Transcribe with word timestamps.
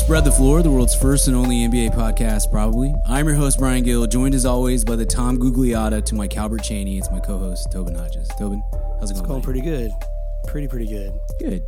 Spread 0.00 0.24
the 0.24 0.32
Floor, 0.32 0.62
the 0.62 0.70
world's 0.70 0.94
first 0.94 1.28
and 1.28 1.36
only 1.36 1.58
NBA 1.58 1.94
podcast, 1.94 2.50
probably. 2.50 2.92
I'm 3.06 3.26
your 3.26 3.36
host, 3.36 3.58
Brian 3.58 3.84
Gill, 3.84 4.06
joined 4.06 4.34
as 4.34 4.44
always 4.46 4.84
by 4.84 4.96
the 4.96 5.04
Tom 5.04 5.38
Gugliotta 5.38 6.04
to 6.06 6.14
my 6.14 6.26
Calbert 6.26 6.62
Cheaney. 6.62 6.98
It's 6.98 7.10
my 7.10 7.20
co 7.20 7.38
host, 7.38 7.70
Tobin 7.70 7.94
Hodges. 7.94 8.28
Tobin, 8.38 8.62
how's 8.98 9.10
it 9.10 9.14
going? 9.14 9.20
It's 9.20 9.20
going 9.20 9.42
pretty 9.42 9.60
good. 9.60 9.92
Pretty, 10.48 10.66
pretty 10.66 10.86
good. 10.86 11.12
Good. 11.38 11.62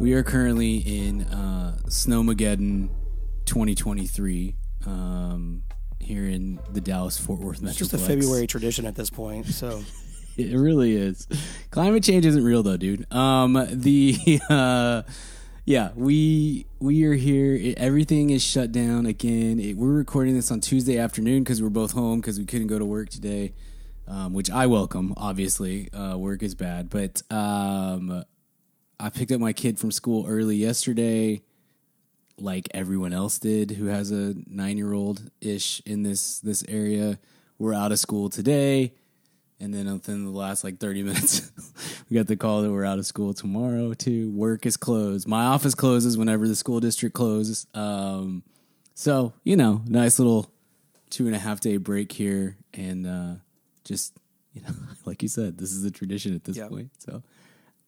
We 0.00 0.14
are 0.14 0.22
currently 0.22 0.78
in 0.78 1.22
uh, 1.24 1.76
Snowmageddon 1.84 2.88
2023 3.44 4.56
um, 4.86 5.62
here 6.00 6.26
in 6.26 6.58
the 6.72 6.80
Dallas 6.80 7.18
Fort 7.18 7.40
Worth 7.40 7.60
Metroplex. 7.60 7.68
It's 7.68 7.78
just 7.78 7.92
a 7.92 7.98
February 7.98 8.46
tradition 8.46 8.86
at 8.86 8.96
this 8.96 9.10
point. 9.10 9.46
So 9.46 9.82
It 10.36 10.56
really 10.56 10.96
is. 10.96 11.28
Climate 11.70 12.02
change 12.02 12.24
isn't 12.24 12.42
real 12.42 12.62
though, 12.62 12.78
dude. 12.78 13.12
Um, 13.12 13.52
the 13.70 14.40
uh, 14.50 15.02
yeah, 15.64 15.90
we 15.94 16.66
we 16.80 17.04
are 17.04 17.14
here. 17.14 17.54
It, 17.54 17.78
everything 17.78 18.30
is 18.30 18.42
shut 18.42 18.72
down 18.72 19.06
again. 19.06 19.60
It, 19.60 19.76
we're 19.76 19.92
recording 19.92 20.34
this 20.34 20.50
on 20.50 20.60
Tuesday 20.60 20.98
afternoon 20.98 21.44
because 21.44 21.62
we're 21.62 21.68
both 21.68 21.92
home 21.92 22.20
because 22.20 22.38
we 22.38 22.44
couldn't 22.44 22.66
go 22.66 22.78
to 22.78 22.84
work 22.84 23.10
today, 23.10 23.54
um, 24.08 24.32
which 24.32 24.50
I 24.50 24.66
welcome. 24.66 25.14
Obviously, 25.16 25.92
uh, 25.92 26.16
work 26.16 26.42
is 26.42 26.56
bad, 26.56 26.90
but 26.90 27.22
um, 27.30 28.24
I 28.98 29.10
picked 29.10 29.30
up 29.30 29.40
my 29.40 29.52
kid 29.52 29.78
from 29.78 29.92
school 29.92 30.26
early 30.26 30.56
yesterday, 30.56 31.42
like 32.38 32.68
everyone 32.74 33.12
else 33.12 33.38
did 33.38 33.72
who 33.72 33.86
has 33.86 34.10
a 34.10 34.34
nine 34.48 34.78
year 34.78 34.92
old 34.92 35.30
ish 35.40 35.80
in 35.86 36.02
this 36.02 36.40
this 36.40 36.64
area. 36.66 37.20
We're 37.58 37.74
out 37.74 37.92
of 37.92 38.00
school 38.00 38.28
today. 38.28 38.94
And 39.62 39.72
then 39.72 39.90
within 39.92 40.24
the 40.24 40.30
last 40.32 40.64
like 40.64 40.78
30 40.78 41.04
minutes, 41.04 41.52
we 42.10 42.16
got 42.16 42.26
the 42.26 42.36
call 42.36 42.62
that 42.62 42.72
we're 42.72 42.84
out 42.84 42.98
of 42.98 43.06
school 43.06 43.32
tomorrow 43.32 43.94
too. 43.94 44.30
Work 44.32 44.66
is 44.66 44.76
closed. 44.76 45.28
My 45.28 45.44
office 45.44 45.74
closes 45.76 46.18
whenever 46.18 46.48
the 46.48 46.56
school 46.56 46.80
district 46.80 47.14
closes. 47.14 47.66
Um, 47.72 48.42
so, 48.94 49.34
you 49.44 49.54
know, 49.54 49.82
nice 49.86 50.18
little 50.18 50.50
two 51.10 51.26
and 51.26 51.36
a 51.36 51.38
half 51.38 51.60
day 51.60 51.76
break 51.76 52.10
here. 52.10 52.56
And 52.74 53.06
uh, 53.06 53.34
just, 53.84 54.14
you 54.52 54.62
know, 54.62 54.74
like 55.04 55.22
you 55.22 55.28
said, 55.28 55.58
this 55.58 55.70
is 55.70 55.84
a 55.84 55.92
tradition 55.92 56.34
at 56.34 56.42
this 56.42 56.56
Yep. 56.56 56.68
point. 56.68 56.90
So 56.98 57.22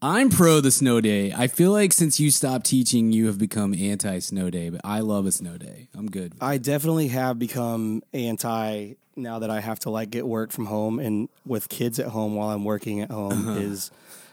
I'm 0.06 0.28
pro 0.28 0.60
the 0.60 0.70
snow 0.70 1.00
day. 1.00 1.32
I 1.32 1.46
feel 1.46 1.72
like 1.72 1.90
since 1.94 2.20
you 2.20 2.30
stopped 2.30 2.66
teaching, 2.66 3.10
you 3.10 3.26
have 3.28 3.38
become 3.38 3.72
anti 3.72 4.18
snow 4.18 4.50
day, 4.50 4.68
but 4.68 4.82
I 4.84 5.00
love 5.00 5.24
a 5.24 5.32
snow 5.32 5.56
day. 5.56 5.88
I'm 5.96 6.10
good. 6.10 6.34
I 6.42 6.58
definitely 6.58 7.08
have 7.08 7.38
become 7.38 8.02
anti 8.12 8.96
now 9.16 9.38
that 9.38 9.48
I 9.48 9.60
have 9.60 9.78
to 9.80 9.88
like 9.90 10.10
get 10.10 10.26
work 10.26 10.52
from 10.52 10.66
home 10.66 10.98
and 10.98 11.30
with 11.46 11.70
kids 11.70 11.98
at 11.98 12.08
home 12.08 12.34
while 12.34 12.50
I'm 12.50 12.64
working 12.64 13.00
at 13.00 13.10
home 13.10 13.48
Uh-huh. 13.48 13.58
is 13.58 13.90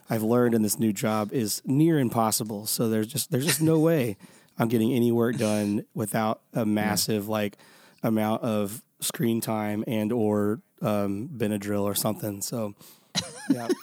I've 0.10 0.24
learned 0.24 0.56
in 0.56 0.62
this 0.62 0.78
new 0.78 0.92
job 0.92 1.32
is 1.32 1.62
near 1.64 2.00
impossible. 2.00 2.66
So 2.66 2.90
there's 2.90 3.08
just 3.08 3.32
there's 3.32 3.46
just 3.46 3.62
no 3.62 3.80
way 3.80 4.18
I'm 4.60 4.68
getting 4.68 4.92
any 4.92 5.14
work 5.14 5.38
done 5.38 5.86
without 5.94 6.42
a 6.54 6.66
massive 6.66 7.30
like 7.30 7.56
amount 8.04 8.44
of 8.44 8.84
screen 9.00 9.40
time 9.40 9.86
and 9.88 10.12
or 10.12 10.60
um, 10.82 11.30
Benadryl 11.30 11.84
or 11.84 11.96
something. 11.96 12.42
So 12.42 12.76
yeah. 13.50 13.70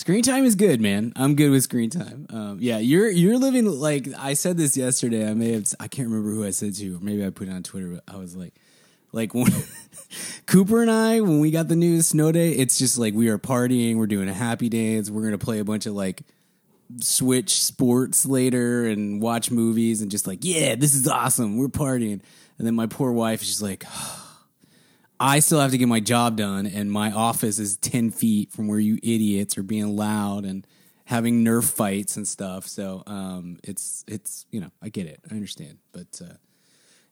Screen 0.00 0.22
time 0.22 0.46
is 0.46 0.54
good, 0.54 0.80
man. 0.80 1.12
I'm 1.14 1.34
good 1.34 1.50
with 1.50 1.62
screen 1.62 1.90
time. 1.90 2.26
Um, 2.30 2.56
yeah, 2.58 2.78
you're 2.78 3.10
you're 3.10 3.36
living 3.36 3.66
like 3.66 4.08
I 4.16 4.32
said 4.32 4.56
this 4.56 4.74
yesterday. 4.74 5.28
I 5.28 5.34
may 5.34 5.52
have 5.52 5.74
I 5.78 5.88
can't 5.88 6.08
remember 6.08 6.30
who 6.30 6.42
I 6.42 6.52
said 6.52 6.74
to, 6.76 6.96
or 6.96 7.00
maybe 7.00 7.22
I 7.22 7.28
put 7.28 7.48
it 7.48 7.50
on 7.52 7.62
Twitter. 7.62 7.88
But 7.90 8.14
I 8.14 8.16
was 8.16 8.34
like, 8.34 8.54
like 9.12 9.34
when 9.34 9.52
Cooper 10.46 10.80
and 10.80 10.90
I 10.90 11.20
when 11.20 11.38
we 11.38 11.50
got 11.50 11.68
the 11.68 11.76
news 11.76 12.06
snow 12.06 12.32
day, 12.32 12.52
it's 12.52 12.78
just 12.78 12.96
like 12.96 13.12
we 13.12 13.28
are 13.28 13.36
partying. 13.36 13.96
We're 13.96 14.06
doing 14.06 14.30
a 14.30 14.32
happy 14.32 14.70
dance. 14.70 15.10
We're 15.10 15.24
gonna 15.24 15.36
play 15.36 15.58
a 15.58 15.64
bunch 15.66 15.84
of 15.84 15.92
like 15.92 16.22
switch 17.02 17.62
sports 17.62 18.24
later 18.24 18.86
and 18.86 19.20
watch 19.20 19.50
movies 19.50 20.00
and 20.00 20.10
just 20.10 20.26
like 20.26 20.38
yeah, 20.40 20.76
this 20.76 20.94
is 20.94 21.06
awesome. 21.08 21.58
We're 21.58 21.68
partying. 21.68 22.22
And 22.56 22.66
then 22.66 22.74
my 22.74 22.86
poor 22.86 23.12
wife 23.12 23.42
is 23.42 23.48
just 23.48 23.62
like. 23.62 23.84
I 25.22 25.40
still 25.40 25.60
have 25.60 25.70
to 25.72 25.78
get 25.78 25.86
my 25.86 26.00
job 26.00 26.36
done, 26.36 26.66
and 26.66 26.90
my 26.90 27.12
office 27.12 27.58
is 27.58 27.76
10 27.76 28.10
feet 28.10 28.50
from 28.52 28.68
where 28.68 28.78
you 28.78 28.94
idiots 29.02 29.58
are 29.58 29.62
being 29.62 29.94
loud 29.94 30.46
and 30.46 30.66
having 31.04 31.44
Nerf 31.44 31.70
fights 31.70 32.16
and 32.16 32.26
stuff. 32.26 32.66
So 32.66 33.02
um, 33.06 33.58
it's, 33.62 34.02
it's 34.08 34.46
you 34.50 34.62
know, 34.62 34.70
I 34.80 34.88
get 34.88 35.06
it. 35.06 35.20
I 35.30 35.34
understand. 35.34 35.76
But 35.92 36.22
uh, 36.24 36.34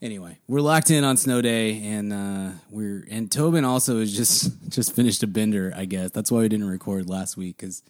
anyway, 0.01 0.39
we're 0.49 0.63
locked 0.63 0.91
in 0.91 1.05
on 1.05 1.19
snow 1.19 1.43
day, 1.43 1.83
and 1.83 2.11
uh, 2.11 2.51
we're, 2.71 3.07
and 3.11 3.31
Tobin 3.31 3.67
also 3.67 4.01
has 4.01 4.17
just, 4.17 4.53
just 4.71 4.97
finished 4.97 5.23
a 5.23 5.27
bender, 5.27 5.75
I 5.77 5.85
guess. 5.85 6.11
That's 6.11 6.33
why 6.33 6.39
we 6.39 6.49
didn't 6.49 6.69
record 6.69 7.11
last 7.11 7.37
week 7.37 7.59
because 7.59 7.83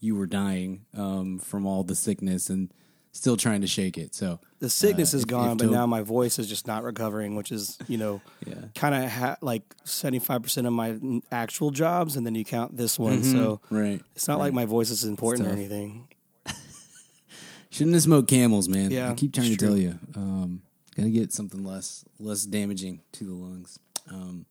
you 0.00 0.16
were 0.16 0.26
dying 0.26 0.86
um, 0.96 1.38
from 1.38 1.66
all 1.66 1.84
the 1.84 1.94
sickness 1.94 2.48
and 2.48 2.72
still 3.16 3.36
trying 3.36 3.60
to 3.62 3.66
shake 3.66 3.96
it. 3.98 4.14
So 4.14 4.38
the 4.60 4.68
sickness 4.70 5.14
Uh, 5.14 5.18
is 5.18 5.24
gone, 5.24 5.52
if 5.52 5.58
but 5.58 5.70
now 5.70 5.86
my 5.86 6.02
voice 6.02 6.38
is 6.38 6.48
just 6.48 6.66
not 6.66 6.82
recovering, 6.84 7.34
which 7.36 7.50
is 7.52 7.78
you 7.88 7.98
know, 7.98 8.20
Yeah. 8.46 8.54
kind 8.74 8.94
of 8.94 9.10
ha- 9.10 9.36
like 9.40 9.62
seventy 9.84 10.18
five 10.18 10.42
percent 10.42 10.66
of 10.66 10.72
my 10.72 10.98
actual 11.32 11.70
jobs, 11.70 12.16
and 12.16 12.26
then 12.26 12.34
you 12.34 12.44
count 12.44 12.76
this 12.76 12.98
one, 12.98 13.22
so 13.24 13.60
right. 13.70 14.00
it's 14.14 14.28
not 14.28 14.38
like 14.38 14.52
my 14.52 14.64
voice 14.66 14.90
is 14.90 15.04
important 15.04 15.48
or 15.48 15.50
anything. 15.52 16.08
Shouldn't 17.70 17.94
have 17.94 18.02
smoked 18.02 18.28
camels, 18.28 18.68
man. 18.68 18.90
Yeah, 18.90 19.10
I 19.10 19.14
keep 19.14 19.32
trying 19.34 19.50
to 19.50 19.56
true. 19.56 19.68
tell 19.68 19.76
you. 19.76 19.98
Um, 20.14 20.62
gotta 20.96 21.10
get 21.10 21.32
something 21.32 21.64
less 21.64 22.04
less 22.18 22.44
damaging 22.44 23.02
to 23.12 23.24
the 23.24 23.32
lungs. 23.34 23.78
Um, 24.10 24.46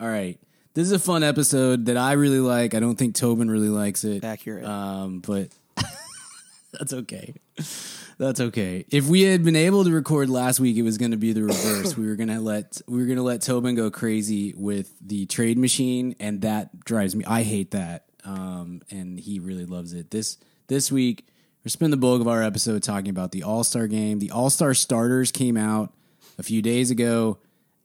all 0.00 0.08
right, 0.08 0.38
this 0.74 0.86
is 0.86 0.92
a 0.92 0.98
fun 0.98 1.22
episode 1.24 1.86
that 1.86 1.96
I 1.96 2.12
really 2.12 2.38
like. 2.40 2.74
I 2.74 2.80
don't 2.80 2.96
think 2.96 3.14
Tobin 3.14 3.50
really 3.50 3.68
likes 3.70 4.04
it. 4.04 4.22
Accurate. 4.24 4.64
Um, 4.64 5.20
but 5.20 5.48
that's 6.78 6.92
okay. 6.92 7.34
That's 8.18 8.40
okay. 8.40 8.84
If 8.90 9.08
we 9.08 9.22
had 9.22 9.42
been 9.44 9.56
able 9.56 9.84
to 9.84 9.90
record 9.90 10.28
last 10.28 10.60
week, 10.60 10.76
it 10.76 10.82
was 10.82 10.98
going 10.98 11.10
to 11.12 11.16
be 11.16 11.32
the 11.32 11.42
reverse. 11.42 11.96
we 11.96 12.06
were 12.06 12.16
going 12.16 12.28
to 12.28 12.40
let 12.40 12.80
we 12.86 12.98
were 12.98 13.06
going 13.06 13.16
to 13.16 13.22
let 13.22 13.42
Tobin 13.42 13.74
go 13.74 13.90
crazy 13.90 14.54
with 14.56 14.92
the 15.00 15.26
trade 15.26 15.58
machine, 15.58 16.14
and 16.20 16.42
that 16.42 16.84
drives 16.84 17.16
me. 17.16 17.24
I 17.24 17.42
hate 17.42 17.72
that, 17.72 18.04
um, 18.24 18.82
and 18.90 19.18
he 19.18 19.38
really 19.38 19.64
loves 19.64 19.92
it. 19.94 20.10
This 20.10 20.38
this 20.68 20.92
week, 20.92 21.26
we're 21.64 21.70
spending 21.70 21.92
the 21.92 21.96
bulk 21.96 22.20
of 22.20 22.28
our 22.28 22.42
episode 22.42 22.82
talking 22.82 23.10
about 23.10 23.32
the 23.32 23.42
All 23.42 23.64
Star 23.64 23.86
game. 23.86 24.18
The 24.18 24.30
All 24.30 24.50
Star 24.50 24.74
starters 24.74 25.32
came 25.32 25.56
out 25.56 25.92
a 26.38 26.42
few 26.42 26.62
days 26.62 26.90
ago. 26.90 27.38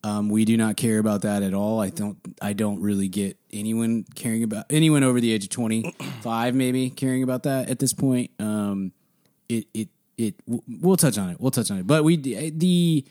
Um, 0.05 0.29
we 0.29 0.45
do 0.45 0.55
not 0.55 0.77
care 0.77 0.99
about 0.99 1.23
that 1.23 1.41
at 1.41 1.55
all. 1.55 1.81
I 1.81 1.89
don't. 1.89 2.19
I 2.39 2.53
don't 2.53 2.79
really 2.79 3.07
get 3.07 3.39
anyone 3.51 4.05
caring 4.13 4.43
about 4.43 4.65
anyone 4.69 5.03
over 5.03 5.19
the 5.19 5.33
age 5.33 5.45
of 5.45 5.49
twenty 5.49 5.95
five, 6.21 6.53
maybe 6.53 6.91
caring 6.91 7.23
about 7.23 7.43
that 7.43 7.71
at 7.71 7.79
this 7.79 7.91
point. 7.91 8.29
Um, 8.37 8.91
it 9.49 9.65
it 9.73 9.89
it. 10.15 10.35
We'll 10.45 10.95
touch 10.95 11.17
on 11.17 11.31
it. 11.31 11.41
We'll 11.41 11.49
touch 11.49 11.71
on 11.71 11.79
it. 11.79 11.87
But 11.87 12.03
we 12.03 12.17
the 12.17 13.03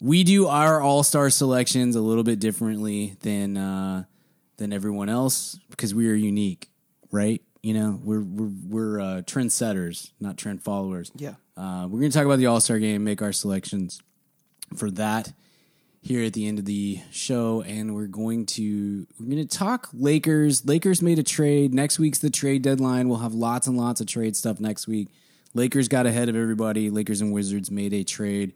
we 0.00 0.22
do 0.22 0.46
our 0.46 0.80
all 0.80 1.02
star 1.02 1.30
selections 1.30 1.96
a 1.96 2.00
little 2.00 2.22
bit 2.22 2.38
differently 2.38 3.16
than 3.22 3.56
uh, 3.56 4.04
than 4.56 4.72
everyone 4.72 5.08
else 5.08 5.58
because 5.70 5.96
we 5.96 6.08
are 6.08 6.14
unique, 6.14 6.70
right? 7.10 7.42
You 7.64 7.74
know, 7.74 8.00
we're 8.04 8.22
we're 8.22 8.52
we're 8.68 9.00
uh, 9.00 9.22
trendsetters, 9.22 10.12
not 10.20 10.36
trend 10.36 10.62
followers. 10.62 11.10
Yeah. 11.16 11.34
Uh, 11.56 11.88
we're 11.90 11.98
going 11.98 12.12
to 12.12 12.16
talk 12.16 12.26
about 12.26 12.38
the 12.38 12.46
All 12.46 12.60
Star 12.60 12.78
game, 12.78 13.02
make 13.02 13.20
our 13.20 13.32
selections 13.32 14.00
for 14.76 14.92
that 14.92 15.32
here 16.06 16.22
at 16.24 16.32
the 16.34 16.46
end 16.46 16.58
of 16.60 16.64
the 16.64 17.00
show, 17.10 17.62
and 17.62 17.94
we're 17.94 18.06
going 18.06 18.46
to 18.46 19.06
we're 19.18 19.26
going 19.26 19.46
to 19.46 19.58
talk 19.58 19.88
Lakers. 19.92 20.64
Lakers 20.64 21.02
made 21.02 21.18
a 21.18 21.22
trade. 21.24 21.74
Next 21.74 21.98
week's 21.98 22.20
the 22.20 22.30
trade 22.30 22.62
deadline. 22.62 23.08
We'll 23.08 23.18
have 23.18 23.34
lots 23.34 23.66
and 23.66 23.76
lots 23.76 24.00
of 24.00 24.06
trade 24.06 24.36
stuff 24.36 24.60
next 24.60 24.86
week. 24.86 25.08
Lakers 25.52 25.88
got 25.88 26.06
ahead 26.06 26.28
of 26.28 26.36
everybody. 26.36 26.90
Lakers 26.90 27.20
and 27.20 27.32
Wizards 27.32 27.70
made 27.70 27.92
a 27.92 28.04
trade. 28.04 28.52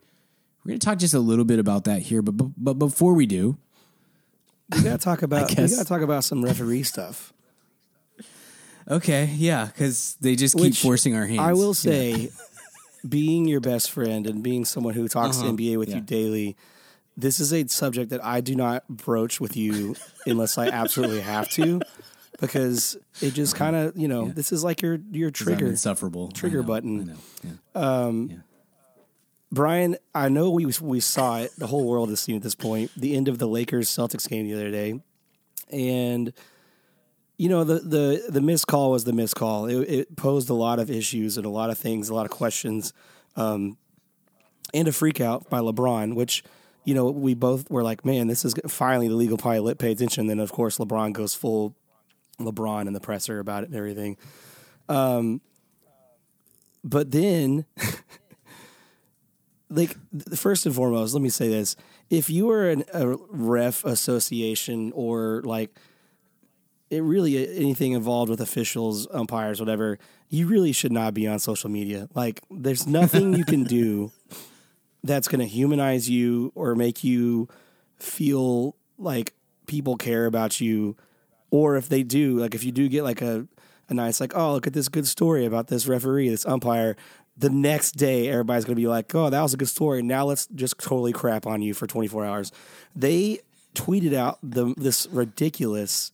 We're 0.63 0.69
going 0.69 0.79
to 0.79 0.85
talk 0.85 0.97
just 0.99 1.13
a 1.13 1.19
little 1.19 1.43
bit 1.45 1.59
about 1.59 1.83
that 1.85 2.03
here, 2.03 2.21
but 2.21 2.33
but, 2.37 2.51
but 2.57 2.73
before 2.75 3.13
we 3.13 3.25
do, 3.25 3.57
We 4.75 4.83
gotta 4.83 4.97
talk 4.97 5.21
about 5.23 5.49
we 5.49 5.55
gotta 5.55 5.83
talk 5.85 6.01
about 6.01 6.23
some 6.23 6.43
referee 6.45 6.83
stuff. 6.83 7.33
okay, 8.89 9.25
yeah, 9.35 9.65
because 9.65 10.15
they 10.21 10.35
just 10.35 10.55
keep 10.57 10.75
forcing 10.75 11.15
our 11.15 11.25
hands. 11.25 11.39
I 11.39 11.53
will 11.53 11.69
Yeah. 11.69 11.73
say, 11.73 12.29
being 13.07 13.45
your 13.47 13.59
best 13.59 13.89
friend 13.91 14.27
and 14.27 14.43
being 14.43 14.63
someone 14.63 14.93
who 14.93 15.07
talks 15.07 15.39
Uh-huh. 15.39 15.49
NBA 15.51 15.77
with 15.77 15.89
Yeah. 15.89 15.95
you 15.95 16.01
daily, 16.01 16.55
this 17.17 17.39
is 17.39 17.53
a 17.53 17.67
subject 17.67 18.11
that 18.11 18.23
I 18.23 18.41
do 18.41 18.55
not 18.55 18.87
broach 18.87 19.39
with 19.39 19.55
you 19.55 19.95
unless 20.25 20.57
I 20.57 20.67
absolutely 20.67 21.21
have 21.21 21.49
to, 21.51 21.81
because 22.39 22.97
it 23.21 23.33
just 23.33 23.55
kind 23.55 23.75
of 23.75 23.97
you 23.97 24.07
know 24.07 24.29
this 24.29 24.51
is 24.51 24.63
like 24.63 24.81
your 24.81 24.99
your 25.11 25.31
trigger. 25.31 25.67
insufferable 25.67 26.29
trigger 26.29 26.61
know, 26.61 26.67
button. 26.67 27.01
I 27.01 27.83
know. 27.83 28.27
Yeah. 28.29 28.37
Brian, 29.51 29.97
I 30.15 30.29
know 30.29 30.49
we 30.49 30.67
we 30.81 31.01
saw 31.01 31.39
it. 31.39 31.51
The 31.57 31.67
whole 31.67 31.85
world 31.85 32.09
has 32.09 32.21
seen 32.21 32.37
at 32.37 32.41
this 32.41 32.55
point. 32.55 32.91
The 32.95 33.15
end 33.15 33.27
of 33.27 33.37
the 33.37 33.47
Lakers 33.47 33.89
Celtics 33.89 34.27
game 34.27 34.47
the 34.47 34.53
other 34.53 34.71
day, 34.71 35.01
and 35.69 36.31
you 37.37 37.49
know 37.49 37.65
the 37.65 37.79
the 37.79 38.23
the 38.29 38.39
missed 38.39 38.67
call 38.67 38.91
was 38.91 39.03
the 39.03 39.11
missed 39.11 39.35
call. 39.35 39.65
It, 39.65 39.89
it 39.89 40.15
posed 40.15 40.49
a 40.49 40.53
lot 40.53 40.79
of 40.79 40.89
issues 40.89 41.35
and 41.35 41.45
a 41.45 41.49
lot 41.49 41.69
of 41.69 41.77
things, 41.77 42.07
a 42.07 42.15
lot 42.15 42.25
of 42.25 42.31
questions, 42.31 42.93
um, 43.35 43.77
and 44.73 44.87
a 44.87 44.93
freak 44.93 45.19
out 45.19 45.49
by 45.49 45.59
LeBron, 45.59 46.15
which 46.15 46.45
you 46.83 46.93
know 46.93 47.09
we 47.11 47.33
both 47.33 47.69
were 47.69 47.83
like, 47.83 48.05
man, 48.05 48.27
this 48.27 48.45
is 48.45 48.53
finally 48.67 49.07
the 49.07 49.15
legal 49.15 49.37
pilot 49.37 49.77
pay 49.77 49.91
attention. 49.91 50.21
And 50.21 50.29
Then 50.29 50.39
of 50.39 50.51
course 50.51 50.77
LeBron 50.77 51.13
goes 51.13 51.35
full 51.35 51.75
LeBron 52.39 52.87
in 52.87 52.93
the 52.93 52.99
presser 52.99 53.39
about 53.39 53.63
it 53.63 53.67
and 53.69 53.75
everything. 53.75 54.17
Um, 54.89 55.41
but 56.83 57.11
then, 57.11 57.65
like 59.69 59.95
first 60.35 60.65
and 60.65 60.73
foremost, 60.73 61.13
let 61.13 61.21
me 61.21 61.29
say 61.29 61.47
this: 61.47 61.75
if 62.09 62.29
you 62.29 62.49
are 62.49 62.69
an, 62.69 62.83
a 62.93 63.15
ref 63.29 63.85
association 63.85 64.91
or 64.95 65.41
like 65.45 65.69
it 66.91 67.01
really 67.01 67.57
anything 67.57 67.93
involved 67.93 68.29
with 68.29 68.41
officials, 68.41 69.07
umpires, 69.11 69.59
whatever, 69.59 69.97
you 70.27 70.45
really 70.45 70.73
should 70.73 70.91
not 70.91 71.13
be 71.13 71.25
on 71.25 71.39
social 71.39 71.69
media. 71.69 72.09
Like, 72.13 72.41
there's 72.51 72.85
nothing 72.85 73.33
you 73.33 73.45
can 73.45 73.63
do 73.63 74.11
that's 75.03 75.27
going 75.27 75.39
to 75.39 75.47
humanize 75.47 76.09
you 76.09 76.51
or 76.55 76.75
make 76.75 77.03
you 77.03 77.47
feel 77.97 78.75
like 78.97 79.33
people 79.67 79.97
care 79.97 80.25
about 80.25 80.61
you. 80.61 80.95
Or 81.49 81.75
if 81.75 81.89
they 81.89 82.03
do, 82.03 82.37
like 82.37 82.55
if 82.55 82.63
you 82.63 82.71
do 82.71 82.87
get 82.87 83.03
like 83.03 83.21
a, 83.21 83.47
a 83.89 83.93
nice, 83.93 84.19
like, 84.19 84.35
oh, 84.35 84.53
look 84.53 84.67
at 84.67 84.73
this 84.73 84.89
good 84.89 85.07
story 85.07 85.45
about 85.45 85.67
this 85.67 85.87
referee, 85.87 86.29
this 86.29 86.45
umpire, 86.45 86.95
the 87.37 87.49
next 87.49 87.93
day 87.93 88.29
everybody's 88.29 88.65
going 88.65 88.75
to 88.75 88.81
be 88.81 88.87
like, 88.87 89.13
oh, 89.15 89.29
that 89.29 89.41
was 89.41 89.53
a 89.53 89.57
good 89.57 89.69
story. 89.69 90.01
Now 90.01 90.25
let's 90.25 90.47
just 90.47 90.77
totally 90.77 91.13
crap 91.13 91.45
on 91.47 91.61
you 91.61 91.73
for 91.73 91.87
24 91.87 92.25
hours. 92.25 92.51
They 92.95 93.39
tweeted 93.73 94.13
out 94.13 94.37
the 94.43 94.73
this 94.75 95.07
ridiculous 95.07 96.11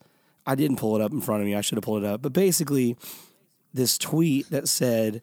I 0.48 0.56
didn't 0.56 0.78
pull 0.78 0.96
it 0.96 1.02
up 1.02 1.12
in 1.12 1.20
front 1.20 1.42
of 1.42 1.46
me. 1.46 1.56
I 1.56 1.62
should 1.62 1.76
have 1.76 1.84
pulled 1.84 2.04
it 2.04 2.08
up. 2.08 2.22
But 2.22 2.32
basically, 2.32 2.96
this 3.74 3.98
tweet 3.98 4.50
that 4.50 4.70
said, 4.70 5.22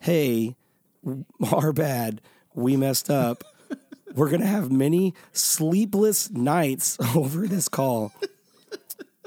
"Hey, 0.00 0.54
our 1.52 1.72
bad. 1.72 2.20
We 2.56 2.76
messed 2.76 3.10
up. 3.10 3.44
We're 4.14 4.30
gonna 4.30 4.46
have 4.46 4.72
many 4.72 5.14
sleepless 5.32 6.30
nights 6.30 6.96
over 7.14 7.46
this 7.46 7.68
call." 7.68 8.12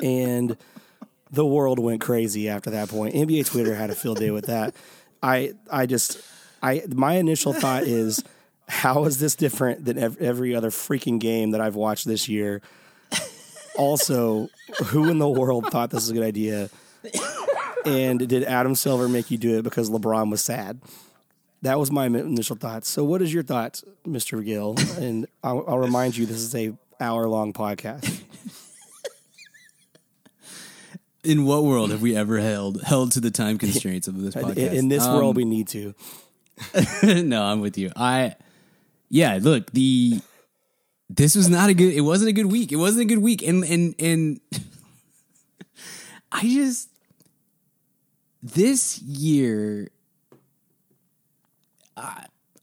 And 0.01 0.57
the 1.31 1.45
world 1.45 1.79
went 1.79 2.01
crazy 2.01 2.49
after 2.49 2.69
that 2.71 2.89
point. 2.89 3.15
NBA 3.15 3.45
Twitter 3.45 3.75
had 3.75 3.89
a 3.89 3.95
field 3.95 4.19
day 4.19 4.31
with 4.31 4.47
that. 4.47 4.73
I 5.21 5.53
I 5.71 5.85
just 5.85 6.21
I 6.61 6.83
my 6.93 7.13
initial 7.15 7.53
thought 7.53 7.83
is 7.83 8.23
how 8.67 9.05
is 9.05 9.19
this 9.19 9.35
different 9.35 9.85
than 9.85 9.97
every 9.97 10.55
other 10.55 10.69
freaking 10.69 11.19
game 11.19 11.51
that 11.51 11.61
I've 11.61 11.75
watched 11.75 12.05
this 12.05 12.29
year? 12.29 12.61
also, 13.77 14.49
who 14.85 15.09
in 15.09 15.17
the 15.17 15.27
world 15.27 15.71
thought 15.71 15.89
this 15.89 16.01
was 16.01 16.09
a 16.09 16.13
good 16.13 16.23
idea? 16.23 16.69
And 17.85 18.27
did 18.27 18.43
Adam 18.43 18.75
Silver 18.75 19.07
make 19.07 19.31
you 19.31 19.37
do 19.37 19.57
it 19.57 19.63
because 19.63 19.89
LeBron 19.89 20.29
was 20.29 20.41
sad? 20.41 20.79
That 21.61 21.77
was 21.77 21.91
my 21.91 22.06
initial 22.06 22.56
thoughts. 22.56 22.88
So, 22.89 23.03
what 23.03 23.21
is 23.21 23.33
your 23.33 23.44
thoughts, 23.44 23.83
Mister 24.06 24.41
Gill? 24.41 24.75
And 24.97 25.27
I'll, 25.44 25.65
I'll 25.67 25.77
remind 25.77 26.15
you, 26.15 26.25
this 26.25 26.38
is 26.38 26.56
a 26.56 26.73
hour 27.00 27.27
long 27.27 27.53
podcast. 27.53 28.21
In 31.21 31.45
what 31.45 31.65
world 31.65 31.91
have 31.91 32.01
we 32.01 32.15
ever 32.15 32.39
held 32.39 32.81
held 32.81 33.11
to 33.11 33.19
the 33.19 33.29
time 33.29 33.57
constraints 33.57 34.07
of 34.07 34.21
this 34.21 34.33
podcast? 34.41 34.57
In, 34.57 34.73
in 34.73 34.88
this 34.88 35.03
um, 35.03 35.17
world, 35.17 35.35
we 35.35 35.44
need 35.44 35.67
to. 35.69 35.94
no, 37.03 37.44
I'm 37.44 37.59
with 37.59 37.77
you. 37.77 37.91
I, 37.95 38.35
yeah. 39.09 39.38
Look, 39.41 39.71
the 39.71 40.21
this 41.09 41.35
was 41.35 41.50
not 41.50 41.69
a 41.69 41.73
good 41.73 41.94
it 41.94 42.01
wasn't 42.01 42.29
a 42.29 42.33
good 42.33 42.45
week. 42.45 42.71
It 42.71 42.77
wasn't 42.77 43.01
a 43.01 43.05
good 43.05 43.21
week. 43.21 43.41
And 43.41 43.65
and 43.65 43.95
and 44.00 44.39
I 46.31 46.41
just 46.44 46.89
this 48.41 49.01
year 49.01 49.89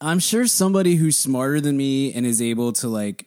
I'm 0.01 0.19
sure 0.19 0.47
somebody 0.47 0.97
who's 0.97 1.17
smarter 1.17 1.61
than 1.61 1.77
me 1.77 2.13
and 2.13 2.27
is 2.27 2.43
able 2.43 2.73
to 2.75 2.89
like 2.89 3.27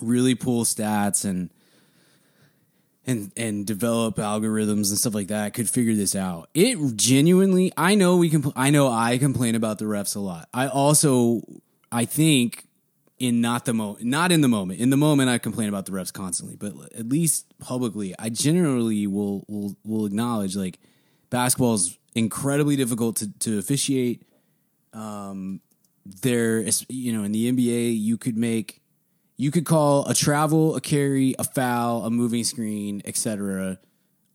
really 0.00 0.34
pull 0.34 0.64
stats 0.64 1.24
and 1.24 1.50
and 3.06 3.32
and 3.36 3.66
develop 3.66 4.16
algorithms 4.16 4.90
and 4.90 4.98
stuff 4.98 5.14
like 5.14 5.28
that 5.28 5.54
could 5.54 5.68
figure 5.68 5.94
this 5.94 6.14
out. 6.14 6.50
It 6.54 6.96
genuinely, 6.96 7.72
I 7.76 7.94
know 7.94 8.18
we 8.18 8.28
can. 8.28 8.52
I 8.54 8.70
know 8.70 8.88
I 8.88 9.18
complain 9.18 9.54
about 9.54 9.78
the 9.78 9.86
refs 9.86 10.14
a 10.14 10.20
lot. 10.20 10.48
I 10.52 10.68
also, 10.68 11.40
I 11.90 12.04
think 12.04 12.66
in 13.18 13.40
not 13.40 13.64
the 13.64 13.72
moment, 13.72 14.04
not 14.04 14.30
in 14.30 14.42
the 14.42 14.48
moment. 14.48 14.80
In 14.80 14.90
the 14.90 14.96
moment, 14.96 15.30
I 15.30 15.38
complain 15.38 15.68
about 15.68 15.86
the 15.86 15.92
refs 15.92 16.12
constantly, 16.12 16.56
but 16.56 16.74
at 16.94 17.08
least 17.08 17.46
publicly, 17.58 18.14
I 18.18 18.28
generally 18.28 19.06
will 19.06 19.44
will 19.48 19.74
will 19.84 20.04
acknowledge 20.04 20.54
like 20.54 20.78
basketball 21.30 21.74
is 21.74 21.98
incredibly 22.14 22.76
difficult 22.76 23.16
to 23.16 23.32
to 23.40 23.58
officiate. 23.58 24.27
Um, 24.92 25.60
there, 26.22 26.64
you 26.88 27.12
know, 27.12 27.24
in 27.24 27.32
the 27.32 27.52
NBA, 27.52 28.00
you 28.00 28.16
could 28.16 28.36
make 28.36 28.80
you 29.36 29.50
could 29.52 29.64
call 29.64 30.06
a 30.08 30.14
travel, 30.14 30.74
a 30.74 30.80
carry, 30.80 31.34
a 31.38 31.44
foul, 31.44 32.04
a 32.04 32.10
moving 32.10 32.42
screen, 32.42 33.00
etc. 33.04 33.78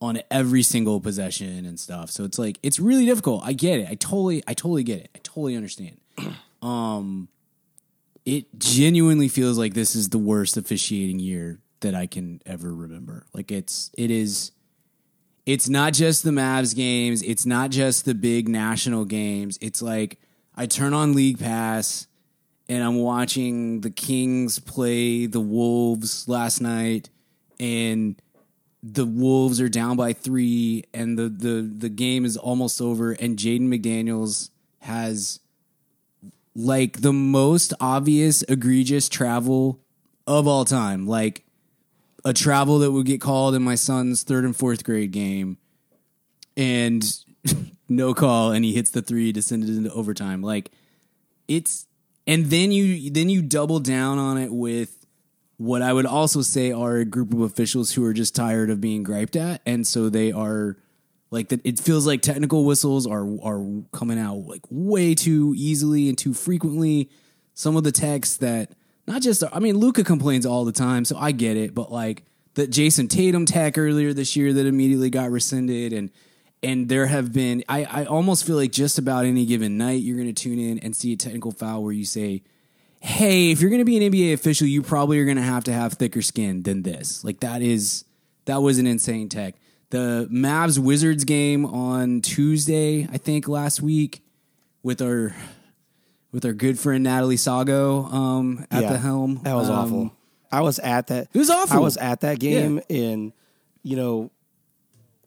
on 0.00 0.20
every 0.30 0.62
single 0.62 1.00
possession 1.00 1.66
and 1.66 1.78
stuff. 1.78 2.10
So 2.10 2.24
it's 2.24 2.38
like 2.38 2.58
it's 2.62 2.80
really 2.80 3.04
difficult. 3.04 3.42
I 3.44 3.52
get 3.52 3.80
it. 3.80 3.88
I 3.88 3.94
totally, 3.96 4.42
I 4.46 4.54
totally 4.54 4.82
get 4.82 5.00
it. 5.00 5.10
I 5.14 5.18
totally 5.22 5.56
understand. 5.56 5.98
Um, 6.62 7.28
it 8.24 8.58
genuinely 8.58 9.28
feels 9.28 9.58
like 9.58 9.74
this 9.74 9.94
is 9.94 10.08
the 10.08 10.16
worst 10.16 10.56
officiating 10.56 11.18
year 11.18 11.60
that 11.80 11.94
I 11.94 12.06
can 12.06 12.40
ever 12.46 12.74
remember. 12.74 13.26
Like 13.34 13.52
it's 13.52 13.90
it 13.98 14.10
is 14.10 14.52
it's 15.44 15.68
not 15.68 15.92
just 15.92 16.22
the 16.22 16.30
Mavs 16.30 16.74
games, 16.74 17.22
it's 17.22 17.44
not 17.44 17.70
just 17.70 18.06
the 18.06 18.14
big 18.14 18.48
national 18.48 19.04
games. 19.04 19.58
It's 19.60 19.82
like 19.82 20.18
I 20.56 20.66
turn 20.66 20.94
on 20.94 21.14
League 21.14 21.38
Pass 21.38 22.06
and 22.68 22.82
I'm 22.82 22.96
watching 22.96 23.80
the 23.80 23.90
Kings 23.90 24.58
play 24.58 25.26
the 25.26 25.40
Wolves 25.40 26.28
last 26.28 26.60
night 26.60 27.10
and 27.58 28.20
the 28.82 29.06
Wolves 29.06 29.60
are 29.60 29.68
down 29.68 29.96
by 29.96 30.12
3 30.12 30.84
and 30.92 31.18
the 31.18 31.28
the 31.28 31.62
the 31.62 31.88
game 31.88 32.24
is 32.24 32.36
almost 32.36 32.80
over 32.80 33.12
and 33.12 33.36
Jaden 33.36 33.68
McDaniels 33.68 34.50
has 34.80 35.40
like 36.54 37.00
the 37.00 37.12
most 37.12 37.74
obvious 37.80 38.42
egregious 38.42 39.08
travel 39.08 39.80
of 40.26 40.46
all 40.46 40.64
time. 40.64 41.06
Like 41.06 41.44
a 42.24 42.32
travel 42.32 42.78
that 42.80 42.92
would 42.92 43.06
get 43.06 43.20
called 43.20 43.54
in 43.54 43.62
my 43.62 43.74
son's 43.74 44.22
third 44.22 44.44
and 44.44 44.56
fourth 44.56 44.84
grade 44.84 45.10
game 45.10 45.58
and 46.56 47.04
no 47.96 48.14
call 48.14 48.52
and 48.52 48.64
he 48.64 48.72
hits 48.72 48.90
the 48.90 49.02
three 49.02 49.32
to 49.32 49.42
send 49.42 49.64
it 49.64 49.70
into 49.70 49.92
overtime. 49.92 50.42
Like 50.42 50.70
it's 51.48 51.86
and 52.26 52.46
then 52.46 52.72
you 52.72 53.10
then 53.10 53.28
you 53.28 53.42
double 53.42 53.80
down 53.80 54.18
on 54.18 54.38
it 54.38 54.52
with 54.52 55.06
what 55.56 55.82
I 55.82 55.92
would 55.92 56.06
also 56.06 56.42
say 56.42 56.72
are 56.72 56.96
a 56.96 57.04
group 57.04 57.32
of 57.32 57.40
officials 57.40 57.92
who 57.92 58.04
are 58.04 58.12
just 58.12 58.34
tired 58.34 58.70
of 58.70 58.80
being 58.80 59.02
griped 59.02 59.36
at 59.36 59.60
and 59.66 59.86
so 59.86 60.08
they 60.08 60.32
are 60.32 60.76
like 61.30 61.48
that, 61.48 61.60
it 61.64 61.80
feels 61.80 62.06
like 62.06 62.22
technical 62.22 62.64
whistles 62.64 63.06
are 63.06 63.26
are 63.42 63.64
coming 63.92 64.18
out 64.18 64.46
like 64.46 64.62
way 64.70 65.14
too 65.14 65.54
easily 65.56 66.08
and 66.08 66.16
too 66.16 66.32
frequently. 66.34 67.10
Some 67.54 67.76
of 67.76 67.84
the 67.84 67.92
texts 67.92 68.36
that 68.38 68.72
not 69.06 69.22
just 69.22 69.42
I 69.52 69.58
mean 69.58 69.76
Luka 69.78 70.04
complains 70.04 70.46
all 70.46 70.64
the 70.64 70.72
time, 70.72 71.04
so 71.04 71.16
I 71.16 71.32
get 71.32 71.56
it, 71.56 71.74
but 71.74 71.92
like 71.92 72.24
the 72.54 72.66
Jayson 72.66 73.08
Tatum 73.08 73.46
tech 73.46 73.76
earlier 73.76 74.12
this 74.12 74.36
year 74.36 74.52
that 74.52 74.66
immediately 74.66 75.10
got 75.10 75.30
rescinded 75.30 75.92
and 75.92 76.10
and 76.64 76.88
there 76.88 77.06
have 77.06 77.32
been 77.32 77.62
I, 77.68 77.84
I 77.84 78.04
almost 78.06 78.46
feel 78.46 78.56
like 78.56 78.72
just 78.72 78.98
about 78.98 79.24
any 79.24 79.46
given 79.46 79.78
night 79.78 80.02
you're 80.02 80.16
going 80.16 80.32
to 80.32 80.42
tune 80.42 80.58
in 80.58 80.78
and 80.80 80.96
see 80.96 81.12
a 81.12 81.16
technical 81.16 81.52
foul 81.52 81.82
where 81.82 81.92
you 81.92 82.04
say 82.04 82.42
hey 83.00 83.50
if 83.50 83.60
you're 83.60 83.70
going 83.70 83.80
to 83.80 83.84
be 83.84 83.96
an 84.04 84.12
nba 84.12 84.32
official 84.32 84.66
you 84.66 84.82
probably 84.82 85.18
are 85.18 85.24
going 85.24 85.36
to 85.36 85.42
have 85.42 85.64
to 85.64 85.72
have 85.72 85.92
thicker 85.92 86.22
skin 86.22 86.62
than 86.62 86.82
this 86.82 87.22
like 87.22 87.40
that 87.40 87.62
is 87.62 88.04
that 88.46 88.62
was 88.62 88.78
an 88.78 88.86
insane 88.86 89.28
tech 89.28 89.54
the 89.94 90.28
Mavs 90.28 90.76
Wizards 90.76 91.22
game 91.22 91.64
on 91.64 92.20
Tuesday, 92.20 93.08
I 93.12 93.16
think 93.16 93.46
last 93.46 93.80
week, 93.80 94.22
with 94.82 95.00
our 95.00 95.34
with 96.32 96.44
our 96.44 96.52
good 96.52 96.80
friend 96.80 97.04
Natalie 97.04 97.36
Sago 97.36 98.04
um, 98.06 98.66
at 98.72 98.82
yeah, 98.82 98.92
the 98.92 98.98
helm. 98.98 99.40
That 99.44 99.54
was 99.54 99.70
um, 99.70 99.76
awful. 99.78 100.16
I 100.50 100.62
was 100.62 100.80
at 100.80 101.06
that. 101.08 101.28
It 101.32 101.38
was 101.38 101.48
awful. 101.48 101.76
I 101.76 101.80
was 101.80 101.96
at 101.96 102.22
that 102.22 102.40
game, 102.40 102.80
yeah. 102.88 102.96
and 102.98 103.32
you 103.84 103.96
know, 103.96 104.32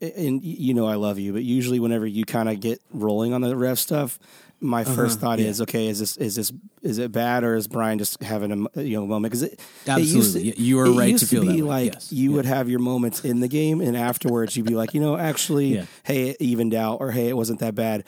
and 0.00 0.44
you 0.44 0.74
know, 0.74 0.86
I 0.86 0.94
love 0.94 1.18
you, 1.18 1.32
but 1.32 1.42
usually 1.42 1.80
whenever 1.80 2.06
you 2.06 2.24
kind 2.24 2.48
of 2.48 2.60
get 2.60 2.80
rolling 2.92 3.32
on 3.32 3.40
the 3.40 3.56
ref 3.56 3.78
stuff, 3.78 4.18
my 4.60 4.82
uh-huh, 4.82 4.94
first 4.94 5.20
thought 5.20 5.38
yeah. 5.38 5.46
is, 5.46 5.60
okay, 5.62 5.86
is 5.86 5.98
this 5.98 6.16
is 6.16 6.36
this 6.36 6.52
is 6.82 6.98
it 6.98 7.12
bad 7.12 7.44
or 7.44 7.54
is 7.54 7.68
Brian 7.68 7.98
just 7.98 8.22
having 8.22 8.68
a 8.74 8.82
you 8.82 8.96
know 8.96 9.06
moment? 9.06 9.30
Because 9.30 9.42
it 9.42 9.60
absolutely 9.86 10.48
it 10.48 10.56
to, 10.56 10.62
you 10.62 10.80
are 10.80 10.90
right 10.92 11.16
to 11.16 11.26
feel 11.26 11.44
to 11.44 11.52
be 11.52 11.62
like 11.62 11.94
yes. 11.94 12.12
you 12.12 12.30
yeah. 12.30 12.36
would 12.36 12.46
have 12.46 12.68
your 12.68 12.80
moments 12.80 13.24
in 13.24 13.40
the 13.40 13.48
game, 13.48 13.80
and 13.80 13.96
afterwards 13.96 14.56
you'd 14.56 14.66
be 14.66 14.74
like, 14.74 14.94
you 14.94 15.00
know, 15.00 15.16
actually, 15.16 15.76
yeah. 15.76 15.84
hey, 16.02 16.30
it 16.30 16.36
evened 16.40 16.74
out, 16.74 17.00
or 17.00 17.12
hey, 17.12 17.28
it 17.28 17.36
wasn't 17.36 17.60
that 17.60 17.74
bad. 17.74 18.04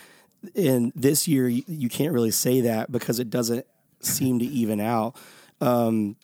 And 0.57 0.93
this 0.97 1.29
year, 1.29 1.49
you, 1.49 1.63
you 1.67 1.89
can't 1.89 2.13
really 2.13 2.31
say 2.31 2.63
that 2.63 2.91
because 2.91 3.19
it 3.21 3.31
doesn't 3.31 3.67
seem 4.01 4.39
to 4.39 4.45
even 4.45 4.81
out. 4.81 5.17
Um, 5.61 6.17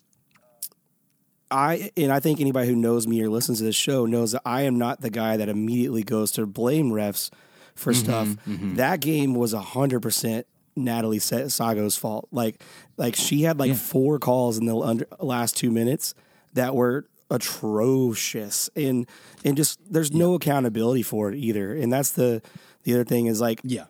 I 1.51 1.91
and 1.97 2.13
I 2.13 2.21
think 2.21 2.41
anybody 2.41 2.69
who 2.69 2.77
knows 2.77 3.07
me 3.07 3.23
or 3.23 3.29
listens 3.29 3.59
to 3.59 3.65
this 3.65 3.77
show 3.77 4.07
knows 4.07 4.33
that 4.33 4.43
I 4.45 4.63
am 4.63 4.79
not 4.79 5.01
the 5.01 5.11
guy 5.11 5.37
that 5.37 5.49
immediately 5.49 6.03
goes 6.03 6.33
to 6.33 6.47
blame 6.47 6.91
refs 6.91 7.31
for 7.75 7.93
mm-hmm, 7.93 8.05
stuff. 8.05 8.29
Mm-hmm. 8.49 8.77
That 8.77 9.01
game 9.01 9.35
was 9.35 9.53
hundred 9.53 10.01
percent 10.01 10.47
Natalie 10.77 11.19
Sago's 11.19 11.97
fault. 11.97 12.29
Like, 12.31 12.63
like 12.97 13.17
she 13.17 13.43
had 13.43 13.59
like 13.59 13.69
yeah. 13.69 13.75
four 13.75 14.19
calls 14.19 14.59
in 14.59 14.67
the 14.67 14.77
under, 14.77 15.07
last 15.21 15.57
two 15.57 15.71
minutes 15.71 16.15
that 16.55 16.75
were 16.75 17.07
atrocious, 17.31 18.71
and 18.77 19.07
and 19.45 19.57
just 19.57 19.81
there's 19.91 20.11
yeah. 20.11 20.19
no 20.19 20.35
accountability 20.35 21.03
for 21.03 21.31
it 21.31 21.37
either. 21.37 21.75
And 21.75 21.93
that's 21.93 22.11
the 22.11 22.43
the 22.85 22.95
other 22.95 23.05
thing 23.05 23.27
is 23.27 23.41
like, 23.41 23.61
yeah, 23.63 23.87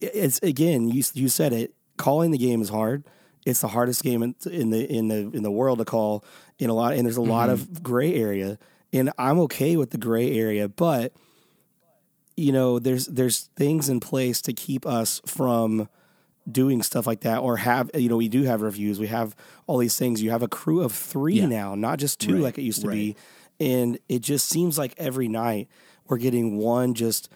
it's 0.00 0.38
again 0.42 0.88
you 0.88 1.02
you 1.14 1.28
said 1.28 1.52
it. 1.52 1.74
Calling 1.96 2.30
the 2.30 2.38
game 2.38 2.62
is 2.62 2.70
hard. 2.70 3.04
It's 3.44 3.60
the 3.60 3.68
hardest 3.68 4.02
game 4.02 4.22
in, 4.22 4.34
in 4.50 4.70
the 4.70 4.90
in 4.90 5.08
the 5.08 5.30
in 5.34 5.42
the 5.42 5.50
world 5.50 5.78
to 5.78 5.84
call 5.84 6.24
in 6.60 6.70
a 6.70 6.74
lot, 6.74 6.94
and 6.94 7.06
there's 7.06 7.16
a 7.16 7.22
lot 7.22 7.48
mm-hmm. 7.48 7.72
of 7.72 7.82
gray 7.82 8.14
area. 8.14 8.58
And 8.92 9.12
I'm 9.18 9.38
okay 9.40 9.76
with 9.76 9.90
the 9.90 9.98
gray 9.98 10.36
area, 10.36 10.68
but 10.68 11.12
you 12.36 12.52
know, 12.52 12.78
there's 12.78 13.06
there's 13.06 13.50
things 13.56 13.88
in 13.88 14.00
place 14.00 14.40
to 14.42 14.52
keep 14.52 14.86
us 14.86 15.20
from 15.26 15.88
doing 16.50 16.82
stuff 16.82 17.06
like 17.06 17.20
that 17.20 17.38
or 17.38 17.58
have 17.58 17.90
you 17.94 18.08
know 18.08 18.16
we 18.16 18.28
do 18.28 18.44
have 18.44 18.62
reviews. 18.62 18.98
We 18.98 19.08
have 19.08 19.36
all 19.66 19.78
these 19.78 19.96
things. 19.96 20.22
You 20.22 20.30
have 20.30 20.42
a 20.42 20.48
crew 20.48 20.82
of 20.82 20.92
three 20.92 21.34
Yeah. 21.34 21.46
now 21.46 21.74
not 21.74 21.98
just 21.98 22.18
two 22.18 22.34
Right, 22.34 22.42
like 22.42 22.58
it 22.58 22.62
used 22.62 22.82
to 22.82 22.88
be. 22.88 23.16
And 23.58 23.98
it 24.08 24.20
just 24.20 24.48
seems 24.48 24.78
like 24.78 24.94
every 24.96 25.28
night 25.28 25.68
we're 26.08 26.16
getting 26.16 26.56
one 26.56 26.94
just 26.94 27.28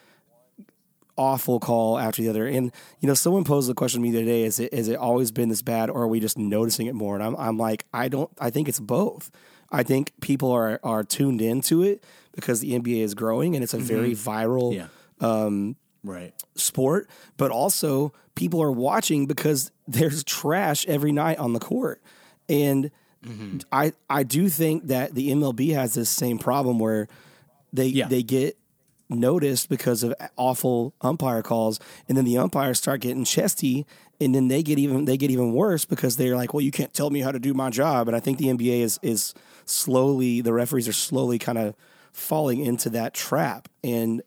awful 1.17 1.61
call 1.61 1.99
after 1.99 2.23
the 2.23 2.29
other 2.29 2.47
and 2.47 2.73
you 3.01 3.07
know 3.07 3.15
someone 3.15 3.45
posed 3.45 3.69
the 3.69 3.75
question 3.75 4.01
to 4.01 4.03
me 4.03 4.11
the 4.11 4.19
other 4.19 4.27
day 4.27 4.43
is 4.45 4.59
it 4.59 4.73
has 4.75 4.89
it 4.89 4.97
always 4.97 5.31
been 5.31 5.49
this 5.49 5.63
bad 5.63 5.89
or 5.89 6.03
are 6.03 6.09
we 6.09 6.19
just 6.19 6.37
noticing 6.37 6.87
it 6.87 6.95
more 6.95 7.15
and 7.15 7.23
I'm, 7.23 7.37
I'm 7.37 7.57
like 7.59 7.85
i 7.93 8.09
don't 8.09 8.31
i 8.41 8.51
think 8.51 8.69
it's 8.69 8.81
both 8.81 9.31
i 9.71 9.83
think 9.83 10.13
people 10.21 10.51
are 10.51 10.81
are 10.83 11.05
tuned 11.05 11.41
into 11.41 11.83
it 11.83 12.03
because 12.35 12.61
the 12.61 12.73
nba 12.73 13.01
is 13.01 13.15
growing 13.15 13.55
and 13.55 13.63
it's 13.63 13.75
a 13.75 13.79
very 13.79 14.13
mm-hmm. 14.13 14.29
viral 14.31 14.75
Yeah. 14.75 14.89
Um, 15.21 15.77
right. 16.03 16.35
sport, 16.57 17.09
but 17.37 17.51
also 17.51 18.13
people 18.35 18.63
are 18.63 18.73
watching 18.73 19.27
because 19.27 19.71
there's 19.87 20.25
trash 20.25 20.87
every 20.87 21.13
night 21.13 21.39
on 21.39 21.53
the 21.53 21.61
court. 21.61 22.03
And 22.49 22.91
mm-hmm. 23.25 23.59
I 23.73 23.93
I 24.11 24.23
do 24.23 24.49
think 24.49 24.89
that 24.89 25.15
the 25.15 25.31
MLB 25.31 25.75
has 25.75 25.95
this 25.95 26.11
same 26.11 26.39
problem 26.39 26.79
where 26.79 27.09
they 27.73 27.87
Yeah. 27.87 28.09
they 28.09 28.23
get 28.23 28.59
noticed 29.09 29.69
because 29.69 30.03
of 30.03 30.15
awful 30.37 30.95
umpire 31.01 31.43
calls. 31.43 31.79
And 32.09 32.17
then 32.17 32.25
the 32.25 32.39
umpires 32.39 32.79
start 32.79 33.01
getting 33.01 33.25
chesty 33.25 33.87
and 34.21 34.35
then 34.35 34.49
they 34.49 34.63
get 34.63 34.79
even 34.79 35.05
they 35.05 35.17
get 35.17 35.31
even 35.31 35.53
worse 35.53 35.85
because 35.85 36.17
they're 36.17 36.37
like 36.37 36.55
well 36.55 36.61
you 36.61 36.71
can't 36.71 36.95
tell 36.95 37.11
me 37.11 37.21
how 37.21 37.33
to 37.33 37.39
do 37.39 37.55
my 37.55 37.71
job. 37.71 38.09
And 38.09 38.17
I 38.17 38.21
think 38.21 38.39
the 38.39 38.47
NBA 38.47 38.81
is 38.81 38.99
is 39.03 39.35
slowly 39.65 40.41
the 40.41 40.53
referees 40.53 40.89
are 40.89 40.93
slowly 40.93 41.39
kind 41.39 41.59
of 41.59 41.75
falling 42.13 42.65
into 42.65 42.91
that 42.91 43.13
trap 43.13 43.69
and 43.83 44.23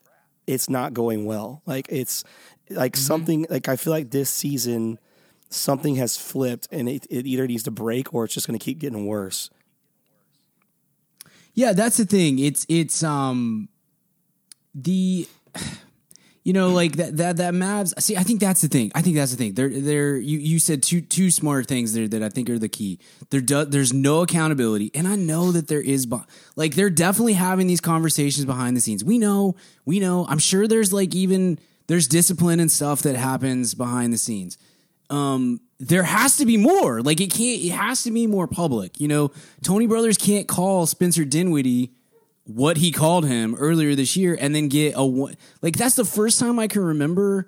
it's 0.45 0.69
not 0.69 0.93
going 0.93 1.25
well. 1.25 1.61
Like 1.65 1.87
it's 1.89 2.23
like 2.69 2.95
something 2.95 3.45
like 3.49 3.67
I 3.67 3.75
feel 3.75 3.91
like 3.91 4.11
this 4.11 4.29
season 4.29 4.99
something 5.49 5.95
has 5.95 6.17
flipped 6.17 6.67
and 6.71 6.89
it, 6.89 7.07
it 7.09 7.25
either 7.25 7.47
needs 7.47 7.63
to 7.63 7.71
break 7.71 8.13
or 8.13 8.25
it's 8.25 8.33
just 8.33 8.47
going 8.47 8.57
to 8.57 8.63
keep 8.63 8.79
getting 8.79 9.05
worse. 9.05 9.49
Yeah, 11.53 11.73
that's 11.73 11.97
the 11.97 12.05
thing. 12.05 12.39
It's 12.39 12.65
it's 12.69 13.03
um 13.03 13.69
the 14.77 15.27
you 16.43 16.53
know 16.53 16.69
like 16.69 16.93
that 16.97 17.17
that 17.17 17.37
that 17.37 17.53
Mavs. 17.53 17.99
See, 18.01 18.15
I 18.15 18.23
think 18.23 18.39
that's 18.39 18.61
the 18.61 18.67
thing. 18.67 18.91
I 18.95 19.01
think 19.01 19.15
that's 19.15 19.31
the 19.31 19.37
thing. 19.37 19.53
They're 19.53 19.69
they're 19.69 20.17
you 20.17 20.37
you 20.37 20.59
said 20.59 20.83
two 20.83 21.01
two 21.01 21.31
smart 21.31 21.67
things 21.67 21.93
there 21.93 22.07
that 22.07 22.23
I 22.23 22.29
think 22.29 22.49
are 22.49 22.59
the 22.59 22.69
key. 22.69 22.99
There 23.31 23.41
do, 23.41 23.65
there's 23.65 23.93
no 23.93 24.21
accountability, 24.21 24.91
and 24.93 25.07
I 25.07 25.15
know 25.15 25.51
that 25.51 25.67
there 25.67 25.81
is. 25.81 26.07
Like 26.55 26.75
they're 26.75 26.89
definitely 26.89 27.33
having 27.33 27.67
these 27.67 27.81
conversations 27.81 28.45
behind 28.45 28.77
the 28.77 28.81
scenes. 28.81 29.03
We 29.03 29.17
know, 29.17 29.55
we 29.85 29.99
know. 29.99 30.25
I'm 30.27 30.39
sure 30.39 30.67
there's 30.67 30.93
like 30.93 31.15
even 31.15 31.59
there's 31.87 32.07
discipline 32.07 32.59
and 32.59 32.71
stuff 32.71 33.01
that 33.01 33.15
happens 33.15 33.73
behind 33.73 34.13
the 34.13 34.17
scenes 34.17 34.57
um 35.09 35.61
there 35.79 36.03
has 36.03 36.37
to 36.37 36.45
be 36.45 36.57
more 36.57 37.01
like 37.01 37.21
it 37.21 37.31
can't 37.31 37.61
it 37.61 37.71
has 37.71 38.03
to 38.03 38.11
be 38.11 38.27
more 38.27 38.47
public 38.47 38.99
you 38.99 39.07
know 39.07 39.31
tony 39.63 39.87
brothers 39.87 40.17
can't 40.17 40.47
call 40.47 40.85
spencer 40.85 41.23
dinwiddie 41.23 41.91
what 42.47 42.77
he 42.77 42.91
called 42.91 43.25
him 43.25 43.55
earlier 43.55 43.93
this 43.93 44.15
year 44.17 44.37
and 44.39 44.55
then 44.55 44.67
get 44.67 44.93
a 44.95 45.05
one 45.05 45.35
like 45.61 45.75
that's 45.75 45.95
the 45.95 46.05
first 46.05 46.39
time 46.39 46.59
i 46.59 46.67
can 46.67 46.81
remember 46.81 47.47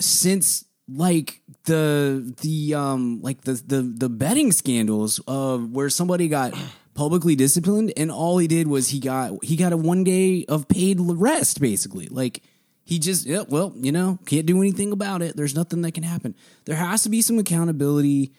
since 0.00 0.64
like 0.88 1.42
the 1.64 2.34
the 2.42 2.74
um 2.74 3.20
like 3.22 3.42
the 3.42 3.54
the 3.66 3.82
the 3.82 4.08
betting 4.08 4.52
scandals 4.52 5.20
of 5.26 5.70
where 5.70 5.88
somebody 5.90 6.28
got 6.28 6.54
publicly 6.94 7.36
disciplined 7.36 7.92
and 7.96 8.10
all 8.10 8.38
he 8.38 8.48
did 8.48 8.66
was 8.66 8.88
he 8.88 8.98
got 8.98 9.44
he 9.44 9.56
got 9.56 9.72
a 9.72 9.76
one 9.76 10.02
day 10.02 10.44
of 10.48 10.66
paid 10.68 10.98
rest 11.00 11.60
basically. 11.60 12.08
Like 12.08 12.42
he 12.84 12.98
just 12.98 13.26
yeah, 13.26 13.44
well 13.48 13.72
you 13.76 13.92
know 13.92 14.18
can't 14.26 14.46
do 14.46 14.60
anything 14.60 14.92
about 14.92 15.22
it. 15.22 15.36
There's 15.36 15.54
nothing 15.54 15.82
that 15.82 15.92
can 15.92 16.02
happen. 16.04 16.34
There 16.64 16.76
has 16.76 17.02
to 17.04 17.08
be 17.08 17.22
some 17.22 17.38
accountability 17.38 18.32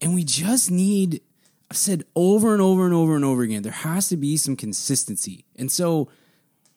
and 0.00 0.14
we 0.14 0.24
just 0.24 0.70
need 0.70 1.22
i've 1.70 1.76
said 1.76 2.04
over 2.14 2.52
and 2.52 2.62
over 2.62 2.84
and 2.84 2.94
over 2.94 3.14
and 3.16 3.24
over 3.24 3.42
again 3.42 3.62
there 3.62 3.72
has 3.72 4.08
to 4.08 4.16
be 4.16 4.36
some 4.36 4.56
consistency. 4.56 5.44
And 5.56 5.70
so 5.70 6.08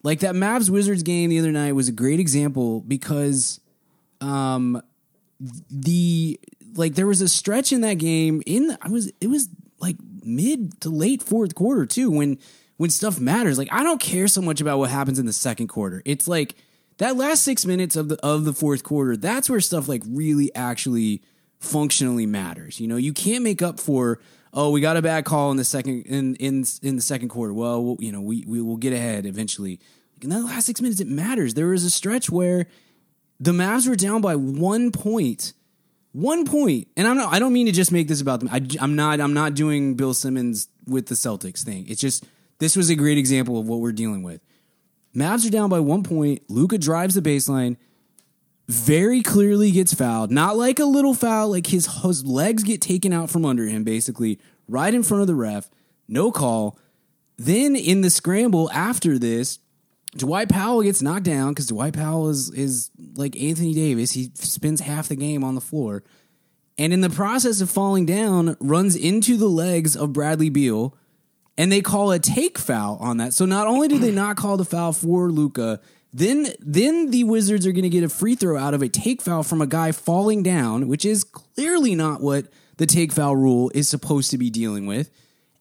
like 0.03 0.20
that 0.22 0.36
Mavs 0.36 0.70
Wizards 0.70 1.03
game 1.03 1.29
the 1.29 1.39
other 1.39 1.51
night 1.51 1.74
was 1.74 1.88
a 1.88 1.91
great 1.91 2.20
example 2.20 2.82
because 2.82 3.60
um 4.22 4.82
the 5.70 6.39
like 6.75 6.96
there 6.96 7.08
was 7.08 7.22
a 7.22 7.27
stretch 7.27 7.72
in 7.72 7.82
that 7.82 7.96
game 7.96 8.41
in 8.46 8.77
I 8.82 8.89
was 8.89 9.12
it 9.22 9.27
was 9.27 9.50
like 9.79 9.98
mid 10.24 10.79
to 10.82 10.89
late 10.89 11.22
fourth 11.22 11.56
quarter 11.56 11.86
too 11.86 12.10
when 12.12 12.39
when 12.77 12.89
stuff 12.89 13.20
matters. 13.20 13.58
Like 13.58 13.70
I 13.72 13.84
don't 13.84 14.01
care 14.01 14.27
so 14.27 14.41
much 14.41 14.62
about 14.62 14.79
what 14.79 14.89
happens 14.89 15.20
in 15.20 15.25
the 15.25 15.34
second 15.34 15.67
quarter. 15.67 16.01
It's 16.06 16.27
like 16.27 16.56
that 16.98 17.15
last 17.15 17.44
6 17.44 17.65
minutes 17.65 17.96
of 17.96 18.10
the 18.10 18.17
of 18.25 18.46
the 18.46 18.53
fourth 18.53 18.84
quarter 18.84 19.15
that's 19.15 19.50
where 19.50 19.60
stuff 19.60 19.88
like 19.88 20.01
really 20.08 20.53
actually 20.56 21.22
functionally 21.60 22.25
matters 22.25 22.79
you 22.79 22.88
know? 22.88 22.98
You 22.98 23.13
can't 23.13 23.44
make 23.44 23.62
up 23.62 23.79
for 23.79 24.20
oh 24.54 24.72
we 24.72 24.82
got 24.82 24.98
a 24.98 25.01
bad 25.01 25.25
call 25.25 25.51
in 25.51 25.58
the 25.58 25.63
second 25.63 26.04
in 26.04 26.36
in 26.36 26.66
in 26.82 26.96
the 26.96 27.01
second 27.01 27.30
quarter 27.30 27.54
well 27.54 27.98
you 28.00 28.12
know 28.12 28.22
we 28.22 28.44
we 28.48 28.62
will 28.62 28.77
get 28.77 28.94
ahead 28.94 29.25
eventually 29.25 29.80
in 30.22 30.30
that 30.30 30.44
last 30.44 30.66
6 30.66 30.82
minutes 30.82 31.00
it 31.00 31.08
matters 31.08 31.54
there 31.54 31.68
was 31.68 31.84
a 31.84 31.89
stretch 31.89 32.30
where 32.30 32.68
the 33.39 33.51
Mavs 33.51 33.88
were 33.88 33.96
down 33.96 34.22
by 34.22 34.36
one 34.36 34.92
point. 34.92 35.54
One 36.12 36.46
point. 36.46 36.88
And 36.98 37.08
I'm 37.08 37.18
not 37.18 37.34
I 37.34 37.39
don't 37.39 37.54
mean 37.54 37.68
to 37.68 37.72
just 37.72 37.92
make 37.92 38.08
this 38.08 38.22
about 38.22 38.39
them. 38.39 38.50
I, 38.51 38.62
am 38.84 38.96
not 38.96 39.20
I'm 39.20 39.34
not 39.34 39.54
doing 39.54 39.96
Bill 39.96 40.13
Simmons 40.13 40.68
with 40.86 41.08
the 41.08 41.16
Celtics 41.16 41.63
thing. 41.63 41.86
It's 41.88 42.01
just 42.01 42.25
this 42.60 42.75
was 42.75 42.89
a 42.89 42.96
great 42.96 43.18
example 43.18 43.60
of 43.60 43.68
what 43.68 43.80
we're 43.80 43.92
dealing 43.92 44.24
with. 44.24 44.42
Mavs 45.16 45.46
are 45.48 45.51
down 45.51 45.70
by 45.70 45.80
one 45.80 46.04
point. 46.04 46.44
Luka 46.50 46.77
drives 46.77 47.16
the 47.16 47.22
baseline, 47.22 47.77
very 48.67 49.21
clearly 49.21 49.71
gets 49.71 49.93
fouled. 49.93 50.31
Not 50.31 50.57
like 50.57 50.79
a 50.79 50.86
little 50.86 51.13
foul, 51.13 51.50
like 51.50 51.67
his, 51.67 51.88
his 52.03 52.25
legs 52.25 52.63
get 52.63 52.81
taken 52.81 53.13
out 53.13 53.29
from 53.29 53.45
under 53.45 53.65
him, 53.65 53.83
basically, 53.83 54.39
right 54.67 54.93
in 54.93 55.03
front 55.03 55.21
of 55.21 55.27
the 55.27 55.36
ref. 55.36 55.69
No 56.07 56.31
call. 56.31 56.77
Then 57.38 57.75
in 57.75 58.01
the 58.01 58.09
scramble 58.09 58.69
after 58.71 59.17
this, 59.17 59.59
Dwight 60.15 60.50
Powell 60.50 60.81
gets 60.81 61.01
knocked 61.01 61.25
down 61.25 61.50
because 61.50 61.67
Dwight 61.67 61.93
Powell 61.93 62.29
is 62.29 62.50
is 62.51 62.89
like 63.15 63.39
Anthony 63.39 63.74
Davis. 63.74 64.12
He 64.12 64.31
spends 64.36 64.81
half 64.81 65.09
the 65.09 65.15
game 65.15 65.43
on 65.43 65.53
the 65.53 65.62
floor, 65.62 66.03
and 66.77 66.91
in 66.91 67.01
the 67.01 67.09
process 67.09 67.62
of 67.62 67.69
falling 67.69 68.05
down, 68.05 68.57
runs 68.59 68.95
into 68.95 69.38
the 69.38 69.50
legs 69.50 69.95
of 69.95 70.13
Bradley 70.13 70.50
Beal, 70.50 70.95
and 71.57 71.71
they 71.71 71.81
call 71.81 72.12
a 72.12 72.19
take 72.19 72.57
foul 72.57 72.97
on 73.00 73.17
that. 73.17 73.33
So 73.33 73.45
not 73.45 73.67
only 73.67 73.88
do 73.88 74.00
they 74.00 74.12
not 74.12 74.38
call 74.38 74.57
the 74.57 74.65
foul 74.65 74.93
for 74.93 75.29
Luka, 75.29 75.81
then 76.17 76.47
then 76.59 77.12
the 77.12 77.24
Wizards 77.25 77.67
are 77.67 77.71
going 77.71 77.83
to 77.83 77.89
get 77.89 78.03
a 78.03 78.09
free 78.09 78.33
throw 78.33 78.57
out 78.57 78.74
of 78.74 78.81
a 78.81 78.89
take 78.89 79.21
foul 79.21 79.43
from 79.43 79.62
a 79.62 79.67
guy 79.67 79.91
falling 79.91 80.41
down, 80.41 80.88
which 80.88 81.05
is 81.05 81.24
clearly 81.24 81.93
not 81.93 82.21
what 82.21 82.47
the 82.77 82.88
take 82.88 83.12
foul 83.12 83.36
rule 83.36 83.71
is 83.75 83.88
supposed 83.88 84.31
to 84.31 84.38
be 84.39 84.50
dealing 84.50 84.88
with. 84.88 85.12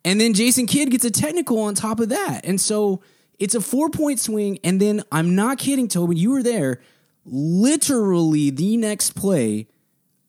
And 0.02 0.18
then 0.18 0.32
Jason 0.32 0.66
Kidd 0.66 0.90
gets 0.90 1.04
a 1.04 1.10
technical 1.10 1.60
on 1.60 1.74
top 1.74 2.00
of 2.00 2.08
that. 2.08 2.40
And 2.44 2.58
so 2.58 3.02
it's 3.38 3.54
a 3.54 3.60
four 3.60 3.90
point 3.90 4.18
swing. 4.18 4.58
And 4.64 4.80
then 4.80 5.02
I'm 5.12 5.34
not 5.34 5.58
kidding, 5.58 5.88
Tobin, 5.88 6.16
you 6.16 6.30
were 6.30 6.42
there. 6.42 6.80
Literally 7.26 8.48
the 8.48 8.78
next 8.78 9.10
play, 9.10 9.66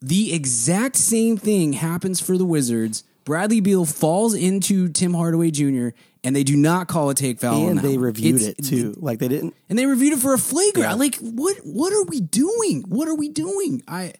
the 0.01 0.34
exact 0.34 0.98
same 0.98 1.38
thing 1.38 1.72
happens 1.72 2.19
for 2.19 2.38
the 2.38 2.46
Wizards. 2.46 3.05
Bradley 3.24 3.62
Beal 3.62 3.86
falls 3.86 4.34
into 4.34 4.89
Tim 4.89 5.13
Hardaway 5.13 5.51
Jr. 5.51 5.89
and 6.24 6.36
they 6.36 6.44
do 6.44 6.56
not 6.56 6.88
call 6.88 7.10
a 7.10 7.16
take 7.16 7.40
foul. 7.40 7.68
and 7.70 7.80
they 7.80 7.98
reviewed 7.98 8.42
It's- 8.42 8.56
it 8.60 8.64
too 8.64 8.94
like 8.98 9.20
they 9.20 9.28
didn't 9.28 9.54
and 9.70 9.78
they 9.78 9.86
reviewed 9.86 10.14
it 10.14 10.20
for 10.20 10.34
a 10.34 10.38
flagrant. 10.38 11.00
Like 11.00 11.16
what? 11.18 11.58
What 11.64 11.94
are 11.94 12.04
we 12.04 12.22
doing? 12.22 12.84
What 12.88 13.08
are 13.08 13.16
we 13.16 13.30
doing? 13.30 13.82
I. 13.88 14.14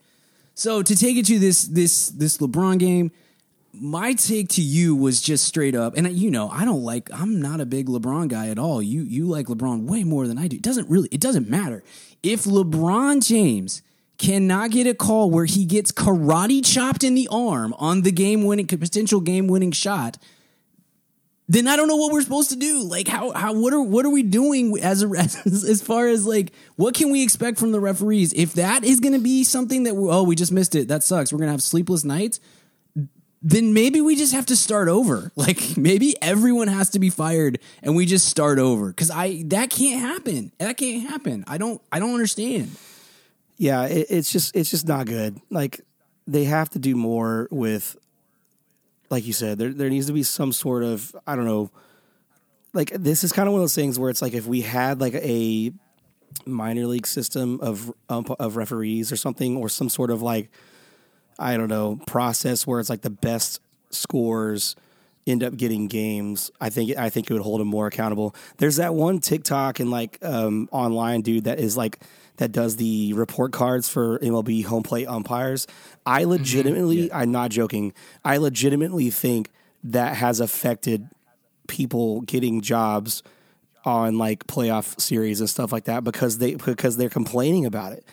So 0.54 0.82
to 0.82 0.96
take 0.96 1.18
it 1.18 1.26
to 1.28 1.38
this 1.40 1.64
this 1.64 2.08
this 2.10 2.38
LeBron 2.40 2.80
game, 2.80 3.12
my 3.74 4.14
take 4.14 4.48
to 4.50 4.62
you 4.62 4.96
was 4.96 5.22
just 5.22 5.44
straight 5.46 5.76
up, 5.76 5.96
and 5.96 6.12
you 6.18 6.32
know 6.32 6.50
I 6.50 6.66
don't 6.66 6.82
like. 6.84 7.10
I'm 7.14 7.40
not 7.40 7.62
a 7.62 7.66
big 7.66 7.88
LeBron 7.88 8.28
guy 8.28 8.50
at 8.50 8.58
all. 8.58 8.82
You 8.82 9.02
you 9.04 9.26
like 9.28 9.48
LeBron 9.48 9.84
way 9.84 10.04
more 10.04 10.26
than 10.28 10.38
I 10.40 10.48
do. 10.48 10.56
It 10.56 10.64
doesn't 10.64 10.90
really. 10.90 11.10
It 11.12 11.22
doesn't 11.22 11.48
matter 11.50 11.84
if 12.24 12.46
LeBron 12.46 13.24
James 13.26 13.84
cannot 14.18 14.72
get 14.72 14.88
a 14.88 14.96
call 14.96 15.30
where 15.30 15.46
he 15.46 15.64
gets 15.64 15.92
karate 15.92 16.66
chopped 16.66 17.04
in 17.04 17.14
the 17.14 17.28
arm 17.30 17.72
on 17.78 18.02
the 18.02 18.12
game 18.12 18.44
winning 18.44 18.66
potential 18.66 19.22
game 19.22 19.48
winning 19.48 19.72
shot 19.72 20.18
then 21.50 21.68
I 21.68 21.76
don't 21.78 21.88
know 21.88 21.96
what 21.96 22.12
we're 22.12 22.22
supposed 22.22 22.50
to 22.50 22.58
do. 22.58 22.84
Like 22.84 23.08
how 23.08 23.32
how 23.32 23.54
what 23.54 23.74
are 23.74 23.82
what 23.82 24.06
are 24.06 24.10
we 24.10 24.24
doing 24.24 24.78
as 24.82 25.04
a 25.04 25.08
as, 25.18 25.82
far 25.82 26.08
as 26.08 26.26
like 26.26 26.52
what 26.76 26.94
can 26.94 27.10
we 27.10 27.24
expect 27.24 27.58
from 27.58 27.72
the 27.72 27.80
referees 27.80 28.34
if 28.34 28.54
that 28.54 28.84
is 28.84 29.00
going 29.00 29.14
to 29.14 29.20
be 29.20 29.44
something 29.44 29.84
that 29.84 29.96
we, 29.96 30.10
oh 30.10 30.24
we 30.24 30.36
just 30.36 30.52
missed 30.52 30.76
it 30.76 30.90
that 30.90 31.04
sucks 31.04 31.32
we're 31.32 31.40
going 31.40 31.48
to 31.48 31.54
have 31.54 31.64
sleepless 31.64 32.04
nights 32.04 32.40
then 33.44 33.72
maybe 33.72 34.02
we 34.02 34.16
just 34.16 34.34
have 34.34 34.48
to 34.48 34.56
start 34.56 34.90
over. 34.90 35.32
Like 35.38 35.78
maybe 35.78 36.16
everyone 36.22 36.68
has 36.68 36.90
to 36.90 37.00
be 37.00 37.10
fired 37.10 37.60
and 37.82 37.96
we 37.96 38.06
just 38.06 38.28
start 38.28 38.60
over 38.60 38.92
cuz 38.92 39.10
I 39.10 39.44
that 39.48 39.70
can't 39.70 40.02
happen. 40.02 40.52
That 40.58 40.76
can't 40.76 41.10
happen. 41.10 41.46
I 41.48 41.58
don't 41.58 41.82
I 41.92 42.00
don't 42.00 42.14
understand. 42.14 42.72
Yeah, 43.58 43.86
it, 43.86 44.08
it's 44.10 44.32
just 44.32 44.56
it's 44.56 44.70
just 44.70 44.88
not 44.88 45.06
good. 45.06 45.40
Like 45.50 45.82
they 46.28 46.44
have 46.44 46.70
to 46.72 46.80
do 46.80 46.96
more 46.96 47.48
with, 47.50 47.96
like 49.10 49.26
you 49.26 49.34
said, 49.34 49.58
there 49.58 49.74
there 49.74 49.90
needs 49.90 50.08
to 50.08 50.14
be 50.14 50.24
some 50.24 50.52
sort 50.52 50.84
of 50.84 51.16
I 51.26 51.36
don't 51.36 51.46
know. 51.46 51.72
Like 52.74 52.92
this 52.92 53.24
is 53.24 53.32
kind 53.32 53.48
of 53.48 53.54
one 53.54 53.62
of 53.62 53.64
those 53.64 53.76
things 53.76 53.98
where 53.98 54.10
it's 54.10 54.22
like 54.22 54.34
if 54.34 54.46
we 54.46 54.62
had 54.62 55.00
like 55.02 55.16
a 55.16 55.72
minor 56.46 56.86
league 56.86 57.08
system 57.08 57.60
of 57.62 57.94
um, 58.10 58.26
of 58.40 58.56
referees 58.56 59.12
or 59.12 59.16
something, 59.16 59.58
or 59.58 59.70
some 59.70 59.90
sort 59.90 60.12
of 60.12 60.22
like 60.22 60.50
I 61.40 61.58
don't 61.58 61.70
know 61.70 62.00
process 62.08 62.68
where 62.68 62.80
it's 62.80 62.90
like 62.90 63.02
the 63.02 63.10
best 63.10 63.62
scores 63.90 64.76
end 65.26 65.44
up 65.44 65.58
getting 65.58 65.88
games. 65.88 66.52
I 66.60 66.70
think 66.70 66.98
I 66.98 67.10
think 67.10 67.30
it 67.30 67.34
would 67.34 67.44
hold 67.44 67.60
them 67.60 67.68
more 67.68 67.88
accountable. 67.88 68.36
There's 68.58 68.78
that 68.78 68.94
one 68.94 69.20
TikTok 69.20 69.80
and 69.80 69.92
like 69.92 70.18
um, 70.22 70.70
online 70.72 71.22
dude 71.22 71.46
that 71.46 71.60
is 71.60 71.78
like 71.78 72.00
that 72.38 72.52
does 72.52 72.78
the 72.78 73.14
report 73.14 73.52
cards 73.52 73.90
for 73.90 74.20
MLB 74.20 74.66
home 74.66 74.84
plate 74.84 75.08
umpires. 75.08 75.68
I 76.08 76.24
legitimately, 76.24 76.96
mm-hmm. 76.96 77.08
yeah. 77.08 77.18
I'm 77.18 77.32
not 77.32 77.52
joking. 77.52 77.94
I 78.24 78.38
legitimately 78.38 79.10
think 79.10 79.52
that 79.84 80.16
has 80.16 80.40
affected 80.40 81.10
people 81.68 82.22
getting 82.22 82.62
jobs 82.62 83.24
on 83.84 84.18
like 84.18 84.48
playoff 84.48 85.00
series 85.00 85.42
and 85.42 85.50
stuff 85.50 85.74
like 85.74 85.84
that 85.84 86.06
because 86.06 86.38
they 86.38 86.56
because 86.56 86.96
they're 86.96 87.10
complaining 87.10 87.66
about 87.66 87.92
it. 87.92 88.06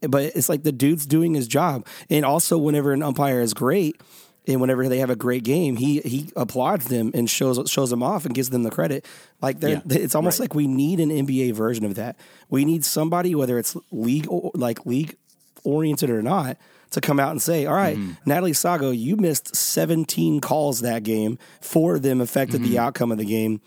But 0.00 0.34
it's 0.34 0.48
like 0.48 0.62
the 0.62 0.72
dude's 0.72 1.06
doing 1.06 1.34
his 1.34 1.46
job. 1.46 1.86
And 2.08 2.24
also 2.24 2.56
whenever 2.56 2.92
an 2.92 3.02
umpire 3.02 3.40
is 3.40 3.52
great 3.52 4.00
and 4.46 4.60
whenever 4.60 4.88
they 4.88 4.98
have 4.98 5.10
a 5.10 5.16
great 5.16 5.44
game, 5.44 5.76
he 5.76 6.00
he 6.00 6.30
applauds 6.36 6.88
them 6.88 7.10
and 7.12 7.28
shows 7.28 7.70
shows 7.70 7.90
them 7.90 8.02
off 8.02 8.24
and 8.24 8.34
gives 8.34 8.48
them 8.50 8.62
the 8.62 8.70
credit. 8.70 9.06
Like 9.42 9.62
yeah, 9.62 9.80
it's 9.90 10.14
almost 10.14 10.40
right. 10.40 10.44
like 10.44 10.54
we 10.54 10.66
need 10.66 10.98
an 10.98 11.10
NBA 11.10 11.52
version 11.52 11.84
of 11.84 11.96
that. 11.96 12.16
We 12.48 12.64
need 12.64 12.86
somebody 12.86 13.34
whether 13.34 13.58
it's 13.58 13.76
league 13.90 14.28
like 14.54 14.86
league 14.86 15.16
oriented 15.64 16.10
or 16.10 16.22
not 16.22 16.56
to 16.90 17.00
come 17.00 17.18
out 17.18 17.32
and 17.32 17.42
say, 17.42 17.66
"All 17.66 17.74
right, 17.74 17.96
mm-hmm. 17.96 18.12
Natalie 18.24 18.52
Sago, 18.52 18.90
you 18.90 19.16
missed 19.16 19.54
17 19.54 20.40
calls 20.40 20.80
that 20.80 21.02
game. 21.02 21.38
Four 21.60 21.96
of 21.96 22.02
them 22.02 22.20
affected 22.20 22.60
mm-hmm. 22.60 22.70
the 22.70 22.78
outcome 22.78 23.12
of 23.12 23.18
the 23.18 23.24
game. 23.24 23.60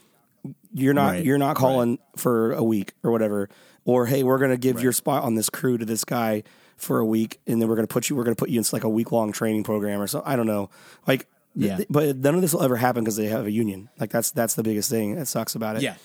You're 0.74 0.94
not 0.94 1.12
right. 1.12 1.25
you're 1.25 1.38
not 1.38 1.56
calling 1.56 1.92
right. 1.92 2.00
for 2.16 2.54
a 2.54 2.63
week 2.63 2.94
or 3.04 3.12
whatever. 3.12 3.50
Or 3.86 4.06
hey, 4.06 4.24
we're 4.24 4.38
going 4.38 4.51
to 4.51 4.58
give 4.58 4.77
right. 4.77 4.84
your 4.84 4.92
spot 4.92 5.24
on 5.24 5.36
this 5.36 5.50
crew 5.50 5.77
to 5.77 5.86
this 5.86 6.04
guy 6.04 6.44
for 6.75 7.00
a 7.00 7.06
week, 7.06 7.39
and 7.48 7.62
then 7.62 7.68
we're 7.68 7.75
going 7.75 7.88
to 7.88 7.94
put 7.94 8.10
you 8.10 8.16
we're 8.16 8.24
going 8.24 8.36
to 8.36 8.39
put 8.39 8.50
you 8.50 8.60
in 8.60 8.66
like 8.72 8.84
a 8.84 8.89
week 8.89 9.12
long 9.12 9.32
training 9.32 9.63
program 9.63 10.01
or 10.01 10.08
so. 10.08 10.22
I 10.25 10.36
don't 10.36 10.48
know, 10.48 10.70
like." 11.06 11.27
Yeah, 11.60 11.77
th- 11.77 11.88
but 11.89 12.18
none 12.18 12.36
of 12.36 12.42
this 12.42 12.54
will 12.54 12.62
ever 12.62 12.75
happen 12.75 13.04
because 13.04 13.16
they 13.16 13.25
have 13.30 13.48
a 13.48 13.51
union. 13.51 13.89
Like 14.00 14.12
that's 14.12 14.30
that's 14.30 14.54
the 14.54 14.62
biggest 14.62 14.92
thing 14.92 15.16
that 15.16 15.25
sucks 15.25 15.56
about 15.56 15.75
it. 15.75 15.82
Yeah, 15.82 15.96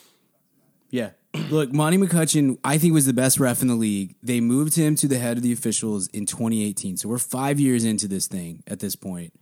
yeah. 0.89 1.11
Look, 1.35 1.73
Monty 1.73 1.97
McCutchen, 1.97 2.59
I 2.63 2.77
think 2.77 2.93
was 2.93 3.07
the 3.07 3.15
best 3.15 3.41
ref 3.41 3.63
in 3.63 3.69
the 3.69 3.75
league. 3.75 4.17
They 4.23 4.41
moved 4.41 4.75
him 4.75 4.95
to 4.97 5.09
the 5.09 5.19
head 5.19 5.39
of 5.39 5.43
the 5.43 5.53
officials 5.53 6.09
in 6.09 6.27
2018. 6.27 6.99
So 6.99 7.09
we're 7.09 7.19
five 7.19 7.59
years 7.59 7.85
into 7.85 8.07
this 8.07 8.27
thing 8.27 8.63
at 8.67 8.81
this 8.81 8.97
point. 8.97 9.33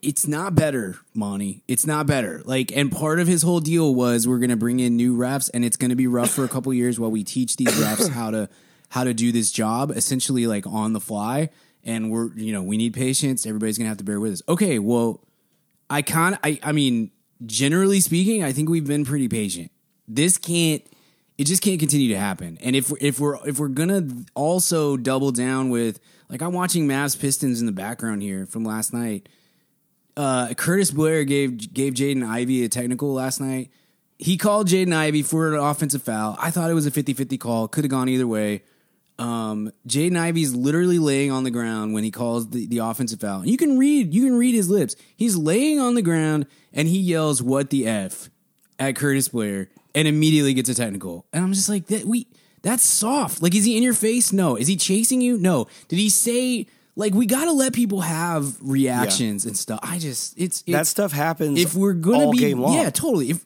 It's 0.00 0.26
not 0.26 0.54
better, 0.54 0.96
Monty. 1.12 1.62
It's 1.68 1.86
not 1.86 2.06
better. 2.06 2.40
Like, 2.46 2.74
and 2.74 2.90
part 2.90 3.20
of 3.20 3.26
his 3.26 3.42
whole 3.42 3.60
deal 3.60 3.94
was 3.94 4.26
we're 4.26 4.38
going 4.38 4.50
to 4.50 4.56
bring 4.56 4.80
in 4.80 4.96
new 4.96 5.14
refs, 5.14 5.50
and 5.52 5.62
it's 5.62 5.76
going 5.76 5.90
to 5.90 5.96
be 5.96 6.06
rough 6.06 6.30
for 6.30 6.44
a 6.44 6.48
couple 6.48 6.72
years 6.72 6.98
while 6.98 7.10
we 7.10 7.22
teach 7.22 7.56
these 7.56 7.68
refs 7.68 8.08
how 8.08 8.30
to 8.30 8.48
how 8.88 9.04
to 9.04 9.12
do 9.12 9.30
this 9.30 9.52
job, 9.52 9.90
essentially 9.90 10.46
like 10.46 10.66
on 10.66 10.94
the 10.94 11.00
fly. 11.00 11.50
And 11.84 12.10
we're, 12.10 12.32
you 12.34 12.52
know, 12.52 12.62
we 12.62 12.78
need 12.78 12.94
patience. 12.94 13.46
Everybody's 13.46 13.76
going 13.76 13.84
to 13.84 13.90
have 13.90 13.98
to 13.98 14.04
bear 14.04 14.18
with 14.18 14.32
us. 14.32 14.42
Okay, 14.48 14.78
well, 14.78 15.20
I 15.90 16.00
can't. 16.00 16.38
I, 16.42 16.58
I 16.62 16.72
mean, 16.72 17.10
generally 17.44 18.00
speaking, 18.00 18.42
I 18.42 18.52
think 18.52 18.70
we've 18.70 18.86
been 18.86 19.04
pretty 19.04 19.28
patient 19.28 19.70
this 20.14 20.38
can't 20.38 20.82
it 21.38 21.46
just 21.46 21.62
can't 21.62 21.80
continue 21.80 22.08
to 22.08 22.18
happen. 22.18 22.58
And 22.60 22.76
if 22.76 22.92
if 23.00 23.18
we're 23.18 23.38
if 23.46 23.58
we're 23.58 23.68
gonna 23.68 24.06
also 24.34 24.98
double 24.98 25.32
down 25.32 25.70
with 25.70 25.98
like 26.28 26.42
I'm 26.42 26.52
watching 26.52 26.86
Mavs 26.86 27.18
Pistons 27.18 27.60
in 27.60 27.66
the 27.66 27.72
background 27.72 28.22
here 28.22 28.44
from 28.44 28.64
last 28.64 28.92
night. 28.92 29.28
Uh, 30.16 30.52
Curtis 30.54 30.90
Blair 30.90 31.24
gave 31.24 31.72
gave 31.72 31.94
Jaden 31.94 32.28
Ivey 32.28 32.64
a 32.64 32.68
technical 32.68 33.14
last 33.14 33.40
night. 33.40 33.70
He 34.18 34.36
called 34.36 34.68
Jaden 34.68 34.92
Ivey 34.92 35.22
for 35.22 35.54
an 35.54 35.58
offensive 35.58 36.02
foul. 36.02 36.36
I 36.38 36.50
thought 36.50 36.70
it 36.70 36.74
was 36.74 36.86
a 36.86 36.90
50-50 36.90 37.40
call. 37.40 37.68
Could 37.68 37.84
have 37.84 37.90
gone 37.90 38.06
either 38.10 38.26
way. 38.26 38.62
Um, 39.18 39.72
Jaden 39.88 40.18
Ivey's 40.18 40.54
literally 40.54 40.98
laying 40.98 41.30
on 41.30 41.44
the 41.44 41.50
ground 41.50 41.94
when 41.94 42.04
he 42.04 42.10
calls 42.10 42.50
the, 42.50 42.66
the 42.66 42.78
offensive 42.78 43.18
foul. 43.18 43.46
You 43.46 43.56
can 43.56 43.78
read 43.78 44.12
you 44.12 44.24
can 44.24 44.36
read 44.36 44.54
his 44.54 44.68
lips. 44.68 44.94
He's 45.16 45.36
laying 45.36 45.80
on 45.80 45.94
the 45.94 46.02
ground 46.02 46.46
and 46.74 46.86
he 46.86 46.98
yells, 46.98 47.42
"What 47.42 47.70
the 47.70 47.86
f?" 47.86 48.28
at 48.78 48.94
Curtis 48.96 49.28
Blair 49.28 49.68
and 49.94 50.08
immediately 50.08 50.54
gets 50.54 50.68
a 50.68 50.74
technical. 50.74 51.26
And 51.32 51.44
I'm 51.44 51.52
just 51.52 51.68
like, 51.68 51.86
that 51.86 52.04
we 52.04 52.26
that's 52.62 52.84
soft. 52.84 53.42
Like, 53.42 53.54
is 53.54 53.64
he 53.64 53.76
in 53.76 53.82
your 53.82 53.94
face? 53.94 54.32
No. 54.32 54.56
Is 54.56 54.66
he 54.66 54.76
chasing 54.76 55.20
you? 55.20 55.38
No. 55.38 55.66
Did 55.88 55.98
he 55.98 56.10
say 56.10 56.66
like 56.96 57.14
we 57.14 57.26
got 57.26 57.46
to 57.46 57.52
let 57.52 57.72
people 57.72 58.00
have 58.00 58.56
reactions 58.60 59.44
yeah. 59.44 59.48
and 59.48 59.56
stuff? 59.56 59.80
I 59.82 59.98
just 59.98 60.38
it's, 60.38 60.62
it's, 60.66 60.72
that 60.72 60.86
stuff 60.86 61.12
happens. 61.12 61.58
If 61.58 61.74
we're 61.74 61.94
gonna 61.94 62.30
be 62.30 62.48
yeah, 62.48 62.90
totally. 62.90 63.30
If 63.30 63.44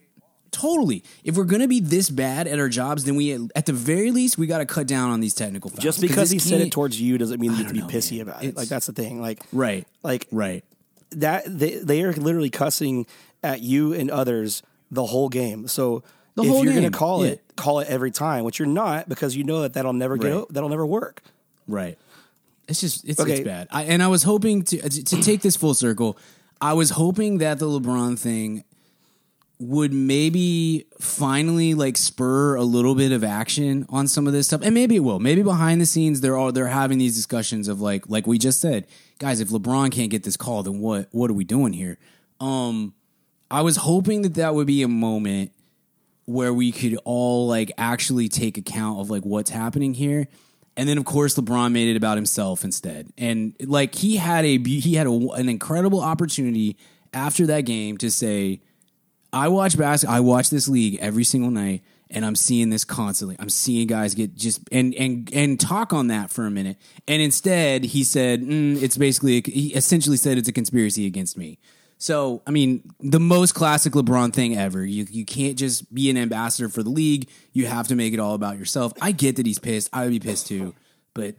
totally, 0.50 1.04
if 1.24 1.36
we're 1.36 1.44
gonna 1.44 1.68
be 1.68 1.80
this 1.80 2.10
bad 2.10 2.46
at 2.46 2.58
our 2.58 2.68
jobs, 2.68 3.04
then 3.04 3.16
we 3.16 3.32
at 3.54 3.66
the 3.66 3.72
very 3.72 4.10
least 4.10 4.38
we 4.38 4.46
got 4.46 4.58
to 4.58 4.66
cut 4.66 4.86
down 4.86 5.10
on 5.10 5.20
these 5.20 5.34
technical 5.34 5.70
fouls. 5.70 5.82
Just 5.82 6.00
because 6.00 6.30
he 6.30 6.38
said 6.38 6.60
it 6.60 6.72
towards 6.72 7.00
you 7.00 7.18
doesn't 7.18 7.40
mean 7.40 7.52
you 7.52 7.58
have 7.58 7.68
to 7.68 7.74
be 7.74 7.80
know, 7.80 7.86
pissy 7.86 8.18
man. 8.18 8.28
about 8.28 8.44
it. 8.44 8.56
Like 8.56 8.68
that's 8.68 8.86
the 8.86 8.92
thing. 8.92 9.20
Like 9.20 9.40
right, 9.52 9.86
like 10.02 10.26
right. 10.32 10.64
That 11.12 11.44
they 11.46 11.76
they 11.76 12.02
are 12.02 12.12
literally 12.12 12.50
cussing 12.50 13.06
at 13.42 13.60
you 13.60 13.92
and 13.92 14.10
others 14.10 14.62
the 14.90 15.04
whole 15.04 15.28
game. 15.28 15.68
So 15.68 16.02
the 16.34 16.42
if 16.42 16.64
you're 16.64 16.72
going 16.72 16.90
to 16.90 16.90
call 16.90 17.24
yeah. 17.24 17.32
it, 17.32 17.56
call 17.56 17.80
it 17.80 17.88
every 17.88 18.10
time, 18.10 18.44
which 18.44 18.58
you're 18.58 18.68
not 18.68 19.08
because 19.08 19.36
you 19.36 19.44
know 19.44 19.62
that 19.62 19.74
that'll 19.74 19.92
never 19.92 20.14
right. 20.14 20.32
get 20.32 20.52
that'll 20.52 20.68
never 20.68 20.86
work. 20.86 21.22
Right. 21.68 21.98
It's 22.68 22.80
just 22.80 23.08
it's, 23.08 23.20
okay. 23.20 23.32
it's 23.32 23.40
bad. 23.44 23.68
I, 23.70 23.84
and 23.84 24.02
I 24.02 24.08
was 24.08 24.22
hoping 24.22 24.62
to 24.64 24.88
to 24.88 25.22
take 25.22 25.42
this 25.42 25.56
full 25.56 25.74
circle. 25.74 26.16
I 26.60 26.72
was 26.72 26.90
hoping 26.90 27.38
that 27.38 27.58
the 27.58 27.66
LeBron 27.66 28.18
thing 28.18 28.64
would 29.60 29.92
maybe 29.92 30.86
finally 31.00 31.74
like 31.74 31.96
spur 31.96 32.56
a 32.56 32.62
little 32.62 32.94
bit 32.94 33.12
of 33.12 33.22
action 33.22 33.86
on 33.88 34.08
some 34.08 34.26
of 34.26 34.32
this 34.32 34.48
stuff 34.48 34.60
and 34.64 34.74
maybe 34.74 34.96
it 34.96 35.00
will 35.00 35.20
maybe 35.20 35.42
behind 35.42 35.80
the 35.80 35.86
scenes 35.86 36.20
they're 36.20 36.36
all 36.36 36.50
they're 36.50 36.66
having 36.66 36.98
these 36.98 37.14
discussions 37.14 37.68
of 37.68 37.80
like 37.80 38.08
like 38.10 38.26
we 38.26 38.36
just 38.36 38.60
said 38.60 38.84
guys 39.20 39.38
if 39.38 39.50
lebron 39.50 39.92
can't 39.92 40.10
get 40.10 40.24
this 40.24 40.36
call 40.36 40.64
then 40.64 40.80
what 40.80 41.06
what 41.12 41.30
are 41.30 41.34
we 41.34 41.44
doing 41.44 41.72
here 41.72 41.96
um 42.40 42.92
i 43.48 43.62
was 43.62 43.76
hoping 43.76 44.22
that 44.22 44.34
that 44.34 44.56
would 44.56 44.66
be 44.66 44.82
a 44.82 44.88
moment 44.88 45.52
where 46.26 46.52
we 46.54 46.72
could 46.72 46.96
all 47.04 47.46
like 47.46 47.72
actually 47.76 48.28
take 48.28 48.56
account 48.56 49.00
of 49.00 49.10
like 49.10 49.24
what's 49.24 49.50
happening 49.50 49.94
here. 49.94 50.26
And 50.76 50.88
then 50.88 50.98
of 50.98 51.04
course 51.04 51.36
LeBron 51.36 51.72
made 51.72 51.88
it 51.88 51.96
about 51.96 52.16
himself 52.16 52.64
instead. 52.64 53.08
And 53.18 53.54
like 53.60 53.94
he 53.94 54.16
had 54.16 54.44
a 54.44 54.58
he 54.58 54.94
had 54.94 55.06
a, 55.06 55.12
an 55.12 55.48
incredible 55.48 56.00
opportunity 56.00 56.76
after 57.12 57.46
that 57.46 57.62
game 57.62 57.98
to 57.98 58.10
say 58.10 58.60
I 59.32 59.48
watch 59.48 59.76
basketball 59.76 60.16
I 60.16 60.20
watch 60.20 60.50
this 60.50 60.68
league 60.68 60.98
every 61.00 61.24
single 61.24 61.50
night 61.50 61.82
and 62.10 62.24
I'm 62.24 62.36
seeing 62.36 62.70
this 62.70 62.84
constantly. 62.84 63.36
I'm 63.38 63.48
seeing 63.50 63.86
guys 63.86 64.14
get 64.14 64.34
just 64.34 64.60
and 64.70 64.94
and 64.94 65.30
and 65.32 65.58
talk 65.60 65.92
on 65.92 66.08
that 66.08 66.30
for 66.30 66.46
a 66.46 66.50
minute. 66.50 66.76
And 67.08 67.20
instead, 67.20 67.84
he 67.84 68.04
said 68.04 68.42
mm, 68.42 68.80
it's 68.80 68.96
basically 68.96 69.42
he 69.44 69.74
essentially 69.74 70.16
said 70.16 70.38
it's 70.38 70.48
a 70.48 70.52
conspiracy 70.52 71.06
against 71.06 71.36
me. 71.36 71.58
So, 71.98 72.42
I 72.46 72.50
mean, 72.50 72.82
the 73.00 73.20
most 73.20 73.54
classic 73.54 73.92
LeBron 73.92 74.32
thing 74.32 74.56
ever. 74.56 74.84
You 74.84 75.06
you 75.10 75.24
can't 75.24 75.56
just 75.56 75.92
be 75.94 76.10
an 76.10 76.16
ambassador 76.16 76.68
for 76.68 76.82
the 76.82 76.90
league. 76.90 77.28
You 77.52 77.66
have 77.66 77.88
to 77.88 77.94
make 77.94 78.12
it 78.12 78.20
all 78.20 78.34
about 78.34 78.58
yourself. 78.58 78.92
I 79.00 79.12
get 79.12 79.36
that 79.36 79.46
he's 79.46 79.58
pissed. 79.58 79.88
I 79.92 80.02
would 80.04 80.10
be 80.10 80.20
pissed 80.20 80.46
too. 80.46 80.74
But 81.14 81.36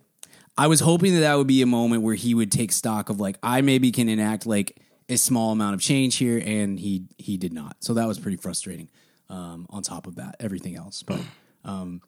I 0.57 0.67
was 0.67 0.79
hoping 0.79 1.13
that 1.15 1.19
that 1.19 1.35
would 1.35 1.47
be 1.47 1.61
a 1.61 1.65
moment 1.65 2.01
where 2.01 2.15
he 2.15 2.33
would 2.33 2.51
take 2.51 2.71
stock 2.71 3.09
of 3.09 3.19
like 3.19 3.37
I 3.43 3.61
maybe 3.61 3.91
can 3.91 4.07
enact 4.09 4.45
like 4.45 4.77
a 5.09 5.17
small 5.17 5.51
amount 5.51 5.75
of 5.75 5.81
change 5.81 6.15
here 6.15 6.41
and 6.43 6.79
he 6.79 7.03
he 7.17 7.37
did 7.37 7.53
not. 7.53 7.77
So 7.81 7.93
that 7.95 8.07
was 8.07 8.19
pretty 8.19 8.37
frustrating. 8.37 8.89
Um, 9.27 9.65
on 9.71 9.81
top 9.81 10.05
of 10.07 10.15
that, 10.15 10.35
everything 10.39 10.75
else. 10.75 11.01
But 11.01 11.19
um, 11.63 12.01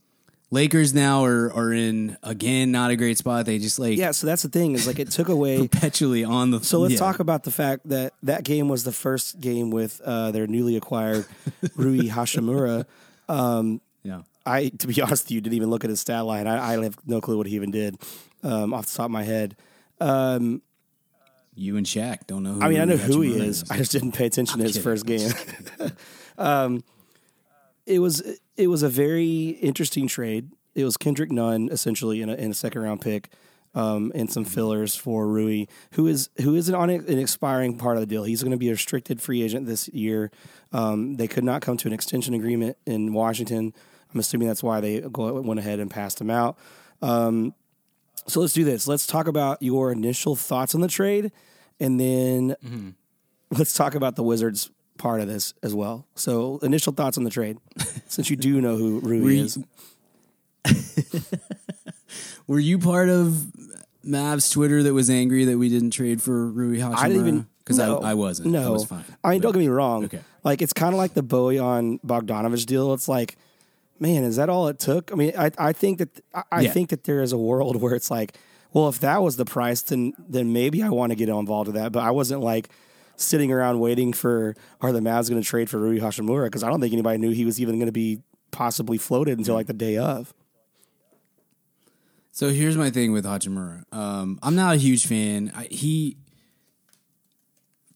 Lakers 0.49 0.93
now 0.93 1.25
are 1.25 1.51
are 1.53 1.73
in 1.73 2.17
again 2.23 2.71
not 2.71 2.89
a 2.89 2.95
great 2.95 3.17
spot. 3.17 3.45
They 3.45 3.59
just 3.59 3.79
like 3.79 3.97
yeah. 3.97 4.11
So 4.11 4.27
that's 4.27 4.43
the 4.43 4.49
thing 4.49 4.73
is 4.73 4.87
like 4.87 4.97
it 4.97 5.11
took 5.11 5.27
away 5.27 5.67
perpetually 5.67 6.23
on 6.23 6.51
the. 6.51 6.63
So 6.63 6.79
let's 6.79 6.93
yeah. 6.93 6.99
talk 6.99 7.19
about 7.19 7.43
the 7.43 7.51
fact 7.51 7.89
that 7.89 8.13
that 8.23 8.43
game 8.43 8.69
was 8.69 8.85
the 8.85 8.93
first 8.93 9.41
game 9.41 9.71
with 9.71 9.99
uh, 10.05 10.31
their 10.31 10.47
newly 10.47 10.77
acquired 10.77 11.25
Rui 11.75 12.07
Hachimura. 12.07 12.85
Um, 13.27 13.81
yeah, 14.03 14.21
I 14.45 14.69
to 14.69 14.87
be 14.87 15.01
honest 15.01 15.25
with 15.25 15.31
you 15.31 15.41
didn't 15.41 15.55
even 15.55 15.69
look 15.69 15.83
at 15.83 15.89
his 15.89 15.99
stat 15.99 16.25
line. 16.25 16.47
I, 16.47 16.75
I 16.75 16.83
have 16.83 16.97
no 17.05 17.19
clue 17.19 17.37
what 17.37 17.47
he 17.47 17.55
even 17.55 17.71
did 17.71 17.97
um, 18.41 18.73
off 18.73 18.87
the 18.87 18.95
top 18.95 19.05
of 19.05 19.11
my 19.11 19.23
head. 19.23 19.57
Um, 19.99 20.61
you 21.55 21.75
and 21.75 21.85
Shaq 21.85 22.25
don't 22.25 22.43
know. 22.43 22.59
I 22.61 22.69
mean, 22.69 22.79
I 22.79 22.85
know 22.85 22.95
who 22.97 23.19
he 23.19 23.33
is. 23.33 23.63
is. 23.63 23.71
I 23.71 23.77
just 23.77 23.91
didn't 23.91 24.13
pay 24.13 24.27
attention 24.27 24.53
I'm 24.53 24.59
to 24.59 24.63
his 24.65 24.77
kidding. 24.77 24.83
first 24.83 25.05
game. 25.05 25.91
um, 26.37 26.83
it 27.85 27.99
was 27.99 28.21
it 28.57 28.67
was 28.67 28.83
a 28.83 28.89
very 28.89 29.49
interesting 29.61 30.07
trade. 30.07 30.51
It 30.75 30.83
was 30.83 30.97
Kendrick 30.97 31.31
Nunn 31.31 31.69
essentially 31.71 32.21
in 32.21 32.29
a, 32.29 32.33
in 32.35 32.51
a 32.51 32.53
second 32.53 32.81
round 32.81 33.01
pick. 33.01 33.29
Um, 33.75 34.11
and 34.15 34.31
some 34.31 34.43
fillers 34.43 34.95
for 34.95 35.27
Rui, 35.27 35.65
who 35.91 36.07
is 36.07 36.29
who 36.41 36.55
is 36.55 36.67
on 36.71 36.89
an 36.89 37.19
expiring 37.19 37.77
part 37.77 37.95
of 37.97 38.01
the 38.01 38.07
deal. 38.07 38.23
He's 38.23 38.41
going 38.41 38.51
to 38.51 38.57
be 38.57 38.69
a 38.69 38.71
restricted 38.71 39.21
free 39.21 39.43
agent 39.43 39.67
this 39.67 39.87
year. 39.89 40.31
Um, 40.71 41.17
they 41.17 41.27
could 41.27 41.43
not 41.43 41.61
come 41.61 41.77
to 41.77 41.87
an 41.87 41.93
extension 41.93 42.33
agreement 42.33 42.77
in 42.87 43.13
Washington. 43.13 43.73
I'm 44.11 44.19
assuming 44.19 44.47
that's 44.47 44.63
why 44.63 44.79
they 44.79 45.01
go, 45.01 45.41
went 45.41 45.59
ahead 45.59 45.79
and 45.79 45.91
passed 45.91 46.19
him 46.19 46.31
out. 46.31 46.57
Um, 47.03 47.53
so 48.25 48.39
let's 48.39 48.53
do 48.53 48.63
this. 48.63 48.87
Let's 48.87 49.05
talk 49.05 49.27
about 49.27 49.61
your 49.61 49.91
initial 49.91 50.35
thoughts 50.35 50.73
on 50.73 50.81
the 50.81 50.87
trade, 50.87 51.31
and 51.79 51.99
then 51.99 52.55
Mm-hmm. 52.65 52.89
let's 53.51 53.73
talk 53.75 53.93
about 53.93 54.15
the 54.15 54.23
Wizards 54.23 54.71
part 54.97 55.21
of 55.21 55.27
this 55.27 55.53
as 55.63 55.73
well. 55.73 56.05
So 56.15 56.59
initial 56.63 56.93
thoughts 56.93 57.17
on 57.17 57.23
the 57.23 57.29
trade, 57.29 57.57
since 58.07 58.29
you 58.29 58.35
do 58.35 58.59
know 58.61 58.75
who 58.77 58.99
Rui 58.99 59.21
Were 59.21 59.31
you- 59.31 59.43
is. 59.45 59.57
Were 62.47 62.59
you 62.59 62.79
part 62.79 63.09
of 63.09 63.45
Mav's 64.03 64.49
Twitter 64.49 64.81
that 64.83 64.93
was 64.93 65.09
angry 65.09 65.43
that 65.45 65.57
we 65.57 65.69
didn't 65.69 65.91
trade 65.91 66.21
for 66.21 66.47
Rui 66.47 66.77
Hachimura? 66.77 66.95
I 66.97 67.07
didn't 67.09 67.21
even 67.27 67.47
because 67.59 67.77
no, 67.77 67.99
I, 67.99 68.11
I 68.11 68.13
wasn't. 68.13 68.49
No, 68.51 68.65
I 68.67 68.69
was 68.69 68.85
fine. 68.85 69.03
I 69.23 69.31
mean, 69.31 69.41
don't 69.41 69.51
get 69.51 69.59
me 69.59 69.67
wrong. 69.67 70.05
Okay. 70.05 70.21
Like 70.43 70.61
it's 70.61 70.71
kind 70.73 70.93
of 70.93 70.97
like 70.97 71.13
the 71.13 71.23
Bojan 71.23 71.99
Bogdanovic 72.05 72.65
deal. 72.65 72.93
It's 72.93 73.09
like, 73.09 73.37
man, 73.99 74.23
is 74.23 74.37
that 74.37 74.47
all 74.49 74.69
it 74.69 74.79
took? 74.79 75.11
I 75.11 75.15
mean, 75.15 75.33
I 75.37 75.51
I 75.57 75.73
think 75.73 75.97
that 75.99 76.09
I, 76.33 76.43
I 76.51 76.61
Yeah. 76.61 76.71
think 76.71 76.89
that 76.89 77.03
there 77.03 77.21
is 77.21 77.33
a 77.33 77.37
world 77.37 77.81
where 77.81 77.93
it's 77.93 78.09
like, 78.09 78.37
well, 78.71 78.87
if 78.87 78.99
that 79.01 79.21
was 79.21 79.35
the 79.35 79.45
price, 79.45 79.81
then 79.81 80.13
then 80.29 80.53
maybe 80.53 80.81
I 80.81 80.89
want 80.89 81.11
to 81.11 81.15
get 81.17 81.27
involved 81.27 81.67
with 81.67 81.75
that. 81.75 81.91
But 81.91 82.03
I 82.03 82.11
wasn't 82.11 82.41
like 82.41 82.69
sitting 83.17 83.51
around 83.51 83.79
waiting 83.79 84.13
for 84.13 84.55
are 84.79 84.91
the 84.91 84.99
Mavs 84.99 85.29
going 85.29 85.41
to 85.41 85.47
trade 85.47 85.69
for 85.69 85.77
Rui 85.77 85.99
Hachimura 85.99 86.45
because 86.45 86.63
I 86.63 86.69
don't 86.69 86.79
think 86.79 86.93
anybody 86.93 87.17
knew 87.17 87.31
he 87.31 87.45
was 87.45 87.59
even 87.59 87.75
going 87.75 87.87
to 87.87 87.91
be 87.91 88.21
possibly 88.51 88.97
floated 88.97 89.37
until 89.37 89.55
like 89.55 89.67
the 89.67 89.73
day 89.73 89.97
of. 89.97 90.33
So 92.31 92.49
here's 92.49 92.77
my 92.77 92.91
thing 92.91 93.11
with 93.11 93.25
Hachimura. 93.25 93.83
Um, 93.91 94.39
I'm 94.43 94.55
not 94.55 94.75
a 94.75 94.77
huge 94.77 95.07
fan. 95.07 95.51
I, 95.55 95.67
he 95.71 96.17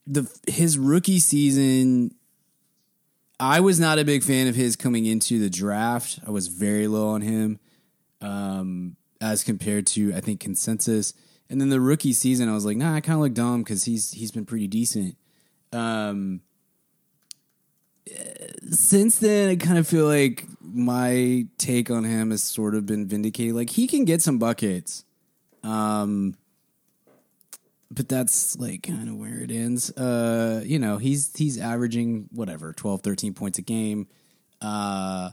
the 0.07 0.27
his 0.47 0.77
rookie 0.77 1.19
season. 1.19 2.15
I 3.39 3.59
was 3.59 3.79
not 3.79 3.99
a 3.99 4.05
big 4.05 4.23
fan 4.23 4.47
of 4.47 4.55
his 4.55 4.75
coming 4.75 5.05
into 5.05 5.39
the 5.39 5.49
draft. 5.49 6.19
I 6.25 6.31
was 6.31 6.47
very 6.47 6.87
low 6.87 7.09
on 7.09 7.21
him, 7.21 7.59
um, 8.19 8.97
as 9.19 9.43
compared 9.43 9.85
to 9.87 10.13
I 10.15 10.21
think 10.21 10.39
consensus. 10.39 11.13
And 11.51 11.59
then 11.59 11.67
the 11.67 11.81
rookie 11.81 12.13
season, 12.13 12.47
I 12.47 12.53
was 12.53 12.65
like, 12.65 12.77
nah, 12.77 12.95
I 12.95 13.01
kind 13.01 13.15
of 13.15 13.21
look 13.21 13.33
dumb 13.33 13.61
because 13.61 13.83
he's 13.83 14.11
he's 14.11 14.31
been 14.31 14.45
pretty 14.45 14.67
decent. 14.67 15.17
Um, 15.73 16.39
since 18.71 19.19
then, 19.19 19.49
I 19.49 19.55
kind 19.57 19.77
of 19.77 19.85
feel 19.85 20.07
like 20.07 20.45
my 20.61 21.45
take 21.57 21.91
on 21.91 22.05
him 22.05 22.31
has 22.31 22.41
sort 22.41 22.73
of 22.73 22.85
been 22.85 23.05
vindicated. 23.05 23.53
Like 23.53 23.69
he 23.69 23.85
can 23.85 24.05
get 24.05 24.21
some 24.21 24.39
buckets, 24.39 25.03
um, 25.61 26.35
but 27.91 28.07
that's 28.07 28.57
like 28.57 28.83
kind 28.83 29.09
of 29.09 29.17
where 29.17 29.41
it 29.41 29.51
ends. 29.51 29.91
Uh, 29.91 30.63
you 30.65 30.79
know, 30.79 30.99
he's 30.99 31.35
he's 31.35 31.59
averaging 31.59 32.29
whatever 32.31 32.71
12, 32.71 33.01
13 33.01 33.33
points 33.33 33.59
a 33.59 33.61
game. 33.61 34.07
Uh, 34.61 35.31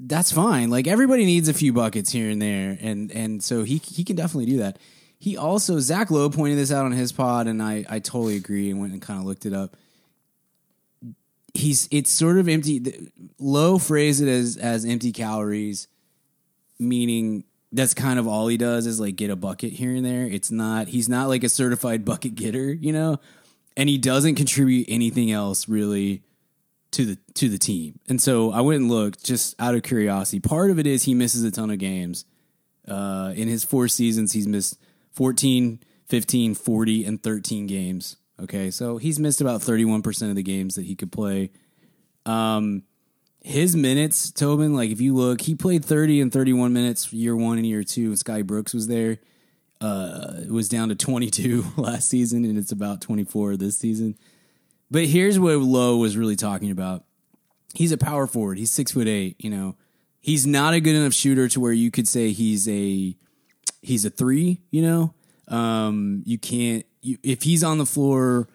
that's 0.00 0.32
fine. 0.32 0.68
Like 0.68 0.88
everybody 0.88 1.24
needs 1.24 1.48
a 1.48 1.54
few 1.54 1.72
buckets 1.72 2.10
here 2.10 2.28
and 2.28 2.42
there, 2.42 2.76
and 2.80 3.12
and 3.12 3.40
so 3.40 3.62
he 3.62 3.76
he 3.78 4.02
can 4.02 4.16
definitely 4.16 4.46
do 4.46 4.56
that. 4.58 4.80
He 5.18 5.36
also 5.36 5.80
Zach 5.80 6.10
Lowe 6.10 6.30
pointed 6.30 6.58
this 6.58 6.70
out 6.70 6.84
on 6.84 6.92
his 6.92 7.12
pod, 7.12 7.46
and 7.46 7.62
I 7.62 7.84
I 7.88 7.98
totally 7.98 8.36
agree 8.36 8.70
and 8.70 8.80
went 8.80 8.92
and 8.92 9.02
kind 9.02 9.18
of 9.18 9.26
looked 9.26 9.46
it 9.46 9.52
up 9.52 9.76
he's 11.56 11.88
it's 11.90 12.10
sort 12.10 12.38
of 12.38 12.48
empty. 12.48 13.10
Lowe 13.38 13.78
phrase 13.78 14.20
it 14.20 14.28
as 14.28 14.56
as 14.56 14.84
empty 14.84 15.12
calories, 15.12 15.88
meaning 16.78 17.44
that's 17.72 17.94
kind 17.94 18.18
of 18.18 18.26
all 18.26 18.46
he 18.46 18.56
does 18.56 18.86
is 18.86 19.00
like 19.00 19.16
get 19.16 19.30
a 19.30 19.36
bucket 19.36 19.72
here 19.72 19.94
and 19.94 20.04
there. 20.04 20.24
It's 20.24 20.50
not 20.50 20.88
he's 20.88 21.08
not 21.08 21.28
like 21.28 21.44
a 21.44 21.48
certified 21.48 22.04
bucket 22.04 22.34
getter, 22.34 22.72
you 22.72 22.92
know, 22.92 23.18
and 23.76 23.88
he 23.88 23.98
doesn't 23.98 24.36
contribute 24.36 24.86
anything 24.88 25.30
else 25.30 25.68
really 25.68 26.22
to 26.92 27.04
the 27.04 27.18
to 27.34 27.48
the 27.48 27.58
team. 27.58 27.98
And 28.08 28.20
so 28.20 28.52
I 28.52 28.60
went 28.60 28.80
and 28.80 28.90
looked 28.90 29.24
just 29.24 29.54
out 29.58 29.74
of 29.74 29.82
curiosity. 29.82 30.40
Part 30.40 30.70
of 30.70 30.78
it 30.78 30.86
is 30.86 31.04
he 31.04 31.14
misses 31.14 31.42
a 31.42 31.50
ton 31.50 31.70
of 31.70 31.78
games. 31.78 32.24
Uh, 32.86 33.32
in 33.34 33.48
his 33.48 33.64
four 33.64 33.88
seasons, 33.88 34.32
he's 34.32 34.46
missed 34.46 34.78
14, 35.16 35.80
15, 36.06 36.54
40, 36.54 37.04
and 37.04 37.22
13 37.22 37.66
games. 37.66 38.16
Okay, 38.40 38.70
so 38.70 38.98
he's 38.98 39.18
missed 39.18 39.40
about 39.40 39.62
31% 39.62 40.28
of 40.28 40.36
the 40.36 40.42
games 40.42 40.74
that 40.74 40.84
he 40.84 40.94
could 40.94 41.10
play. 41.10 41.50
Um, 42.26 42.82
his 43.42 43.74
minutes, 43.74 44.30
Tobin, 44.30 44.74
like 44.74 44.90
if 44.90 45.00
you 45.00 45.14
look, 45.14 45.40
he 45.40 45.54
played 45.54 45.84
30 45.84 46.20
and 46.20 46.32
31 46.32 46.72
minutes 46.72 47.12
year 47.12 47.34
one 47.34 47.56
and 47.56 47.66
year 47.66 47.82
two. 47.82 48.08
And 48.08 48.18
Scott 48.18 48.46
Brooks 48.46 48.74
was 48.74 48.88
there. 48.88 49.18
Uh, 49.80 50.34
it 50.42 50.50
was 50.50 50.68
down 50.68 50.90
to 50.90 50.94
22 50.94 51.64
last 51.76 52.08
season, 52.10 52.44
and 52.44 52.58
it's 52.58 52.72
about 52.72 53.00
24 53.00 53.56
this 53.56 53.78
season. 53.78 54.18
But 54.90 55.06
here's 55.06 55.38
what 55.38 55.56
Lowe 55.58 55.96
was 55.96 56.16
really 56.16 56.36
talking 56.36 56.70
about. 56.70 57.04
He's 57.74 57.92
a 57.92 57.98
power 57.98 58.26
forward. 58.26 58.58
He's 58.58 58.70
six 58.70 58.92
foot 58.92 59.08
eight. 59.08 59.36
You 59.38 59.50
know, 59.50 59.76
he's 60.20 60.46
not 60.46 60.74
a 60.74 60.80
good 60.80 60.94
enough 60.94 61.14
shooter 61.14 61.48
to 61.48 61.60
where 61.60 61.72
you 61.72 61.90
could 61.90 62.08
say 62.08 62.32
he's 62.32 62.68
a 62.68 63.16
he's 63.86 64.04
a 64.04 64.10
three. 64.10 64.60
You 64.70 64.82
know, 64.82 65.14
um, 65.48 66.22
you 66.26 66.38
can't 66.38 66.84
you, 67.02 67.18
if 67.22 67.42
he's 67.42 67.64
on 67.64 67.78
the 67.78 67.86
floor. 67.86 68.48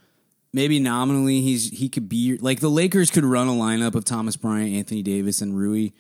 Maybe 0.53 0.79
nominally, 0.81 1.39
he's 1.39 1.69
he 1.69 1.87
could 1.87 2.09
be 2.09 2.37
like 2.37 2.59
the 2.59 2.69
Lakers 2.69 3.09
could 3.09 3.23
run 3.23 3.47
a 3.47 3.51
lineup 3.51 3.95
of 3.95 4.03
Thomas 4.03 4.35
Bryant, 4.35 4.75
Anthony 4.75 5.01
Davis, 5.01 5.41
and 5.41 5.57
Rui, 5.57 5.91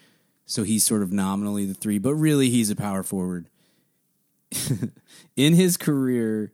so 0.45 0.63
he's 0.63 0.83
sort 0.83 1.03
of 1.03 1.13
nominally 1.13 1.65
the 1.65 1.73
three, 1.73 1.99
but 1.99 2.15
really 2.15 2.49
he's 2.49 2.69
a 2.69 2.75
power 2.75 3.01
forward. 3.03 3.47
In 5.37 5.53
his 5.53 5.77
career, 5.77 6.51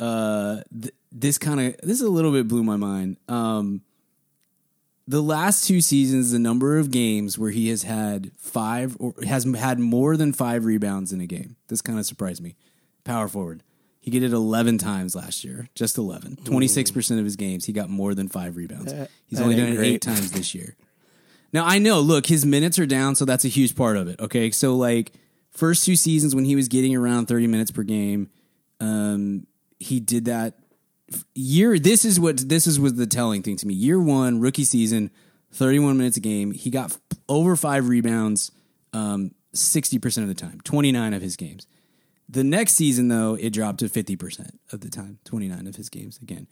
uh, 0.00 0.62
th- 0.72 0.94
this 1.12 1.36
kind 1.36 1.60
of 1.60 1.76
this 1.82 2.00
is 2.00 2.02
a 2.02 2.10
little 2.10 2.32
bit 2.32 2.48
blew 2.48 2.64
my 2.64 2.76
mind. 2.76 3.18
Um, 3.28 3.82
the 5.06 5.22
last 5.22 5.66
two 5.66 5.80
seasons, 5.80 6.30
the 6.32 6.38
number 6.38 6.78
of 6.78 6.90
games 6.90 7.38
where 7.38 7.50
he 7.50 7.68
has 7.68 7.82
had 7.82 8.30
five 8.38 8.96
or 8.98 9.14
has 9.26 9.44
had 9.56 9.78
more 9.78 10.16
than 10.16 10.32
five 10.32 10.64
rebounds 10.64 11.12
in 11.12 11.20
a 11.20 11.26
game. 11.26 11.56
This 11.68 11.82
kind 11.82 11.98
of 11.98 12.06
surprised 12.06 12.42
me. 12.42 12.56
Power 13.04 13.28
forward. 13.28 13.62
He 14.00 14.10
did 14.10 14.22
it 14.22 14.32
11 14.32 14.78
times 14.78 15.14
last 15.14 15.44
year, 15.44 15.68
just 15.74 15.96
11. 15.98 16.36
26% 16.44 17.18
of 17.18 17.24
his 17.24 17.36
games, 17.36 17.64
he 17.64 17.72
got 17.72 17.88
more 17.88 18.14
than 18.14 18.28
five 18.28 18.56
rebounds. 18.56 18.92
That- 18.92 19.10
He's 19.26 19.38
that 19.38 19.44
only 19.44 19.56
done 19.56 19.72
it 19.72 19.76
great. 19.76 19.94
eight 19.94 20.02
times 20.02 20.30
this 20.32 20.54
year. 20.54 20.76
Now, 21.52 21.64
I 21.64 21.78
know, 21.78 22.00
look, 22.00 22.26
his 22.26 22.44
minutes 22.44 22.78
are 22.78 22.86
down, 22.86 23.14
so 23.14 23.24
that's 23.24 23.44
a 23.44 23.48
huge 23.48 23.74
part 23.76 23.96
of 23.96 24.08
it. 24.08 24.20
Okay. 24.20 24.50
So, 24.50 24.74
like, 24.76 25.12
first 25.52 25.84
two 25.84 25.96
seasons 25.96 26.34
when 26.34 26.44
he 26.44 26.56
was 26.56 26.68
getting 26.68 26.94
around 26.96 27.26
30 27.26 27.46
minutes 27.46 27.70
per 27.70 27.82
game, 27.82 28.28
um, 28.80 29.46
he 29.78 30.00
did 30.00 30.24
that 30.26 30.58
year 31.34 31.78
this 31.78 32.04
is 32.04 32.18
what 32.18 32.48
this 32.48 32.66
is 32.66 32.80
was 32.80 32.94
the 32.94 33.06
telling 33.06 33.42
thing 33.42 33.56
to 33.56 33.66
me. 33.66 33.74
Year 33.74 34.00
one 34.00 34.40
rookie 34.40 34.64
season 34.64 35.10
31 35.52 35.96
minutes 35.96 36.16
a 36.16 36.20
game. 36.20 36.52
He 36.52 36.70
got 36.70 36.96
over 37.28 37.56
five 37.56 37.88
rebounds 37.88 38.50
um, 38.92 39.32
60% 39.54 40.22
of 40.22 40.28
the 40.28 40.34
time 40.34 40.60
29 40.64 41.14
of 41.14 41.22
his 41.22 41.36
games. 41.36 41.66
The 42.28 42.44
next 42.44 42.74
season 42.74 43.08
though 43.08 43.34
it 43.34 43.50
dropped 43.50 43.80
to 43.80 43.86
50% 43.86 44.58
of 44.72 44.80
the 44.80 44.90
time 44.90 45.18
29 45.24 45.66
of 45.66 45.76
his 45.76 45.88
games 45.88 46.18
again. 46.22 46.46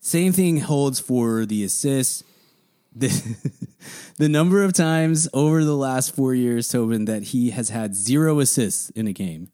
Same 0.00 0.32
thing 0.32 0.60
holds 0.60 1.00
for 1.00 1.46
the 1.46 1.64
assists. 1.64 2.22
The, 2.94 3.36
the 4.16 4.28
number 4.28 4.62
of 4.62 4.72
times 4.72 5.28
over 5.34 5.64
the 5.64 5.76
last 5.76 6.14
four 6.14 6.34
years 6.34 6.68
tobin 6.68 7.04
that 7.06 7.24
he 7.24 7.50
has 7.50 7.68
had 7.68 7.94
zero 7.94 8.40
assists 8.40 8.90
in 8.90 9.06
a 9.06 9.12
game 9.12 9.50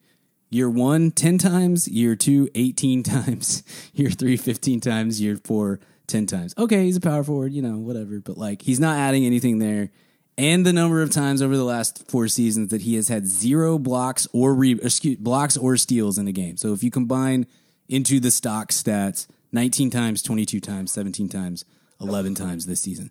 Year 0.52 0.68
one, 0.68 1.10
10 1.10 1.38
times. 1.38 1.88
Year 1.88 2.14
two, 2.14 2.48
18 2.54 3.02
times. 3.02 3.62
Year 3.94 4.10
three, 4.10 4.36
15 4.36 4.80
times. 4.80 5.20
Year 5.20 5.38
four, 5.42 5.80
10 6.06 6.26
times. 6.26 6.54
Okay, 6.58 6.84
he's 6.84 6.96
a 6.96 7.00
power 7.00 7.24
forward, 7.24 7.52
you 7.52 7.62
know, 7.62 7.78
whatever. 7.78 8.20
But 8.20 8.36
like, 8.36 8.62
he's 8.62 8.78
not 8.78 8.98
adding 8.98 9.24
anything 9.24 9.58
there. 9.58 9.90
And 10.38 10.64
the 10.64 10.72
number 10.72 11.02
of 11.02 11.10
times 11.10 11.42
over 11.42 11.56
the 11.56 11.64
last 11.64 12.08
four 12.08 12.28
seasons 12.28 12.70
that 12.70 12.82
he 12.82 12.94
has 12.96 13.08
had 13.08 13.26
zero 13.26 13.78
blocks 13.78 14.28
or 14.32 14.54
re- 14.54 14.78
excuse, 14.82 15.16
blocks 15.16 15.56
or 15.56 15.76
steals 15.76 16.18
in 16.18 16.28
a 16.28 16.32
game. 16.32 16.56
So 16.56 16.72
if 16.72 16.82
you 16.82 16.90
combine 16.90 17.46
into 17.88 18.20
the 18.20 18.30
stock 18.30 18.70
stats, 18.70 19.26
19 19.52 19.90
times, 19.90 20.22
22 20.22 20.60
times, 20.60 20.92
17 20.92 21.28
times, 21.28 21.64
11 22.00 22.34
times 22.34 22.66
this 22.66 22.80
season. 22.80 23.10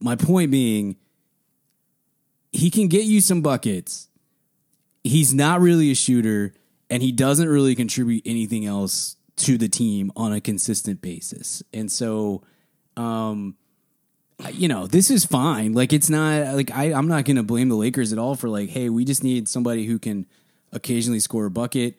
My 0.00 0.16
point 0.16 0.50
being, 0.50 0.96
he 2.50 2.70
can 2.70 2.88
get 2.88 3.04
you 3.04 3.20
some 3.20 3.40
buckets 3.40 4.08
he's 5.04 5.34
not 5.34 5.60
really 5.60 5.90
a 5.90 5.94
shooter 5.94 6.54
and 6.90 7.02
he 7.02 7.12
doesn't 7.12 7.48
really 7.48 7.74
contribute 7.74 8.22
anything 8.26 8.66
else 8.66 9.16
to 9.36 9.58
the 9.58 9.68
team 9.68 10.12
on 10.16 10.32
a 10.32 10.40
consistent 10.40 11.00
basis. 11.00 11.62
And 11.72 11.90
so 11.90 12.42
um 12.96 13.56
you 14.50 14.66
know, 14.66 14.86
this 14.86 15.10
is 15.10 15.24
fine. 15.24 15.72
Like 15.72 15.92
it's 15.92 16.10
not 16.10 16.54
like 16.54 16.70
I 16.70 16.92
I'm 16.92 17.08
not 17.08 17.24
going 17.24 17.36
to 17.36 17.42
blame 17.42 17.68
the 17.68 17.76
Lakers 17.76 18.12
at 18.12 18.18
all 18.18 18.34
for 18.34 18.48
like 18.48 18.70
hey, 18.70 18.88
we 18.88 19.04
just 19.04 19.22
need 19.22 19.48
somebody 19.48 19.86
who 19.86 19.98
can 19.98 20.26
occasionally 20.72 21.20
score 21.20 21.46
a 21.46 21.50
bucket. 21.50 21.98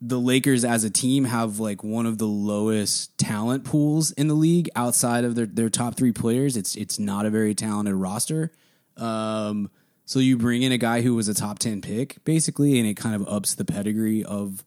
The 0.00 0.18
Lakers 0.18 0.64
as 0.64 0.84
a 0.84 0.90
team 0.90 1.24
have 1.24 1.58
like 1.58 1.82
one 1.84 2.06
of 2.06 2.18
the 2.18 2.26
lowest 2.26 3.16
talent 3.18 3.64
pools 3.64 4.12
in 4.12 4.28
the 4.28 4.34
league 4.34 4.70
outside 4.76 5.24
of 5.24 5.34
their 5.34 5.46
their 5.46 5.68
top 5.68 5.96
3 5.96 6.12
players. 6.12 6.56
It's 6.56 6.76
it's 6.76 6.98
not 6.98 7.26
a 7.26 7.30
very 7.30 7.54
talented 7.54 7.94
roster. 7.94 8.52
Um 8.96 9.70
so 10.10 10.18
you 10.18 10.36
bring 10.36 10.62
in 10.62 10.72
a 10.72 10.76
guy 10.76 11.02
who 11.02 11.14
was 11.14 11.28
a 11.28 11.34
top 11.34 11.60
ten 11.60 11.80
pick, 11.80 12.16
basically, 12.24 12.80
and 12.80 12.88
it 12.88 12.94
kind 12.94 13.14
of 13.14 13.28
ups 13.28 13.54
the 13.54 13.64
pedigree 13.64 14.24
of 14.24 14.64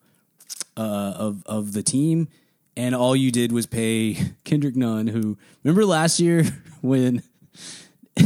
uh, 0.74 1.12
of 1.16 1.42
of 1.44 1.74
the 1.74 1.82
team. 1.82 2.28
And 2.78 2.94
all 2.94 3.14
you 3.14 3.30
did 3.30 3.52
was 3.52 3.66
pay 3.66 4.16
Kendrick 4.44 4.74
Nunn, 4.74 5.06
who 5.06 5.36
remember 5.62 5.84
last 5.84 6.18
year 6.18 6.44
when 6.80 7.22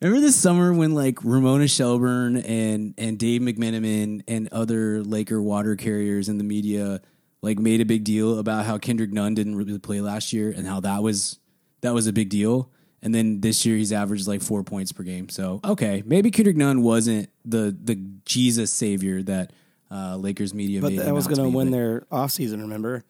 Remember 0.00 0.20
this 0.20 0.36
summer 0.36 0.72
when 0.72 0.94
like 0.94 1.18
Ramona 1.24 1.66
Shelburne 1.66 2.36
and 2.36 2.94
and 2.96 3.18
Dave 3.18 3.40
McMenamin 3.40 4.22
and 4.28 4.46
other 4.52 5.02
Laker 5.02 5.42
water 5.42 5.74
carriers 5.74 6.28
in 6.28 6.38
the 6.38 6.44
media 6.44 7.00
like 7.42 7.58
made 7.58 7.80
a 7.80 7.84
big 7.84 8.04
deal 8.04 8.38
about 8.38 8.64
how 8.64 8.78
Kendrick 8.78 9.10
Nunn 9.10 9.34
didn't 9.34 9.56
really 9.56 9.80
play 9.80 10.00
last 10.00 10.32
year 10.32 10.52
and 10.56 10.68
how 10.68 10.78
that 10.78 11.02
was 11.02 11.40
that 11.80 11.94
was 11.94 12.06
a 12.06 12.12
big 12.12 12.28
deal. 12.28 12.70
And 13.02 13.14
then 13.14 13.40
this 13.40 13.64
year 13.64 13.76
he's 13.76 13.92
averaged 13.92 14.28
like 14.28 14.42
four 14.42 14.62
points 14.62 14.92
per 14.92 15.02
game. 15.02 15.28
So 15.28 15.60
okay, 15.64 16.02
maybe 16.04 16.30
Kendrick 16.30 16.56
Nunn 16.56 16.82
wasn't 16.82 17.30
the 17.44 17.76
the 17.82 17.94
Jesus 18.24 18.72
savior 18.72 19.22
that 19.22 19.52
uh, 19.90 20.16
Lakers 20.16 20.52
media. 20.52 20.80
But 20.80 20.92
made 20.92 21.00
that 21.00 21.14
was 21.14 21.26
going 21.26 21.38
to 21.38 21.44
be, 21.44 21.54
win 21.54 21.68
but- 21.68 21.76
their 21.76 22.00
offseason, 22.12 22.60
remember? 22.60 23.04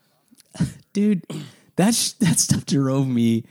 dude. 0.92 1.24
That 1.76 1.94
sh- 1.94 2.12
that 2.20 2.38
stuff 2.38 2.66
drove 2.66 3.08
me. 3.08 3.44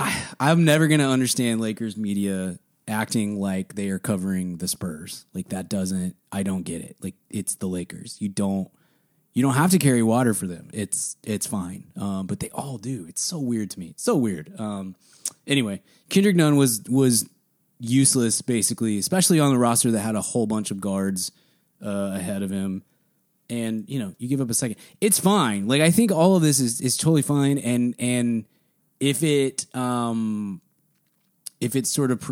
I 0.00 0.24
I'm 0.40 0.64
never 0.64 0.88
gonna 0.88 1.08
understand 1.08 1.60
Lakers 1.60 1.96
media 1.96 2.58
acting 2.88 3.38
like 3.38 3.74
they 3.76 3.88
are 3.90 3.98
covering 3.98 4.56
the 4.56 4.66
Spurs. 4.66 5.24
Like 5.32 5.50
that 5.50 5.68
doesn't. 5.68 6.16
I 6.32 6.42
don't 6.42 6.64
get 6.64 6.82
it. 6.82 6.96
Like 7.00 7.14
it's 7.30 7.54
the 7.54 7.66
Lakers. 7.68 8.16
You 8.20 8.28
don't. 8.28 8.68
You 9.34 9.42
don't 9.42 9.54
have 9.54 9.72
to 9.72 9.78
carry 9.78 10.02
water 10.02 10.32
for 10.32 10.46
them. 10.46 10.70
It's 10.72 11.16
it's 11.22 11.46
fine. 11.46 11.84
Um, 11.96 12.26
but 12.26 12.40
they 12.40 12.50
all 12.50 12.78
do. 12.78 13.04
It's 13.08 13.20
so 13.20 13.38
weird 13.38 13.70
to 13.70 13.80
me. 13.80 13.88
It's 13.88 14.02
so 14.02 14.16
weird. 14.16 14.58
Um, 14.58 14.94
anyway, 15.46 15.82
Kendrick 16.08 16.36
Nunn 16.36 16.56
was 16.56 16.82
was 16.88 17.28
useless 17.80 18.40
basically, 18.42 18.98
especially 18.98 19.40
on 19.40 19.52
the 19.52 19.58
roster 19.58 19.90
that 19.90 20.00
had 20.00 20.14
a 20.14 20.20
whole 20.20 20.46
bunch 20.46 20.70
of 20.70 20.80
guards 20.80 21.32
uh, 21.84 22.12
ahead 22.14 22.42
of 22.42 22.50
him 22.50 22.84
and 23.50 23.84
you 23.88 23.98
know 23.98 24.14
you 24.18 24.28
give 24.28 24.40
up 24.40 24.48
a 24.48 24.54
second 24.54 24.76
it's 25.00 25.20
fine 25.20 25.68
like 25.68 25.82
i 25.82 25.90
think 25.90 26.10
all 26.10 26.34
of 26.36 26.42
this 26.42 26.60
is 26.60 26.80
is 26.80 26.96
totally 26.96 27.22
fine 27.22 27.58
and 27.58 27.94
and 27.98 28.46
if 29.00 29.22
it 29.22 29.66
um 29.74 30.60
if 31.60 31.76
it's 31.76 31.90
sort 31.90 32.10
of 32.10 32.22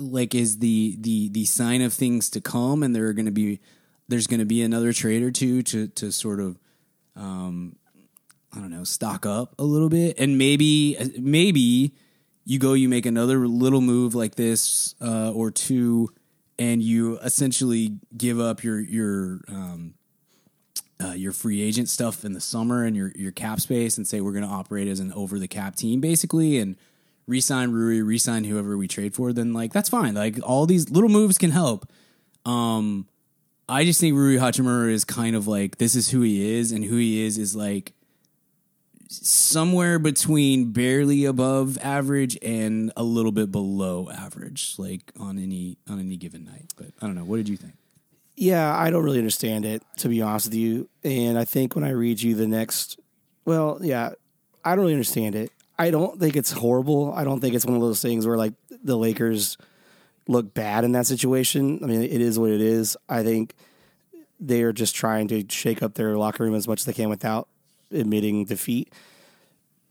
like 0.00 0.34
is 0.34 0.58
the 0.58 0.96
the 1.00 1.28
the 1.30 1.44
sign 1.44 1.82
of 1.82 1.92
things 1.92 2.30
to 2.30 2.40
come 2.40 2.82
and 2.82 2.94
there 2.94 3.06
are 3.06 3.12
going 3.12 3.26
to 3.26 3.32
be 3.32 3.60
there's 4.10 4.26
going 4.26 4.40
to 4.40 4.46
be 4.46 4.62
another 4.62 4.92
trade 4.92 5.22
or 5.22 5.30
two 5.30 5.62
to 5.62 5.88
to 5.88 6.12
sort 6.12 6.40
of 6.40 6.58
um 7.16 7.76
i 8.52 8.58
don't 8.58 8.70
know 8.70 8.84
stock 8.84 9.24
up 9.24 9.54
a 9.58 9.64
little 9.64 9.88
bit 9.88 10.18
and 10.18 10.36
maybe 10.36 10.96
maybe 11.18 11.94
you 12.44 12.58
go 12.58 12.74
you 12.74 12.88
make 12.88 13.06
another 13.06 13.46
little 13.46 13.80
move 13.80 14.14
like 14.14 14.34
this 14.34 14.94
uh 15.00 15.30
or 15.32 15.50
two 15.50 16.08
and 16.58 16.82
you 16.82 17.18
essentially 17.18 17.96
give 18.16 18.38
up 18.38 18.62
your 18.62 18.78
your 18.78 19.40
um 19.48 19.94
uh, 21.02 21.14
your 21.14 21.32
free 21.32 21.62
agent 21.62 21.88
stuff 21.88 22.26
in 22.26 22.34
the 22.34 22.40
summer 22.42 22.84
and 22.84 22.94
your 22.94 23.10
your 23.16 23.32
cap 23.32 23.58
space 23.58 23.96
and 23.96 24.06
say 24.06 24.20
we're 24.20 24.32
going 24.32 24.44
to 24.44 24.50
operate 24.50 24.86
as 24.86 25.00
an 25.00 25.10
over 25.14 25.38
the 25.38 25.48
cap 25.48 25.74
team 25.74 25.98
basically 25.98 26.58
and 26.58 26.76
resign 27.30 27.70
Rui, 27.70 28.02
resign 28.02 28.44
whoever 28.44 28.76
we 28.76 28.88
trade 28.88 29.14
for, 29.14 29.32
then 29.32 29.54
like 29.54 29.72
that's 29.72 29.88
fine. 29.88 30.14
Like 30.14 30.38
all 30.42 30.66
these 30.66 30.90
little 30.90 31.08
moves 31.08 31.38
can 31.38 31.52
help. 31.52 31.90
Um, 32.44 33.06
I 33.70 33.84
just 33.84 34.00
think 34.00 34.16
Rui 34.16 34.36
Hachimura 34.36 34.90
is 34.90 35.04
kind 35.04 35.36
of 35.36 35.46
like 35.46 35.78
this 35.78 35.94
is 35.94 36.10
who 36.10 36.22
he 36.22 36.58
is, 36.58 36.72
and 36.72 36.84
who 36.84 36.96
he 36.96 37.24
is 37.24 37.38
is 37.38 37.54
like 37.54 37.92
somewhere 39.08 39.98
between 39.98 40.72
barely 40.72 41.24
above 41.24 41.78
average 41.82 42.36
and 42.42 42.92
a 42.96 43.02
little 43.02 43.32
bit 43.32 43.52
below 43.52 44.08
average, 44.10 44.74
like 44.76 45.12
on 45.18 45.38
any 45.38 45.78
on 45.88 46.00
any 46.00 46.16
given 46.16 46.44
night. 46.44 46.72
But 46.76 46.88
I 47.00 47.06
don't 47.06 47.14
know. 47.14 47.24
What 47.24 47.36
did 47.36 47.48
you 47.48 47.56
think? 47.56 47.74
Yeah, 48.36 48.76
I 48.76 48.90
don't 48.90 49.04
really 49.04 49.18
understand 49.18 49.64
it, 49.64 49.82
to 49.98 50.08
be 50.08 50.20
honest 50.22 50.46
with 50.46 50.54
you. 50.54 50.88
And 51.04 51.38
I 51.38 51.44
think 51.44 51.74
when 51.74 51.84
I 51.84 51.90
read 51.90 52.22
you 52.22 52.34
the 52.34 52.46
next, 52.46 52.98
well, 53.44 53.78
yeah, 53.82 54.12
I 54.64 54.74
don't 54.74 54.80
really 54.80 54.94
understand 54.94 55.34
it. 55.34 55.52
I 55.78 55.90
don't 55.90 56.18
think 56.18 56.36
it's 56.36 56.50
horrible. 56.50 57.12
I 57.12 57.22
don't 57.22 57.40
think 57.40 57.54
it's 57.54 57.66
one 57.66 57.76
of 57.76 57.82
those 57.82 58.02
things 58.02 58.26
where 58.26 58.36
like 58.36 58.54
the 58.82 58.96
Lakers 58.96 59.56
look 60.28 60.54
bad 60.54 60.84
in 60.84 60.92
that 60.92 61.06
situation. 61.06 61.80
I 61.82 61.86
mean, 61.86 62.02
it 62.02 62.20
is 62.20 62.38
what 62.38 62.50
it 62.50 62.60
is. 62.60 62.96
I 63.08 63.22
think 63.22 63.54
they 64.38 64.62
are 64.62 64.72
just 64.72 64.94
trying 64.94 65.28
to 65.28 65.44
shake 65.48 65.82
up 65.82 65.94
their 65.94 66.16
locker 66.16 66.44
room 66.44 66.54
as 66.54 66.66
much 66.68 66.80
as 66.80 66.84
they 66.86 66.92
can 66.92 67.08
without 67.08 67.48
admitting 67.92 68.44
defeat. 68.44 68.92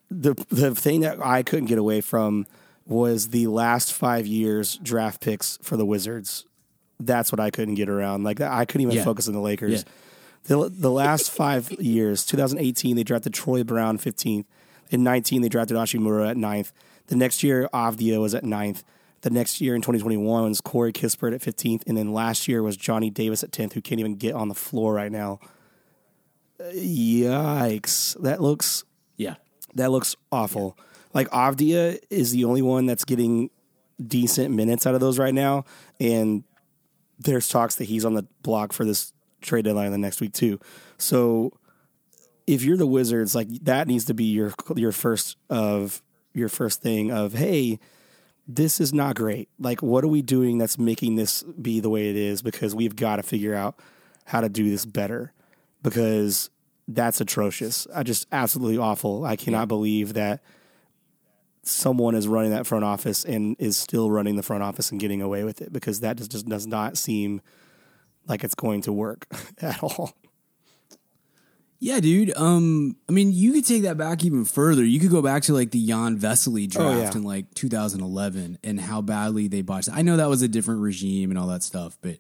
The 0.10 0.34
the 0.50 0.74
thing 0.74 1.02
that 1.02 1.24
I 1.24 1.44
couldn't 1.44 1.68
get 1.68 1.78
away 1.78 2.02
from 2.02 2.48
was 2.88 3.30
the 3.30 3.46
last 3.48 3.94
five 3.94 4.26
years 4.26 4.78
draft 4.78 5.22
picks 5.22 5.58
for 5.62 5.78
the 5.78 5.86
Wizards. 5.86 6.46
That's 7.00 7.32
what 7.32 7.39
I 7.39 7.52
couldn't 7.52 7.76
get 7.76 7.89
around. 7.89 8.24
Like 8.24 8.42
I 8.42 8.65
couldn't 8.65 8.82
even 8.88 8.96
Yeah. 8.98 9.04
focus 9.04 9.28
on 9.28 9.34
the 9.36 9.39
Lakers. 9.39 9.86
Yeah. 9.86 10.58
The 10.63 10.70
the 10.70 10.89
last 10.89 11.30
five 11.30 11.72
years, 11.80 12.26
2018, 12.26 12.96
they 12.96 13.04
drafted 13.04 13.34
Troy 13.34 13.63
Brown 13.63 13.98
15th. 14.00 14.46
In 14.89 15.04
19, 15.04 15.44
they 15.44 15.50
drafted 15.50 15.78
Hachimura 15.78 16.32
at 16.32 16.38
9th. 16.38 16.72
The 17.08 17.15
next 17.15 17.44
year, 17.44 17.70
Avdija 17.72 18.20
was 18.20 18.34
at 18.34 18.44
9th. 18.44 18.82
The 19.22 19.30
next 19.30 19.60
year 19.62 19.76
in 19.76 19.82
2021 19.82 20.44
was 20.48 20.62
Corey 20.62 20.94
Kispert 20.94 21.34
at 21.34 21.42
15th. 21.42 21.84
And 21.88 21.98
then 21.98 22.14
last 22.14 22.48
year 22.48 22.64
was 22.64 22.78
Johnny 22.78 23.10
Davis 23.10 23.44
at 23.44 23.52
10th, 23.52 23.74
who 23.74 23.82
can't 23.82 24.00
even 24.00 24.16
get 24.16 24.34
on 24.34 24.48
the 24.48 24.56
floor 24.56 24.94
right 24.94 25.12
now. 25.12 25.40
Yikes. 26.60 28.22
That 28.22 28.42
looks 28.42 28.84
Yeah. 29.18 29.36
that 29.76 29.92
looks 29.92 30.16
awful. 30.32 30.78
Like 31.14 31.30
Avdija 31.30 32.00
is 32.10 32.32
the 32.32 32.46
only 32.46 32.62
one 32.62 32.86
that's 32.86 33.06
getting 33.06 33.50
decent 34.06 34.54
minutes 34.54 34.86
out 34.88 34.94
of 34.94 35.02
those 35.02 35.18
right 35.20 35.34
now, 35.34 35.66
and 36.00 36.44
there's 37.18 37.50
talks 37.50 37.76
that 37.76 37.86
he's 37.86 38.06
on 38.06 38.14
the 38.14 38.26
block 38.44 38.72
for 38.74 38.86
this 38.86 39.12
trade 39.42 39.66
deadline 39.66 39.92
the 39.92 39.98
next 39.98 40.22
week 40.22 40.34
too. 40.34 40.60
So 40.98 41.54
if 42.48 42.64
you're 42.64 42.78
the 42.78 42.88
Wizards, 42.88 43.36
like 43.36 43.48
that 43.64 43.88
needs 43.88 44.06
to 44.06 44.14
be 44.14 44.26
your 44.26 44.54
your 44.76 44.92
first 44.92 45.38
of 45.50 46.02
your 46.34 46.50
first 46.50 46.82
thing 46.82 47.12
of 47.12 47.34
hey, 47.34 47.80
this 48.52 48.82
is 48.82 48.92
not 48.92 49.16
great. 49.16 49.48
Like 49.60 49.84
what 49.84 50.04
are 50.04 50.08
we 50.08 50.24
doing 50.24 50.58
that's 50.58 50.80
making 50.80 51.16
this 51.16 51.44
be 51.44 51.80
the 51.80 51.90
way 51.90 52.10
it 52.10 52.16
is? 52.16 52.42
Because 52.42 52.74
we've 52.74 52.96
got 52.96 53.18
to 53.18 53.24
figure 53.24 53.54
out 53.54 53.80
how 54.26 54.42
to 54.42 54.50
do 54.50 54.70
this 54.70 54.86
better. 54.86 55.32
Because 55.84 56.50
that's 56.88 57.22
atrocious. 57.22 57.88
I 57.94 58.02
just 58.02 58.28
absolutely 58.32 58.80
awful. 58.80 59.24
I 59.24 59.36
cannot 59.36 59.68
believe 59.68 60.14
that 60.14 60.42
someone 61.62 62.16
is 62.16 62.28
running 62.28 62.50
that 62.50 62.66
front 62.66 62.84
office 62.84 63.24
and 63.24 63.56
is 63.60 63.78
still 63.78 64.10
running 64.10 64.36
the 64.36 64.44
front 64.44 64.64
office 64.64 64.90
and 64.90 65.00
getting 65.00 65.22
away 65.22 65.44
with 65.44 65.62
it 65.62 65.72
because 65.72 66.00
that 66.00 66.18
just, 66.18 66.32
just 66.32 66.48
does 66.48 66.66
not 66.66 66.98
seem 66.98 67.42
like 68.28 68.44
it's 68.44 68.56
going 68.56 68.82
to 68.82 68.92
work 68.92 69.28
at 69.62 69.82
all. 69.84 70.16
Yeah, 71.82 72.02
dude. 72.02 72.36
Um, 72.36 72.98
I 73.08 73.13
mean, 73.13 73.32
you 73.32 73.54
could 73.54 73.65
take 73.65 73.84
that 73.84 73.98
back 73.98 74.26
even 74.26 74.44
further. 74.44 74.84
You 74.84 75.00
could 75.00 75.12
go 75.12 75.22
back 75.22 75.44
to 75.44 75.54
like 75.54 75.72
the 75.72 75.86
Jan 75.86 76.18
Vesely 76.20 76.70
draft 76.70 76.94
Oh, 76.94 77.00
yeah. 77.00 77.12
in 77.15 77.24
like 77.24 77.54
2011 77.54 78.58
and 78.63 78.82
how 78.82 79.02
badly 79.02 79.48
they 79.48 79.62
botched. 79.62 79.88
it. 79.88 79.94
I 79.96 80.02
know 80.02 80.18
that 80.18 80.28
was 80.28 80.42
a 80.42 80.50
different 80.50 80.82
regime 80.82 81.30
and 81.30 81.39
all 81.39 81.48
that 81.48 81.63
stuff, 81.63 81.98
but 82.02 82.18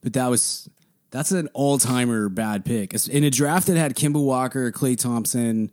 but 0.00 0.12
that 0.12 0.28
was 0.28 0.68
that's 1.10 1.32
an 1.32 1.48
all 1.54 1.76
timer 1.78 2.28
bad 2.28 2.64
pick 2.64 2.94
in 3.08 3.24
a 3.24 3.30
draft 3.30 3.66
that 3.66 3.76
had 3.76 3.96
Kemba 3.96 4.22
Walker, 4.22 4.70
Klay 4.70 4.96
Thompson, 4.96 5.72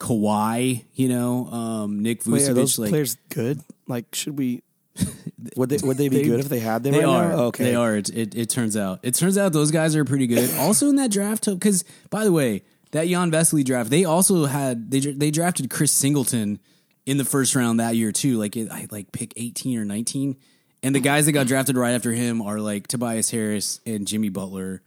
Kawhi. 0.00 0.84
You 0.94 1.08
know, 1.08 1.46
um, 1.48 2.02
Nick 2.02 2.22
Wait, 2.26 2.48
are 2.48 2.54
those 2.54 2.78
like 2.78 2.88
players 2.90 3.16
good? 3.28 3.60
Like, 3.86 4.14
should 4.14 4.38
we? 4.38 4.62
Would 5.56 5.68
they 5.70 5.78
would 5.86 5.96
they 5.96 6.08
be 6.08 6.18
They- 6.18 6.24
good 6.24 6.40
if 6.40 6.48
they 6.48 6.58
had 6.58 6.82
them? 6.82 6.92
they 6.92 6.98
right 7.04 7.06
are. 7.08 7.28
Now? 7.30 7.36
Okay, 7.44 7.64
They 7.64 7.74
are. 7.74 7.96
It, 7.96 8.08
it, 8.10 8.34
it 8.34 8.50
turns 8.50 8.76
out. 8.76 9.00
It 9.02 9.14
turns 9.14 9.38
out 9.38 9.52
those 9.52 9.70
guys 9.70 9.94
are 9.96 10.04
pretty 10.04 10.26
good. 10.26 10.50
also 10.58 10.88
in 10.88 10.96
that 10.96 11.10
draft, 11.10 11.46
because 11.46 11.84
by 12.10 12.24
the 12.24 12.32
way, 12.32 12.62
that 12.90 13.06
Jan 13.06 13.30
Vesely 13.30 13.64
draft, 13.64 13.88
they 13.90 14.04
also 14.04 14.46
had 14.46 14.90
they 14.90 15.00
they 15.00 15.30
drafted 15.30 15.70
Chris 15.70 15.92
Singleton 15.92 16.58
in 17.06 17.16
the 17.16 17.24
first 17.24 17.54
round 17.54 17.80
that 17.80 17.94
year 17.96 18.12
too. 18.12 18.38
Like 18.38 18.56
it, 18.56 18.70
I 18.70 18.86
like 18.90 19.12
pick 19.12 19.32
eighteen 19.36 19.78
or 19.78 19.84
nineteen, 19.84 20.36
and 20.82 20.94
the 20.94 21.00
guys 21.00 21.26
that 21.26 21.32
got 21.32 21.46
drafted 21.46 21.76
right 21.76 21.92
after 21.92 22.12
him 22.12 22.42
are 22.42 22.58
like 22.58 22.86
Tobias 22.88 23.30
Harris 23.30 23.80
and 23.86 24.06
Jimmy 24.06 24.28
Butler 24.30 24.82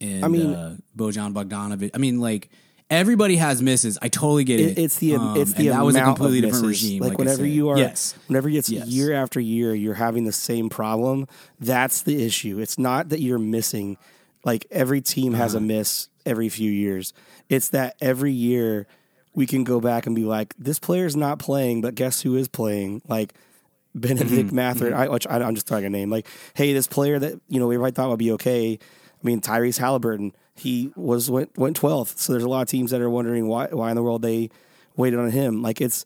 and 0.00 0.24
I 0.24 0.28
mean- 0.28 0.54
uh, 0.54 0.76
Bojan 0.96 1.32
Bogdanovic. 1.34 1.90
I 1.94 1.98
mean, 1.98 2.20
like. 2.20 2.50
Everybody 2.90 3.36
has 3.36 3.62
misses. 3.62 3.98
I 4.02 4.08
totally 4.08 4.44
get 4.44 4.60
it. 4.60 4.76
It, 4.76 4.78
it's 4.82 4.98
the 4.98 5.16
Um, 5.16 5.36
it's 5.36 5.52
the 5.54 5.68
that 5.68 5.84
was 5.84 5.96
a 5.96 6.02
completely 6.02 6.42
different 6.42 6.66
regime. 6.66 7.00
Like, 7.00 7.10
Like, 7.10 7.18
whenever 7.18 7.46
you 7.46 7.70
are, 7.70 7.78
yes, 7.78 8.14
whenever 8.26 8.48
it's 8.50 8.68
Yes. 8.68 8.86
year 8.88 9.12
after 9.14 9.40
year, 9.40 9.74
you're 9.74 9.94
having 9.94 10.24
the 10.24 10.32
same 10.32 10.68
problem. 10.68 11.26
That's 11.58 12.02
the 12.02 12.22
issue. 12.24 12.58
It's 12.58 12.78
not 12.78 13.08
that 13.08 13.20
you're 13.20 13.38
missing. 13.38 13.96
Like 14.44 14.66
every 14.70 15.00
team 15.00 15.32
has 15.34 15.54
a 15.54 15.56
Uh-huh. 15.56 15.66
miss 15.66 16.08
every 16.26 16.50
few 16.50 16.70
years. 16.70 17.14
It's 17.48 17.68
that 17.70 17.96
every 18.02 18.32
year 18.32 18.86
we 19.34 19.46
can 19.46 19.64
go 19.64 19.80
back 19.80 20.06
and 20.06 20.14
be 20.14 20.24
like, 20.24 20.54
this 20.58 20.78
player's 20.78 21.16
not 21.16 21.38
playing, 21.38 21.80
but 21.80 21.94
guess 21.94 22.20
who 22.20 22.36
is 22.36 22.48
playing? 22.48 23.00
Like 23.08 23.32
Benedict 23.94 24.48
Mm-hmm. 24.48 24.56
Mather. 24.56 24.94
I, 24.94 25.08
which 25.08 25.26
I, 25.26 25.36
I'm 25.38 25.54
just 25.54 25.66
throwing 25.66 25.84
a 25.86 25.90
name. 25.90 26.10
Like, 26.10 26.26
hey, 26.54 26.72
this 26.74 26.86
player 26.86 27.18
that 27.18 27.40
you 27.48 27.58
know 27.60 27.66
everybody 27.70 27.92
thought 27.92 28.10
would 28.10 28.18
be 28.18 28.32
okay. 28.32 28.78
I 28.80 29.26
mean, 29.26 29.40
Tyrese 29.40 29.78
Halliburton. 29.78 30.34
He 30.56 30.92
was 30.96 31.30
went 31.30 31.56
went 31.58 31.78
12th. 31.80 32.18
So 32.18 32.32
there's 32.32 32.44
a 32.44 32.48
lot 32.48 32.62
of 32.62 32.68
teams 32.68 32.90
that 32.92 33.00
are 33.00 33.10
wondering 33.10 33.46
why 33.48 33.66
why 33.70 33.90
in 33.90 33.96
the 33.96 34.02
world 34.02 34.22
they 34.22 34.50
waited 34.96 35.18
on 35.18 35.30
him. 35.30 35.62
Like 35.62 35.80
it's 35.80 36.04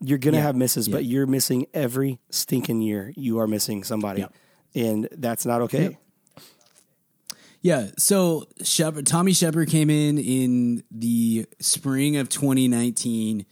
you're 0.00 0.18
gonna 0.18 0.36
Yeah. 0.36 0.42
have 0.44 0.56
misses, 0.56 0.88
but 0.88 1.04
you're 1.06 1.26
missing 1.26 1.66
every 1.72 2.20
stinking 2.30 2.82
year. 2.82 3.12
You 3.16 3.38
are 3.38 3.46
missing 3.46 3.82
somebody, 3.84 4.20
Yep. 4.20 4.34
and 4.74 5.08
that's 5.12 5.46
not 5.46 5.62
okay. 5.62 5.96
Yeah. 7.62 7.88
So 7.98 8.44
Sheppard, 8.62 9.06
Tommy 9.06 9.32
Sheppard 9.32 9.68
came 9.68 9.90
in 9.90 10.18
in 10.18 10.82
the 10.90 11.46
spring 11.60 12.16
of 12.16 12.28
2019. 12.28 13.46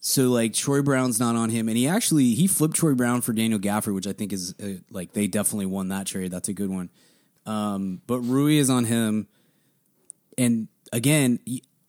So 0.00 0.28
like 0.28 0.52
Troy 0.52 0.82
Brown's 0.82 1.18
not 1.18 1.34
on 1.34 1.48
him, 1.48 1.68
and 1.68 1.78
he 1.78 1.86
actually 1.88 2.34
he 2.34 2.46
flipped 2.46 2.74
Troy 2.74 2.94
Brown 2.94 3.20
for 3.22 3.32
Daniel 3.32 3.58
Gafford, 3.58 3.94
which 3.94 4.06
I 4.06 4.12
think 4.12 4.32
is 4.34 4.54
uh, 4.62 4.80
like 4.90 5.12
they 5.12 5.26
definitely 5.28 5.66
won 5.66 5.88
that 5.88 6.06
trade. 6.06 6.30
That's 6.30 6.48
a 6.48 6.52
good 6.52 6.68
one. 6.68 6.90
Um, 7.46 8.02
but 8.06 8.20
Rui 8.20 8.56
is 8.58 8.68
on 8.68 8.84
him, 8.84 9.28
and 10.38 10.68
again, 10.92 11.38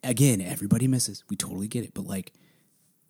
again, 0.03 0.41
everybody 0.41 0.88
misses. 0.88 1.23
We 1.29 1.36
totally 1.36 1.67
get 1.67 1.84
it, 1.84 1.93
but 1.93 2.05
like 2.05 2.34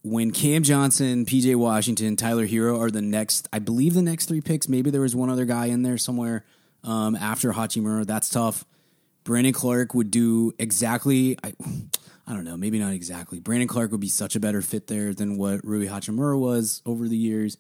when 0.06 0.30
Cam 0.32 0.62
Johnson, 0.62 1.26
PJ 1.26 1.56
Washington, 1.56 2.16
Tyler 2.16 2.46
Herro 2.46 2.80
are 2.80 2.92
the 2.92 3.02
next, 3.02 3.50
I 3.52 3.58
believe 3.58 3.96
the 3.96 4.04
next 4.04 4.28
three 4.28 4.42
picks. 4.42 4.70
Maybe 4.70 4.92
there 4.92 5.02
was 5.02 5.16
one 5.16 5.32
other 5.32 5.46
guy 5.46 5.66
in 5.66 5.82
there 5.82 5.98
somewhere 5.98 6.46
um, 6.84 7.16
after 7.16 7.52
Hachimura. 7.54 8.06
That's 8.06 8.30
tough. 8.30 8.66
Brandon 9.24 9.52
Clarke 9.52 9.96
would 9.96 10.12
do 10.12 10.54
exactly. 10.60 11.40
I, 11.44 11.54
I 12.28 12.34
don't 12.34 12.44
know, 12.44 12.56
maybe 12.56 12.78
not 12.78 12.94
exactly. 12.94 13.40
Brandon 13.40 13.68
Clarke 13.68 13.92
would 13.92 14.00
be 14.00 14.08
such 14.08 14.36
a 14.36 14.40
better 14.40 14.62
fit 14.62 14.86
there 14.86 15.14
than 15.14 15.38
what 15.38 15.66
Rui 15.66 15.88
Hachimura 15.88 16.40
was 16.40 16.84
over 16.86 17.08
the 17.08 17.18
years. 17.18 17.58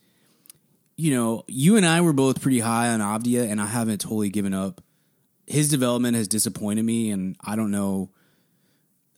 You 0.98 1.16
know, 1.16 1.44
you 1.48 1.78
and 1.78 1.86
I 1.86 2.02
were 2.02 2.14
both 2.14 2.42
pretty 2.42 2.60
high 2.60 2.90
on 2.90 3.00
Avdija, 3.00 3.50
and 3.50 3.60
I 3.60 3.66
haven't 3.66 4.02
totally 4.02 4.30
given 4.30 4.54
up. 4.54 4.82
His 5.48 5.70
development 5.70 6.16
has 6.16 6.28
disappointed 6.28 6.84
me, 6.84 7.12
and 7.12 7.36
I 7.42 7.56
don't 7.56 7.72
know. 7.72 8.10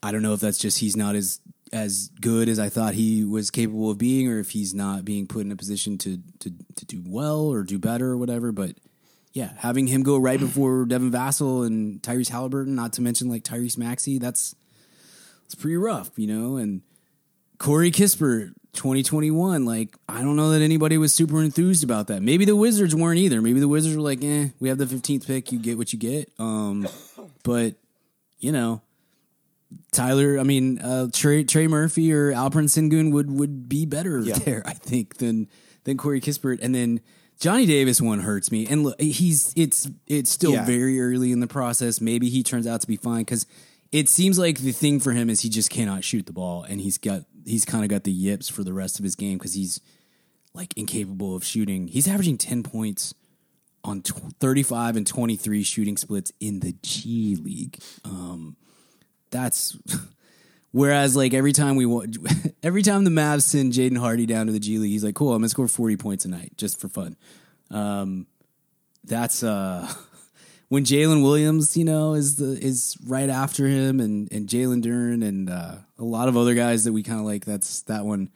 I 0.04 0.12
don't 0.12 0.22
know 0.22 0.34
if 0.34 0.40
that's 0.40 0.58
just 0.58 0.80
he's 0.80 0.96
not 0.96 1.16
as 1.16 1.40
as 1.74 2.10
good 2.22 2.48
as 2.48 2.60
I 2.60 2.70
thought 2.70 2.94
he 2.94 3.24
was 3.26 3.52
capable 3.52 3.92
of 3.92 3.98
being, 3.98 4.28
or 4.28 4.40
if 4.40 4.52
he's 4.52 4.74
not 4.74 5.06
being 5.06 5.28
put 5.28 5.46
in 5.46 5.52
a 5.52 5.56
position 5.56 5.98
to 6.00 6.20
to 6.40 6.52
to 6.76 6.86
do 6.86 7.04
well 7.06 7.48
or 7.48 7.64
do 7.64 7.80
better 7.80 8.12
or 8.12 8.18
whatever. 8.18 8.52
But 8.52 8.76
yeah, 9.34 9.52
having 9.58 9.88
him 9.88 10.04
go 10.04 10.18
right 10.18 10.40
before 10.40 10.86
Devin 10.88 11.12
Vassell 11.12 11.66
and 11.66 12.02
Tyrese 12.02 12.30
Halliburton, 12.30 12.76
not 12.76 12.94
to 12.94 13.02
mention 13.02 13.30
like 13.30 13.44
Tyrese 13.44 13.78
Maxey, 13.78 14.18
that's 14.18 14.56
it's 15.46 15.56
pretty 15.56 15.78
rough, 15.78 16.12
you 16.18 16.28
know. 16.28 16.58
And 16.58 16.82
Corey 17.58 17.92
Kispert, 17.92 18.54
2021, 18.78 19.66
like 19.66 19.98
I 20.08 20.22
don't 20.22 20.36
know 20.38 20.52
that 20.52 20.62
anybody 20.62 20.98
was 20.98 21.14
super 21.14 21.42
enthused 21.44 21.84
about 21.84 22.08
that. 22.08 22.22
Maybe 22.22 22.46
the 22.46 22.56
Wizards 22.56 22.96
weren't 22.96 23.20
either. 23.20 23.42
Maybe 23.42 23.60
the 23.60 23.68
Wizards 23.68 23.96
were 23.96 24.02
like, 24.02 24.24
"Eh, 24.24 24.50
we 24.60 24.70
have 24.70 24.78
the 24.78 24.86
15th 24.86 25.28
pick, 25.28 25.52
you 25.52 25.60
get 25.60 25.78
what 25.78 25.92
you 25.92 26.00
get." 26.00 26.32
Um, 26.40 26.88
but 27.44 27.76
you 28.40 28.52
know, 28.52 28.82
Tyler, 29.92 30.40
I 30.40 30.44
mean, 30.44 30.80
uh, 30.80 31.08
Trey, 31.12 31.44
Trey 31.44 31.68
Murphy 31.68 32.14
or 32.14 32.32
Alperen 32.32 32.66
Sengun 32.70 33.12
would 33.12 33.30
would 33.32 33.68
be 33.68 33.86
better 33.86 34.20
Yeah. 34.20 34.36
there, 34.38 34.64
I 34.66 34.74
think, 34.74 35.18
than 35.18 35.48
than 35.84 35.98
Corey 35.98 36.22
Kispert. 36.22 36.60
And 36.62 36.74
then 36.74 37.02
Johnny 37.40 37.66
Davis 37.66 38.00
one 38.02 38.20
hurts 38.20 38.52
me. 38.52 38.66
And 38.68 38.84
look, 38.84 39.00
he's 39.02 39.54
it's 39.56 39.90
it's 40.08 40.30
still 40.32 40.52
Yeah. 40.54 40.66
very 40.66 41.00
early 41.02 41.32
in 41.32 41.40
the 41.40 41.48
process. 41.48 42.00
Maybe 42.00 42.30
he 42.30 42.44
turns 42.44 42.68
out 42.68 42.82
to 42.82 42.88
be 42.88 42.96
fine 42.98 43.22
because 43.22 43.46
it 43.92 44.10
seems 44.10 44.38
like 44.38 44.60
the 44.60 44.72
thing 44.74 45.00
for 45.00 45.12
him 45.14 45.30
is 45.30 45.42
he 45.42 45.50
just 45.50 45.70
cannot 45.70 46.04
shoot 46.04 46.26
the 46.26 46.34
ball, 46.34 46.64
and 46.64 46.80
he's 46.82 46.98
got 46.98 47.24
he's 47.48 47.66
kind 47.66 47.84
of 47.84 47.90
got 47.90 48.04
the 48.04 48.12
yips 48.12 48.50
for 48.50 48.64
the 48.64 48.74
rest 48.74 49.00
of 49.00 49.04
his 49.04 49.16
game 49.16 49.38
because 49.38 49.54
he's 49.54 49.80
like 50.54 50.76
incapable 50.78 51.36
of 51.36 51.44
shooting. 51.44 51.88
He's 51.88 52.08
averaging 52.08 52.38
ten 52.38 52.64
points 52.64 53.14
on 53.84 54.02
tw- 54.02 54.34
35 54.40 54.98
and 54.98 55.08
23 55.08 55.64
shooting 55.64 55.98
splits 55.98 56.32
in 56.40 56.60
the 56.60 56.76
G 56.84 57.38
League. 57.38 57.80
Um, 58.04 58.58
that's 59.32 59.78
whereas 60.72 61.16
like 61.16 61.34
every 61.34 61.54
time 61.54 61.76
we 61.76 61.86
every 62.64 62.82
time 62.82 63.04
the 63.04 63.10
Mavs 63.10 63.44
send 63.44 63.74
Jaden 63.74 63.98
Hardy 63.98 64.26
down 64.26 64.48
to 64.48 64.52
the 64.52 64.60
G 64.60 64.78
League, 64.78 64.92
he's 64.92 65.04
like, 65.04 65.16
"Cool, 65.16 65.34
I'm 65.34 65.40
gonna 65.42 65.50
score 65.50 65.68
40 65.68 65.98
points 65.98 66.26
a 66.26 66.30
night 66.30 66.54
just 66.58 66.80
for 66.80 66.90
fun." 66.90 67.16
Um, 67.72 68.28
that's 69.04 69.44
uh, 69.44 69.92
when 70.70 70.84
Jalen 70.84 71.24
Williams, 71.24 71.78
you 71.78 71.86
know, 71.86 72.14
is 72.14 72.36
the 72.36 72.52
is 72.52 72.98
right 73.06 73.30
after 73.30 73.68
him, 73.68 74.00
and 74.00 74.32
and 74.32 74.48
Jalen 74.48 74.84
Duren 74.84 75.26
and 75.26 75.50
uh, 75.50 75.76
a 76.00 76.04
lot 76.04 76.28
of 76.28 76.38
other 76.38 76.54
guys 76.54 76.84
that 76.84 76.94
we 76.94 77.04
kind 77.04 77.20
of 77.20 77.26
like. 77.26 77.46
That's 77.46 77.82
that 77.84 78.06
one. 78.06 78.30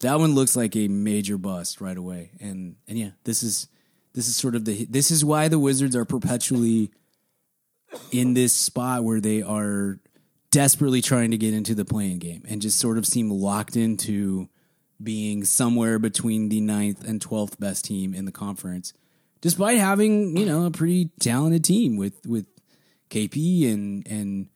That 0.00 0.18
one 0.18 0.34
looks 0.34 0.54
like 0.56 0.76
a 0.76 0.88
major 0.88 1.38
bust 1.38 1.80
right 1.80 1.96
away, 1.96 2.30
and 2.40 2.76
and 2.86 2.98
yeah, 2.98 3.10
this 3.24 3.42
is 3.42 3.68
this 4.14 4.28
is 4.28 4.36
sort 4.36 4.54
of 4.54 4.64
the 4.64 4.84
this 4.86 5.10
is 5.10 5.24
why 5.24 5.48
the 5.48 5.58
Wizards 5.58 5.96
are 5.96 6.04
perpetually 6.04 6.90
in 8.12 8.34
this 8.34 8.52
spot 8.52 9.04
where 9.04 9.20
they 9.20 9.42
are 9.42 9.98
desperately 10.50 11.00
trying 11.02 11.30
to 11.30 11.38
get 11.38 11.54
into 11.54 11.74
the 11.74 11.84
play-in 11.84 12.18
game 12.18 12.42
and 12.48 12.62
just 12.62 12.78
sort 12.78 12.98
of 12.98 13.06
seem 13.06 13.30
locked 13.30 13.76
into 13.76 14.48
being 15.02 15.44
somewhere 15.44 15.98
between 15.98 16.48
the 16.48 16.60
ninth 16.60 17.06
and 17.06 17.20
twelfth 17.20 17.58
best 17.60 17.84
team 17.84 18.14
in 18.14 18.24
the 18.24 18.32
conference, 18.32 18.92
despite 19.40 19.78
having 19.78 20.36
you 20.36 20.46
know 20.46 20.66
a 20.66 20.70
pretty 20.70 21.10
talented 21.20 21.64
team 21.64 21.96
with 21.96 22.24
with 22.26 22.46
KP 23.10 23.72
and 23.72 24.06
and 24.06 24.48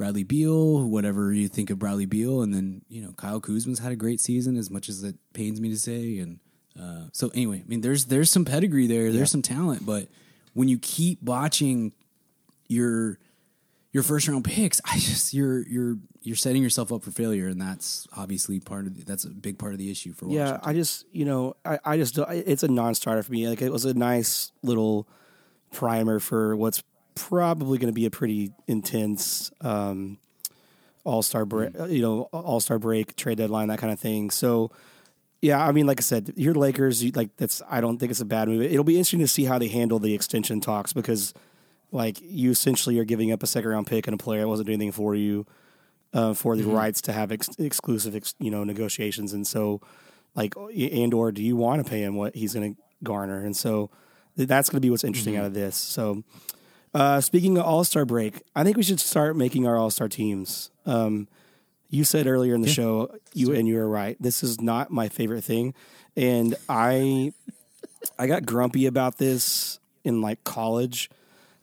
Bradley 0.00 0.22
Beal, 0.22 0.88
whatever 0.88 1.30
you 1.30 1.46
think 1.46 1.68
of 1.68 1.78
Bradley 1.78 2.06
Beal, 2.06 2.40
and 2.40 2.54
then 2.54 2.80
you 2.88 3.02
know 3.02 3.12
Kyle 3.12 3.38
Kuzma's 3.38 3.80
had 3.80 3.92
a 3.92 3.96
great 3.96 4.18
season, 4.18 4.56
as 4.56 4.70
much 4.70 4.88
as 4.88 5.02
it 5.02 5.16
pains 5.34 5.60
me 5.60 5.68
to 5.68 5.78
say. 5.78 6.16
And 6.20 6.40
uh, 6.80 7.08
so 7.12 7.28
anyway, 7.34 7.62
I 7.62 7.68
mean, 7.68 7.82
there's 7.82 8.06
there's 8.06 8.30
some 8.30 8.46
pedigree 8.46 8.86
there, 8.86 9.12
there's 9.12 9.30
some 9.30 9.42
talent, 9.42 9.84
but 9.84 10.08
when 10.54 10.68
you 10.68 10.78
keep 10.78 11.22
botching 11.22 11.92
your 12.66 13.18
your 13.92 14.02
first 14.02 14.26
round 14.26 14.42
picks, 14.42 14.80
I 14.86 14.94
just 14.94 15.34
you're 15.34 15.68
you're 15.68 15.98
you're 16.22 16.34
setting 16.34 16.62
yourself 16.62 16.90
up 16.90 17.02
for 17.02 17.10
failure, 17.10 17.48
and 17.48 17.60
that's 17.60 18.08
obviously 18.16 18.58
part 18.58 18.86
of 18.86 18.96
the, 18.96 19.04
that's 19.04 19.24
a 19.24 19.28
big 19.28 19.58
part 19.58 19.74
of 19.74 19.78
the 19.78 19.90
issue 19.90 20.14
for 20.14 20.30
Yeah, 20.30 20.60
I 20.62 20.72
just 20.72 21.04
you 21.12 21.26
know 21.26 21.56
I, 21.62 21.78
I 21.84 21.96
just 21.98 22.16
it's 22.16 22.62
a 22.62 22.68
non-starter 22.68 23.22
for 23.22 23.32
me. 23.32 23.46
Like 23.46 23.60
it 23.60 23.70
was 23.70 23.84
a 23.84 23.92
nice 23.92 24.50
little 24.62 25.06
primer 25.72 26.20
for 26.20 26.56
what's 26.56 26.82
probably 27.28 27.78
going 27.78 27.92
to 27.92 27.94
be 27.94 28.06
a 28.06 28.10
pretty 28.10 28.52
intense 28.66 29.50
um, 29.60 30.18
All 31.04 31.22
Star 31.22 31.44
break, 31.44 31.72
you 31.88 32.02
know, 32.02 32.22
All 32.32 32.60
Star 32.60 32.78
break, 32.78 33.16
trade 33.16 33.38
deadline, 33.38 33.68
that 33.68 33.78
kind 33.78 33.92
of 33.92 34.00
thing. 34.00 34.30
So. 34.30 34.70
Yeah, 35.42 35.66
I 35.66 35.72
mean, 35.72 35.86
like 35.86 35.98
I 35.98 36.02
said, 36.02 36.34
your 36.36 36.52
Lakers, 36.52 37.02
you, 37.02 37.12
like 37.12 37.34
that's. 37.38 37.62
I 37.66 37.80
don't 37.80 37.96
think 37.96 38.10
it's 38.10 38.20
a 38.20 38.26
bad 38.26 38.46
move. 38.46 38.60
It'll 38.60 38.84
be 38.84 38.96
interesting 38.96 39.20
to 39.20 39.26
see 39.26 39.44
how 39.44 39.58
they 39.58 39.68
handle 39.68 39.98
the 39.98 40.12
extension 40.12 40.60
talks 40.60 40.92
because, 40.92 41.32
like, 41.92 42.18
you 42.20 42.50
essentially 42.50 42.98
are 42.98 43.06
giving 43.06 43.32
up 43.32 43.42
a 43.42 43.46
second 43.46 43.70
round 43.70 43.86
pick 43.86 44.06
and 44.06 44.12
a 44.12 44.18
player 44.18 44.42
that 44.42 44.48
wasn't 44.48 44.66
doing 44.66 44.76
anything 44.76 44.92
for 44.92 45.14
you, 45.14 45.46
uh, 46.12 46.34
for 46.34 46.56
the 46.56 46.64
rights 46.64 47.00
to 47.00 47.14
have 47.14 47.32
ex- 47.32 47.48
exclusive, 47.58 48.14
ex- 48.14 48.34
you 48.38 48.50
know, 48.50 48.64
negotiations. 48.64 49.32
And 49.32 49.46
so, 49.46 49.80
like, 50.34 50.54
and 50.56 51.14
or 51.14 51.32
do 51.32 51.42
you 51.42 51.56
want 51.56 51.82
to 51.82 51.90
pay 51.90 52.02
him 52.02 52.16
what 52.16 52.34
he's 52.34 52.52
going 52.52 52.74
to 52.74 52.80
garner? 53.02 53.42
And 53.42 53.56
so, 53.56 53.88
that's 54.36 54.68
going 54.68 54.76
to 54.76 54.84
be 54.84 54.90
what's 54.90 55.04
interesting 55.04 55.38
out 55.38 55.46
of 55.46 55.54
this. 55.54 55.74
So, 55.74 56.22
uh, 56.94 57.20
speaking 57.20 57.58
of 57.58 57.64
All 57.64 57.84
Star 57.84 58.04
break, 58.04 58.42
I 58.54 58.64
think 58.64 58.76
we 58.76 58.82
should 58.82 59.00
start 59.00 59.36
making 59.36 59.66
our 59.66 59.76
All 59.76 59.90
Star 59.90 60.08
teams. 60.08 60.70
Um, 60.86 61.28
you 61.88 62.04
said 62.04 62.26
earlier 62.26 62.54
in 62.54 62.60
the 62.60 62.68
show, 62.68 63.14
you 63.34 63.52
and 63.52 63.66
you 63.66 63.76
were 63.76 63.88
right. 63.88 64.16
This 64.20 64.42
is 64.42 64.60
not 64.60 64.90
my 64.90 65.08
favorite 65.08 65.42
thing, 65.42 65.74
and 66.16 66.54
I, 66.68 67.32
I 68.18 68.26
got 68.26 68.46
grumpy 68.46 68.86
about 68.86 69.18
this 69.18 69.80
in 70.04 70.20
like 70.22 70.42
college 70.44 71.10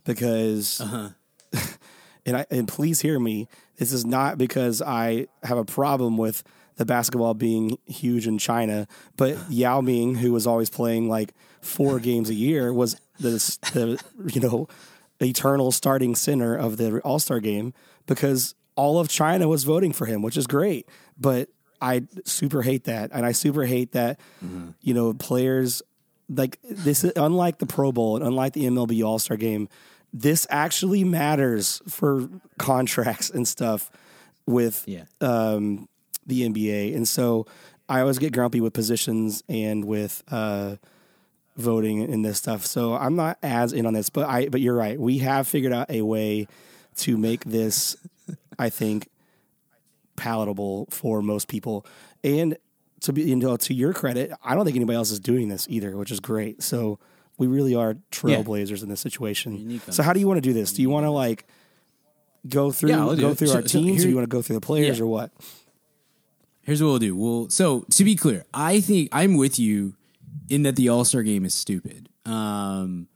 because, 0.04 0.82
and 2.26 2.38
I 2.38 2.46
and 2.52 2.68
please 2.68 3.02
hear 3.02 3.20
me. 3.20 3.48
This 3.78 3.94
is 3.94 4.06
not 4.06 4.38
because 4.38 4.82
I 4.82 5.28
have 5.44 5.58
a 5.58 5.66
problem 5.66 6.18
with 6.18 6.44
the 6.78 6.86
basketball 6.86 7.34
being 7.34 7.78
huge 7.86 8.28
in 8.28 8.38
China, 8.38 8.88
but 9.18 9.38
Yao 9.50 9.82
Ming, 9.82 10.16
who 10.16 10.32
was 10.32 10.48
always 10.48 10.70
playing 10.70 11.10
like 11.10 11.34
four 11.62 12.00
games 12.00 12.30
a 12.30 12.36
year, 12.36 12.74
was 12.74 13.00
the 13.20 13.32
the 13.74 14.02
you 14.34 14.42
know 14.42 14.68
eternal 15.22 15.72
starting 15.72 16.16
center 16.16 16.56
of 16.56 16.78
the 16.78 17.00
All 17.02 17.20
Star 17.20 17.40
game 17.40 17.74
because 18.06 18.56
all 18.76 19.00
of 19.00 19.10
China 19.10 19.48
was 19.48 19.64
voting 19.64 19.92
for 19.94 20.06
him, 20.06 20.22
which 20.22 20.38
is 20.38 20.48
great. 20.48 20.88
But 21.20 21.50
I 21.82 22.04
super 22.26 22.62
hate 22.62 22.86
that, 22.86 23.12
and 23.14 23.26
I 23.26 23.32
super 23.32 23.66
hate 23.66 23.92
that 23.94 24.20
you 24.82 24.94
know 24.94 25.14
players 25.14 25.82
like 26.30 26.60
this. 26.64 27.04
is 27.04 27.12
Unlike 27.16 27.60
the 27.60 27.66
Pro 27.66 27.92
Bowl 27.92 28.16
and 28.18 28.26
unlike 28.26 28.54
the 28.54 28.66
MLB 28.66 29.04
All 29.06 29.20
Star 29.20 29.38
game, 29.38 29.68
this 30.14 30.46
actually 30.50 31.04
matters 31.04 31.82
for 31.88 32.30
contracts 32.58 33.30
and 33.30 33.48
stuff 33.48 33.90
with 34.46 34.84
Yeah. 34.88 35.04
um, 35.22 35.88
the 36.26 36.48
NBA. 36.48 36.96
And 36.96 37.08
so 37.08 37.46
I 37.90 38.02
always 38.02 38.18
get 38.18 38.34
grumpy 38.34 38.60
with 38.62 38.74
positions 38.74 39.44
and 39.48 39.86
with 39.86 40.24
uh, 40.30 40.76
voting 41.58 42.02
in 42.02 42.22
this 42.22 42.38
stuff. 42.38 42.66
So 42.66 42.94
I'm 42.94 43.16
not 43.16 43.38
as 43.44 43.74
in 43.74 43.86
on 43.86 43.94
this, 43.94 44.10
but 44.10 44.28
I 44.30 44.48
but 44.50 44.62
you're 44.62 44.76
right. 44.76 45.00
We 45.00 45.18
have 45.20 45.48
figured 45.48 45.74
out 45.74 45.90
a 45.90 46.02
way 46.04 46.48
to 46.98 47.18
make 47.18 47.44
this, 47.46 47.98
I 48.58 48.70
think, 48.70 49.10
palatable 50.16 50.88
for 50.90 51.22
most 51.22 51.48
people. 51.48 51.86
And 52.24 52.58
to 53.02 53.14
be 53.14 53.24
you 53.24 53.36
know, 53.36 53.58
to 53.58 53.74
your 53.74 53.94
credit, 53.94 54.32
I 54.44 54.56
don't 54.56 54.66
think 54.66 54.76
anybody 54.76 54.96
else 54.96 55.12
is 55.12 55.20
doing 55.20 55.50
this 55.50 55.68
either, 55.70 55.96
which 55.98 56.12
is 56.12 56.20
great. 56.20 56.64
So 56.64 57.00
we 57.38 57.48
really 57.48 57.76
are 57.76 57.96
trailblazers 58.12 58.82
in 58.82 58.90
this 58.90 59.00
situation. 59.00 59.80
So 59.92 60.02
how 60.04 60.14
do 60.14 60.20
you 60.20 60.28
want 60.28 60.38
to 60.38 60.42
do 60.42 60.54
this? 60.54 60.72
Do 60.74 60.82
you 60.82 60.90
want 60.90 61.06
to 61.06 61.12
like 61.12 61.46
go 62.48 62.72
through 62.72 62.90
Yeah, 62.90 63.16
go 63.20 63.34
through 63.34 63.48
So- 63.48 63.56
our 63.58 63.62
so 63.62 63.68
teams, 63.80 64.04
or 64.06 64.10
you 64.10 64.16
want 64.16 64.24
to 64.30 64.36
go 64.36 64.42
through 64.42 64.56
the 64.56 64.62
players, 64.62 64.98
Yeah. 65.00 65.04
or 65.04 65.08
what? 65.08 65.32
Here's 66.62 66.82
what 66.82 66.90
we'll 66.90 67.00
do. 67.00 67.16
We'll 67.16 67.50
so 67.50 67.86
to 67.92 68.04
be 68.04 68.16
clear, 68.16 68.46
I 68.54 68.80
think 68.82 69.10
I'm 69.12 69.38
with 69.38 69.58
you 69.60 69.96
in 70.50 70.64
that 70.64 70.76
the 70.76 70.90
All 70.90 71.06
Star 71.06 71.24
game 71.24 71.46
is 71.46 71.54
stupid. 71.54 72.10
Um, 72.26 73.08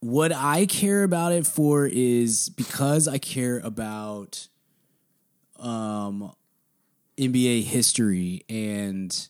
what 0.00 0.32
I 0.32 0.66
care 0.66 1.02
about 1.02 1.32
it 1.32 1.46
for 1.46 1.86
is 1.86 2.48
because 2.50 3.08
I 3.08 3.18
care 3.18 3.58
about 3.60 4.48
um 5.58 6.32
NBA 7.16 7.62
history 7.64 8.44
and 8.48 9.28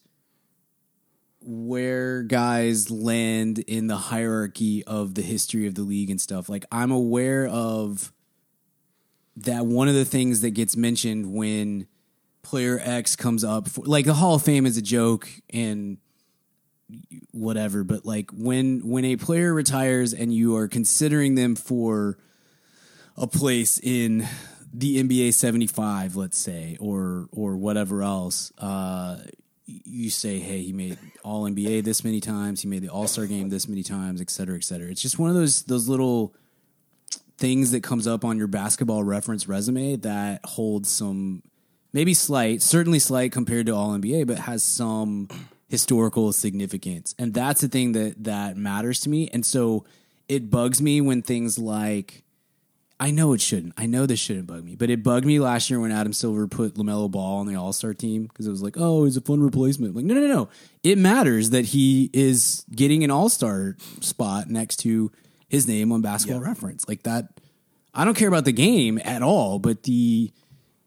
where 1.40 2.22
guys 2.22 2.90
land 2.90 3.58
in 3.60 3.86
the 3.86 3.96
hierarchy 3.96 4.82
of 4.84 5.14
the 5.14 5.22
history 5.22 5.66
of 5.66 5.74
the 5.74 5.82
league 5.82 6.10
and 6.10 6.20
stuff. 6.20 6.48
Like 6.48 6.64
I'm 6.72 6.90
aware 6.90 7.46
of 7.46 8.12
that 9.36 9.66
one 9.66 9.88
of 9.88 9.94
the 9.94 10.04
things 10.04 10.40
that 10.40 10.50
gets 10.50 10.76
mentioned 10.76 11.32
when 11.32 11.86
player 12.42 12.80
X 12.82 13.16
comes 13.16 13.44
up 13.44 13.68
for 13.68 13.84
like 13.84 14.06
the 14.06 14.14
Hall 14.14 14.36
of 14.36 14.42
Fame 14.42 14.64
is 14.66 14.76
a 14.76 14.82
joke 14.82 15.28
and 15.50 15.98
whatever, 17.32 17.84
but 17.84 18.04
like 18.04 18.30
when 18.32 18.88
when 18.88 19.04
a 19.04 19.16
player 19.16 19.52
retires 19.52 20.12
and 20.12 20.32
you 20.32 20.56
are 20.56 20.68
considering 20.68 21.34
them 21.34 21.54
for 21.54 22.18
a 23.16 23.26
place 23.26 23.78
in 23.82 24.26
the 24.72 25.02
NBA 25.02 25.34
75, 25.34 26.16
let's 26.16 26.38
say, 26.38 26.76
or 26.80 27.28
or 27.32 27.56
whatever 27.56 28.02
else, 28.02 28.52
uh, 28.58 29.18
you 29.66 30.10
say, 30.10 30.38
hey, 30.38 30.62
he 30.62 30.72
made 30.72 30.98
All 31.22 31.44
NBA 31.44 31.84
this 31.84 32.04
many 32.04 32.20
times, 32.20 32.62
he 32.62 32.68
made 32.68 32.82
the 32.82 32.88
All 32.88 33.06
Star 33.06 33.26
game 33.26 33.48
this 33.48 33.68
many 33.68 33.82
times, 33.82 34.20
et 34.20 34.30
cetera, 34.30 34.56
et 34.56 34.64
cetera. 34.64 34.90
It's 34.90 35.02
just 35.02 35.18
one 35.18 35.30
of 35.30 35.36
those 35.36 35.62
those 35.62 35.88
little 35.88 36.34
things 37.36 37.72
that 37.72 37.82
comes 37.82 38.06
up 38.06 38.24
on 38.24 38.38
your 38.38 38.46
basketball 38.46 39.02
reference 39.02 39.48
resume 39.48 39.96
that 39.96 40.40
holds 40.44 40.88
some 40.88 41.42
maybe 41.92 42.14
slight, 42.14 42.62
certainly 42.62 42.98
slight 42.98 43.32
compared 43.32 43.66
to 43.66 43.74
All 43.74 43.96
NBA, 43.96 44.26
but 44.26 44.38
has 44.38 44.62
some 44.62 45.28
historical 45.74 46.32
significance, 46.32 47.16
and 47.18 47.34
that's 47.34 47.60
the 47.60 47.68
thing 47.68 47.92
that 47.92 48.22
that 48.22 48.56
matters 48.56 49.00
to 49.00 49.08
me. 49.08 49.28
And 49.32 49.44
so 49.44 49.84
it 50.28 50.48
bugs 50.48 50.80
me 50.80 51.00
when 51.00 51.20
things 51.20 51.58
like 51.58 52.22
I 53.00 53.10
know 53.10 53.32
it 53.32 53.40
shouldn't. 53.40 53.74
I 53.76 53.86
know 53.86 54.06
this 54.06 54.20
shouldn't 54.20 54.46
bug 54.46 54.62
me, 54.62 54.76
but 54.76 54.88
it 54.88 55.02
bugged 55.02 55.26
me 55.26 55.40
last 55.40 55.68
year 55.68 55.80
when 55.80 55.90
Adam 55.90 56.12
Silver 56.12 56.46
put 56.46 56.74
Lamelo 56.74 57.10
Ball 57.10 57.38
on 57.38 57.48
the 57.48 57.56
All 57.56 57.72
Star 57.72 57.92
team 57.92 58.22
because 58.22 58.46
it 58.46 58.50
was 58.50 58.62
like, 58.62 58.76
oh, 58.78 59.04
he's 59.04 59.16
a 59.16 59.20
fun 59.20 59.40
replacement. 59.40 59.90
I'm 59.90 59.96
like, 59.96 60.04
no, 60.04 60.14
no, 60.14 60.26
no, 60.28 60.48
it 60.84 60.96
matters 60.96 61.50
that 61.50 61.64
he 61.66 62.08
is 62.12 62.64
getting 62.72 63.02
an 63.02 63.10
All 63.10 63.28
Star 63.28 63.76
spot 64.00 64.48
next 64.48 64.76
to 64.76 65.10
his 65.48 65.66
name 65.66 65.90
on 65.90 66.02
Basketball 66.02 66.40
yeah. 66.40 66.48
Reference. 66.48 66.88
Like 66.88 67.02
that, 67.02 67.40
I 67.92 68.04
don't 68.04 68.16
care 68.16 68.28
about 68.28 68.44
the 68.44 68.52
game 68.52 69.00
at 69.04 69.22
all, 69.22 69.58
but 69.58 69.82
the 69.82 70.32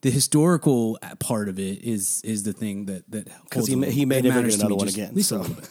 the 0.02 0.12
historical 0.12 1.00
part 1.20 1.50
of 1.50 1.60
it 1.60 1.84
is 1.84 2.22
is 2.24 2.44
the 2.44 2.54
thing 2.54 2.86
that 2.86 3.10
that 3.12 3.28
because 3.44 3.68
he 3.68 3.74
he 3.90 4.06
made 4.06 4.24
never 4.24 4.44
get 4.44 4.56
another 4.56 4.76
one 4.76 4.88
again. 4.88 5.10
At 5.10 5.16
least 5.16 5.30
so. 5.30 5.38
a 5.38 5.40
little 5.40 5.56
bit. 5.56 5.70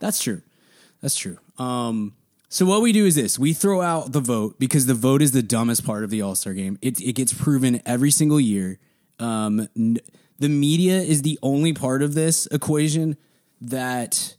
That's 0.00 0.22
true. 0.22 0.42
That's 1.00 1.16
true. 1.16 1.38
Um, 1.58 2.14
so 2.48 2.66
what 2.66 2.82
we 2.82 2.92
do 2.92 3.06
is 3.06 3.14
this: 3.14 3.38
we 3.38 3.52
throw 3.52 3.80
out 3.80 4.12
the 4.12 4.20
vote 4.20 4.58
because 4.58 4.86
the 4.86 4.94
vote 4.94 5.22
is 5.22 5.32
the 5.32 5.42
dumbest 5.42 5.84
part 5.84 6.04
of 6.04 6.10
the 6.10 6.22
All 6.22 6.34
Star 6.34 6.52
game. 6.52 6.78
It 6.82 7.00
it 7.00 7.14
gets 7.14 7.32
proven 7.32 7.80
every 7.86 8.10
single 8.10 8.40
year. 8.40 8.78
Um, 9.18 9.68
n- 9.76 9.98
the 10.38 10.48
media 10.48 11.00
is 11.00 11.22
the 11.22 11.38
only 11.42 11.72
part 11.72 12.02
of 12.02 12.14
this 12.14 12.46
equation 12.46 13.16
that 13.60 14.36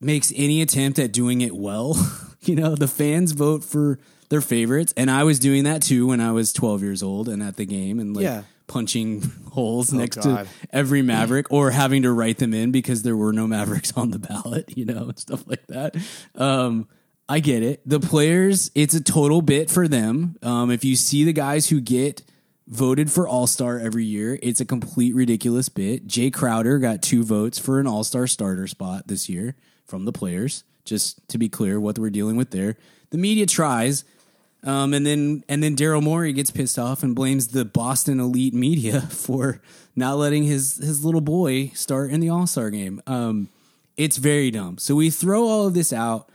makes 0.00 0.32
any 0.34 0.62
attempt 0.62 0.98
at 0.98 1.12
doing 1.12 1.40
it 1.40 1.54
well. 1.54 1.96
you 2.40 2.54
know, 2.54 2.74
the 2.74 2.88
fans 2.88 3.32
vote 3.32 3.64
for 3.64 3.98
their 4.34 4.40
favorites, 4.40 4.92
and 4.96 5.08
I 5.08 5.22
was 5.22 5.38
doing 5.38 5.62
that 5.64 5.80
too 5.80 6.08
when 6.08 6.20
I 6.20 6.32
was 6.32 6.52
12 6.52 6.82
years 6.82 7.04
old 7.04 7.28
and 7.28 7.40
at 7.40 7.54
the 7.54 7.64
game 7.64 8.00
and 8.00 8.16
like 8.16 8.24
yeah. 8.24 8.42
punching 8.66 9.22
holes 9.52 9.94
oh, 9.94 9.96
next 9.96 10.16
God. 10.16 10.46
to 10.46 10.48
every 10.72 11.02
Maverick 11.02 11.46
or 11.52 11.70
having 11.70 12.02
to 12.02 12.10
write 12.10 12.38
them 12.38 12.52
in 12.52 12.72
because 12.72 13.02
there 13.02 13.16
were 13.16 13.32
no 13.32 13.46
Mavericks 13.46 13.92
on 13.96 14.10
the 14.10 14.18
ballot, 14.18 14.64
you 14.76 14.84
know, 14.84 15.04
and 15.04 15.18
stuff 15.18 15.46
like 15.46 15.64
that. 15.68 15.94
Um, 16.34 16.88
I 17.28 17.38
get 17.38 17.62
it. 17.62 17.80
The 17.86 18.00
players, 18.00 18.72
it's 18.74 18.94
a 18.94 19.00
total 19.00 19.40
bit 19.40 19.70
for 19.70 19.86
them. 19.86 20.36
Um, 20.42 20.72
if 20.72 20.84
you 20.84 20.96
see 20.96 21.22
the 21.22 21.32
guys 21.32 21.68
who 21.68 21.80
get 21.80 22.22
voted 22.66 23.12
for 23.12 23.28
All 23.28 23.46
Star 23.46 23.78
every 23.78 24.04
year, 24.04 24.36
it's 24.42 24.60
a 24.60 24.64
complete 24.64 25.14
ridiculous 25.14 25.68
bit. 25.68 26.08
Jay 26.08 26.30
Crowder 26.30 26.80
got 26.80 27.02
two 27.02 27.22
votes 27.22 27.60
for 27.60 27.78
an 27.78 27.86
All 27.86 28.02
Star 28.02 28.26
starter 28.26 28.66
spot 28.66 29.06
this 29.06 29.28
year 29.28 29.54
from 29.84 30.06
the 30.06 30.12
players. 30.12 30.64
Just 30.84 31.26
to 31.28 31.38
be 31.38 31.48
clear, 31.48 31.78
what 31.78 31.98
we're 31.98 32.10
dealing 32.10 32.36
with 32.36 32.50
there. 32.50 32.76
The 33.14 33.18
media 33.18 33.46
tries, 33.46 34.04
um, 34.64 34.94
and 34.94 35.04
then 35.04 35.44
and 35.48 35.62
then 35.62 35.76
Daryl 35.76 36.02
Morey 36.02 36.32
gets 36.32 36.50
pissed 36.50 36.78
off 36.78 37.02
and 37.02 37.14
blames 37.14 37.48
the 37.48 37.64
Boston 37.64 38.18
elite 38.18 38.54
media 38.54 39.00
for 39.10 39.60
not 39.94 40.16
letting 40.16 40.44
his 40.44 40.76
his 40.78 41.04
little 41.04 41.20
boy 41.20 41.68
start 41.74 42.10
in 42.10 42.20
the 42.20 42.30
All 42.30 42.46
Star 42.46 42.70
game. 42.70 43.02
Um, 43.06 43.48
it's 43.96 44.16
very 44.16 44.50
dumb. 44.50 44.78
So 44.78 44.94
we 44.94 45.10
throw 45.10 45.46
all 45.46 45.66
of 45.66 45.74
this 45.74 45.92
out, 45.92 46.28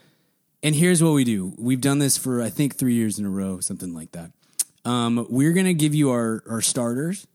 and 0.61 0.75
here's 0.75 1.03
what 1.03 1.13
we 1.13 1.23
do. 1.23 1.53
We've 1.57 1.81
done 1.81 1.99
this 1.99 2.17
for 2.17 2.41
I 2.41 2.49
think 2.49 2.75
three 2.75 2.93
years 2.93 3.17
in 3.17 3.25
a 3.25 3.29
row, 3.29 3.59
something 3.59 3.93
like 3.93 4.11
that. 4.11 4.31
Um, 4.85 5.25
we're 5.29 5.53
gonna 5.53 5.73
give 5.73 5.95
you 5.95 6.11
our 6.11 6.43
our 6.47 6.61
starters. 6.61 7.27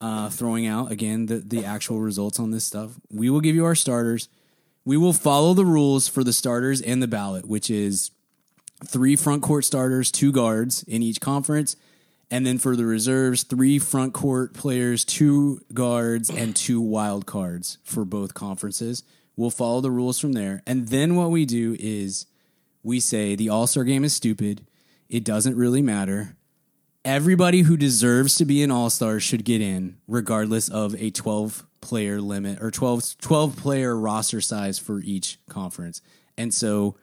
Uh, 0.00 0.30
throwing 0.30 0.64
out 0.64 0.92
again 0.92 1.26
the 1.26 1.38
the 1.38 1.64
actual 1.64 2.00
results 2.00 2.38
on 2.38 2.52
this 2.52 2.64
stuff. 2.64 2.92
We 3.10 3.30
will 3.30 3.40
give 3.40 3.56
you 3.56 3.64
our 3.64 3.74
starters. 3.74 4.28
We 4.84 4.96
will 4.96 5.12
follow 5.12 5.54
the 5.54 5.64
rules 5.64 6.06
for 6.06 6.22
the 6.22 6.32
starters 6.32 6.80
and 6.80 7.02
the 7.02 7.08
ballot, 7.08 7.46
which 7.46 7.68
is 7.68 8.12
three 8.86 9.16
front 9.16 9.42
court 9.42 9.64
starters, 9.64 10.10
two 10.10 10.32
guards 10.32 10.82
in 10.84 11.02
each 11.02 11.20
conference. 11.20 11.76
And 12.30 12.46
then 12.46 12.58
for 12.58 12.76
the 12.76 12.84
reserves, 12.84 13.42
three 13.42 13.78
front 13.78 14.12
court 14.12 14.52
players, 14.52 15.04
two 15.04 15.62
guards, 15.72 16.28
and 16.28 16.54
two 16.54 16.80
wild 16.80 17.26
cards 17.26 17.78
for 17.82 18.04
both 18.04 18.34
conferences. 18.34 19.02
We'll 19.36 19.50
follow 19.50 19.80
the 19.80 19.90
rules 19.90 20.18
from 20.18 20.32
there. 20.32 20.62
And 20.66 20.88
then 20.88 21.14
what 21.14 21.30
we 21.30 21.46
do 21.46 21.76
is 21.78 22.26
we 22.82 23.00
say 23.00 23.34
the 23.34 23.48
All 23.48 23.66
Star 23.66 23.84
game 23.84 24.04
is 24.04 24.14
stupid. 24.14 24.66
It 25.08 25.24
doesn't 25.24 25.56
really 25.56 25.80
matter. 25.80 26.36
Everybody 27.04 27.62
who 27.62 27.76
deserves 27.76 28.36
to 28.36 28.44
be 28.44 28.62
an 28.62 28.70
All 28.70 28.90
Star 28.90 29.20
should 29.20 29.44
get 29.44 29.62
in, 29.62 29.96
regardless 30.06 30.68
of 30.68 30.94
a 31.00 31.10
12 31.10 31.64
player 31.80 32.20
limit 32.20 32.60
or 32.60 32.70
12, 32.70 33.16
12 33.18 33.56
player 33.56 33.96
roster 33.96 34.40
size 34.40 34.78
for 34.78 35.00
each 35.00 35.38
conference. 35.48 36.02
And 36.36 36.52
so 36.52 36.96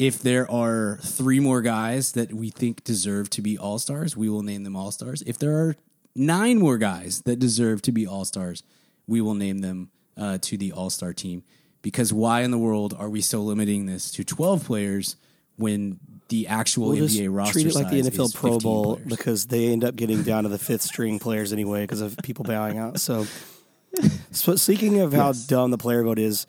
if 0.00 0.22
there 0.22 0.50
are 0.50 0.98
three 1.02 1.40
more 1.40 1.60
guys 1.60 2.12
that 2.12 2.32
we 2.32 2.48
think 2.48 2.82
deserve 2.84 3.28
to 3.28 3.42
be 3.42 3.58
all 3.58 3.78
stars, 3.78 4.16
we 4.16 4.30
will 4.30 4.42
name 4.42 4.64
them 4.64 4.74
all 4.74 4.90
stars. 4.90 5.22
If 5.26 5.38
there 5.38 5.52
are 5.52 5.76
nine 6.16 6.58
more 6.58 6.78
guys 6.78 7.20
that 7.26 7.38
deserve 7.38 7.82
to 7.82 7.92
be 7.92 8.06
all 8.06 8.24
stars, 8.24 8.62
we 9.06 9.20
will 9.20 9.34
name 9.34 9.58
them 9.58 9.90
uh, 10.16 10.38
to 10.40 10.56
the 10.56 10.72
all 10.72 10.88
star 10.88 11.12
team. 11.12 11.42
Because 11.82 12.14
why 12.14 12.40
in 12.40 12.50
the 12.50 12.56
world 12.56 12.96
are 12.98 13.10
we 13.10 13.20
still 13.20 13.44
limiting 13.44 13.84
this 13.84 14.10
to 14.12 14.24
12 14.24 14.64
players 14.64 15.16
when 15.56 16.00
the 16.30 16.48
actual 16.48 16.88
we'll 16.88 17.06
NBA 17.06 17.28
roster 17.30 17.52
treat 17.52 17.66
it 17.66 17.74
like 17.74 17.90
the 17.90 18.00
NFL 18.00 18.34
Pro 18.34 18.58
Bowl 18.58 18.96
players. 18.96 19.08
because 19.08 19.46
they 19.48 19.70
end 19.70 19.84
up 19.84 19.96
getting 19.96 20.22
down 20.22 20.44
to 20.44 20.48
the 20.48 20.58
fifth 20.58 20.82
string 20.82 21.18
players 21.18 21.52
anyway 21.52 21.82
because 21.82 22.00
of 22.00 22.16
people 22.24 22.46
bowing 22.46 22.78
out. 22.78 23.00
So, 23.00 23.26
so 24.30 24.56
speaking 24.56 25.00
of 25.00 25.12
how 25.12 25.28
yes. 25.28 25.46
dumb 25.46 25.70
the 25.70 25.78
player 25.78 26.02
vote 26.02 26.18
is, 26.18 26.46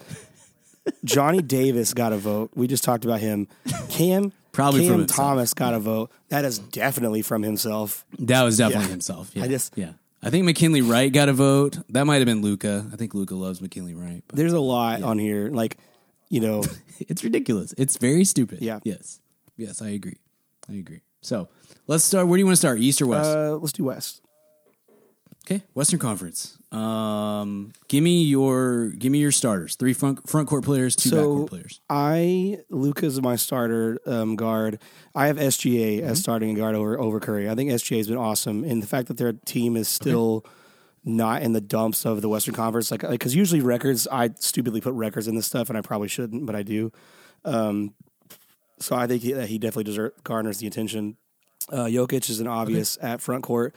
Johnny 1.04 1.42
Davis 1.42 1.94
got 1.94 2.14
a 2.14 2.18
vote. 2.18 2.52
We 2.56 2.68
just 2.68 2.84
talked 2.84 3.06
about 3.06 3.20
him. 3.20 3.48
Cam 3.90 4.32
probably 4.52 4.88
Cam 4.88 5.06
Thomas 5.06 5.54
got 5.54 5.74
a 5.74 5.80
vote. 5.80 6.12
That 6.30 6.46
is 6.46 6.60
definitely 6.60 7.22
from 7.22 7.44
himself. 7.44 8.06
That 8.20 8.44
was 8.44 8.58
definitely 8.58 8.86
yeah. 8.86 8.92
himself. 8.92 9.32
Yeah. 9.34 9.44
I 9.44 9.48
just 9.48 9.78
yeah. 9.78 9.94
I 10.24 10.30
think 10.30 10.46
McKinley 10.46 10.82
Wright 10.82 11.12
got 11.12 11.30
a 11.30 11.34
vote. 11.34 11.80
That 11.90 12.06
might 12.06 12.18
have 12.18 12.28
been 12.28 12.42
Luka. 12.42 12.86
I 12.94 12.96
think 12.96 13.16
Luka 13.16 13.34
loves 13.34 13.60
McKinley 13.60 13.96
Wright. 13.96 14.24
But, 14.28 14.36
There's 14.36 14.54
a 14.54 14.60
lot 14.60 15.02
on 15.02 15.18
here. 15.18 15.50
Like, 15.50 15.78
you 16.30 16.40
know, 16.40 16.64
it's 17.00 17.24
ridiculous. 17.24 17.74
It's 17.78 17.98
very 17.98 18.24
stupid. 18.24 18.62
Yeah. 18.62 18.80
Yes. 18.84 19.20
Yes, 19.58 19.82
I 19.82 19.90
agree. 19.90 20.18
I 20.70 20.74
agree. 20.74 21.02
So 21.22 21.50
let's 21.88 22.04
start. 22.04 22.28
Where 22.28 22.38
do 22.38 22.40
you 22.40 22.46
want 22.46 22.54
to 22.54 22.60
start? 22.60 22.80
East 22.80 23.02
or 23.02 23.08
West? 23.08 23.30
Uh, 23.30 23.56
let's 23.56 23.74
do 23.74 23.84
West. 23.86 24.22
Okay, 25.46 25.64
Western 25.74 26.00
Conference. 26.00 26.58
Um, 26.72 27.74
give 27.88 28.04
me 28.04 28.24
your 28.24 28.90
give 28.90 29.12
me 29.12 29.20
your 29.20 29.32
starters. 29.32 29.76
Three 29.76 29.94
front 29.94 30.30
front 30.30 30.48
court 30.48 30.64
players, 30.64 30.96
two 30.96 31.10
so 31.10 31.16
backcourt 31.18 31.50
players. 31.50 31.82
I 31.90 32.60
Luka's 32.70 33.20
my 33.22 33.36
starter 33.36 34.00
um, 34.06 34.36
guard. 34.36 34.80
I 35.16 35.28
have 35.28 35.38
SGA 35.38 35.98
mm-hmm. 35.98 36.08
as 36.08 36.20
starting 36.20 36.54
guard 36.54 36.76
over 36.76 37.00
over 37.00 37.20
Curry. 37.20 37.50
I 37.50 37.56
think 37.56 37.72
SGA 37.72 37.98
has 37.98 38.08
been 38.08 38.18
awesome, 38.18 38.64
and 38.64 38.84
the 38.84 38.88
fact 38.88 39.08
that 39.08 39.18
their 39.18 39.34
team 39.34 39.76
is 39.76 39.88
still. 39.88 40.44
Okay. 40.46 40.56
Not 41.04 41.42
in 41.42 41.54
the 41.54 41.62
dumps 41.62 42.06
of 42.06 42.22
the 42.22 42.30
Western 42.30 42.54
Conference, 42.54 42.92
like 42.92 43.02
because 43.10 43.34
usually 43.34 43.60
records, 43.60 44.08
I 44.12 44.30
stupidly 44.38 44.82
put 44.82 44.94
records 44.94 45.28
in 45.28 45.34
this 45.34 45.48
stuff, 45.48 45.68
and 45.70 45.76
I 45.76 45.82
probably 45.82 46.10
shouldn't, 46.10 46.46
but 46.46 46.56
I 46.56 46.62
do. 46.62 46.92
Um, 47.44 47.96
so 48.78 48.96
I 48.96 49.08
think 49.08 49.24
he, 49.24 49.32
that 49.34 49.50
he 49.50 49.58
definitely 49.58 49.86
deserves 49.86 50.14
garners 50.24 50.60
the 50.60 50.68
attention. 50.68 51.18
Uh, 51.72 51.86
Jokic 51.86 52.30
is 52.30 52.40
an 52.40 52.46
obvious 52.48 53.00
okay. 53.00 53.08
at 53.08 53.22
front 53.22 53.44
court. 53.44 53.74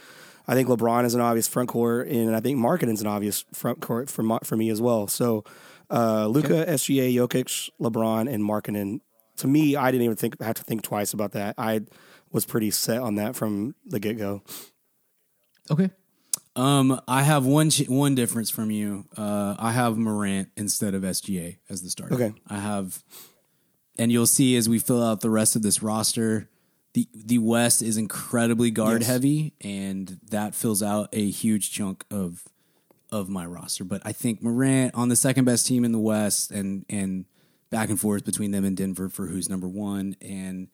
I 0.47 0.55
think 0.55 0.69
LeBron 0.69 1.05
is 1.05 1.15
an 1.15 1.21
obvious 1.21 1.49
front 1.49 1.69
court, 1.69 2.09
and 2.09 2.37
I 2.37 2.41
think 2.41 2.59
Markkanen's 2.59 3.01
an 3.01 3.07
obvious 3.07 3.45
front 3.53 3.81
court 3.81 4.11
for 4.11 4.39
for 4.45 4.57
me 4.57 4.71
as 4.71 4.81
well. 4.81 5.07
So 5.07 5.45
uh, 5.91 6.27
Luka, 6.27 6.63
okay. 6.63 6.73
SGA, 6.73 7.15
Jokic, 7.15 7.71
LeBron, 7.81 8.33
and 8.33 8.43
Markkanen. 8.43 9.01
To 9.39 9.49
me, 9.49 9.75
I 9.77 9.91
didn't 9.91 10.05
even 10.05 10.17
think 10.17 10.41
have 10.41 10.57
to 10.57 10.65
think 10.65 10.83
twice 10.83 11.13
about 11.13 11.33
that. 11.33 11.55
I 11.59 11.83
was 12.31 12.45
pretty 12.45 12.71
set 12.71 12.99
on 12.99 13.17
that 13.17 13.37
from 13.37 13.75
the 13.87 13.99
get 13.99 14.19
go. 14.19 14.43
Okay. 15.71 15.91
Um, 16.57 17.01
I 17.09 17.23
have 17.23 17.47
one 17.47 17.71
one 17.89 18.15
difference 18.15 18.51
from 18.51 18.71
you. 18.71 19.07
Uh, 19.17 19.57
I 19.59 19.73
have 19.73 19.97
Morant 19.97 20.51
instead 20.57 20.95
of 20.95 21.03
SGA 21.03 21.59
as 21.69 21.83
the 21.83 21.91
starter. 21.91 22.15
Okay. 22.15 22.33
I 22.47 22.59
have, 22.59 23.03
and 23.99 24.13
you'll 24.13 24.27
see 24.27 24.57
as 24.57 24.69
we 24.69 24.79
fill 24.79 25.03
out 25.03 25.21
the 25.21 25.31
rest 25.31 25.57
of 25.57 25.63
this 25.63 25.83
roster 25.83 26.49
the 26.95 27.09
the 27.13 27.39
West 27.39 27.83
is 27.83 27.97
incredibly 27.97 28.71
guard 28.71 29.03
yes. 29.03 29.11
heavy, 29.11 29.53
and 29.61 30.19
that 30.31 30.55
fills 30.55 30.83
out 30.83 31.09
a 31.13 31.29
huge 31.29 31.71
chunk 31.73 32.05
of 32.11 32.45
of 33.11 33.29
my 33.29 33.45
roster. 33.45 33.85
But 33.85 34.03
I 34.05 34.13
think 34.13 34.43
Morant 34.43 34.95
on 34.95 35.09
the 35.09 35.17
second 35.17 35.45
best 35.45 35.67
team 35.67 35.85
in 35.85 35.93
the 35.93 35.99
West, 35.99 36.51
and 36.51 36.87
and 36.89 37.27
back 37.71 37.91
and 37.91 38.01
forth 38.01 38.25
between 38.25 38.53
them 38.53 38.65
and 38.65 38.77
Denver 38.77 39.09
for 39.09 39.27
who's 39.27 39.49
number 39.49 39.69
one, 39.69 40.17
and 40.23 40.69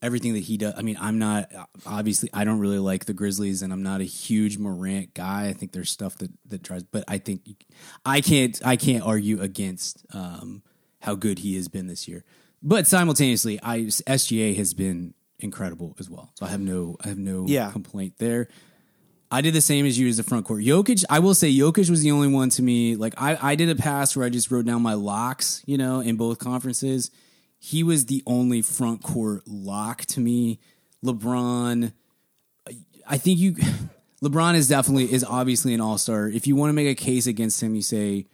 everything 0.00 0.34
that 0.34 0.44
he 0.44 0.56
does. 0.56 0.72
I 0.76 0.82
mean, 0.82 0.96
I'm 1.00 1.18
not 1.18 1.50
obviously 1.84 2.30
I 2.32 2.44
don't 2.44 2.60
really 2.60 2.78
like 2.78 3.06
the 3.06 3.12
Grizzlies, 3.12 3.60
and 3.60 3.72
I'm 3.72 3.82
not 3.82 4.00
a 4.00 4.04
huge 4.04 4.58
Morant 4.58 5.14
guy. 5.14 5.48
I 5.48 5.52
think 5.52 5.72
there's 5.72 5.90
stuff 5.90 6.16
that 6.18 6.30
that 6.46 6.62
drives, 6.62 6.84
but 6.84 7.02
I 7.08 7.18
think 7.18 7.64
I 8.04 8.20
can't 8.20 8.60
I 8.64 8.76
can't 8.76 9.02
argue 9.02 9.40
against 9.40 10.06
um, 10.12 10.62
how 11.00 11.16
good 11.16 11.40
he 11.40 11.56
has 11.56 11.66
been 11.66 11.88
this 11.88 12.06
year. 12.06 12.24
But 12.62 12.86
simultaneously, 12.86 13.58
I 13.64 13.80
SGA 13.80 14.56
has 14.56 14.72
been 14.72 15.14
incredible 15.38 15.94
as 15.98 16.08
well. 16.08 16.30
So 16.34 16.46
I 16.46 16.48
have 16.50 16.60
no 16.60 16.96
I 17.04 17.08
have 17.08 17.18
no 17.18 17.44
Yeah. 17.46 17.70
complaint 17.70 18.14
there. 18.18 18.48
I 19.30 19.40
did 19.40 19.54
the 19.54 19.60
same 19.60 19.86
as 19.86 19.98
you 19.98 20.06
as 20.08 20.16
the 20.18 20.22
front 20.22 20.46
court. 20.46 20.62
Jokic, 20.62 21.04
I 21.10 21.18
will 21.18 21.34
say 21.34 21.52
Jokic 21.52 21.90
was 21.90 22.02
the 22.02 22.12
only 22.12 22.28
one 22.28 22.48
to 22.50 22.62
me. 22.62 22.94
Like 22.96 23.14
I, 23.20 23.36
I 23.40 23.54
did 23.56 23.68
a 23.68 23.74
pass 23.74 24.14
where 24.16 24.24
I 24.24 24.28
just 24.28 24.50
wrote 24.50 24.66
down 24.66 24.82
my 24.82 24.94
locks, 24.94 25.62
you 25.66 25.76
know, 25.76 26.00
in 26.00 26.16
both 26.16 26.38
conferences. 26.38 27.10
He 27.58 27.82
was 27.82 28.06
the 28.06 28.22
only 28.26 28.62
front 28.62 29.02
court 29.02 29.42
lock 29.48 30.02
to 30.06 30.20
me. 30.20 30.60
LeBron, 31.04 31.92
I 33.06 33.18
think 33.18 33.38
you 33.38 33.56
LeBron 34.22 34.54
is 34.54 34.68
definitely 34.68 35.12
is 35.12 35.24
obviously 35.24 35.74
an 35.74 35.80
all 35.80 35.98
star. 35.98 36.28
If 36.28 36.46
you 36.46 36.54
want 36.56 36.70
to 36.70 36.74
make 36.74 36.88
a 36.88 36.94
case 36.94 37.26
against 37.26 37.62
him, 37.62 37.74
you 37.74 37.82
say 37.82 38.26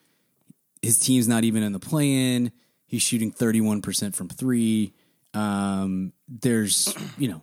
his 0.83 0.99
team's 0.99 1.27
not 1.29 1.45
even 1.45 1.63
in 1.63 1.73
the 1.73 1.79
play 1.81 2.35
in. 2.35 2.53
He's 2.87 3.03
shooting 3.03 3.33
31% 3.33 4.15
from 4.15 4.29
three. 4.29 4.93
Um, 5.35 6.13
there's, 6.29 6.95
you 7.19 7.29
know, 7.29 7.43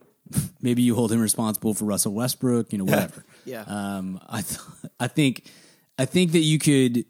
maybe 0.61 0.81
you 0.81 0.95
hold 0.95 1.11
him 1.11 1.19
responsible 1.19 1.73
for 1.73 1.85
Russell 1.85 2.13
Westbrook, 2.13 2.71
you 2.71 2.77
know, 2.77 2.85
whatever. 2.85 3.25
Yeah. 3.45 3.63
Um, 3.65 4.19
I, 4.29 4.41
th- 4.41 4.59
I 4.99 5.07
think, 5.07 5.49
I 5.97 6.05
think 6.05 6.33
that 6.33 6.39
you 6.39 6.59
could, 6.59 7.05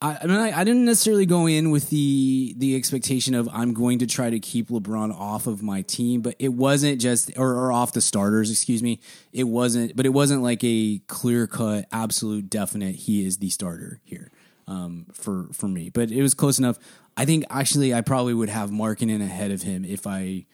I, 0.00 0.18
I 0.22 0.26
mean, 0.26 0.36
I, 0.36 0.60
I 0.60 0.62
didn't 0.62 0.84
necessarily 0.84 1.26
go 1.26 1.46
in 1.46 1.72
with 1.72 1.90
the, 1.90 2.54
the 2.56 2.76
expectation 2.76 3.34
of 3.34 3.48
I'm 3.52 3.74
going 3.74 3.98
to 3.98 4.06
try 4.06 4.30
to 4.30 4.38
keep 4.38 4.68
LeBron 4.68 5.12
off 5.12 5.48
of 5.48 5.62
my 5.62 5.82
team, 5.82 6.20
but 6.20 6.36
it 6.38 6.52
wasn't 6.52 7.00
just, 7.00 7.36
or, 7.36 7.54
or 7.54 7.72
off 7.72 7.92
the 7.92 8.00
starters, 8.00 8.52
excuse 8.52 8.84
me. 8.84 9.00
It 9.32 9.44
wasn't, 9.44 9.96
but 9.96 10.06
it 10.06 10.10
wasn't 10.10 10.42
like 10.42 10.60
a 10.62 11.00
clear 11.08 11.48
cut, 11.48 11.86
absolute 11.90 12.48
definite, 12.48 12.94
he 12.94 13.26
is 13.26 13.38
the 13.38 13.50
starter 13.50 14.00
here 14.04 14.30
um, 14.68 15.06
for 15.12 15.48
for 15.52 15.66
me. 15.66 15.90
But 15.90 16.12
it 16.12 16.22
was 16.22 16.34
close 16.34 16.58
enough. 16.58 16.78
I 17.16 17.24
think 17.24 17.44
actually 17.50 17.92
I 17.94 18.02
probably 18.02 18.34
would 18.34 18.50
have 18.50 18.70
Markkanen 18.70 19.22
ahead 19.22 19.50
of 19.50 19.62
him 19.62 19.84
if 19.84 20.06
I 20.06 20.44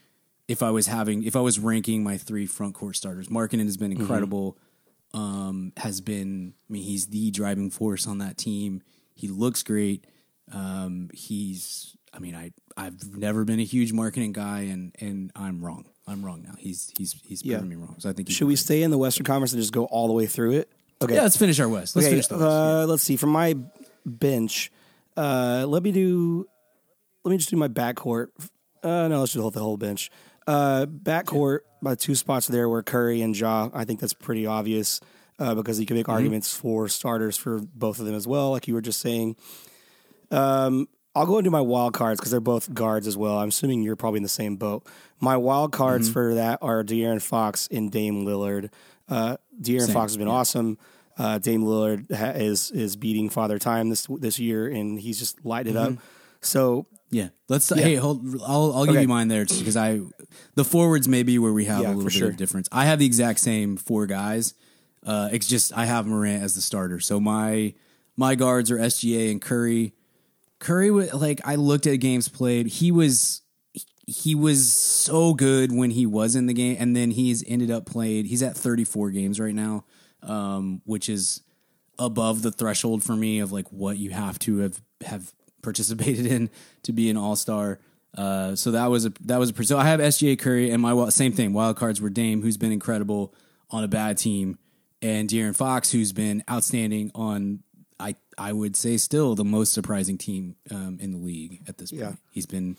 if 0.48 0.62
I 0.62 0.70
was 0.70 0.86
having 0.86 1.24
if 1.24 1.36
I 1.36 1.40
was 1.40 1.58
ranking 1.58 2.02
my 2.02 2.16
three 2.16 2.46
front 2.46 2.74
court 2.74 2.96
starters. 2.96 3.28
Markkanen 3.28 3.64
has 3.64 3.76
been 3.76 3.92
incredible. 3.92 4.56
Um, 5.12 5.72
has 5.76 6.00
been 6.00 6.54
I 6.68 6.72
mean 6.72 6.82
he's 6.84 7.06
the 7.06 7.30
driving 7.30 7.70
force 7.70 8.06
on 8.06 8.18
that 8.18 8.38
team. 8.38 8.82
He 9.14 9.28
looks 9.28 9.62
great. 9.62 10.06
Um, 10.52 11.10
he's 11.12 11.96
I 12.12 12.20
mean 12.20 12.34
I 12.34 12.52
I've 12.76 13.16
never 13.16 13.44
been 13.44 13.60
a 13.60 13.64
huge 13.64 13.92
Markkanen 13.92 14.32
guy 14.32 14.60
and 14.62 14.94
and 15.00 15.32
I'm 15.34 15.64
wrong. 15.64 15.86
I'm 16.06 16.24
wrong 16.24 16.42
now. 16.42 16.54
He's 16.58 16.92
he's 16.96 17.14
he's 17.24 17.44
Yeah. 17.44 17.56
proven 17.58 17.68
me 17.70 17.76
wrong. 17.76 17.96
So 17.98 18.08
I 18.10 18.12
think 18.12 18.30
Should 18.30 18.46
we 18.46 18.54
great. 18.54 18.58
stay 18.58 18.82
in 18.82 18.90
the 18.90 18.98
Western 18.98 19.24
Conference 19.24 19.52
and 19.52 19.60
just 19.60 19.72
go 19.72 19.86
all 19.86 20.06
the 20.06 20.12
way 20.12 20.26
through 20.26 20.52
it? 20.52 20.70
Okay. 21.02 21.14
Yeah, 21.14 21.22
let's 21.22 21.36
finish 21.36 21.58
our 21.60 21.68
West. 21.68 21.96
Let's 21.96 22.06
okay. 22.06 22.12
finish 22.12 22.26
the 22.28 22.36
West. 22.38 22.46
Uh, 22.46 22.86
let's 22.86 23.02
see. 23.02 23.16
From 23.16 23.30
my 23.30 23.56
bench, 24.04 24.70
uh, 25.16 25.64
let 25.68 25.82
me 25.82 25.92
do. 25.92 26.46
Let 27.24 27.30
me 27.30 27.38
just 27.38 27.50
do 27.50 27.56
my 27.56 27.68
backcourt. 27.68 28.28
Uh, 28.82 29.08
no, 29.08 29.20
let's 29.20 29.32
do 29.32 29.38
the 29.38 29.42
whole, 29.42 29.50
the 29.50 29.60
whole 29.60 29.76
bench. 29.76 30.10
Uh, 30.46 30.84
backcourt, 30.86 31.60
my 31.80 31.94
two 31.94 32.14
spots 32.14 32.46
there 32.48 32.68
were 32.68 32.82
Curry 32.82 33.22
and 33.22 33.36
Ja. 33.36 33.70
I 33.72 33.84
think 33.84 34.00
that's 34.00 34.12
pretty 34.12 34.44
obvious 34.46 35.00
uh, 35.38 35.54
because 35.54 35.80
you 35.80 35.86
can 35.86 35.96
make 35.96 36.08
arguments 36.08 36.54
for 36.54 36.86
starters 36.88 37.38
for 37.38 37.60
both 37.74 37.98
of 37.98 38.04
them 38.04 38.14
as 38.14 38.26
well, 38.26 38.50
like 38.50 38.68
you 38.68 38.74
were 38.74 38.82
just 38.82 39.00
saying. 39.00 39.36
Um, 40.30 40.88
I'll 41.14 41.26
go 41.26 41.38
into 41.38 41.50
my 41.50 41.60
wild 41.60 41.94
cards 41.94 42.18
because 42.18 42.32
they're 42.32 42.40
both 42.40 42.74
guards 42.74 43.06
as 43.06 43.16
well. 43.16 43.38
I'm 43.38 43.48
assuming 43.48 43.82
you're 43.82 43.96
probably 43.96 44.18
in 44.18 44.24
the 44.24 44.28
same 44.28 44.56
boat. 44.56 44.86
My 45.20 45.36
wild 45.36 45.72
cards 45.72 46.10
for 46.10 46.34
that 46.34 46.58
are 46.60 46.82
De'Aaron 46.82 47.22
Fox 47.22 47.68
and 47.70 47.90
Dame 47.90 48.24
Lillard. 48.26 48.70
Uh, 49.08 49.36
De'Aaron 49.60 49.86
Same, 49.86 49.94
Fox 49.94 50.12
has 50.12 50.16
been 50.16 50.28
awesome. 50.28 50.76
Uh, 51.16 51.38
Dame 51.38 51.62
Lillard 51.62 52.12
ha- 52.14 52.32
is 52.36 52.70
is 52.72 52.96
beating 52.96 53.30
Father 53.30 53.58
Time 53.58 53.88
this 53.90 54.06
this 54.18 54.38
year, 54.38 54.66
and 54.66 54.98
he's 54.98 55.18
just 55.18 55.44
lighted 55.44 55.76
up. 55.76 55.94
So 56.40 56.86
Yeah, 57.10 57.28
let's. 57.48 57.68
Hey, 57.68 57.94
hold. 57.94 58.24
I'll 58.42 58.72
I'll 58.74 58.84
give 58.84 58.94
Okay. 58.94 59.02
you 59.02 59.08
mine 59.08 59.28
there 59.28 59.44
because 59.44 59.76
I, 59.76 60.00
the 60.56 60.64
forwards 60.64 61.06
may 61.08 61.22
be 61.22 61.38
where 61.38 61.52
we 61.52 61.66
have 61.66 61.82
Yeah, 61.82 61.88
a 61.88 61.90
little 61.90 62.04
bit 62.04 62.12
sure. 62.12 62.28
of 62.30 62.36
difference. 62.36 62.68
I 62.72 62.84
have 62.86 62.98
the 62.98 63.06
exact 63.06 63.38
same 63.40 63.76
four 63.76 64.06
guys. 64.06 64.54
Uh, 65.06 65.28
it's 65.32 65.46
just 65.46 65.76
I 65.76 65.84
have 65.84 66.06
Morant 66.06 66.42
as 66.42 66.54
the 66.54 66.60
starter. 66.60 66.98
So 67.00 67.20
my 67.20 67.74
my 68.16 68.34
guards 68.34 68.70
are 68.70 68.78
SGA 68.78 69.30
and 69.30 69.40
Curry. 69.40 69.94
Curry, 70.58 70.90
wa- 70.90 71.06
like 71.14 71.40
I 71.44 71.54
looked 71.56 71.86
at 71.86 71.96
games 71.96 72.28
played. 72.28 72.66
He 72.66 72.90
was 72.90 73.42
he 74.06 74.34
was 74.34 74.72
so 74.74 75.32
good 75.34 75.72
when 75.72 75.90
he 75.90 76.06
was 76.06 76.34
in 76.36 76.46
the 76.46 76.52
game, 76.54 76.76
and 76.78 76.94
then 76.96 77.10
he's 77.12 77.44
ended 77.46 77.70
up 77.70 77.86
played. 77.86 78.26
He's 78.26 78.42
at 78.42 78.56
34 78.56 79.10
games 79.10 79.38
right 79.40 79.54
now, 79.54 79.84
um, 80.24 80.82
which 80.84 81.08
is 81.08 81.42
above 81.98 82.42
the 82.42 82.50
threshold 82.50 83.02
for 83.02 83.14
me 83.14 83.38
of 83.38 83.52
like 83.52 83.70
what 83.70 83.96
you 83.98 84.10
have 84.10 84.38
to 84.40 84.58
have 84.58 84.80
have 85.06 85.32
participated 85.62 86.26
in 86.34 86.50
to 86.82 86.92
be 86.92 87.10
an 87.10 87.16
all 87.16 87.36
star. 87.36 87.78
Uh, 88.16 88.54
so 88.54 88.70
that 88.70 88.86
was 88.86 89.06
a 89.06 89.12
that 89.22 89.38
was 89.38 89.50
a 89.50 89.64
so 89.64 89.76
I 89.78 89.84
have 89.84 90.00
SGA 90.00 90.38
Curry 90.38 90.70
and 90.70 90.80
my 90.80 91.08
same 91.08 91.32
thing. 91.32 91.52
Wild 91.52 91.76
cards 91.76 92.00
were 92.00 92.10
Dame, 92.10 92.42
who's 92.42 92.56
been 92.56 92.72
incredible 92.72 93.34
on 93.70 93.82
a 93.82 93.88
bad 93.88 94.18
team, 94.18 94.58
and 95.02 95.28
De'Aaron 95.28 95.56
Fox, 95.56 95.90
who's 95.90 96.12
been 96.12 96.44
outstanding 96.48 97.10
on 97.14 97.64
I 97.98 98.14
I 98.38 98.52
would 98.52 98.76
say 98.76 98.96
still 98.96 99.34
the 99.34 99.44
most 99.44 99.72
surprising 99.72 100.18
team 100.18 100.56
um, 100.70 100.98
in 101.00 101.10
the 101.12 101.18
league 101.18 101.62
at 101.68 101.78
this 101.78 101.90
point. 101.90 102.02
Yeah. 102.02 102.12
He's 102.30 102.46
been 102.46 102.76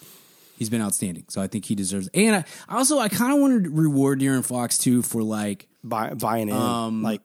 he's 0.58 0.70
been 0.70 0.82
outstanding. 0.82 1.26
So 1.30 1.41
I 1.41 1.48
think 1.48 1.66
he 1.66 1.76
deserves. 1.76 2.10
And 2.14 2.46
I 2.70 2.78
also 2.78 3.00
I 3.00 3.10
kind 3.10 3.34
of 3.34 3.39
want 3.39 3.64
to 3.66 3.70
reward 3.70 4.20
De'Aaron 4.22 4.46
Fox 4.46 4.78
too 4.78 5.02
for 5.02 5.22
like 5.22 5.68
buy, 5.84 6.14
buying 6.14 6.50
in, 6.50 6.56
Um, 6.56 7.04
like 7.04 7.22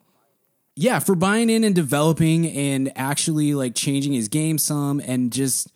yeah, 0.76 0.98
for 0.98 1.14
buying 1.14 1.50
in 1.50 1.64
and 1.64 1.74
developing 1.74 2.46
and 2.46 2.92
actually 2.96 3.54
like 3.54 3.74
changing 3.74 4.12
his 4.12 4.28
game 4.28 4.58
some 4.58 5.00
and 5.00 5.32
just 5.32 5.70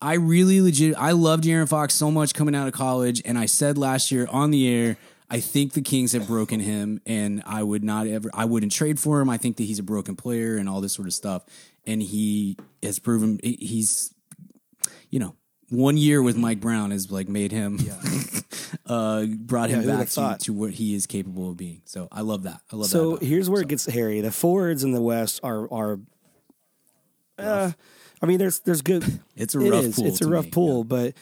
I 0.00 0.14
really 0.14 0.60
legit 0.60 0.94
I 0.96 1.12
loved 1.12 1.46
Aaron 1.46 1.66
Fox 1.66 1.94
so 1.94 2.10
much 2.10 2.34
coming 2.34 2.54
out 2.54 2.68
of 2.68 2.74
college 2.74 3.22
and 3.24 3.38
I 3.38 3.46
said 3.46 3.78
last 3.78 4.12
year 4.12 4.26
on 4.30 4.50
the 4.50 4.68
air 4.68 4.96
I 5.28 5.40
think 5.40 5.72
the 5.72 5.82
Kings 5.82 6.12
have 6.12 6.28
broken 6.28 6.60
him 6.60 7.00
and 7.06 7.42
I 7.46 7.62
would 7.62 7.82
not 7.82 8.06
ever 8.06 8.30
I 8.34 8.44
wouldn't 8.44 8.72
trade 8.72 9.00
for 9.00 9.20
him. 9.20 9.30
I 9.30 9.38
think 9.38 9.56
that 9.56 9.64
he's 9.64 9.78
a 9.78 9.82
broken 9.82 10.16
player 10.16 10.56
and 10.56 10.68
all 10.68 10.80
this 10.80 10.92
sort 10.92 11.08
of 11.08 11.14
stuff 11.14 11.44
and 11.86 12.02
he 12.02 12.56
has 12.82 12.98
proven 12.98 13.40
he's 13.42 14.14
you 15.10 15.18
know 15.18 15.34
one 15.70 15.96
year 15.96 16.22
with 16.22 16.36
Mike 16.36 16.60
Brown 16.60 16.90
has 16.90 17.10
like 17.10 17.28
made 17.28 17.52
him 17.52 17.78
uh 18.86 19.26
brought 19.26 19.70
him 19.70 19.82
Yeah, 19.82 19.96
back 19.96 20.08
to, 20.10 20.36
to 20.44 20.52
what 20.52 20.72
he 20.72 20.94
is 20.94 21.06
capable 21.06 21.50
of 21.50 21.56
being. 21.56 21.82
So 21.84 22.08
I 22.12 22.20
love 22.20 22.44
that. 22.44 22.60
I 22.72 22.76
love 22.76 22.84
that. 22.86 22.90
So 22.90 23.16
him. 23.16 23.26
here's 23.26 23.50
where 23.50 23.62
it 23.62 23.68
gets 23.68 23.86
hairy. 23.86 24.20
The 24.20 24.30
forwards 24.32 24.84
in 24.84 24.92
the 24.92 25.00
West 25.02 25.40
are 25.42 25.72
are. 25.72 25.98
Uh, 27.38 27.72
I 28.22 28.26
mean, 28.26 28.38
there's 28.38 28.60
there's 28.60 28.82
good. 28.82 29.04
It's 29.36 29.54
a 29.54 29.58
rough 29.60 29.84
is. 29.84 29.96
pool 29.96 30.06
It's 30.06 30.20
a 30.22 30.28
rough 30.28 30.46
me, 30.46 30.50
pool, 30.50 30.84
but 30.84 31.14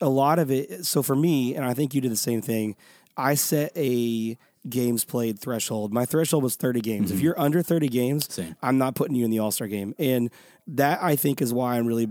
a 0.00 0.08
lot 0.08 0.38
of 0.38 0.50
it. 0.52 0.86
So 0.86 1.02
for 1.02 1.16
me, 1.16 1.56
and 1.56 1.64
I 1.64 1.74
think 1.74 1.94
you 1.94 2.00
did 2.00 2.12
the 2.12 2.16
same 2.16 2.40
thing. 2.40 2.76
I 3.16 3.34
set 3.34 3.72
a 3.76 4.36
games 4.68 5.04
played 5.04 5.38
threshold. 5.40 5.92
My 5.92 6.04
threshold 6.04 6.42
was 6.44 6.54
30 6.54 6.80
games. 6.80 7.10
If 7.10 7.20
you're 7.20 7.38
under 7.40 7.62
30 7.62 7.88
games, 7.88 8.28
Mm-hmm. 8.28 8.32
Same. 8.42 8.56
I'm 8.62 8.78
not 8.78 8.94
putting 8.94 9.16
you 9.16 9.24
in 9.24 9.30
the 9.32 9.38
All 9.40 9.50
Star 9.50 9.66
game, 9.66 9.94
and 9.98 10.30
that 10.68 11.02
I 11.02 11.16
think 11.16 11.42
is 11.42 11.52
why 11.52 11.76
I'm 11.76 11.86
really 11.86 12.08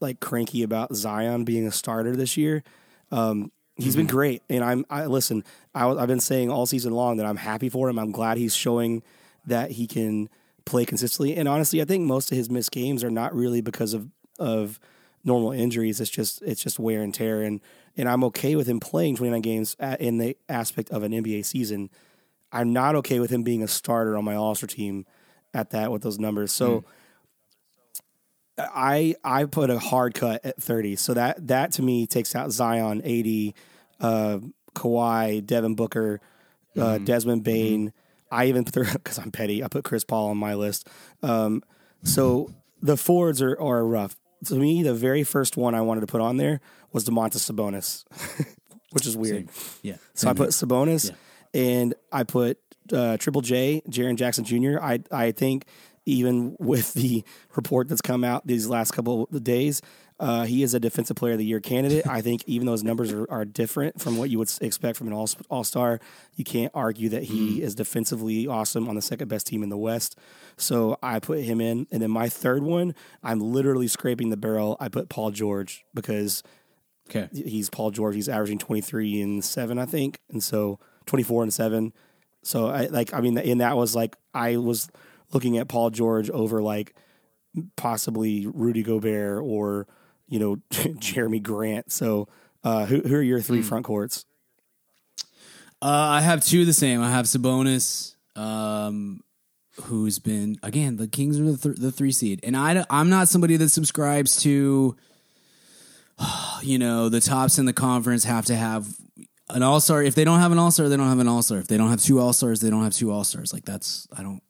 like 0.00 0.20
cranky 0.20 0.62
about 0.62 0.94
Zion 0.94 1.44
being 1.44 1.66
a 1.66 1.72
starter 1.72 2.14
this 2.16 2.36
year. 2.36 2.62
Um, 3.10 3.50
he's 3.76 3.92
Mm-hmm. 3.94 4.00
been 4.00 4.06
great, 4.06 4.42
and 4.48 4.64
I'm. 4.64 4.84
I 4.90 5.06
listen. 5.06 5.44
I, 5.74 5.88
I've 5.88 6.08
been 6.08 6.20
saying 6.20 6.50
all 6.50 6.66
season 6.66 6.92
long 6.92 7.16
that 7.18 7.26
I'm 7.26 7.36
happy 7.36 7.68
for 7.68 7.88
him. 7.88 7.98
I'm 7.98 8.12
glad 8.12 8.38
he's 8.38 8.54
showing 8.54 9.02
that 9.46 9.72
he 9.72 9.86
can 9.86 10.28
play 10.64 10.84
consistently. 10.84 11.36
And 11.36 11.48
honestly, 11.48 11.80
I 11.80 11.84
think 11.84 12.04
most 12.04 12.32
of 12.32 12.36
his 12.38 12.50
missed 12.50 12.72
games 12.72 13.04
are 13.04 13.10
not 13.10 13.34
really 13.34 13.60
because 13.60 13.94
of 13.94 14.08
of 14.38 14.80
normal 15.24 15.52
injuries. 15.52 16.00
It's 16.00 16.10
just 16.10 16.42
it's 16.42 16.62
just 16.62 16.78
wear 16.78 17.02
and 17.02 17.14
tear. 17.14 17.42
And 17.42 17.60
and 17.96 18.08
I'm 18.08 18.24
okay 18.24 18.56
with 18.56 18.66
him 18.66 18.80
playing 18.80 19.16
29 19.16 19.40
games 19.40 19.76
at, 19.78 20.00
in 20.00 20.18
the 20.18 20.36
aspect 20.48 20.90
of 20.90 21.02
an 21.02 21.12
NBA 21.12 21.44
season. 21.44 21.88
I'm 22.52 22.72
not 22.72 22.94
okay 22.96 23.20
with 23.20 23.30
him 23.30 23.42
being 23.42 23.62
a 23.62 23.68
starter 23.68 24.16
on 24.16 24.24
my 24.24 24.34
All 24.34 24.54
Star 24.54 24.66
team 24.68 25.06
at 25.54 25.70
that 25.70 25.90
with 25.92 26.02
those 26.02 26.18
numbers. 26.18 26.52
So. 26.52 26.84
I 28.58 29.16
I 29.24 29.44
put 29.44 29.70
a 29.70 29.78
hard 29.78 30.14
cut 30.14 30.44
at 30.44 30.60
30. 30.62 30.96
So 30.96 31.14
that 31.14 31.46
that 31.48 31.72
to 31.72 31.82
me 31.82 32.06
takes 32.06 32.34
out 32.34 32.50
Zion, 32.52 33.02
AD, 33.02 33.54
uh, 34.00 34.38
Kawhi, 34.74 35.44
Devin 35.44 35.74
Booker, 35.74 36.20
uh, 36.76 36.98
Desmond 36.98 37.44
Bane. 37.44 37.92
I 38.30 38.46
even 38.46 38.64
put 38.64 38.74
because 38.92 39.18
I'm 39.18 39.30
petty. 39.30 39.62
I 39.62 39.68
put 39.68 39.84
Chris 39.84 40.04
Paul 40.04 40.28
on 40.30 40.36
my 40.38 40.54
list. 40.54 40.88
Um, 41.22 41.62
so 42.02 42.50
the 42.82 42.96
forwards 42.96 43.42
are 43.42 43.58
are 43.60 43.84
rough. 43.86 44.16
To 44.46 44.54
me, 44.54 44.82
the 44.82 44.94
very 44.94 45.24
first 45.24 45.56
one 45.56 45.74
I 45.74 45.80
wanted 45.80 46.02
to 46.02 46.06
put 46.06 46.20
on 46.20 46.36
there 46.36 46.60
was 46.92 47.04
Domantas 47.04 47.50
Sabonis, 47.50 48.04
which 48.92 49.06
is 49.06 49.16
weird. 49.16 49.48
yeah. 49.82 49.96
So 50.14 50.28
I 50.28 50.30
Same 50.32 50.36
put 50.36 50.50
Sabonis 50.50 51.10
Yeah. 51.10 51.60
and 51.60 51.94
I 52.12 52.22
put 52.24 52.58
uh, 52.92 53.16
Triple 53.16 53.40
J, 53.40 53.82
Jaren 53.88 54.16
Jackson 54.16 54.44
Jr. 54.44 54.78
I 54.80 55.00
I 55.10 55.32
think 55.32 55.64
even 56.06 56.56
with 56.58 56.94
the 56.94 57.22
report 57.54 57.88
that's 57.88 58.00
come 58.00 58.24
out 58.24 58.46
these 58.46 58.66
last 58.68 58.92
couple 58.92 59.28
of 59.30 59.44
days, 59.44 59.82
uh, 60.18 60.44
he 60.44 60.62
is 60.62 60.72
a 60.72 60.80
defensive 60.80 61.14
player 61.16 61.32
of 61.34 61.38
the 61.38 61.44
year 61.44 61.60
candidate. 61.60 62.06
I 62.06 62.22
think 62.22 62.42
even 62.46 62.64
though 62.64 62.72
his 62.72 62.82
numbers 62.84 63.12
are, 63.12 63.30
are 63.30 63.44
different 63.44 64.00
from 64.00 64.16
what 64.16 64.30
you 64.30 64.38
would 64.38 64.50
expect 64.62 64.96
from 64.96 65.08
an 65.08 65.12
all 65.12 65.28
all 65.50 65.62
star, 65.64 66.00
you 66.36 66.44
can't 66.44 66.72
argue 66.74 67.10
that 67.10 67.24
he 67.24 67.60
is 67.60 67.74
defensively 67.74 68.46
awesome 68.46 68.88
on 68.88 68.94
the 68.94 69.02
second 69.02 69.28
best 69.28 69.46
team 69.46 69.62
in 69.62 69.68
the 69.68 69.76
West. 69.76 70.16
So 70.56 70.96
I 71.02 71.18
put 71.20 71.40
him 71.40 71.60
in, 71.60 71.86
and 71.90 72.00
then 72.00 72.10
my 72.10 72.30
third 72.30 72.62
one, 72.62 72.94
I'm 73.22 73.40
literally 73.40 73.88
scraping 73.88 74.30
the 74.30 74.38
barrel. 74.38 74.78
I 74.80 74.88
put 74.88 75.10
Paul 75.10 75.32
George 75.32 75.84
because 75.92 76.42
Okay. 77.10 77.28
he's 77.32 77.68
Paul 77.70 77.90
George. 77.92 78.14
He's 78.16 78.28
averaging 78.28 78.58
23 78.58 79.20
and 79.20 79.44
seven, 79.44 79.78
I 79.78 79.84
think, 79.86 80.18
and 80.30 80.42
so 80.42 80.80
24 81.06 81.42
and 81.44 81.52
seven. 81.52 81.92
So 82.42 82.66
I 82.68 82.86
like, 82.86 83.12
I 83.14 83.20
mean, 83.20 83.36
and 83.38 83.60
that 83.60 83.76
was 83.76 83.94
like 83.94 84.16
I 84.34 84.56
was 84.56 84.88
looking 85.32 85.58
at 85.58 85.68
Paul 85.68 85.90
George 85.90 86.30
over 86.30 86.62
like 86.62 86.94
possibly 87.76 88.46
Rudy 88.46 88.82
Gobert 88.82 89.42
or 89.42 89.86
you 90.28 90.38
know 90.38 90.56
Jerami 90.70 91.42
Grant. 91.42 91.92
So 91.92 92.28
uh, 92.64 92.86
who 92.86 93.00
who 93.00 93.14
are 93.16 93.22
your 93.22 93.40
three 93.40 93.62
front 93.62 93.84
courts? 93.84 94.24
Uh, 95.82 95.88
I 95.90 96.20
have 96.20 96.44
two 96.44 96.62
of 96.62 96.66
the 96.66 96.72
same. 96.72 97.02
I 97.02 97.10
have 97.10 97.26
Sabonis, 97.26 98.14
um, 98.34 99.20
who's 99.82 100.18
been 100.18 100.58
again 100.62 100.96
the 100.96 101.06
Kings 101.06 101.38
are 101.38 101.52
the, 101.52 101.56
th- 101.56 101.76
the 101.76 101.92
three 101.92 102.12
seed, 102.12 102.40
and 102.42 102.56
I 102.56 102.84
I'm 102.90 103.10
not 103.10 103.28
somebody 103.28 103.56
that 103.56 103.68
subscribes 103.68 104.42
to, 104.42 104.96
you 106.62 106.78
know, 106.78 107.08
the 107.08 107.20
tops 107.20 107.58
in 107.58 107.66
the 107.66 107.72
conference 107.72 108.24
have 108.24 108.46
to 108.46 108.56
have 108.56 108.88
an 109.50 109.62
all 109.62 109.80
star. 109.80 110.02
If 110.02 110.14
they 110.14 110.24
don't 110.24 110.40
have 110.40 110.52
an 110.52 110.58
all 110.58 110.70
star, 110.70 110.88
they 110.88 110.96
don't 110.96 111.08
have 111.08 111.18
an 111.18 111.28
all 111.28 111.42
star. 111.42 111.58
If 111.58 111.68
they 111.68 111.76
don't 111.76 111.90
have 111.90 112.00
two 112.00 112.18
all 112.18 112.32
stars, 112.32 112.60
they 112.60 112.70
don't 112.70 112.82
have 112.82 112.94
two 112.94 113.12
all 113.12 113.24
stars. 113.24 113.52
Like 113.52 113.64
that's 113.64 114.08
I 114.16 114.22
don't 114.22 114.42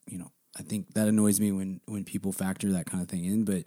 I 0.59 0.63
think 0.63 0.95
that 0.95 1.09
annoys 1.09 1.41
me 1.41 1.53
when 1.53 1.81
when 1.87 2.05
people 2.05 2.33
factor 2.33 2.73
that 2.73 2.87
kind 2.87 3.03
of 3.03 3.09
thing 3.09 3.25
in, 3.25 3.45
but. 3.45 3.65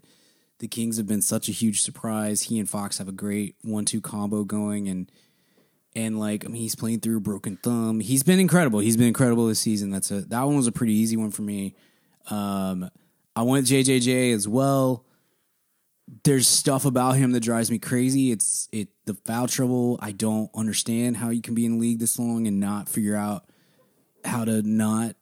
The 0.60 0.68
Kings 0.68 0.98
have 0.98 1.08
been 1.08 1.22
such 1.22 1.48
a 1.48 1.54
huge 1.54 1.82
surprise. 1.82 2.42
He 2.42 2.60
and 2.60 2.70
Fox 2.70 2.98
have 2.98 3.08
a 3.08 3.14
great 3.14 3.56
one-two 3.62 4.02
combo 4.02 4.44
going, 4.44 4.90
and 4.90 5.10
and 5.96 6.20
like 6.20 6.46
I 6.46 6.48
mean 6.48 6.62
he's 6.62 6.76
playing 6.76 7.00
through 7.00 7.22
broken 7.22 7.58
thumb. 7.58 8.00
He's 8.00 8.24
been 8.24 8.40
incredible. 8.40 8.80
He's 8.80 8.98
been 8.98 9.08
incredible 9.08 9.48
this 9.48 9.60
season. 9.60 9.90
That's 9.90 10.12
a 10.12 10.22
that 10.22 10.44
one 10.44 10.56
was 10.56 10.68
a 10.68 10.72
pretty 10.72 10.94
easy 10.94 11.18
one 11.18 11.32
for 11.32 11.42
me. 11.42 11.76
Um, 12.30 12.90
I 13.36 13.44
went 13.44 13.68
JJJ 13.68 14.34
as 14.34 14.48
well. 14.48 15.06
There's 16.24 16.48
stuff 16.48 16.86
about 16.86 17.18
him 17.18 17.32
that 17.34 17.42
drives 17.42 17.70
me 17.70 17.80
crazy. 17.80 18.32
It's 18.32 18.68
it 18.72 18.90
the 19.06 19.14
foul 19.14 19.48
trouble. 19.48 20.00
I 20.02 20.12
don't 20.12 20.50
understand 20.56 21.18
how 21.18 21.30
you 21.30 21.42
can 21.42 21.56
be 21.56 21.66
in 21.66 21.74
the 21.74 21.80
league 21.80 22.00
this 22.00 22.20
long 22.20 22.48
and 22.48 22.60
not 22.60 22.90
figure 22.90 23.16
out 23.16 23.46
how 24.26 24.46
to 24.46 24.62
not 24.62 25.16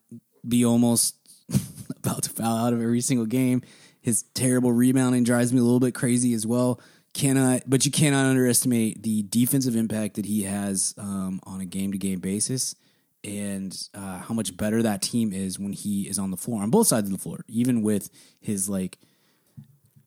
be 0.47 0.65
almost 0.65 1.16
about 2.03 2.23
to 2.23 2.29
foul 2.29 2.57
out 2.57 2.73
of 2.73 2.81
every 2.81 3.01
single 3.01 3.25
game. 3.25 3.61
His 4.01 4.23
terrible 4.33 4.71
rebounding 4.71 5.23
drives 5.23 5.51
me 5.51 5.59
a 5.59 5.63
little 5.63 5.79
bit 5.79 5.93
crazy 5.93 6.33
as 6.33 6.47
well. 6.47 6.79
Cannot, 7.13 7.63
but 7.67 7.85
you 7.85 7.91
cannot 7.91 8.25
underestimate 8.25 9.01
the 9.01 9.23
defensive 9.23 9.75
impact 9.75 10.15
that 10.15 10.25
he 10.25 10.43
has 10.43 10.93
um, 10.97 11.39
on 11.43 11.61
a 11.61 11.65
game 11.65 11.91
to 11.91 11.97
game 11.97 12.19
basis, 12.19 12.75
and 13.23 13.75
uh, 13.95 14.19
how 14.19 14.33
much 14.33 14.55
better 14.55 14.83
that 14.83 15.01
team 15.01 15.33
is 15.33 15.57
when 15.57 15.73
he 15.73 16.07
is 16.07 16.19
on 16.19 16.29
the 16.29 16.37
floor 16.37 16.61
on 16.61 16.69
both 16.69 16.87
sides 16.87 17.07
of 17.07 17.11
the 17.11 17.17
floor. 17.17 17.43
Even 17.47 17.81
with 17.81 18.11
his 18.39 18.69
like, 18.69 18.99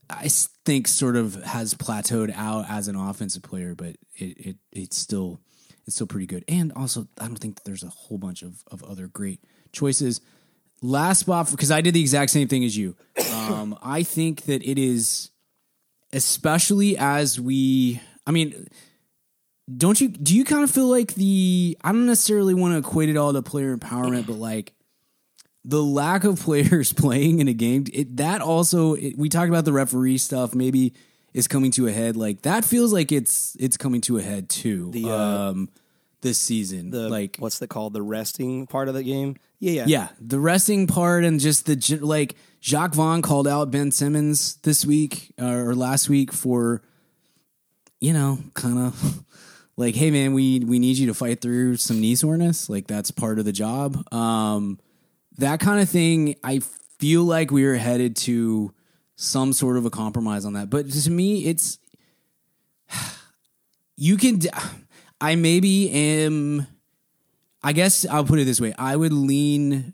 I 0.08 0.28
think 0.64 0.86
sort 0.86 1.16
of 1.16 1.34
has 1.42 1.74
plateaued 1.74 2.32
out 2.36 2.66
as 2.68 2.86
an 2.86 2.94
offensive 2.96 3.42
player, 3.42 3.74
but 3.74 3.96
it, 4.14 4.46
it 4.46 4.56
it's 4.70 4.96
still 4.96 5.40
it's 5.86 5.96
still 5.96 6.06
pretty 6.06 6.26
good. 6.26 6.44
And 6.46 6.72
also, 6.72 7.08
I 7.20 7.26
don't 7.26 7.36
think 7.36 7.64
there's 7.64 7.82
a 7.82 7.88
whole 7.88 8.18
bunch 8.18 8.42
of 8.42 8.62
of 8.70 8.84
other 8.84 9.08
great 9.08 9.40
choices. 9.72 10.20
Last 10.82 11.20
spot 11.20 11.50
because 11.50 11.70
I 11.70 11.80
did 11.80 11.94
the 11.94 12.00
exact 12.00 12.30
same 12.30 12.48
thing 12.48 12.64
as 12.64 12.76
you. 12.76 12.96
Um, 13.32 13.78
I 13.82 14.02
think 14.02 14.42
that 14.42 14.62
it 14.62 14.78
is, 14.78 15.30
especially 16.12 16.96
as 16.96 17.38
we. 17.38 18.00
I 18.26 18.30
mean, 18.30 18.66
don't 19.76 20.00
you? 20.00 20.08
Do 20.08 20.34
you 20.34 20.44
kind 20.44 20.64
of 20.64 20.70
feel 20.70 20.88
like 20.88 21.14
the? 21.14 21.76
I 21.82 21.92
don't 21.92 22.06
necessarily 22.06 22.54
want 22.54 22.72
to 22.74 22.78
equate 22.78 23.10
it 23.10 23.16
all 23.16 23.32
to 23.32 23.42
player 23.42 23.76
empowerment, 23.76 24.26
but 24.26 24.36
like 24.36 24.72
the 25.64 25.82
lack 25.82 26.24
of 26.24 26.40
players 26.40 26.92
playing 26.94 27.40
in 27.40 27.48
a 27.48 27.52
game. 27.52 27.84
It, 27.92 28.16
that 28.16 28.40
also 28.40 28.94
it, 28.94 29.18
we 29.18 29.28
talked 29.28 29.48
about 29.48 29.64
the 29.64 29.72
referee 29.72 30.18
stuff. 30.18 30.54
Maybe 30.54 30.94
is 31.32 31.46
coming 31.46 31.70
to 31.72 31.86
a 31.86 31.92
head. 31.92 32.16
Like 32.16 32.42
that 32.42 32.64
feels 32.64 32.92
like 32.92 33.12
it's 33.12 33.56
it's 33.60 33.76
coming 33.76 34.00
to 34.02 34.18
a 34.18 34.22
head 34.22 34.48
too. 34.48 34.90
The, 34.92 35.04
uh, 35.04 35.50
um, 35.50 35.68
this 36.22 36.38
season, 36.38 36.90
The 36.90 37.08
like 37.08 37.36
what's 37.38 37.58
that 37.60 37.68
called? 37.68 37.92
The 37.92 38.02
resting 38.02 38.66
part 38.66 38.88
of 38.88 38.94
the 38.94 39.02
game. 39.02 39.36
Yeah, 39.58 39.72
yeah, 39.72 39.84
yeah, 39.86 40.08
the 40.20 40.40
resting 40.40 40.86
part 40.86 41.24
and 41.24 41.38
just 41.38 41.66
the 41.66 41.98
like 42.00 42.34
Jacque 42.60 42.94
Vaughn 42.94 43.22
called 43.22 43.46
out 43.46 43.70
Ben 43.70 43.90
Simmons 43.90 44.56
this 44.62 44.86
week 44.86 45.32
uh, 45.40 45.46
or 45.46 45.74
last 45.74 46.08
week 46.08 46.32
for 46.32 46.82
you 48.00 48.12
know 48.12 48.38
kind 48.54 48.78
of 48.78 49.24
like 49.76 49.94
hey 49.94 50.10
man 50.10 50.32
we 50.32 50.60
we 50.60 50.78
need 50.78 50.96
you 50.96 51.06
to 51.06 51.14
fight 51.14 51.40
through 51.40 51.76
some 51.76 52.00
knee 52.00 52.14
soreness 52.14 52.68
like 52.70 52.86
that's 52.86 53.10
part 53.10 53.38
of 53.38 53.44
the 53.44 53.52
job 53.52 54.02
um 54.12 54.78
that 55.38 55.60
kind 55.60 55.80
of 55.80 55.88
thing 55.88 56.36
I 56.42 56.60
feel 56.98 57.24
like 57.24 57.50
we 57.50 57.64
are 57.64 57.76
headed 57.76 58.16
to 58.16 58.72
some 59.16 59.52
sort 59.52 59.76
of 59.76 59.84
a 59.84 59.90
compromise 59.90 60.44
on 60.46 60.54
that 60.54 60.70
but 60.70 60.90
to 60.90 61.10
me 61.10 61.44
it's 61.44 61.78
you 63.96 64.16
can 64.16 64.36
d- 64.36 64.48
I 65.20 65.34
maybe 65.36 65.90
am 65.90 66.66
I 67.62 67.72
guess 67.72 68.06
I'll 68.06 68.24
put 68.24 68.38
it 68.38 68.44
this 68.44 68.60
way. 68.60 68.72
I 68.78 68.96
would 68.96 69.12
lean 69.12 69.92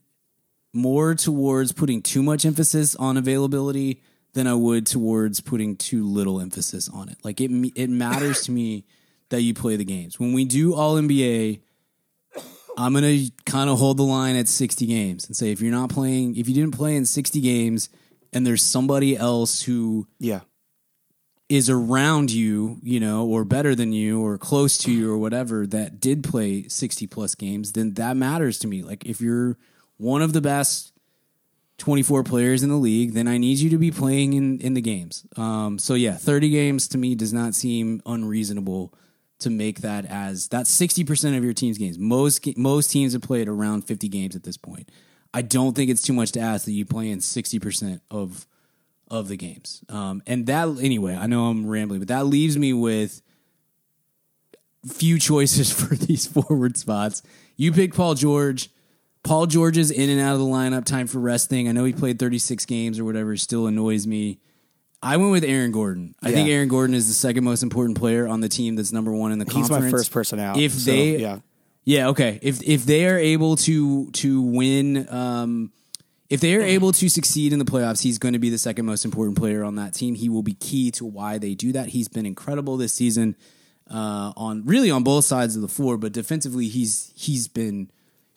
more 0.72 1.14
towards 1.14 1.72
putting 1.72 2.03
too 2.03 2.22
much 2.22 2.45
emphasis 2.45 2.95
on 2.95 3.16
availability 3.16 4.03
than 4.35 4.47
I 4.47 4.55
would 4.55 4.87
towards 4.87 5.41
putting 5.41 5.77
too 5.77 6.07
little 6.07 6.41
emphasis 6.41 6.89
on 6.89 7.09
it. 7.09 7.18
Like 7.24 7.41
it 7.41 7.51
it 7.74 7.91
matters 7.91 8.43
to 8.43 8.53
me 8.53 8.85
that 9.31 9.43
you 9.43 9.55
play 9.55 9.77
the 9.77 9.85
games. 9.85 10.20
When 10.20 10.33
we 10.33 10.45
do 10.45 10.74
all 10.74 10.95
NBA, 10.95 11.61
I'm 12.77 12.95
to 12.95 13.31
kind 13.47 13.70
of 13.70 13.79
hold 13.79 13.97
the 13.97 14.05
line 14.05 14.37
at 14.37 14.49
60 14.49 14.87
games 14.87 15.27
and 15.27 15.35
say 15.35 15.51
if 15.51 15.61
you're 15.61 15.72
not 15.72 15.89
playing, 15.89 16.37
if 16.37 16.49
you 16.49 16.55
didn't 16.55 16.77
play 16.77 16.95
in 16.95 17.07
60 17.07 17.41
games 17.41 17.89
and 18.33 18.47
there's 18.47 18.62
somebody 18.62 19.16
else 19.16 19.62
who 19.62 20.07
yeah. 20.18 20.41
Is 21.49 21.70
around 21.70 22.32
you, 22.32 22.80
you 22.82 22.99
know, 22.99 23.24
or 23.26 23.44
better 23.44 23.74
than 23.74 23.92
you 23.92 24.20
or 24.20 24.36
close 24.36 24.76
to 24.78 24.90
you 24.90 25.12
or 25.12 25.16
whatever 25.16 25.66
that 25.66 26.01
did 26.01 26.24
play 26.24 26.66
60 26.66 27.07
plus 27.07 27.34
games, 27.34 27.72
then 27.72 27.94
that 27.94 28.16
matters 28.16 28.59
to 28.59 28.66
me. 28.66 28.82
Like 28.82 29.07
if 29.07 29.20
you're 29.20 29.57
one 29.97 30.22
of 30.22 30.32
the 30.32 30.40
best 30.40 30.92
24 31.78 32.24
players 32.24 32.62
in 32.62 32.68
the 32.68 32.76
league, 32.76 33.12
then 33.12 33.28
I 33.28 33.38
need 33.38 33.59
you 33.59 33.70
to 33.70 33.78
be 33.78 33.90
playing 33.90 34.32
in, 34.32 34.61
in 34.61 34.74
the 34.74 34.80
games. 34.80 35.24
Um, 35.36 35.78
so 35.78 35.94
yeah, 35.94 36.14
30 36.14 36.51
games 36.51 36.88
to 36.88 36.99
me 36.99 37.14
does 37.14 37.32
not 37.32 37.55
seem 37.55 38.03
unreasonable 38.07 38.92
to 39.38 39.51
make 39.51 39.80
that 39.80 40.07
as 40.07 40.49
that's 40.49 40.74
60% 40.74 41.36
of 41.36 41.44
your 41.44 41.53
team's 41.53 41.78
games. 41.78 41.99
Most 41.99 42.57
most 42.57 42.90
teams 42.90 43.12
have 43.12 43.22
played 43.22 43.49
around 43.49 43.82
50 43.82 44.09
games 44.09 44.34
at 44.34 44.44
this 44.44 44.57
point. 44.57 44.90
I 45.34 45.42
don't 45.42 45.76
think 45.76 45.90
it's 45.90 46.03
too 46.03 46.14
much 46.14 46.32
to 46.32 46.40
ask 46.40 46.64
that 46.64 46.72
you 46.72 46.86
play 46.86 47.11
in 47.11 47.18
60% 47.18 48.01
of 48.11 48.47
of 49.09 49.29
the 49.29 49.37
games. 49.37 49.83
Um, 49.89 50.23
and 50.27 50.47
that 50.47 50.69
anyway, 50.81 51.15
I 51.15 51.27
know 51.27 51.47
I'm 51.47 51.67
rambling, 51.67 52.01
but 52.01 52.09
that 52.09 52.27
leaves 52.27 52.59
me 52.59 52.73
with 52.73 53.23
few 54.87 55.19
choices 55.19 55.73
for 55.81 55.95
these 55.95 56.27
forward 56.27 56.77
spots. 56.77 57.23
You 57.57 57.73
pick 57.73 57.95
Paul 57.95 58.15
George. 58.15 58.71
Paul 59.23 59.47
George 59.47 59.77
is 59.77 59.91
in 59.91 60.09
and 60.09 60.21
out 60.21 60.35
of 60.35 60.39
the 60.39 60.47
lineup. 60.47 60.85
Time 60.85 61.09
for 61.09 61.19
resting. 61.19 61.69
I 61.69 61.73
know 61.73 61.85
he 61.85 61.93
played 61.93 62.19
36 62.19 62.65
games 62.67 63.01
or 63.01 63.05
whatever. 63.05 63.37
Still 63.37 63.67
annoys 63.67 64.07
me. 64.07 64.39
I 65.03 65.17
went 65.19 65.33
with 65.33 65.45
Aaron 65.45 65.73
Gordon. 65.73 66.15
I 66.23 66.33
think 66.33 66.49
Aaron 66.49 66.69
Gordon 66.69 66.95
is 66.95 67.07
the 67.07 67.15
second 67.15 67.45
most 67.45 67.63
important 67.63 67.99
player 67.99 68.27
on 68.27 68.41
the 68.41 68.49
team 68.49 68.77
that's 68.77 68.93
number 68.93 69.13
one 69.13 69.31
in 69.33 69.39
the 69.39 69.45
He's 69.45 69.69
conference. 69.69 69.85
my 69.85 69.91
first 69.91 70.11
person 70.11 70.39
out. 70.41 70.59
If 70.59 70.73
so, 70.73 70.91
they, 70.91 71.19
yeah, 71.19 71.41
yeah, 71.85 72.09
okay. 72.09 72.39
If 72.43 72.63
if 72.63 72.87
they 72.87 73.07
are 73.07 73.19
able 73.19 73.57
to 73.57 74.11
to 74.13 74.43
win, 74.43 75.07
um, 75.09 75.71
if 76.29 76.41
they 76.41 76.55
are 76.57 76.61
able 76.62 76.93
to 76.93 77.09
succeed 77.09 77.53
in 77.53 77.59
the 77.59 77.64
playoffs, 77.64 78.03
he's 78.03 78.18
going 78.18 78.33
to 78.35 78.39
be 78.41 78.51
the 78.51 78.59
second 78.59 78.85
most 78.87 79.05
important 79.05 79.37
player 79.39 79.62
on 79.64 79.77
that 79.77 79.95
team. 79.95 80.14
He 80.14 80.29
will 80.29 80.43
be 80.43 80.55
key 80.55 80.91
to 80.93 81.05
why 81.05 81.39
they 81.39 81.55
do 81.55 81.72
that. 81.72 81.89
He's 81.89 82.09
been 82.09 82.27
incredible 82.27 82.77
this 82.77 82.95
season 82.95 83.37
uh, 83.91 84.33
on 84.37 84.64
really 84.64 84.91
on 84.91 85.05
both 85.05 85.24
sides 85.24 85.55
of 85.57 85.62
the 85.62 85.68
floor, 85.68 85.97
but 85.97 86.12
defensively, 86.12 86.66
he's 86.68 87.12
he's 87.14 87.47
been 87.49 87.91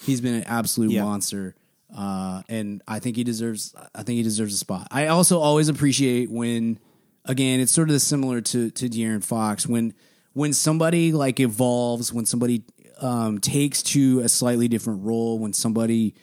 he's 0.03 0.21
been 0.21 0.35
an 0.35 0.43
absolute 0.43 0.91
Yeah. 0.91 1.03
monster. 1.03 1.55
Uh, 1.95 2.43
and 2.47 2.83
I 2.87 2.99
think 2.99 3.15
he 3.15 3.23
deserves. 3.23 3.73
I 3.95 4.03
think 4.03 4.17
he 4.17 4.23
deserves 4.23 4.53
a 4.53 4.57
spot. 4.57 4.87
I 4.91 5.07
also 5.07 5.39
always 5.39 5.69
appreciate 5.69 6.29
when, 6.29 6.77
again, 7.25 7.59
it's 7.59 7.71
sort 7.71 7.89
of 7.89 7.99
similar 8.01 8.41
to 8.41 8.69
to 8.69 8.87
De'Aaron 8.87 9.23
Fox 9.23 9.65
when 9.65 9.95
when 10.33 10.53
somebody 10.53 11.11
like 11.11 11.39
evolves, 11.39 12.13
when 12.13 12.27
somebody 12.27 12.61
um, 13.01 13.39
takes 13.39 13.81
to 13.81 14.19
a 14.19 14.29
slightly 14.29 14.67
different 14.67 15.03
role, 15.03 15.39
when 15.39 15.51
somebody 15.53 16.13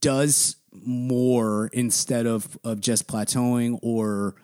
does 0.00 0.54
more 0.84 1.68
instead 1.72 2.26
of 2.26 2.58
of 2.64 2.80
just 2.80 3.06
plateauing 3.06 3.78
or 3.82 4.34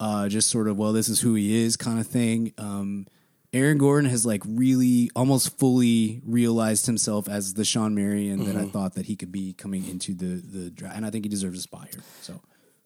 uh, 0.00 0.28
just 0.28 0.50
sort 0.50 0.68
of 0.68 0.76
well, 0.76 0.92
this 0.92 1.08
is 1.08 1.20
who 1.20 1.34
he 1.34 1.62
is 1.64 1.76
kind 1.76 1.98
of 2.00 2.06
thing. 2.06 2.52
Um, 2.58 3.06
Aaron 3.52 3.76
Gordon 3.76 4.08
has 4.08 4.24
like 4.24 4.42
really 4.46 5.10
almost 5.14 5.58
fully 5.58 6.22
realized 6.24 6.86
himself 6.86 7.28
as 7.28 7.54
the 7.54 7.64
Shawn 7.66 7.94
Marion 7.94 8.44
that 8.46 8.56
I 8.56 8.64
thought 8.64 8.94
that 8.94 9.06
he 9.06 9.14
could 9.16 9.30
be 9.30 9.52
coming 9.52 9.86
into 9.86 10.14
the 10.14 10.40
the 10.40 10.70
draft, 10.70 10.96
and 10.96 11.04
I 11.04 11.10
think 11.10 11.24
he 11.24 11.28
deserves 11.28 11.58
a 11.58 11.62
spot 11.62 11.88
here. 11.92 12.02
So 12.22 12.40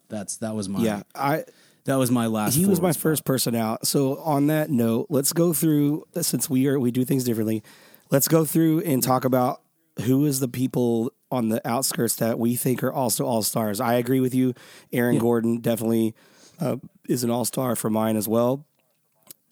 That's 0.09 0.39
that 0.39 0.55
was 0.57 0.69
my 0.69 0.81
Yeah, 0.83 1.03
I 1.15 1.45
that 1.85 1.95
was 1.95 2.11
my 2.11 2.27
last. 2.27 2.55
he 2.57 2.67
was 2.67 2.81
my 2.81 2.91
spot. 2.91 3.03
first 3.03 3.25
person 3.25 3.55
out. 3.55 3.87
So 3.87 4.17
on 4.19 4.49
that 4.49 4.69
note, 4.71 5.07
let's 5.09 5.33
go 5.33 5.53
through 5.53 6.05
since 6.21 6.51
we 6.51 6.67
are 6.67 6.81
we 6.81 6.91
do 6.91 7.05
things 7.05 7.23
differently. 7.23 7.63
Let's 8.11 8.27
go 8.27 8.45
through 8.45 8.81
and 8.81 9.03
talk 9.03 9.25
about 9.25 9.63
who 10.03 10.27
is 10.27 10.41
the 10.41 10.49
people 10.49 11.13
on 11.31 11.49
the 11.49 11.67
outskirts 11.69 12.17
that 12.17 12.39
we 12.39 12.55
think 12.57 12.83
are 12.85 12.93
also 12.93 13.25
all 13.27 13.43
stars. 13.43 13.81
I 13.81 13.95
agree 13.95 14.21
with 14.21 14.35
you. 14.35 14.55
Aaron 14.93 15.19
Gordon 15.19 15.61
definitely 15.61 16.15
uh, 16.61 16.77
is 17.09 17.25
an 17.25 17.31
all 17.31 17.45
star 17.45 17.75
for 17.77 17.91
mine 17.91 18.17
as 18.17 18.29
well. 18.29 18.65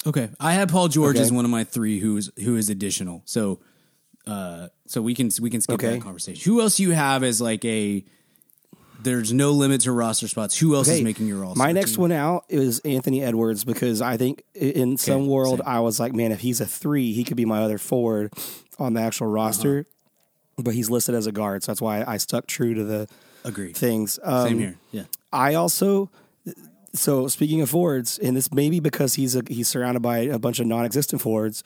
Okay, 0.07 0.29
I 0.39 0.53
had 0.53 0.69
Paul 0.69 0.89
George 0.89 1.17
Okay. 1.17 1.23
as 1.23 1.33
one 1.33 1.45
of 1.45 1.51
my 1.51 1.65
three 1.65 1.99
who 1.99 2.17
is 2.17 2.31
who 2.45 2.57
is 2.57 2.69
additional. 2.69 3.23
So, 3.25 3.61
uh, 4.27 4.69
so 4.87 5.01
we 5.01 5.15
can 5.15 5.31
we 5.41 5.49
can 5.51 5.61
skip 5.63 5.75
Okay. 5.75 5.95
that 5.95 6.03
conversation. 6.03 6.43
Who 6.51 6.61
else 6.61 6.79
you 6.79 6.91
have 6.93 7.23
as 7.23 7.41
like 7.41 7.65
a? 7.65 8.05
There's 9.03 9.33
no 9.35 9.51
limit 9.51 9.83
to 9.83 9.93
roster 9.93 10.29
spots. 10.29 10.57
Who 10.59 10.75
else 10.75 10.89
is 10.89 11.03
making 11.03 11.27
your 11.27 11.45
all? 11.45 11.55
My 11.55 11.73
next 11.73 11.99
one 11.99 12.13
out 12.13 12.45
is 12.49 12.79
Anthony 12.81 13.23
Edwards 13.23 13.65
because 13.65 14.01
I 14.01 14.17
think 14.17 14.45
in 14.55 14.97
some 14.97 15.27
world 15.27 15.59
same. 15.59 15.69
I 15.69 15.81
was 15.81 16.01
like, 16.01 16.15
man, 16.15 16.33
if 16.33 16.41
he's 16.41 16.61
a 16.63 16.67
three, 16.67 17.13
he 17.13 17.23
could 17.25 17.37
be 17.37 17.45
my 17.45 17.63
other 17.63 17.77
forward 17.77 18.33
on 18.79 18.95
the 18.95 19.01
actual 19.03 19.27
roster. 19.27 19.81
Uh-huh. 19.81 19.94
But 20.57 20.75
he's 20.75 20.89
listed 20.91 21.15
as 21.15 21.27
a 21.27 21.33
guard, 21.33 21.63
so 21.65 21.73
that's 21.73 21.81
why 21.83 22.05
I 22.07 22.17
stuck 22.17 22.47
true 22.47 22.75
to 22.75 22.85
the 22.85 23.09
Agree. 23.45 23.73
things. 23.73 24.19
Um, 24.23 24.49
Same 24.49 24.59
here. 24.59 24.77
Yeah. 24.93 25.05
I 25.33 25.55
also 25.55 26.11
so 26.95 27.27
speaking 27.27 27.61
of 27.61 27.69
forwards, 27.71 28.19
and 28.19 28.37
this 28.37 28.53
may 28.53 28.71
be 28.71 28.81
because 28.81 29.15
he's 29.15 29.35
a, 29.35 29.43
he's 29.49 29.69
surrounded 29.69 30.01
by 30.01 30.19
a 30.19 30.39
bunch 30.39 30.61
of 30.61 30.67
non-existent 30.67 31.21
forwards. 31.21 31.63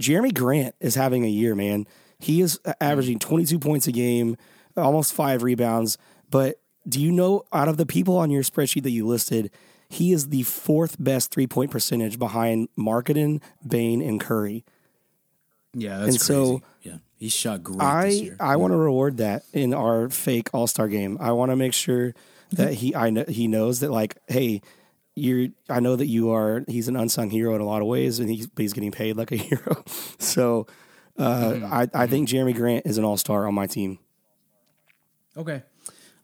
Jerami 0.00 0.34
Grant 0.34 0.74
is 0.80 0.94
having 0.94 1.24
a 1.24 1.28
year, 1.28 1.54
man. 1.54 1.86
He 2.18 2.40
is 2.40 2.58
averaging 2.80 3.18
22 3.18 3.58
points 3.58 3.86
a 3.86 3.92
game, 3.92 4.36
almost 4.76 5.12
five 5.12 5.42
rebounds. 5.42 5.98
But 6.30 6.58
do 6.88 7.00
you 7.00 7.12
know 7.12 7.44
out 7.52 7.68
of 7.68 7.76
the 7.76 7.86
people 7.86 8.16
on 8.16 8.30
your 8.30 8.42
spreadsheet 8.42 8.82
that 8.84 8.90
you 8.90 9.06
listed, 9.06 9.50
he 9.88 10.12
is 10.12 10.28
the 10.30 10.42
fourth 10.44 10.96
best 10.98 11.30
three-point 11.32 11.70
percentage 11.70 12.18
behind 12.18 12.68
Markkanen, 12.78 13.42
Bane, 13.66 14.00
and 14.00 14.18
Curry. 14.20 14.64
Yeah, 15.74 15.98
that's 15.98 16.12
And 16.14 16.20
so- 16.20 16.62
yeah, 16.82 16.96
he 17.22 17.28
shot 17.28 17.62
great 17.62 17.78
this 17.78 17.86
I 17.86 18.06
year. 18.08 18.36
I 18.40 18.56
want 18.56 18.72
to 18.72 18.76
reward 18.76 19.18
that 19.18 19.44
in 19.52 19.72
our 19.72 20.10
fake 20.10 20.50
All 20.52 20.66
Star 20.66 20.88
game. 20.88 21.18
I 21.20 21.30
want 21.30 21.52
to 21.52 21.56
make 21.56 21.72
sure 21.72 22.16
that 22.50 22.74
he 22.74 22.96
I 22.96 23.10
know, 23.10 23.24
he 23.28 23.46
knows 23.46 23.78
that 23.78 23.92
like, 23.92 24.16
hey, 24.26 24.60
you're. 25.14 25.50
I 25.68 25.78
know 25.78 25.94
that 25.94 26.06
you 26.06 26.32
are. 26.32 26.64
He's 26.66 26.88
an 26.88 26.96
unsung 26.96 27.30
hero 27.30 27.54
in 27.54 27.60
a 27.60 27.64
lot 27.64 27.80
of 27.80 27.86
ways, 27.86 28.18
and 28.18 28.28
he's 28.28 28.48
but 28.48 28.62
he's 28.62 28.72
getting 28.72 28.90
paid 28.90 29.16
like 29.16 29.30
a 29.30 29.36
hero. 29.48 29.84
So, 30.18 30.66
uh, 31.16 31.60
I 31.62 31.88
I 31.94 32.06
think 32.08 32.28
Jerami 32.28 32.56
Grant 32.56 32.86
is 32.86 32.98
an 32.98 33.04
All 33.04 33.16
Star 33.16 33.46
on 33.46 33.54
my 33.54 33.68
team. 33.68 34.00
Okay. 35.36 35.62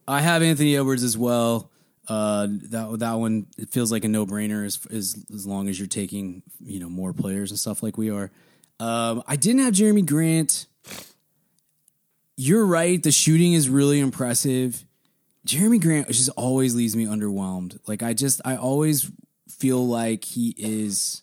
I 0.09 0.21
have 0.21 0.43
Anthony 0.43 0.77
Edwards 0.77 1.05
as 1.05 1.17
well. 1.17 1.71
Uh, 2.09 2.49
that 2.71 2.99
that 2.99 3.13
one 3.13 3.47
it 3.57 3.71
feels 3.71 3.93
like 3.93 4.03
a 4.03 4.09
no 4.09 4.27
brainer 4.27 4.67
as, 4.67 4.81
as 4.91 5.25
as 5.33 5.47
long 5.47 5.69
as 5.69 5.79
you're 5.79 5.87
taking 5.87 6.43
you 6.61 6.81
know 6.81 6.89
more 6.89 7.13
players 7.13 7.53
and 7.53 7.61
stuff 7.61 7.85
like 7.85 7.97
we 7.97 8.11
are. 8.11 8.33
Um, 8.81 9.23
I 9.29 9.37
didn't 9.37 9.63
have 9.63 9.75
Jerami 9.75 10.05
Grant. 10.05 10.67
You're 12.41 12.65
right. 12.65 13.03
The 13.03 13.11
shooting 13.11 13.53
is 13.53 13.69
really 13.69 13.99
impressive. 13.99 14.85
Jerami 15.45 15.81
Grant 15.81 16.07
just 16.07 16.31
always 16.37 16.77
leaves 16.77 16.95
me 16.95 17.05
underwhelmed. 17.05 17.79
Like 17.89 18.03
I 18.05 18.15
just 18.15 18.41
I 18.45 18.55
always 18.57 19.11
feel 19.49 19.85
like 19.87 20.25
he 20.25 20.55
is 20.57 21.23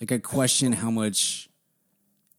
like 0.00 0.10
I 0.10 0.18
question 0.18 0.72
how 0.72 0.90
much 0.90 1.48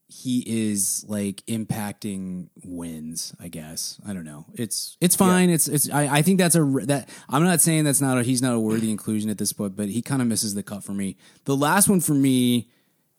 he 0.08 0.42
is 0.46 1.06
like 1.08 1.36
impacting 1.46 2.48
wins. 2.64 3.34
I 3.40 3.48
guess 3.48 3.98
I 4.06 4.12
don't 4.12 4.24
know. 4.24 4.44
It's 4.52 4.98
it's 5.00 5.16
fine. 5.16 5.48
It's 5.48 5.66
it's. 5.66 5.88
I, 5.90 6.18
I 6.18 6.22
think 6.22 6.38
that's 6.38 6.54
a 6.54 6.64
that. 6.84 7.08
I'm 7.30 7.44
not 7.44 7.62
saying 7.62 7.84
that's 7.84 8.02
not 8.02 8.18
a, 8.18 8.22
he's 8.22 8.42
not 8.42 8.54
a 8.54 8.60
worthy 8.60 8.90
inclusion 8.90 9.30
at 9.30 9.38
this 9.38 9.54
point, 9.54 9.74
but 9.74 9.88
he 9.88 10.02
kind 10.02 10.20
of 10.20 10.28
misses 10.28 10.54
the 10.54 10.62
cut 10.62 10.84
for 10.84 10.92
me. 10.92 11.16
The 11.44 11.56
last 11.56 11.88
one 11.88 12.00
for 12.00 12.14
me 12.14 12.68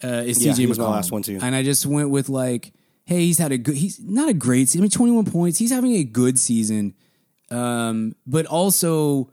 uh, 0.04 0.24
is 0.26 0.46
Yeah, 0.46 0.52
TJ 0.54 0.58
he 0.58 0.66
was 0.68 0.78
my 0.78 0.86
last 0.90 1.12
one, 1.12 1.24
too. 1.24 1.40
and 1.42 1.56
I 1.56 1.64
just 1.64 1.86
went 1.86 2.10
with 2.10 2.30
like, 2.30 2.74
hey, 3.10 3.26
he's 3.26 3.40
had 3.40 3.52
a 3.52 3.58
good. 3.58 3.76
He's 3.76 4.00
not 4.00 4.30
a 4.30 4.34
great. 4.34 4.70
season, 4.70 4.82
I 4.82 4.84
mean, 4.84 4.92
21 4.92 5.26
points. 5.26 5.58
He's 5.58 5.72
having 5.72 5.96
a 5.96 6.04
good 6.04 6.40
season, 6.40 6.94
um, 7.50 8.16
but 8.28 8.46
also 8.46 9.32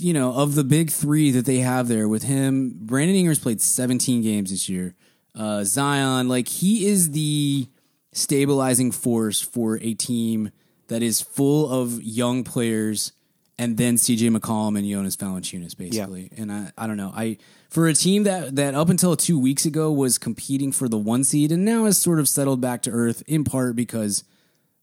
you 0.00 0.14
know, 0.14 0.32
of 0.32 0.54
the 0.54 0.64
big 0.64 0.90
three 0.90 1.30
that 1.32 1.44
they 1.44 1.58
have 1.58 1.86
there 1.86 2.08
with 2.08 2.22
him, 2.22 2.72
Brandon 2.80 3.14
Ingram's 3.14 3.38
played 3.38 3.60
17 3.60 4.22
games 4.22 4.50
this 4.50 4.70
year. 4.70 4.94
Uh, 5.34 5.64
Zion, 5.64 6.28
like 6.28 6.48
he 6.48 6.86
is 6.86 7.10
the 7.10 7.68
stabilizing 8.12 8.90
force 8.90 9.42
for 9.42 9.78
a 9.82 9.92
team 9.92 10.50
that 10.88 11.02
is 11.02 11.20
full 11.20 11.70
of 11.70 12.02
young 12.02 12.42
players, 12.42 13.12
and 13.58 13.76
then 13.76 13.96
CJ 13.96 14.34
McCollum 14.34 14.78
and 14.78 14.88
Jonas 14.88 15.16
Valanciunas, 15.16 15.76
basically. 15.76 16.30
And 16.38 16.50
I, 16.50 16.72
I 16.78 16.86
don't 16.86 16.96
know, 16.96 17.12
I 17.14 17.36
for 17.76 17.88
a 17.88 17.92
team 17.92 18.22
that 18.22 18.56
that 18.56 18.74
up 18.74 18.88
until 18.88 19.14
two 19.18 19.38
weeks 19.38 19.66
ago 19.66 19.92
was 19.92 20.16
competing 20.16 20.72
for 20.72 20.88
the 20.88 20.96
one 20.96 21.22
seed, 21.22 21.52
and 21.52 21.62
now 21.62 21.84
has 21.84 21.98
sort 21.98 22.18
of 22.18 22.26
settled 22.26 22.58
back 22.58 22.80
to 22.80 22.90
earth, 22.90 23.22
in 23.26 23.44
part 23.44 23.76
because 23.76 24.24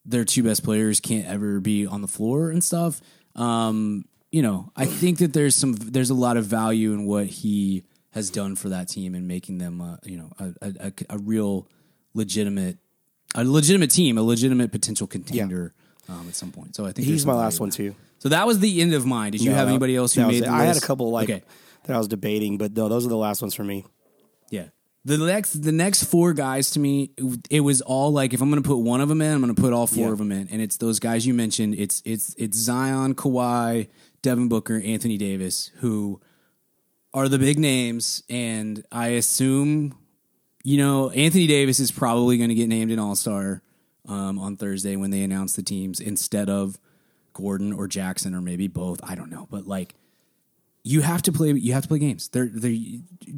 their 0.05 0.23
two 0.23 0.43
best 0.43 0.63
players 0.63 0.99
can't 0.99 1.25
ever 1.25 1.59
be 1.59 1.87
on 1.87 2.03
the 2.03 2.07
floor 2.07 2.51
and 2.51 2.63
stuff. 2.63 3.01
Um, 3.35 4.05
you 4.31 4.43
know, 4.43 4.71
I 4.75 4.85
think 4.85 5.17
that 5.17 5.33
there's 5.33 5.55
some 5.55 5.73
there's 5.73 6.11
a 6.11 6.13
lot 6.13 6.37
of 6.37 6.45
value 6.45 6.93
in 6.93 7.07
what 7.07 7.25
he 7.25 7.83
has 8.11 8.29
done 8.29 8.55
for 8.55 8.69
that 8.69 8.89
team 8.89 9.15
and 9.15 9.27
making 9.27 9.57
them, 9.57 9.81
uh, 9.81 9.97
you 10.03 10.17
know, 10.19 10.31
a, 10.37 10.53
a, 10.61 10.93
a, 11.09 11.17
real 11.17 11.67
legitimate 12.13 12.77
a 13.33 13.43
legitimate 13.43 13.89
team, 13.89 14.19
a 14.19 14.21
legitimate 14.21 14.71
potential 14.71 15.07
contender 15.07 15.73
um, 16.07 16.27
at 16.27 16.35
some 16.35 16.51
point. 16.51 16.75
So 16.75 16.85
I 16.85 16.91
think 16.91 17.07
He's 17.07 17.25
my 17.25 17.33
last 17.33 17.59
one 17.59 17.71
too. 17.71 17.95
So 18.19 18.29
that 18.29 18.45
was 18.45 18.59
the 18.59 18.81
end 18.81 18.93
of 18.93 19.03
mine. 19.03 19.31
Did 19.31 19.41
you 19.41 19.49
No, 19.49 19.55
have 19.55 19.67
anybody 19.67 19.95
else 19.95 20.13
who 20.13 20.27
made 20.27 20.45
I 20.45 20.65
had 20.65 20.77
a 20.77 20.81
couple 20.81 21.09
like 21.09 21.31
okay. 21.31 21.43
That 21.86 21.93
I 21.93 21.97
was 21.97 22.07
debating, 22.07 22.57
but 22.57 22.75
no, 22.75 22.88
those 22.89 23.05
are 23.05 23.09
the 23.09 23.17
last 23.17 23.41
ones 23.41 23.53
for 23.53 23.63
me. 23.63 23.86
Yeah. 24.49 24.67
The 25.05 25.17
next 25.17 25.53
the 25.61 25.71
next 25.73 26.05
four 26.05 26.31
guys 26.34 26.71
to 26.71 26.79
me, 26.79 27.11
it 27.49 27.59
was 27.59 27.81
all 27.81 28.11
like 28.13 28.34
if 28.34 28.41
I'm 28.41 28.49
going 28.49 28.61
to 28.63 28.67
put 28.67 28.77
one 28.77 29.01
of 29.01 29.09
them 29.09 29.21
in, 29.21 29.34
I'm 29.34 29.41
going 29.41 29.53
to 29.53 29.61
put 29.61 29.73
all 29.73 29.86
four 29.88 30.07
Yeah. 30.07 30.11
of 30.13 30.17
them 30.17 30.31
in, 30.31 30.47
and 30.49 30.61
it's 30.61 30.77
those 30.77 30.99
guys 30.99 31.27
you 31.27 31.34
mentioned. 31.34 31.75
It's 31.75 32.01
it's 32.05 32.34
it's 32.38 32.57
Zion, 32.57 33.13
Kawhi, 33.15 33.89
Devin 34.21 34.47
Booker, 34.47 34.79
Anthony 34.84 35.17
Davis, 35.17 35.71
who 35.79 36.21
are 37.13 37.27
the 37.27 37.38
big 37.38 37.59
names, 37.59 38.23
and 38.29 38.84
I 38.93 39.09
assume 39.09 39.97
you 40.63 40.77
know 40.77 41.09
Anthony 41.09 41.47
Davis 41.47 41.81
is 41.81 41.91
probably 41.91 42.38
going 42.38 42.49
to 42.49 42.55
get 42.55 42.69
named 42.69 42.89
an 42.91 42.99
All 42.99 43.15
Star 43.15 43.61
um, 44.07 44.39
on 44.39 44.55
Thursday 44.55 44.95
when 44.95 45.11
they 45.11 45.21
announce 45.23 45.53
the 45.57 45.63
teams 45.63 45.99
instead 45.99 46.49
of 46.49 46.79
Gordon 47.34 47.73
or 47.73 47.88
Jackson 47.89 48.34
or 48.34 48.39
maybe 48.41 48.69
both. 48.69 49.01
I 49.03 49.15
don't 49.15 49.29
know, 49.29 49.47
but 49.51 49.67
like 49.67 49.95
you 50.84 51.01
have 51.01 51.21
to 51.23 51.31
play 51.31 51.51
you 51.53 51.73
have 51.73 51.84
to 51.84 51.88
play 51.88 51.99
games. 51.99 52.27
They're 52.29 52.49
they're 52.53 52.75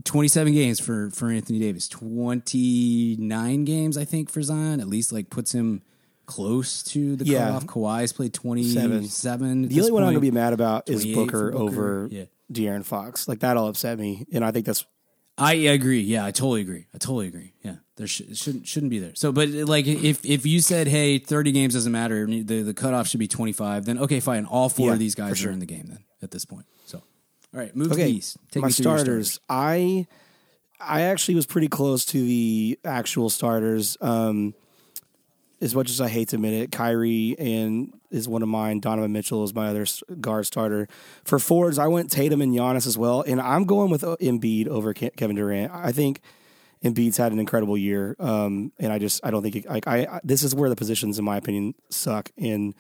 27 0.04 0.54
games 0.54 0.80
for 0.80 1.10
for 1.12 1.30
Anthony 1.30 1.60
Davis. 1.60 1.88
29 1.88 3.66
games 3.66 3.98
I 3.98 4.06
think 4.06 4.30
for 4.30 4.42
Zion 4.42 4.80
at 4.80 4.88
least 4.88 5.12
like 5.12 5.30
puts 5.30 5.52
him 5.54 5.82
close 6.26 6.82
to 6.84 7.16
the 7.16 7.26
Yeah. 7.26 7.46
cutoff. 7.52 7.66
Kawhi's 7.68 8.14
played 8.14 8.34
27. 8.34 9.68
The 9.68 9.80
only 9.80 9.92
one 9.92 10.04
I'm 10.04 10.10
gonna 10.10 10.20
be 10.20 10.32
mad 10.32 10.54
about 10.54 10.90
is 10.90 11.06
Booker, 11.06 11.52
Booker. 11.52 11.58
over 11.64 12.08
Yeah. 12.12 12.26
De'Aaron 12.52 12.84
Fox. 12.84 13.28
Like 13.28 13.40
that'll 13.40 13.68
upset 13.68 14.00
me, 14.00 14.26
and 14.32 14.44
I 14.44 14.52
think 14.52 14.66
that's 14.66 14.86
I 15.38 15.54
agree. 15.54 16.00
Yeah, 16.02 16.24
I 16.26 16.32
totally 16.32 16.62
agree. 16.62 16.86
I 16.94 16.98
totally 16.98 17.28
agree. 17.28 17.52
Yeah, 17.62 17.76
there 17.98 18.08
sh- 18.08 18.22
shouldn't 18.34 18.66
shouldn't 18.68 18.90
be 18.90 19.00
there. 19.00 19.12
So, 19.16 19.32
but 19.34 19.50
like, 19.50 19.86
if 19.86 20.26
if 20.26 20.46
you 20.46 20.62
said, 20.62 20.88
"Hey, 20.88 21.18
thirty 21.20 21.52
games 21.52 21.74
doesn't 21.74 21.92
matter," 21.92 22.26
the 22.26 22.62
the 22.64 22.74
cutoff 22.74 23.08
should 23.10 23.20
be 23.20 23.28
twenty 23.28 23.52
five, 23.52 23.84
then 23.86 23.98
okay, 24.00 24.20
fine. 24.22 24.46
All 24.46 24.70
four 24.70 24.88
Yeah, 24.88 24.94
of 24.94 25.00
these 25.00 25.14
guys 25.14 25.38
sure. 25.38 25.50
are 25.50 25.54
in 25.54 25.60
the 25.60 25.66
game 25.66 25.88
then 25.90 26.00
at 26.22 26.32
this 26.32 26.46
point. 26.46 26.66
All 27.56 27.62
right, 27.62 27.74
move 27.74 27.94
okay. 27.94 28.10
East. 28.10 28.38
Take 28.52 28.64
my 28.64 28.70
through 28.70 28.84
starters. 28.84 29.40
I 29.48 30.08
I 30.80 31.04
actually 31.04 31.36
was 31.36 31.46
pretty 31.46 31.70
close 31.70 32.04
to 32.08 32.22
the 32.22 32.78
actual 32.84 33.30
starters. 33.30 33.98
Um, 34.02 34.54
as 35.62 35.74
much 35.74 35.90
as 35.90 36.02
I 36.02 36.10
hate 36.10 36.30
to 36.30 36.36
admit 36.36 36.54
it, 36.54 36.72
Kyrie 36.74 37.36
and 37.40 37.94
is 38.12 38.28
one 38.28 38.44
of 38.44 38.50
mine. 38.50 38.82
Donovan 38.82 39.14
Mitchell 39.14 39.46
is 39.46 39.54
my 39.56 39.70
other 39.70 39.86
guard 40.20 40.46
starter. 40.46 40.90
For 41.24 41.40
forwards, 41.40 41.80
I 41.80 41.88
went 41.88 42.12
Tatum 42.12 42.42
and 42.42 42.54
Giannis 42.54 42.86
as 42.86 42.98
well, 42.98 43.22
and 43.22 43.40
I'm 43.40 43.64
going 43.64 43.90
with 43.90 44.04
uh, 44.04 44.18
Embiid 44.20 44.68
over 44.68 44.94
Kevin 44.94 45.38
Durant. 45.38 45.72
I 45.72 45.94
think 45.94 46.20
Embiid's 46.84 47.16
had 47.16 47.32
an 47.32 47.40
incredible 47.40 47.78
year, 47.78 48.18
um, 48.20 48.74
and 48.80 48.92
I 48.92 49.00
just 49.00 49.26
I 49.26 49.32
don't 49.32 49.42
think 49.42 49.56
it, 49.56 49.66
like 49.66 49.88
I, 49.88 50.00
I 50.00 50.20
this 50.26 50.44
is 50.44 50.54
where 50.54 50.70
the 50.70 50.76
positions, 50.76 51.18
in 51.18 51.24
my 51.24 51.38
opinion, 51.38 51.74
suck 51.90 52.32
in 52.36 52.76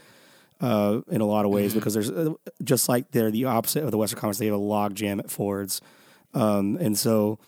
uh, 0.61 1.01
in 1.09 1.21
a 1.21 1.25
lot 1.25 1.45
of 1.45 1.51
ways 1.51 1.73
because 1.73 1.93
there's 1.93 2.09
uh, 2.09 2.33
just 2.63 2.87
like 2.89 3.11
they're 3.11 3.31
the 3.31 3.45
opposite 3.45 3.83
of 3.83 3.91
the 3.91 3.97
Western 3.97 4.19
Conference. 4.19 4.39
They 4.39 4.45
have 4.45 4.55
a 4.55 4.57
log 4.57 4.95
jam 4.95 5.19
at 5.19 5.29
Fords, 5.29 5.81
um, 6.33 6.77
and 6.79 6.97
so 6.97 7.39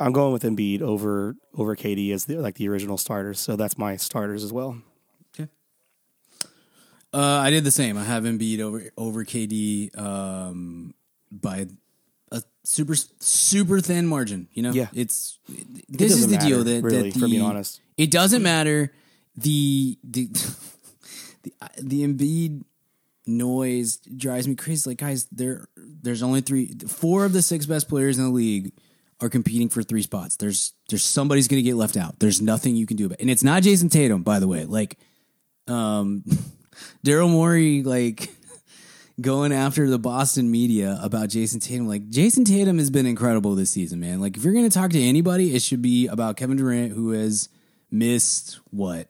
I'm 0.00 0.12
going 0.12 0.32
with 0.32 0.42
Embiid 0.42 0.80
over 0.82 1.36
over 1.54 1.76
KD 1.76 2.12
as 2.12 2.24
the, 2.26 2.36
like 2.36 2.56
the 2.56 2.68
original 2.68 2.98
starters. 2.98 3.40
So 3.40 3.56
that's 3.56 3.78
my 3.78 3.96
starters 3.96 4.44
as 4.44 4.52
well. 4.52 4.78
Okay. 5.34 5.48
Uh, 7.12 7.18
I 7.18 7.50
did 7.50 7.64
the 7.64 7.70
same. 7.70 7.96
I 7.96 8.04
have 8.04 8.24
Embiid 8.24 8.60
over 8.60 8.90
over 8.96 9.24
KD 9.24 9.96
um, 9.98 10.94
by 11.30 11.66
a 12.32 12.42
super 12.64 12.94
super 13.20 13.80
thin 13.80 14.06
margin. 14.06 14.48
You 14.52 14.62
know, 14.62 14.72
Yeah. 14.72 14.88
It's 14.92 15.38
this 15.88 16.12
is 16.12 16.26
doesn't 16.26 16.30
the 16.30 16.38
deal 16.38 16.64
that 16.64 16.82
really, 16.82 17.10
that 17.10 17.14
the, 17.14 17.20
for 17.20 17.26
being 17.26 17.42
honest. 17.42 17.80
it 17.96 18.10
doesn't 18.10 18.42
matter. 18.42 18.92
The 19.36 19.98
the 20.02 20.28
the 21.44 21.54
the 21.80 22.06
Embiid 22.06 22.64
noise 23.26 23.96
drives 23.98 24.48
me 24.48 24.54
crazy. 24.54 24.90
Like 24.90 24.98
guys, 24.98 25.26
there 25.30 25.66
there's 25.76 26.22
only 26.22 26.40
three, 26.40 26.74
four 26.86 27.24
of 27.24 27.32
the 27.32 27.42
six 27.42 27.66
best 27.66 27.88
players 27.88 28.18
in 28.18 28.24
the 28.24 28.30
league 28.30 28.72
are 29.20 29.28
competing 29.28 29.68
for 29.68 29.82
three 29.82 30.02
spots. 30.02 30.36
There's 30.36 30.72
there's 30.88 31.02
somebody's 31.02 31.48
going 31.48 31.62
to 31.62 31.68
get 31.68 31.76
left 31.76 31.96
out. 31.96 32.18
There's 32.18 32.42
nothing 32.42 32.76
you 32.76 32.86
can 32.86 32.96
do 32.96 33.06
about 33.06 33.18
it. 33.18 33.22
And 33.22 33.30
it's 33.30 33.44
not 33.44 33.62
Jayson 33.62 33.90
Tatum, 33.90 34.22
by 34.22 34.38
the 34.38 34.48
way. 34.48 34.64
Like, 34.64 34.98
um, 35.68 36.24
Daryl 37.06 37.30
Morey, 37.30 37.82
like 37.82 38.30
going 39.20 39.52
after 39.52 39.88
the 39.88 39.98
Boston 39.98 40.50
media 40.50 40.98
about 41.00 41.28
Jayson 41.28 41.60
Tatum. 41.60 41.88
Like 41.88 42.08
Jayson 42.10 42.44
Tatum 42.44 42.78
has 42.78 42.90
been 42.90 43.06
incredible 43.06 43.54
this 43.54 43.70
season, 43.70 44.00
man. 44.00 44.20
Like 44.20 44.36
if 44.36 44.44
you're 44.44 44.54
going 44.54 44.68
to 44.68 44.74
talk 44.78 44.90
to 44.90 45.02
anybody, 45.02 45.54
it 45.54 45.62
should 45.62 45.82
be 45.82 46.06
about 46.08 46.36
Kevin 46.36 46.56
Durant, 46.56 46.92
who 46.92 47.12
has 47.12 47.48
missed 47.90 48.60
what. 48.70 49.06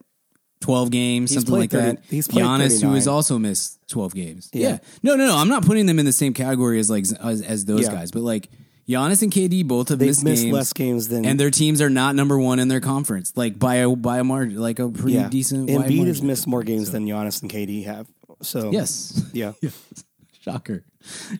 12 0.61 0.89
games, 0.91 1.29
He's 1.31 1.39
something 1.39 1.53
like 1.55 1.69
30 1.71 1.85
that. 1.97 2.03
he's 2.09 2.27
played 2.27 2.45
Giannis, 2.45 2.81
who 2.81 2.93
has 2.93 3.07
also 3.07 3.37
missed 3.37 3.79
12 3.89 4.15
games. 4.15 4.49
Yeah. 4.53 4.69
Yeah. 4.69 4.77
No, 5.03 5.15
no, 5.15 5.27
no. 5.27 5.35
I'm 5.37 5.49
not 5.49 5.65
putting 5.65 5.85
them 5.85 5.99
in 5.99 6.05
the 6.05 6.11
same 6.13 6.33
category 6.33 6.79
as 6.79 6.89
like 6.89 7.05
as, 7.21 7.41
as 7.41 7.65
those 7.65 7.83
Yeah. 7.83 7.91
guys, 7.91 8.11
but 8.11 8.21
like 8.21 8.49
Giannis 8.87 9.21
and 9.21 9.31
KD 9.31 9.67
both 9.67 9.89
have 9.89 9.99
They've 9.99 10.09
missed, 10.09 10.23
missed 10.23 10.43
games, 10.43 10.53
less 10.53 10.73
games 10.73 11.07
than 11.09 11.25
and 11.25 11.39
their 11.39 11.51
teams 11.51 11.81
are 11.81 11.89
not 11.89 12.15
number 12.15 12.37
one 12.39 12.59
in 12.59 12.67
their 12.67 12.79
conference, 12.81 13.33
like 13.35 13.57
by 13.59 13.75
a 13.75 13.95
by 13.95 14.19
a 14.19 14.23
margin, 14.23 14.59
like 14.59 14.79
a 14.79 14.89
pretty 14.89 15.13
yeah. 15.13 15.27
decent. 15.29 15.69
Embiid 15.69 16.07
has 16.07 16.21
missed 16.21 16.47
more 16.47 16.63
games 16.63 16.91
than 16.91 17.05
Giannis 17.05 17.41
and 17.41 17.51
KD 17.51 17.85
have. 17.85 18.07
So 18.41 18.71
Yes. 18.71 19.21
yeah. 19.33 19.53
Shocker. 20.41 20.83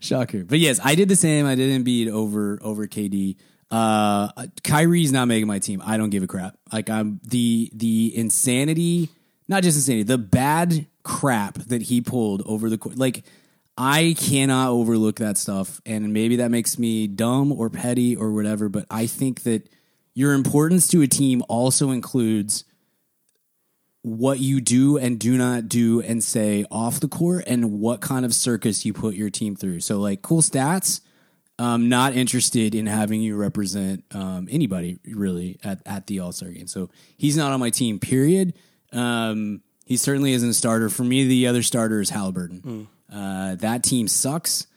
Shocker. 0.01 0.43
But 0.43 0.57
yes, 0.59 0.79
I 0.83 0.95
did 0.95 1.09
the 1.09 1.15
same. 1.15 1.45
I 1.45 1.53
did 1.55 1.83
Embiid 1.83 2.09
over 2.09 2.57
over 2.61 2.87
KD. 2.87 3.35
Uh 3.75 4.47
Kyrie's 4.63 5.11
not 5.11 5.27
making 5.27 5.47
my 5.47 5.59
team. 5.59 5.81
I 5.85 5.97
don't 5.97 6.09
give 6.09 6.23
a 6.23 6.27
crap. 6.27 6.55
Like 6.71 6.89
I'm 6.89 7.19
the 7.23 7.69
the 7.73 8.13
insanity, 8.15 9.09
not 9.49 9.63
just 9.63 9.75
insanity, 9.75 10.03
the 10.03 10.17
bad 10.17 10.87
crap 11.03 11.55
that 11.55 11.81
he 11.81 11.99
pulled 11.99 12.41
over 12.45 12.69
the 12.69 12.77
court. 12.77 12.97
Like 12.97 13.25
I 13.77 14.15
cannot 14.17 14.69
overlook 14.69 15.17
that 15.17 15.37
stuff 15.37 15.81
and 15.85 16.13
maybe 16.13 16.37
that 16.37 16.51
makes 16.51 16.79
me 16.79 17.07
dumb 17.07 17.51
or 17.51 17.69
petty 17.69 18.15
or 18.15 18.31
whatever, 18.31 18.69
but 18.69 18.85
I 18.89 19.07
think 19.07 19.43
that 19.43 19.67
your 20.13 20.31
importance 20.31 20.87
to 20.89 21.01
a 21.01 21.07
team 21.07 21.43
also 21.49 21.91
includes 21.91 22.63
what 24.03 24.39
you 24.39 24.61
do 24.61 24.97
and 24.97 25.19
do 25.19 25.37
not 25.37 25.67
do 25.67 25.99
and 25.99 26.23
say 26.23 26.65
off 26.71 27.01
the 27.01 27.09
court 27.09 27.43
and 27.45 27.81
what 27.81 27.99
kind 27.99 28.23
of 28.23 28.33
circus 28.33 28.85
you 28.85 28.93
put 28.93 29.15
your 29.15 29.29
team 29.29 29.55
through. 29.55 29.81
So 29.81 29.99
like 29.99 30.21
cool 30.21 30.41
stats, 30.41 31.01
um, 31.57 31.89
not 31.89 32.15
interested 32.15 32.75
in 32.75 32.85
having 32.85 33.21
you 33.21 33.35
represent 33.35 34.03
um, 34.11 34.47
anybody 34.51 34.99
really 35.05 35.57
at, 35.63 35.81
at 35.85 36.07
the 36.07 36.19
All 36.19 36.31
Star 36.31 36.49
game. 36.49 36.67
So 36.67 36.89
he's 37.17 37.37
not 37.37 37.51
on 37.51 37.59
my 37.59 37.69
team. 37.69 37.99
Period. 37.99 38.53
Um, 38.91 39.61
he 39.85 39.97
certainly 39.97 40.33
isn't 40.33 40.49
a 40.49 40.53
starter 40.53 40.89
for 40.89 41.03
me. 41.03 41.25
The 41.25 41.47
other 41.47 41.63
starter 41.63 42.01
is 42.01 42.09
Halliburton. 42.09 42.87
Uh, 43.11 43.55
that 43.55 43.83
team 43.83 44.07
sucks, 44.07 44.67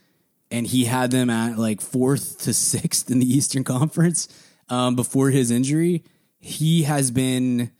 and 0.51 0.67
he 0.67 0.85
had 0.85 1.11
them 1.11 1.31
at 1.31 1.59
like 1.59 1.81
fourth 1.81 2.39
to 2.43 2.53
sixth 2.55 3.11
in 3.11 3.19
the 3.19 3.27
Eastern 3.27 3.65
Conference 3.65 4.29
um, 4.69 4.97
before 4.97 5.31
his 5.31 5.51
injury. 5.51 6.05
He 6.39 6.85
has 6.85 7.11
been 7.11 7.73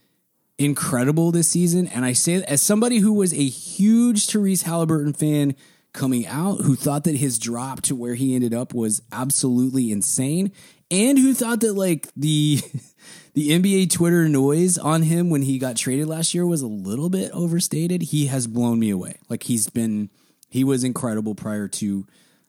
incredible 0.59 1.31
this 1.31 1.49
season. 1.49 1.87
And 1.87 2.05
I 2.05 2.13
say 2.13 2.43
as 2.43 2.61
somebody 2.61 2.99
who 2.99 3.13
was 3.13 3.33
a 3.33 3.49
huge 3.49 4.27
Tyrese 4.27 4.65
Halliburton 4.65 5.13
fan 5.13 5.55
coming 5.93 6.27
out, 6.27 6.61
who 6.63 6.77
thought 6.77 7.05
that 7.05 7.17
his 7.17 7.39
drop 7.39 7.83
to 7.83 7.95
where 7.95 8.15
he 8.15 8.35
ended 8.35 8.55
up 8.55 8.75
was 8.75 9.03
absolutely 9.13 9.91
insane, 9.91 10.53
and 10.91 11.19
who 11.19 11.35
thought 11.35 11.61
that 11.61 11.75
like 11.75 12.09
the 12.17 12.61
the 13.35 13.51
NBA 13.51 13.91
Twitter 13.91 14.29
noise 14.29 14.79
on 14.79 15.03
him 15.03 15.31
when 15.31 15.43
he 15.43 15.59
got 15.59 15.77
traded 15.77 16.07
last 16.07 16.35
year 16.35 16.47
was 16.47 16.63
a 16.63 16.67
little 16.67 17.11
bit 17.11 17.31
overstated. 17.33 18.03
He 18.03 18.27
has 18.27 18.47
blown 18.47 18.79
me 18.79 18.91
away. 18.91 19.19
Like 19.29 19.45
he's 19.45 19.69
been 19.69 20.11
he 20.49 20.65
was 20.65 20.85
incredible 20.85 21.35
prior 21.35 21.69
to 21.69 22.07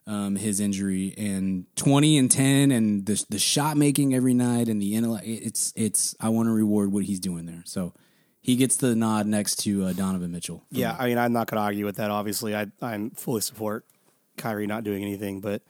um, 0.08 0.36
his 0.36 0.60
injury 0.60 1.14
and 1.18 1.66
20 1.76 2.18
and 2.18 2.32
10 2.32 2.72
and 2.72 3.06
the 3.06 3.24
the 3.30 3.38
shot 3.38 3.78
making 3.78 4.16
every 4.16 4.34
night 4.34 4.68
and 4.68 4.82
the 4.82 4.96
intellect 4.96 5.26
it's 5.28 5.72
it's 5.76 6.16
I 6.20 6.30
want 6.30 6.48
to 6.48 6.54
reward 6.54 6.92
what 6.92 7.04
he's 7.04 7.20
doing 7.20 7.46
there. 7.46 7.62
So 7.66 7.94
he 8.42 8.56
gets 8.56 8.78
the 8.78 8.96
nod 8.96 9.28
next 9.28 9.58
to 9.64 9.86
uh, 9.86 9.94
Donovan 9.94 10.32
Mitchell. 10.32 10.64
Yeah, 10.72 10.96
I 10.98 11.08
mean, 11.08 11.18
I'm 11.18 11.34
not 11.34 11.48
going 11.48 11.58
to 11.58 11.64
argue 11.64 11.86
with 11.86 11.98
that. 11.98 12.10
Obviously, 12.10 12.56
I 12.56 12.68
I'm 12.82 13.12
fully 13.12 13.42
support 13.42 13.86
Kyrie 14.38 14.68
not 14.68 14.84
doing 14.84 15.04
anything, 15.04 15.42
but 15.42 15.62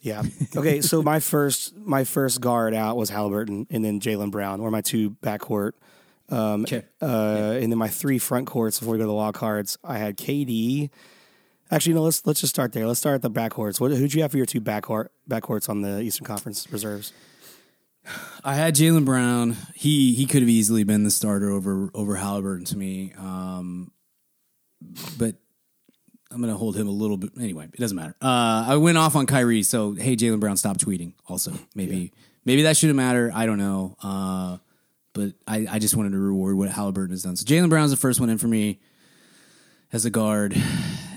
yeah. 0.00 0.22
Okay, 0.56 0.80
so 0.80 1.02
my 1.02 1.20
first 1.20 1.76
my 1.76 2.04
first 2.04 2.40
guard 2.40 2.74
out 2.74 2.96
was 2.96 3.10
Halliburton, 3.10 3.66
and 3.70 3.84
then 3.84 4.00
Jaylen 4.00 4.30
Brown, 4.30 4.60
or 4.60 4.70
my 4.70 4.80
two 4.80 5.10
backcourt. 5.10 5.72
Okay. 6.30 6.84
Uh, 7.00 7.56
and 7.60 7.72
then 7.72 7.78
my 7.78 7.88
three 7.88 8.18
front 8.18 8.46
courts 8.46 8.78
before 8.78 8.92
we 8.92 8.98
go 8.98 9.04
to 9.04 9.08
the 9.08 9.14
wild 9.14 9.34
cards, 9.34 9.78
I 9.82 9.98
had 9.98 10.18
KD. 10.18 10.90
Actually, 11.70 11.94
no. 11.94 12.02
Let's 12.02 12.26
let's 12.26 12.40
just 12.40 12.54
start 12.54 12.72
there. 12.72 12.86
Let's 12.86 13.00
start 13.00 13.14
at 13.14 13.22
the 13.22 13.30
backcourts. 13.30 13.80
What 13.80 13.90
who'd 13.92 14.14
you 14.14 14.22
have 14.22 14.30
for 14.30 14.36
your 14.36 14.46
two 14.46 14.60
backcourt 14.60 15.08
backcourts 15.28 15.68
on 15.68 15.82
the 15.82 16.00
Eastern 16.00 16.26
Conference 16.26 16.70
reserves? 16.72 17.12
I 18.44 18.54
had 18.54 18.74
Jaylen 18.74 19.04
Brown. 19.04 19.56
He 19.74 20.14
he 20.14 20.26
could 20.26 20.42
have 20.42 20.48
easily 20.48 20.84
been 20.84 21.04
the 21.04 21.10
starter 21.10 21.50
over 21.50 21.90
over 21.94 22.16
Halliburton 22.16 22.64
to 22.66 22.76
me. 22.76 23.12
Um, 23.18 23.90
but 25.18 25.36
I'm 26.30 26.40
gonna 26.40 26.56
hold 26.56 26.76
him 26.76 26.88
a 26.88 26.92
little 26.92 27.16
bit 27.16 27.30
anyway. 27.38 27.64
It 27.64 27.80
doesn't 27.80 27.96
matter. 27.96 28.14
Uh, 28.20 28.64
I 28.68 28.76
went 28.76 28.98
off 28.98 29.16
on 29.16 29.26
Kyrie, 29.26 29.62
so 29.62 29.92
hey, 29.92 30.16
Jaylen 30.16 30.40
Brown, 30.40 30.56
stop 30.56 30.78
tweeting. 30.78 31.14
Also, 31.26 31.52
maybe 31.74 32.12
maybe 32.44 32.62
that 32.62 32.76
shouldn't 32.76 32.96
matter. 32.96 33.30
I 33.34 33.46
don't 33.46 33.58
know. 33.58 33.96
Uh, 34.02 34.58
but 35.14 35.32
I, 35.46 35.66
I 35.70 35.78
just 35.78 35.96
wanted 35.96 36.12
to 36.12 36.18
reward 36.18 36.56
what 36.56 36.68
Halliburton 36.68 37.10
has 37.10 37.24
done. 37.24 37.34
So 37.36 37.44
Jaylen 37.44 37.68
Brown's 37.68 37.90
the 37.90 37.96
first 37.96 38.20
one 38.20 38.30
in 38.30 38.38
for 38.38 38.46
me 38.46 38.78
as 39.92 40.04
a 40.04 40.10
guard, 40.10 40.54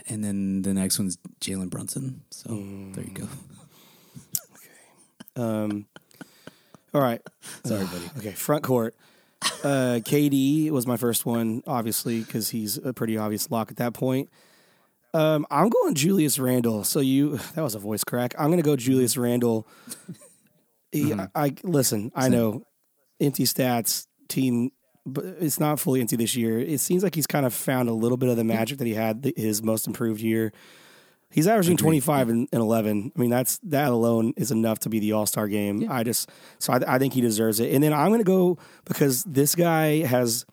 and 0.07 0.23
then 0.23 0.63
the 0.63 0.73
next 0.73 0.97
one's 0.97 1.17
Jalen 1.39 1.69
Brunson. 1.69 2.23
So 2.31 2.49
there 2.93 3.03
you 3.03 3.13
go. 3.13 3.27
Um, 5.35 5.85
all 6.93 7.01
right. 7.01 7.21
Sorry, 7.63 7.85
buddy. 7.85 8.09
Okay, 8.17 8.31
front 8.31 8.63
court. 8.63 8.95
Uh, 9.63 9.99
KD 10.03 10.69
was 10.71 10.85
my 10.85 10.97
first 10.97 11.25
one, 11.25 11.63
obviously, 11.65 12.21
because 12.21 12.49
he's 12.49 12.77
a 12.77 12.93
pretty 12.93 13.17
obvious 13.17 13.49
lock 13.49 13.71
at 13.71 13.77
that 13.77 13.93
point. 13.93 14.29
Um, 15.13 15.45
I'm 15.51 15.69
going 15.69 15.95
Julius 15.95 16.39
Randle. 16.39 16.83
So 16.83 16.99
you 16.99 17.37
that 17.55 17.61
was 17.61 17.75
a 17.75 17.79
voice 17.79 18.03
crack. 18.03 18.33
I'm 18.37 18.47
going 18.47 18.57
to 18.59 18.63
go 18.63 18.75
Julius 18.75 19.17
Randle. 19.17 19.67
He- 20.91 21.13
I, 21.13 21.27
I 21.35 21.55
listen. 21.63 22.11
I 22.15 22.29
know 22.29 22.63
empty 23.19 23.43
stats 23.45 24.07
team, 24.27 24.71
but 25.05 25.23
it's 25.39 25.59
not 25.59 25.79
fully 25.79 26.01
empty 26.01 26.15
this 26.17 26.35
year. 26.35 26.59
It 26.59 26.79
seems 26.79 27.03
like 27.03 27.15
he's 27.15 27.27
kind 27.27 27.45
of 27.45 27.53
found 27.53 27.87
a 27.89 27.93
little 27.93 28.17
bit 28.17 28.29
of 28.29 28.35
the 28.37 28.43
magic 28.43 28.77
that 28.79 28.85
he 28.87 28.93
had 28.93 29.31
his 29.37 29.63
most 29.63 29.87
improved 29.87 30.19
year. 30.21 30.51
He's 31.31 31.47
averaging 31.47 31.77
25 31.77 32.29
and, 32.29 32.47
and 32.51 32.61
11. 32.61 33.13
I 33.15 33.19
mean, 33.19 33.29
that's 33.29 33.57
that 33.59 33.89
alone 33.89 34.33
is 34.35 34.51
enough 34.51 34.79
to 34.79 34.89
be 34.89 34.99
the 34.99 35.13
All 35.13 35.25
Star 35.25 35.47
game. 35.47 35.87
I 35.89 36.03
just 36.03 36.29
so 36.59 36.73
I, 36.73 36.95
I 36.95 36.99
think 36.99 37.13
he 37.13 37.21
deserves 37.21 37.59
it. 37.59 37.73
And 37.73 37.83
then 37.83 37.93
I'm 37.93 38.09
going 38.09 38.19
to 38.19 38.25
go 38.25 38.57
because 38.85 39.23
this 39.23 39.55
guy 39.55 39.99
has, 40.05 40.45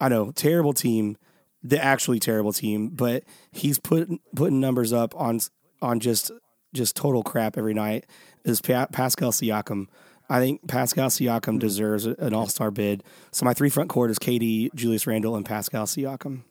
I 0.00 0.08
know, 0.08 0.32
terrible 0.32 0.72
team, 0.72 1.16
the 1.62 1.82
actually 1.82 2.18
terrible 2.18 2.52
team, 2.52 2.88
but 2.88 3.22
he's 3.52 3.78
put 3.78 4.08
putting 4.34 4.60
numbers 4.60 4.92
up 4.92 5.14
on 5.16 5.38
on 5.80 6.00
just 6.00 6.32
just 6.74 6.96
total 6.96 7.22
crap 7.22 7.56
every 7.56 7.74
night. 7.74 8.04
Is 8.44 8.60
pa- 8.60 8.86
Pascal 8.86 9.30
Siakam? 9.30 9.86
I 10.28 10.40
think 10.40 10.66
Pascal 10.66 11.08
Siakam 11.08 11.52
hmm. 11.52 11.58
deserves 11.58 12.06
an 12.06 12.34
All 12.34 12.48
Star 12.48 12.70
bid. 12.70 13.04
So 13.30 13.44
my 13.44 13.54
three 13.54 13.70
front 13.70 13.90
court 13.90 14.10
is 14.10 14.18
KD, 14.18 14.74
Julius 14.74 15.06
Randle, 15.06 15.36
and 15.36 15.46
Pascal 15.46 15.86
Siakam. 15.86 16.42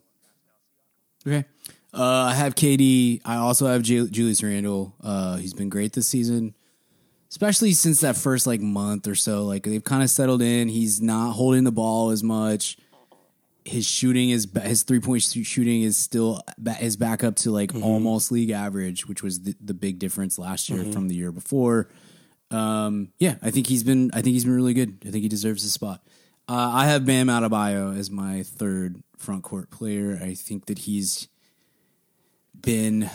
Okay. 1.28 1.46
Uh, 1.94 2.04
I 2.04 2.34
have 2.34 2.56
KD. 2.56 3.22
I 3.24 3.36
also 3.36 3.68
have 3.68 3.84
Ju- 3.84 4.10
Julius 4.10 4.42
Randle. 4.42 4.96
Uh, 5.04 5.38
he's 5.38 5.54
been 5.54 5.70
great 5.70 5.94
this 5.94 6.08
season, 6.08 6.56
especially 7.30 7.74
since 7.74 8.02
that 8.02 8.16
first 8.18 8.48
like 8.48 8.62
month 8.62 9.08
or 9.08 9.16
so. 9.16 9.44
Like 9.46 9.64
they've 9.64 9.84
kind 9.84 10.02
of 10.02 10.10
settled 10.10 10.42
in. 10.42 10.70
He's 10.70 11.02
not 11.02 11.34
holding 11.34 11.64
the 11.64 11.72
ball 11.72 12.10
as 12.10 12.24
much. 12.24 12.78
His 13.66 13.86
shooting 13.86 14.30
is 14.32 14.48
his 14.64 14.84
three 14.84 15.00
point 15.00 15.22
shooting 15.22 15.84
is 15.84 15.96
still 15.96 16.42
is 16.82 16.98
back 16.98 17.24
up 17.24 17.36
to 17.38 17.52
like 17.52 17.74
almost 17.76 18.32
league 18.32 18.50
average, 18.50 19.08
which 19.08 19.24
was 19.24 19.42
the, 19.42 19.56
the 19.62 19.74
big 19.74 20.00
difference 20.00 20.38
last 20.38 20.70
year 20.70 20.84
from 20.92 21.08
the 21.08 21.16
year 21.16 21.32
before. 21.32 21.90
Um, 22.52 23.10
yeah, 23.20 23.36
I 23.42 23.52
think 23.52 23.68
he's 23.68 23.84
been. 23.84 24.12
I 24.14 24.22
think 24.22 24.34
he's 24.34 24.44
been 24.46 24.56
really 24.56 24.74
good. 24.74 24.98
I 25.08 25.12
think 25.12 25.24
he 25.24 25.30
deserves 25.30 25.62
his 25.64 25.72
spot. 25.72 26.02
Uh, 26.48 26.72
I 26.74 26.88
have 26.88 27.06
Bam 27.06 27.28
Adebayo 27.28 27.98
as 27.98 28.12
my 28.12 28.44
third 28.44 29.02
front 29.18 29.44
court 29.44 29.70
player. 29.72 30.20
I 30.22 30.34
think 30.34 30.66
that 30.66 30.80
he's 30.80 31.30
been. 32.64 33.10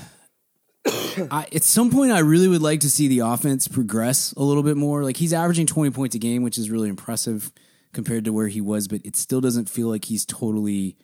I, 0.87 1.47
at 1.53 1.65
some 1.65 1.91
point, 1.91 2.13
I 2.13 2.21
really 2.21 2.47
would 2.47 2.63
like 2.63 2.81
to 2.81 2.91
see 2.91 3.09
the 3.09 3.21
offense 3.21 3.67
progress 3.67 4.33
a 4.37 4.43
little 4.43 4.63
bit 4.63 4.77
more. 4.77 5.03
Like 5.03 5.17
he's 5.17 5.33
averaging 5.33 5.67
twenty 5.67 5.91
points 5.91 6.15
a 6.15 6.19
game, 6.21 6.43
which 6.43 6.57
is 6.57 6.71
really 6.71 6.89
impressive 6.89 7.51
compared 7.93 8.25
to 8.27 8.33
where 8.33 8.49
he 8.49 8.61
was, 8.61 8.87
but 8.87 9.01
it 9.05 9.17
still 9.17 9.41
doesn't 9.41 9.69
feel 9.69 9.89
like 9.89 10.05
he's 10.05 10.25
totally 10.25 10.97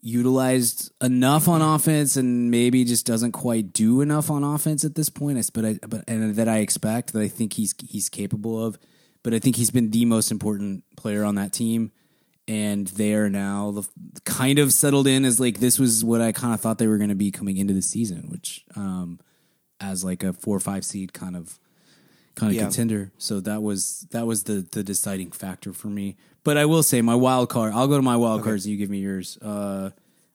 utilized 0.00 0.92
enough 1.02 1.48
on 1.48 1.62
offense, 1.62 2.16
and 2.16 2.50
maybe 2.50 2.84
just 2.84 3.06
doesn't 3.06 3.32
quite 3.32 3.72
do 3.72 4.00
enough 4.00 4.30
on 4.30 4.42
offense 4.42 4.84
at 4.84 4.94
this 4.94 5.08
point. 5.08 5.38
But 5.52 5.64
I, 5.64 5.78
but 5.86 6.04
and 6.08 6.34
that 6.34 6.48
I 6.48 6.58
expect 6.58 7.12
that 7.12 7.20
I 7.20 7.28
think 7.28 7.52
he's 7.54 7.74
he's 7.86 8.08
capable 8.08 8.64
of. 8.64 8.78
But 9.22 9.34
I 9.34 9.38
think 9.38 9.56
he's 9.56 9.70
been 9.70 9.90
the 9.90 10.04
most 10.04 10.30
important 10.30 10.84
player 10.96 11.24
on 11.24 11.34
that 11.34 11.52
team, 11.52 11.92
and 12.48 12.86
they 12.88 13.12
are 13.14 13.28
now 13.30 13.70
the, 13.70 13.88
kind 14.24 14.58
of 14.58 14.72
settled 14.72 15.06
in 15.06 15.24
as 15.24 15.38
like 15.38 15.60
this 15.60 15.78
was 15.78 16.04
what 16.04 16.20
I 16.20 16.32
kind 16.32 16.52
of 16.54 16.60
thought 16.60 16.78
they 16.78 16.86
were 16.88 16.96
going 16.98 17.10
to 17.10 17.14
be 17.14 17.30
coming 17.30 17.58
into 17.58 17.74
the 17.74 17.82
season, 17.82 18.28
which 18.30 18.64
um, 18.74 19.20
as 19.80 20.02
like 20.02 20.24
a 20.24 20.32
four 20.32 20.56
or 20.56 20.60
five 20.60 20.84
seed 20.84 21.12
kind 21.12 21.36
of 21.36 21.58
kind 22.34 22.50
of 22.50 22.56
Yeah. 22.56 22.62
contender. 22.62 23.12
So 23.18 23.38
that 23.40 23.62
was 23.62 24.06
that 24.10 24.26
was 24.26 24.44
the 24.44 24.66
the 24.72 24.82
deciding 24.82 25.30
factor 25.30 25.72
for 25.72 25.88
me. 25.88 26.16
But 26.42 26.56
I 26.56 26.64
will 26.64 26.82
say 26.82 27.02
my 27.02 27.14
wild 27.14 27.50
card. 27.50 27.74
I'll 27.74 27.88
go 27.88 27.96
to 27.96 28.02
my 28.02 28.16
wild 28.16 28.42
cards. 28.42 28.64
and 28.64 28.72
You 28.72 28.78
give 28.78 28.88
me 28.90 28.98
yours. 28.98 29.36
Uh, 29.42 29.90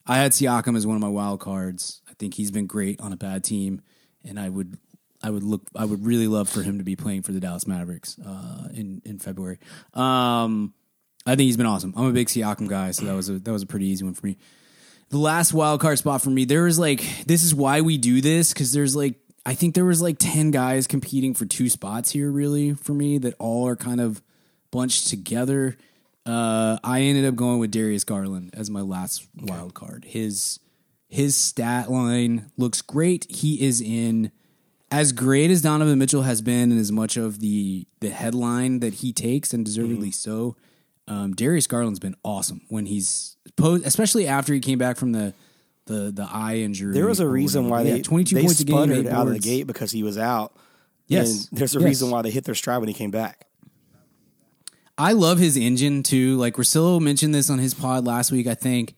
I 0.05 0.17
had 0.17 0.31
Siakam 0.33 0.77
as 0.77 0.85
one 0.85 0.95
of 0.95 1.01
my 1.01 1.07
wild 1.09 1.39
cards. 1.39 2.01
I 2.09 2.13
think 2.13 2.35
he's 2.35 2.51
been 2.51 2.67
great 2.67 2.99
on 3.01 3.11
a 3.13 3.17
bad 3.17 3.43
team, 3.43 3.81
and 4.23 4.39
I 4.39 4.49
would 4.49 4.77
I 5.23 5.29
would 5.31 5.43
look 5.43 5.63
I 5.75 5.85
would 5.85 6.05
really 6.05 6.27
love 6.27 6.49
for 6.49 6.61
him 6.61 6.77
to 6.77 6.83
be 6.83 6.95
playing 6.95 7.23
for 7.23 7.31
the 7.31 7.39
Dallas 7.39 7.65
Mavericks 7.65 8.19
uh, 8.19 8.67
in 8.73 9.01
in 9.05 9.17
February. 9.17 9.57
Um, 9.93 10.73
I 11.25 11.31
think 11.35 11.45
he's 11.47 11.57
been 11.57 11.65
awesome. 11.65 11.93
I'm 11.95 12.05
a 12.05 12.11
big 12.11 12.27
Siakam 12.27 12.67
guy, 12.67 12.91
so 12.91 13.05
that 13.05 13.13
was 13.13 13.29
a 13.29 13.39
that 13.39 13.51
was 13.51 13.63
a 13.63 13.67
pretty 13.67 13.87
easy 13.87 14.03
one 14.03 14.13
for 14.13 14.25
me. 14.25 14.37
The 15.09 15.17
last 15.17 15.53
wild 15.53 15.79
card 15.79 15.97
spot 15.97 16.21
for 16.21 16.29
me, 16.29 16.45
there 16.45 16.63
was 16.63 16.79
like 16.79 17.03
this 17.25 17.43
is 17.43 17.55
why 17.55 17.81
we 17.81 17.97
do 17.97 18.19
this 18.19 18.53
because 18.53 18.73
there's 18.73 18.95
like 18.95 19.15
I 19.45 19.55
think 19.55 19.75
there 19.75 19.85
was 19.85 20.01
like 20.01 20.17
ten 20.19 20.51
guys 20.51 20.87
competing 20.87 21.33
for 21.33 21.45
two 21.45 21.69
spots 21.69 22.11
here, 22.11 22.29
really 22.29 22.73
for 22.73 22.93
me 22.93 23.17
that 23.19 23.35
all 23.39 23.67
are 23.67 23.75
kind 23.75 24.01
of 24.01 24.21
bunched 24.71 25.07
together. 25.07 25.77
Uh, 26.25 26.77
I 26.83 27.01
ended 27.01 27.25
up 27.25 27.35
going 27.35 27.59
with 27.59 27.71
Darius 27.71 28.03
Garland 28.03 28.51
as 28.53 28.69
my 28.69 28.81
last 28.81 29.27
wild 29.41 29.73
card. 29.73 30.05
His 30.05 30.59
his 31.09 31.35
stat 31.35 31.91
line 31.91 32.51
looks 32.57 32.81
great. 32.81 33.27
He 33.29 33.61
is 33.65 33.81
in 33.81 34.31
as 34.89 35.11
great 35.11 35.51
as 35.51 35.61
Donovan 35.61 35.99
Mitchell 35.99 36.23
has 36.23 36.41
been, 36.41 36.71
and 36.71 36.79
as 36.79 36.91
much 36.91 37.17
of 37.17 37.39
the 37.39 37.87
the 37.99 38.09
headline 38.09 38.79
that 38.79 38.95
he 38.95 39.13
takes, 39.13 39.53
and 39.53 39.63
deservedly 39.63 40.11
so. 40.11 40.55
Um, 41.07 41.33
Darius 41.33 41.67
Garland's 41.67 41.99
been 41.99 42.15
awesome 42.23 42.61
when 42.69 42.85
he's 42.85 43.35
posed, 43.57 43.85
especially 43.85 44.27
after 44.27 44.53
he 44.53 44.59
came 44.59 44.77
back 44.77 44.97
from 44.97 45.11
the 45.11 45.33
the 45.85 46.11
the 46.13 46.27
eye 46.31 46.57
injury. 46.57 46.93
There 46.93 47.07
was 47.07 47.19
a 47.19 47.27
reason 47.27 47.67
why 47.69 47.81
Yeah, 47.81 47.95
they 47.95 48.01
twenty 48.01 48.23
two 48.23 48.37
points 48.39 48.59
a 48.61 48.63
game, 48.65 48.75
sputtered 48.77 49.07
out 49.07 49.27
of 49.27 49.33
the 49.33 49.39
gate 49.39 49.67
because 49.67 49.91
he 49.91 50.01
was 50.03 50.17
out. 50.17 50.55
Yes. 51.07 51.49
and 51.51 51.59
there's 51.59 51.75
a 51.75 51.79
Yes. 51.79 51.85
reason 51.87 52.09
why 52.09 52.21
they 52.21 52.31
hit 52.31 52.45
their 52.45 52.55
stride 52.55 52.77
when 52.79 52.87
he 52.87 52.93
came 52.93 53.11
back. 53.11 53.47
I 54.97 55.13
love 55.13 55.39
his 55.39 55.57
engine 55.57 56.03
too. 56.03 56.37
Like 56.37 56.55
Rosillo 56.55 57.01
mentioned 57.01 57.33
this 57.33 57.49
on 57.49 57.59
his 57.59 57.73
pod 57.73 58.05
last 58.05 58.31
week, 58.31 58.45
I 58.47 58.53
think, 58.53 58.95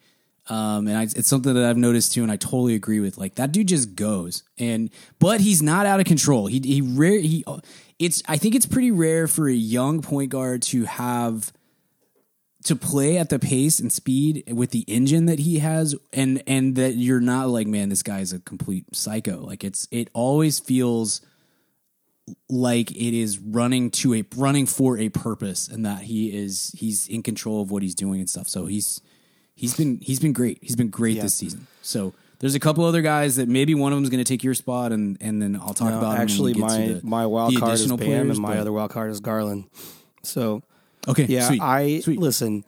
um, 0.47 0.87
and 0.87 0.97
I, 0.97 1.03
it's 1.03 1.27
something 1.27 1.53
that 1.53 1.63
I've 1.65 1.77
noticed 1.77 2.13
too, 2.13 2.21
and 2.21 2.31
I 2.31 2.35
totally 2.35 2.75
agree 2.75 2.99
with. 2.99 3.17
Like 3.17 3.35
that 3.35 3.51
dude 3.51 3.67
just 3.69 3.95
goes, 3.95 4.43
and 4.59 4.89
but 5.19 5.41
he's 5.41 5.63
not 5.63 5.85
out 5.85 5.99
of 5.99 6.05
control. 6.05 6.47
He 6.47 6.59
he 6.59 6.81
rare 6.81 7.17
he. 7.19 7.43
It's 7.97 8.21
I 8.27 8.37
think 8.37 8.55
it's 8.55 8.65
pretty 8.65 8.91
rare 8.91 9.25
for 9.27 9.47
a 9.47 9.53
young 9.53 10.01
point 10.01 10.29
guard 10.29 10.61
to 10.63 10.83
have 10.83 11.53
to 12.65 12.75
play 12.75 13.17
at 13.17 13.29
the 13.29 13.39
pace 13.39 13.79
and 13.79 13.91
speed 13.91 14.43
with 14.51 14.71
the 14.71 14.81
engine 14.87 15.25
that 15.27 15.39
he 15.39 15.59
has, 15.59 15.95
and 16.13 16.43
and 16.45 16.75
that 16.75 16.95
you're 16.95 17.19
not 17.21 17.47
like, 17.49 17.67
man, 17.67 17.89
this 17.89 18.03
guy's 18.03 18.33
a 18.33 18.39
complete 18.39 18.85
psycho. 18.95 19.39
Like 19.41 19.63
it's 19.63 19.87
it 19.91 20.09
always 20.13 20.59
feels 20.59 21.21
like 22.49 22.91
it 22.91 23.13
is 23.17 23.37
running 23.39 23.91
to 23.91 24.13
a 24.15 24.23
running 24.35 24.65
for 24.65 24.97
a 24.97 25.09
purpose 25.09 25.67
and 25.67 25.85
that 25.85 26.01
he 26.03 26.35
is 26.35 26.73
he's 26.77 27.07
in 27.07 27.21
control 27.21 27.61
of 27.61 27.69
what 27.71 27.83
he's 27.83 27.95
doing 27.95 28.19
and 28.19 28.29
stuff. 28.29 28.47
So 28.49 28.65
he's 28.65 28.99
he's 29.55 29.75
been 29.75 29.99
he's 30.01 30.19
been 30.19 30.33
great. 30.33 30.57
He's 30.61 30.75
been 30.75 30.89
great 30.89 31.17
Yeah. 31.17 31.23
this 31.23 31.35
season. 31.35 31.67
So 31.83 32.13
there's 32.39 32.55
a 32.55 32.59
couple 32.59 32.83
other 32.83 33.01
guys 33.03 33.35
that 33.35 33.47
maybe 33.47 33.75
one 33.75 33.93
of 33.93 33.97
them's 33.97 34.09
going 34.09 34.23
to 34.23 34.27
take 34.27 34.43
your 34.43 34.55
spot 34.55 34.91
and 34.91 35.17
and 35.21 35.39
then 35.41 35.55
I'll 35.55 35.75
talk 35.75 35.91
No, 35.91 35.99
about 35.99 36.17
actually, 36.17 36.55
my 36.55 36.87
the, 36.87 37.01
my 37.03 37.27
wild 37.27 37.55
card 37.59 37.73
is 37.73 37.85
Bam, 37.87 37.97
players, 37.97 38.29
and 38.31 38.39
my 38.39 38.57
other 38.57 38.71
wild 38.71 38.89
card 38.89 39.11
is 39.11 39.19
Garland. 39.19 39.65
So 40.23 40.63
okay 41.07 41.25
yeah, 41.25 41.47
sweet 41.47 41.61
I 41.61 41.99
sweet 41.99 42.19
listen. 42.19 42.63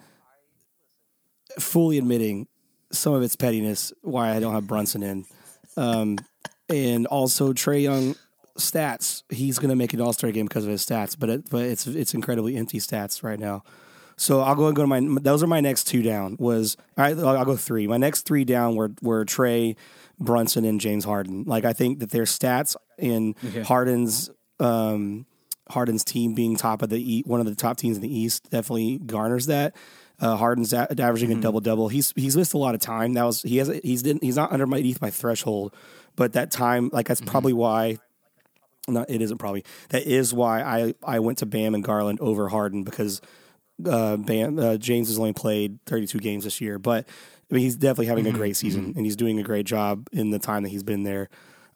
Fully 1.59 1.97
admitting 1.97 2.47
some 2.91 3.13
of 3.13 3.23
its 3.23 3.35
pettiness, 3.35 3.91
why 4.01 4.35
I 4.35 4.39
don't 4.39 4.53
have 4.53 4.67
Brunson 4.67 5.01
in, 5.03 5.25
um, 5.75 6.17
and 6.69 7.07
also 7.07 7.53
Trae 7.53 7.81
Young 7.81 8.15
stats. 8.57 9.23
He's 9.29 9.59
going 9.59 9.69
to 9.69 9.75
make 9.75 9.93
an 9.93 10.01
All 10.01 10.13
Star 10.13 10.31
game 10.31 10.45
because 10.45 10.65
of 10.65 10.71
his 10.71 10.85
stats, 10.85 11.15
but 11.17 11.29
it, 11.29 11.49
but 11.49 11.63
it's 11.63 11.87
it's 11.87 12.13
incredibly 12.13 12.57
empty 12.57 12.79
stats 12.79 13.23
right 13.23 13.39
now. 13.39 13.63
So 14.17 14.41
I'll 14.41 14.55
go 14.55 14.67
and 14.67 14.75
go 14.75 14.81
to 14.83 14.87
my. 14.87 14.99
Those 15.21 15.43
are 15.43 15.47
my 15.47 15.61
next 15.61 15.85
two 15.85 16.01
down. 16.01 16.37
Was 16.39 16.75
all 16.97 17.05
right, 17.05 17.17
I'll, 17.17 17.37
I'll 17.37 17.45
go 17.45 17.55
three. 17.55 17.87
My 17.87 17.97
next 17.97 18.23
three 18.23 18.43
down 18.43 18.75
were 18.75 18.91
were 19.01 19.25
Trae, 19.25 19.75
Brunson, 20.19 20.65
and 20.65 20.81
James 20.81 21.05
Harden. 21.05 21.43
Like 21.45 21.65
I 21.65 21.73
think 21.73 21.99
that 21.99 22.09
their 22.11 22.23
stats 22.23 22.75
in 22.97 23.35
Harden's 23.63 24.29
um, 24.59 25.27
Harden's 25.69 26.03
team 26.03 26.33
being 26.33 26.55
top 26.55 26.81
of 26.81 26.89
the 26.89 27.17
e- 27.17 27.23
one 27.25 27.39
of 27.39 27.45
the 27.45 27.55
top 27.55 27.77
teams 27.77 27.97
in 27.97 28.01
the 28.01 28.13
East 28.15 28.49
definitely 28.49 28.97
garners 28.99 29.45
that. 29.47 29.75
Uh, 30.19 30.35
Harden's 30.35 30.73
a- 30.73 30.87
averaging 30.99 31.31
a 31.31 31.39
double 31.39 31.59
double. 31.59 31.89
He's 31.89 32.11
he's 32.15 32.35
missed 32.35 32.53
a 32.53 32.57
lot 32.57 32.73
of 32.75 32.81
time. 32.81 33.13
That 33.13 33.23
was 33.23 33.41
he 33.43 33.57
has 33.57 33.67
he's 33.83 34.01
didn't 34.01 34.23
he's 34.23 34.35
not 34.35 34.51
underneath 34.51 34.99
my 35.01 35.11
threshold, 35.11 35.75
but 36.15 36.33
that 36.33 36.49
time 36.51 36.89
like 36.91 37.07
that's 37.07 37.21
probably 37.21 37.53
why. 37.53 37.99
Not 38.87 39.09
it 39.09 39.21
isn't 39.21 39.37
probably 39.37 39.63
that 39.89 40.03
is 40.03 40.33
why 40.33 40.61
I 40.61 40.93
I 41.03 41.19
went 41.19 41.39
to 41.39 41.45
Bam 41.45 41.75
and 41.75 41.83
Garland 41.83 42.19
over 42.21 42.47
Harden 42.47 42.83
because 42.83 43.21
uh, 43.85 44.15
Bam 44.17 44.57
uh, 44.57 44.77
James 44.77 45.09
has 45.09 45.19
only 45.19 45.33
played 45.33 45.77
32 45.85 46.19
games 46.19 46.45
this 46.45 46.61
year, 46.61 46.79
but 46.79 47.05
I 47.51 47.53
mean 47.53 47.63
he's 47.63 47.75
definitely 47.75 48.05
having 48.07 48.25
a 48.27 48.31
great 48.31 48.55
season 48.55 48.93
and 48.95 49.05
he's 49.05 49.17
doing 49.17 49.39
a 49.39 49.43
great 49.43 49.65
job 49.65 50.07
in 50.13 50.31
the 50.31 50.39
time 50.39 50.63
that 50.63 50.69
he's 50.69 50.83
been 50.83 51.03
there. 51.03 51.29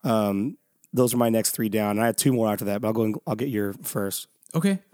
Um, 0.04 0.58
those 0.94 1.14
are 1.14 1.18
my 1.18 1.30
next 1.30 1.52
three 1.52 1.70
down, 1.70 1.92
and 1.92 2.02
I 2.02 2.08
had 2.08 2.18
two 2.18 2.34
more 2.34 2.52
after 2.52 2.66
that. 2.66 2.82
But 2.82 2.88
I'll 2.90 2.94
go. 2.94 3.04
And, 3.04 3.16
I'll 3.28 3.36
get 3.36 3.50
your 3.50 3.74
first. 3.84 4.28
okay. 4.56 4.80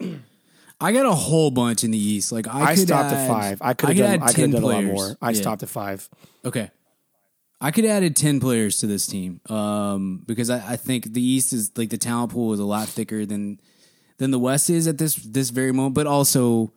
I 0.80 0.92
got 0.92 1.06
a 1.06 1.12
whole 1.12 1.50
bunch 1.50 1.82
in 1.82 1.90
the 1.90 1.98
East. 1.98 2.30
Like 2.30 2.46
I, 2.46 2.62
I, 2.62 2.74
could 2.76 2.86
stopped 2.86 3.12
add- 3.12 3.18
at 3.24 3.28
five. 3.28 3.58
I 3.60 3.74
could 3.74 3.88
have 3.88 3.98
done. 3.98 4.22
I 4.22 4.26
could 4.28 4.36
10 4.36 4.52
have 4.52 4.62
done 4.62 4.62
a 4.62 4.74
lot 4.74 4.84
more. 4.84 5.16
I 5.20 5.30
Yeah. 5.30 5.40
stopped 5.40 5.62
at 5.64 5.68
five. 5.68 6.08
Okay. 6.44 6.70
I 7.60 7.72
could 7.72 7.82
have 7.82 7.96
added 7.96 8.14
10 8.14 8.38
players 8.38 8.76
to 8.78 8.86
this 8.86 9.04
team 9.08 9.40
um, 9.50 10.22
because 10.24 10.48
I, 10.50 10.74
I 10.74 10.76
think 10.76 11.12
the 11.12 11.20
East 11.20 11.52
is 11.52 11.72
like 11.76 11.90
the 11.90 11.98
talent 11.98 12.30
pool 12.30 12.52
is 12.52 12.60
a 12.60 12.64
lot 12.64 12.86
thicker 12.88 13.26
than 13.26 13.60
than 14.18 14.30
the 14.30 14.38
West 14.38 14.70
is 14.70 14.86
at 14.86 14.98
this 14.98 15.16
this 15.16 15.50
very 15.50 15.72
moment. 15.72 15.96
But 15.96 16.06
also, 16.06 16.72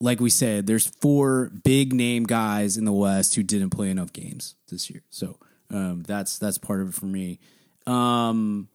like 0.00 0.20
we 0.20 0.30
said, 0.30 0.68
there's 0.68 0.86
four 0.86 1.50
big 1.64 1.92
name 1.92 2.22
guys 2.22 2.76
in 2.76 2.84
the 2.84 2.92
West 2.92 3.34
who 3.34 3.42
didn't 3.42 3.70
play 3.70 3.90
enough 3.90 4.12
games 4.12 4.54
this 4.68 4.88
year. 4.88 5.02
So 5.10 5.38
um, 5.70 6.04
that's 6.06 6.38
that's 6.38 6.58
part 6.58 6.82
of 6.82 6.90
it 6.90 6.94
for 6.94 7.06
me. 7.06 7.40
Um, 7.86 8.68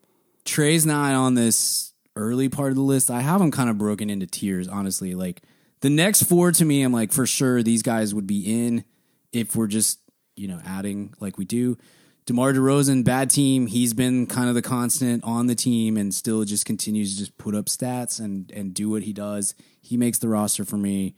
Trae's 0.46 0.86
not 0.86 1.14
on 1.14 1.34
this 1.34 1.94
early 2.16 2.50
part 2.50 2.70
of 2.70 2.76
the 2.76 2.82
list. 2.82 3.12
I 3.12 3.22
have 3.22 3.42
him 3.42 3.52
kind 3.52 3.70
of 3.70 3.78
broken 3.78 4.10
into 4.10 4.28
tiers, 4.28 4.68
honestly. 4.68 5.16
Like 5.16 5.42
the 5.82 5.90
next 5.90 6.24
four 6.24 6.52
to 6.52 6.66
me, 6.66 6.84
I'm 6.84 6.94
like 6.94 7.12
for 7.12 7.26
sure 7.26 7.62
these 7.62 7.84
guys 7.84 8.14
would 8.14 8.28
be 8.28 8.66
in 8.66 8.86
if 9.32 9.56
we're 9.56 9.68
just 9.68 10.00
you 10.36 10.48
know 10.48 10.60
adding 10.66 11.14
like 11.20 11.38
we 11.38 11.46
do. 11.46 11.78
DeMar 12.26 12.54
DeRozan, 12.54 13.04
bad 13.04 13.30
team. 13.30 13.68
He's 13.68 13.94
been 13.94 14.26
kind 14.26 14.50
of 14.50 14.56
the 14.56 14.62
constant 14.64 15.24
on 15.24 15.46
the 15.46 15.54
team 15.54 15.96
and 15.96 16.12
still 16.14 16.44
just 16.44 16.66
continues 16.66 17.14
to 17.14 17.20
just 17.20 17.38
put 17.38 17.54
up 17.54 17.66
stats 17.66 18.20
and 18.20 18.52
and 18.52 18.74
do 18.74 18.90
what 18.90 19.04
he 19.04 19.14
does. 19.14 19.54
He 19.82 19.98
makes 19.98 20.18
the 20.18 20.30
roster 20.30 20.66
for 20.66 20.78
me. 20.78 21.16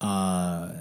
Uh, 0.00 0.72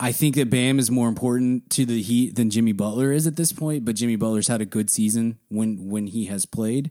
I 0.00 0.12
think 0.12 0.36
that 0.36 0.48
Bam 0.50 0.78
is 0.78 0.90
more 0.90 1.08
important 1.08 1.70
to 1.70 1.84
the 1.84 2.00
Heat 2.00 2.36
than 2.36 2.50
Jimmy 2.50 2.72
Butler 2.72 3.10
is 3.12 3.26
at 3.26 3.36
this 3.36 3.52
point. 3.52 3.84
But 3.84 3.96
Jimmy 3.96 4.16
Butler's 4.16 4.48
had 4.48 4.60
a 4.60 4.64
good 4.66 4.90
season 4.90 5.38
when 5.48 5.88
when 5.88 6.06
he 6.06 6.26
has 6.26 6.46
played. 6.46 6.90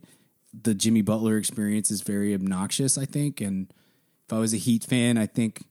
The 0.53 0.73
Jimmy 0.73 1.01
Butler 1.01 1.37
experience 1.37 1.89
is 1.91 2.01
very 2.01 2.33
obnoxious, 2.33 2.97
I 2.97 3.05
think. 3.05 3.39
And 3.41 3.71
if 4.27 4.33
I 4.33 4.39
was 4.39 4.53
a 4.53 4.57
Heat 4.57 4.83
fan, 4.83 5.17
I 5.17 5.25
think 5.25 5.63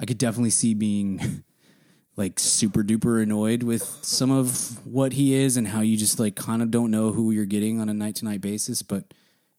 I 0.00 0.06
could 0.06 0.18
definitely 0.18 0.50
see 0.50 0.74
being 0.74 1.44
like 2.16 2.40
super 2.40 2.82
duper 2.82 3.22
annoyed 3.22 3.62
with 3.62 3.82
some 4.02 4.30
of 4.30 4.84
what 4.86 5.12
he 5.12 5.34
is 5.34 5.56
and 5.56 5.68
how 5.68 5.82
you 5.82 5.96
just 5.96 6.18
like 6.18 6.34
kind 6.34 6.62
of 6.62 6.70
don't 6.70 6.90
know 6.90 7.12
who 7.12 7.30
you're 7.30 7.44
getting 7.46 7.78
on 7.80 7.88
a 7.88 7.94
night 7.94 8.16
to 8.16 8.24
night 8.24 8.40
basis. 8.40 8.82
But 8.82 9.14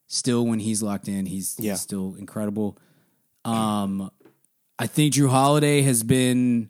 still, 0.07 0.45
when 0.45 0.59
he's 0.59 0.81
locked 0.83 1.07
in, 1.07 1.25
he's, 1.27 1.55
Yeah. 1.59 1.73
he's 1.73 1.81
still 1.81 2.15
incredible. 2.19 2.77
Um, 3.45 4.09
I 4.79 4.87
think 4.87 5.13
Jrue 5.13 5.29
Holiday 5.29 5.81
has 5.83 6.03
been 6.03 6.69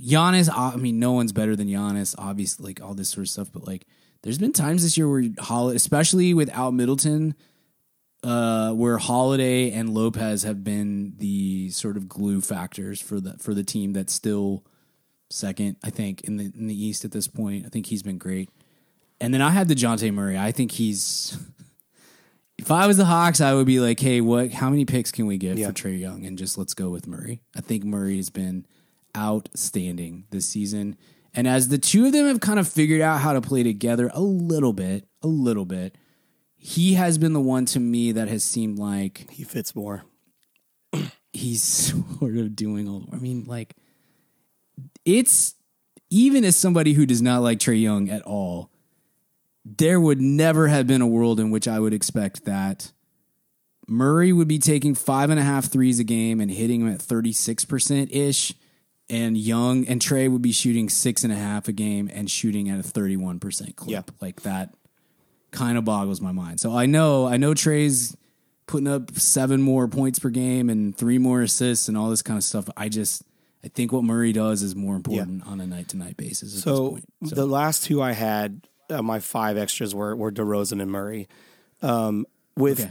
Giannis. 0.00 0.48
I 0.54 0.76
mean, 0.76 0.98
no 0.98 1.12
one's 1.12 1.32
better 1.32 1.54
than 1.56 1.68
Giannis, 1.68 2.14
obviously, 2.18 2.66
like 2.70 2.82
all 2.82 2.94
this 2.94 3.08
sort 3.10 3.26
of 3.26 3.30
stuff. 3.30 3.48
But 3.52 3.66
like, 3.66 3.86
there's 4.22 4.38
been 4.38 4.52
times 4.52 4.82
this 4.82 4.96
year 4.96 5.08
where 5.08 5.24
Holiday, 5.38 5.76
especially 5.76 6.34
without 6.34 6.72
Middleton, 6.74 7.34
uh, 8.22 8.72
where 8.72 8.98
Holiday 8.98 9.70
and 9.70 9.94
Lopez 9.94 10.42
have 10.42 10.64
been 10.64 11.14
the 11.18 11.70
sort 11.70 11.96
of 11.96 12.08
glue 12.08 12.40
factors 12.40 13.00
for 13.00 13.20
the 13.20 13.34
for 13.38 13.54
the 13.54 13.62
team 13.64 13.92
that's 13.92 14.12
still 14.12 14.64
second, 15.30 15.76
I 15.84 15.90
think, 15.90 16.22
in 16.22 16.36
the 16.36 16.44
in 16.56 16.66
the 16.66 16.74
East 16.84 17.04
at 17.04 17.12
this 17.12 17.28
point. 17.28 17.64
I 17.66 17.68
think 17.68 17.86
he's 17.86 18.02
been 18.02 18.18
great. 18.18 18.50
And 19.20 19.34
then 19.34 19.42
I 19.42 19.50
had 19.50 19.68
Dejounte 19.68 20.12
Murray. 20.14 20.38
I 20.38 20.52
think 20.52 20.72
he's. 20.72 21.36
If 22.60 22.72
I 22.72 22.88
was 22.88 22.96
the 22.96 23.04
Hawks, 23.04 23.40
I 23.40 23.54
would 23.54 23.68
be 23.68 23.78
like, 23.78 24.00
"Hey, 24.00 24.20
what? 24.20 24.50
How 24.50 24.68
many 24.68 24.84
picks 24.84 25.12
can 25.12 25.26
we 25.26 25.38
get 25.38 25.58
Yeah. 25.58 25.68
for 25.68 25.72
Trae 25.74 25.96
Young?" 25.98 26.26
And 26.26 26.36
just 26.36 26.58
let's 26.58 26.74
go 26.74 26.90
with 26.90 27.06
Murray. 27.06 27.40
I 27.54 27.60
think 27.60 27.84
Murray 27.84 28.16
has 28.16 28.30
been 28.30 28.66
outstanding 29.18 30.24
this 30.30 30.48
season. 30.48 30.96
And 31.34 31.46
as 31.46 31.68
the 31.68 31.78
two 31.78 32.06
of 32.06 32.12
them 32.12 32.26
have 32.26 32.40
kind 32.40 32.58
of 32.58 32.68
figured 32.68 33.00
out 33.00 33.20
how 33.20 33.32
to 33.32 33.40
play 33.40 33.62
together 33.62 34.10
a 34.14 34.20
little 34.20 34.72
bit, 34.72 35.06
a 35.22 35.26
little 35.26 35.64
bit, 35.64 35.96
he 36.56 36.94
has 36.94 37.18
been 37.18 37.32
the 37.32 37.40
one 37.40 37.66
to 37.66 37.80
me 37.80 38.12
that 38.12 38.28
has 38.28 38.42
seemed 38.44 38.78
like 38.78 39.30
He 39.30 39.44
fits 39.44 39.74
more. 39.74 40.04
he's 41.32 41.62
sort 42.18 42.36
of 42.36 42.56
doing 42.56 42.88
all. 42.88 43.08
I 43.12 43.16
mean, 43.16 43.44
like 43.44 43.76
it's 45.04 45.54
even 46.10 46.44
as 46.44 46.56
somebody 46.56 46.94
who 46.94 47.06
does 47.06 47.22
not 47.22 47.42
like 47.42 47.58
Trae 47.58 47.80
Young 47.80 48.08
at 48.08 48.22
all, 48.22 48.70
there 49.64 50.00
would 50.00 50.20
never 50.20 50.68
have 50.68 50.86
been 50.86 51.02
a 51.02 51.06
world 51.06 51.38
in 51.38 51.50
which 51.50 51.68
I 51.68 51.78
would 51.78 51.92
expect 51.92 52.44
that 52.46 52.92
Murray 53.86 54.32
would 54.32 54.48
be 54.48 54.58
taking 54.58 54.94
five 54.94 55.30
and 55.30 55.40
a 55.40 55.42
half 55.42 55.66
threes 55.66 55.98
a 55.98 56.04
game 56.04 56.40
and 56.40 56.50
hitting 56.50 56.84
them 56.84 56.92
at 56.92 57.00
36% 57.00 58.08
ish. 58.10 58.54
And 59.10 59.38
Young 59.38 59.86
and 59.86 60.00
Trae 60.00 60.30
would 60.30 60.42
be 60.42 60.52
shooting 60.52 60.88
six 60.88 61.24
and 61.24 61.32
a 61.32 61.36
half 61.36 61.66
a 61.68 61.72
game 61.72 62.10
and 62.12 62.30
shooting 62.30 62.68
at 62.68 62.78
a 62.78 62.82
31% 62.82 63.74
clip. 63.76 63.90
Yeah. 63.90 64.02
Like 64.20 64.42
that 64.42 64.74
kind 65.50 65.78
of 65.78 65.84
boggles 65.84 66.20
my 66.20 66.32
mind. 66.32 66.60
So 66.60 66.76
I 66.76 66.84
know, 66.86 67.26
I 67.26 67.38
know 67.38 67.54
Trae's 67.54 68.14
putting 68.66 68.86
up 68.86 69.12
seven 69.14 69.62
more 69.62 69.88
points 69.88 70.18
per 70.18 70.28
game 70.28 70.68
and 70.68 70.94
three 70.94 71.16
more 71.16 71.40
assists 71.40 71.88
and 71.88 71.96
all 71.96 72.10
this 72.10 72.20
kind 72.20 72.36
of 72.36 72.44
stuff. 72.44 72.68
I 72.76 72.90
just, 72.90 73.22
I 73.64 73.68
think 73.68 73.92
what 73.92 74.04
Murray 74.04 74.32
does 74.32 74.62
is 74.62 74.76
more 74.76 74.94
important 74.94 75.46
on 75.46 75.60
a 75.62 75.66
night 75.66 75.88
to 75.88 75.96
night 75.96 76.18
basis. 76.18 76.54
At 76.58 76.62
So, 76.64 76.90
this 76.90 76.90
point. 77.20 77.34
the 77.34 77.46
last 77.46 77.84
two 77.84 78.02
I 78.02 78.12
had, 78.12 78.60
uh, 78.90 79.00
my 79.02 79.20
five 79.20 79.56
extras 79.56 79.94
were 79.94 80.14
were 80.14 80.30
DeRozan 80.30 80.80
and 80.82 80.90
Murray, 80.90 81.28
um, 81.82 82.24
with 82.56 82.80
Okay. 82.80 82.90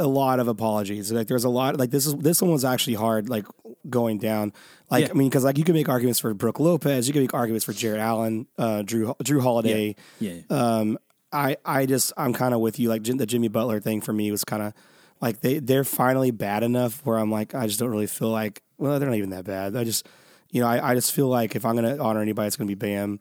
A 0.00 0.06
lot 0.06 0.40
of 0.40 0.48
apologies. 0.48 1.12
Like 1.12 1.28
there's 1.28 1.44
a 1.44 1.48
lot. 1.48 1.76
Like 1.76 1.90
this 1.90 2.06
is 2.06 2.14
this 2.16 2.40
one 2.42 2.50
was 2.50 2.64
actually 2.64 2.94
hard. 2.94 3.28
Like 3.28 3.46
going 3.88 4.18
down. 4.18 4.52
Like 4.90 5.06
Yeah. 5.06 5.10
I 5.10 5.14
mean, 5.14 5.28
because 5.28 5.44
like 5.44 5.58
you 5.58 5.64
can 5.64 5.74
make 5.74 5.88
arguments 5.88 6.20
for 6.20 6.32
Brook 6.34 6.58
Lopez, 6.58 7.06
you 7.06 7.12
can 7.12 7.22
make 7.22 7.34
arguments 7.34 7.64
for 7.64 7.72
Jarrett 7.72 8.00
Allen, 8.00 8.46
uh, 8.58 8.82
Jrue 8.84 9.16
Jrue 9.18 9.42
Holiday. 9.42 9.94
yeah. 10.18 10.40
Um, 10.50 10.98
I 11.32 11.56
I 11.64 11.86
just 11.86 12.12
I'm 12.16 12.32
kind 12.32 12.54
of 12.54 12.60
with 12.60 12.78
you. 12.78 12.88
Like 12.88 13.04
the 13.04 13.26
Jimmy 13.26 13.48
Butler 13.48 13.80
thing 13.80 14.00
for 14.00 14.12
me 14.12 14.30
was 14.30 14.44
kind 14.44 14.62
of 14.62 14.72
like 15.20 15.40
they 15.40 15.58
they're 15.58 15.84
finally 15.84 16.30
bad 16.30 16.62
enough 16.62 17.04
where 17.04 17.18
I'm 17.18 17.30
like 17.30 17.54
I 17.54 17.66
just 17.66 17.78
don't 17.78 17.90
really 17.90 18.06
feel 18.06 18.30
like 18.30 18.62
well 18.78 18.98
they're 18.98 19.08
not 19.08 19.18
even 19.18 19.30
that 19.30 19.44
bad. 19.44 19.76
I 19.76 19.84
just 19.84 20.08
you 20.50 20.60
know 20.60 20.66
I, 20.66 20.90
I 20.90 20.94
just 20.94 21.12
feel 21.12 21.28
like 21.28 21.54
if 21.54 21.64
I'm 21.64 21.74
gonna 21.76 21.98
honor 21.98 22.20
anybody, 22.20 22.46
it's 22.48 22.56
gonna 22.56 22.68
be 22.68 22.74
Bam. 22.74 23.20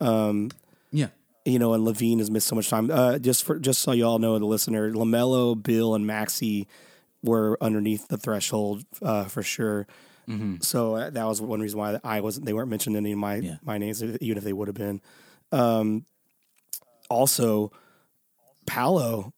Um, 0.00 0.50
yeah. 0.92 1.08
You 1.48 1.58
know, 1.58 1.72
and 1.72 1.86
LaVine 1.86 2.18
has 2.18 2.30
missed 2.30 2.46
so 2.48 2.54
much 2.56 2.68
time. 2.68 2.90
Uh, 2.90 3.18
just 3.18 3.44
for 3.44 3.58
just 3.58 3.80
so 3.80 3.92
y'all 3.92 4.18
know, 4.18 4.38
the 4.38 4.44
listener, 4.44 4.92
LaMelo, 4.92 5.60
Bill, 5.60 5.94
and 5.94 6.06
Maxey 6.06 6.68
were 7.22 7.56
underneath 7.60 8.08
the 8.08 8.16
threshold 8.18 8.84
uh, 9.02 9.24
for 9.24 9.42
sure. 9.42 9.86
So 10.60 10.94
uh, 10.94 11.08
that 11.08 11.24
was 11.24 11.40
one 11.40 11.60
reason 11.60 11.78
why 11.78 11.98
I 12.04 12.20
wasn't. 12.20 12.44
They 12.44 12.52
weren't 12.52 12.68
mentioned 12.68 12.96
in 12.96 13.06
any 13.06 13.12
of 13.12 13.18
my 13.18 13.36
Yeah. 13.36 13.56
my 13.64 13.78
names, 13.78 14.02
even 14.02 14.36
if 14.36 14.44
they 14.44 14.52
would 14.52 14.68
have 14.68 14.74
been. 14.76 15.00
Um, 15.52 16.04
also, 17.08 17.72
Paolo. 18.66 19.32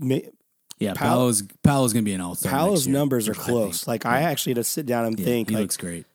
Yeah, 0.00 0.94
Pal- 0.94 1.08
Paolo's 1.08 1.42
Paolo's 1.62 1.92
gonna 1.92 2.02
be 2.02 2.14
an 2.14 2.20
all 2.20 2.34
star. 2.34 2.50
Paolo's 2.50 2.86
numbers 2.88 3.28
are 3.28 3.34
close. 3.34 3.86
Like 3.86 4.06
I 4.06 4.22
actually 4.22 4.52
had 4.52 4.56
to 4.56 4.64
sit 4.64 4.86
down 4.86 5.04
and 5.04 5.18
Yeah, 5.18 5.24
think. 5.26 5.50
he 5.50 5.54
like, 5.56 5.62
looks 5.62 5.76
great. 5.76 6.06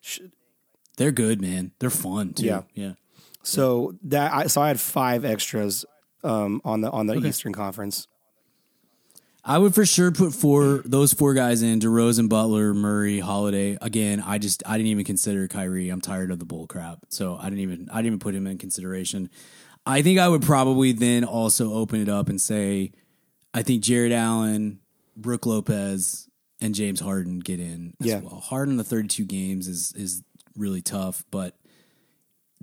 They're 0.97 1.11
good, 1.11 1.39
man. 1.39 1.71
They're 1.79 1.89
fun 1.89 2.33
too. 2.33 2.45
Yeah. 2.45 2.61
yeah. 2.73 2.93
So 3.49 3.95
that 4.03 4.31
I, 4.33 4.47
so 4.47 4.61
I 4.61 4.67
had 4.69 4.79
five 4.79 5.25
extras 5.25 5.85
um, 6.23 6.61
on 6.63 6.81
the 6.81 6.91
on 6.91 7.07
the 7.07 7.15
Eastern 7.25 7.53
Conference. 7.53 8.07
I 9.43 9.57
would 9.57 9.73
for 9.73 9.85
sure 9.85 10.11
put 10.11 10.33
four 10.33 10.81
those 10.85 11.13
four 11.13 11.33
guys 11.33 11.61
in: 11.61 11.79
DeRozan, 11.79 12.27
Butler, 12.29 12.73
Murray, 12.73 13.19
Holiday. 13.19 13.77
Again, 13.81 14.21
I 14.25 14.37
just 14.37 14.61
I 14.65 14.77
didn't 14.77 14.89
even 14.91 15.05
consider 15.05 15.47
Kyrie. 15.47 15.89
I'm 15.89 16.01
tired 16.01 16.29
of 16.31 16.39
the 16.39 16.45
bull 16.45 16.67
crap, 16.67 16.99
so 17.09 17.37
I 17.37 17.45
didn't 17.45 17.59
even 17.59 17.89
I 17.91 17.97
didn't 17.97 18.07
even 18.07 18.19
put 18.19 18.35
him 18.35 18.45
in 18.47 18.57
consideration. 18.57 19.29
I 19.85 20.01
think 20.01 20.19
I 20.19 20.27
would 20.27 20.41
probably 20.41 20.91
then 20.91 21.23
also 21.23 21.73
open 21.73 22.01
it 22.01 22.09
up 22.09 22.27
and 22.29 22.39
say, 22.39 22.91
I 23.53 23.63
think 23.63 23.81
Jarrett 23.81 24.11
Allen, 24.11 24.81
Brook 25.15 25.45
Lopez, 25.45 26.27
and 26.59 26.75
James 26.75 26.99
Harden 26.99 27.39
get 27.39 27.59
in 27.61 27.93
as 28.01 28.07
Yeah. 28.07 28.19
well. 28.19 28.41
Harden 28.41 28.75
the 28.77 28.83
32 28.83 29.25
games 29.25 29.67
is 29.69 29.93
is 29.95 30.21
really 30.57 30.81
tough, 30.81 31.23
but 31.31 31.55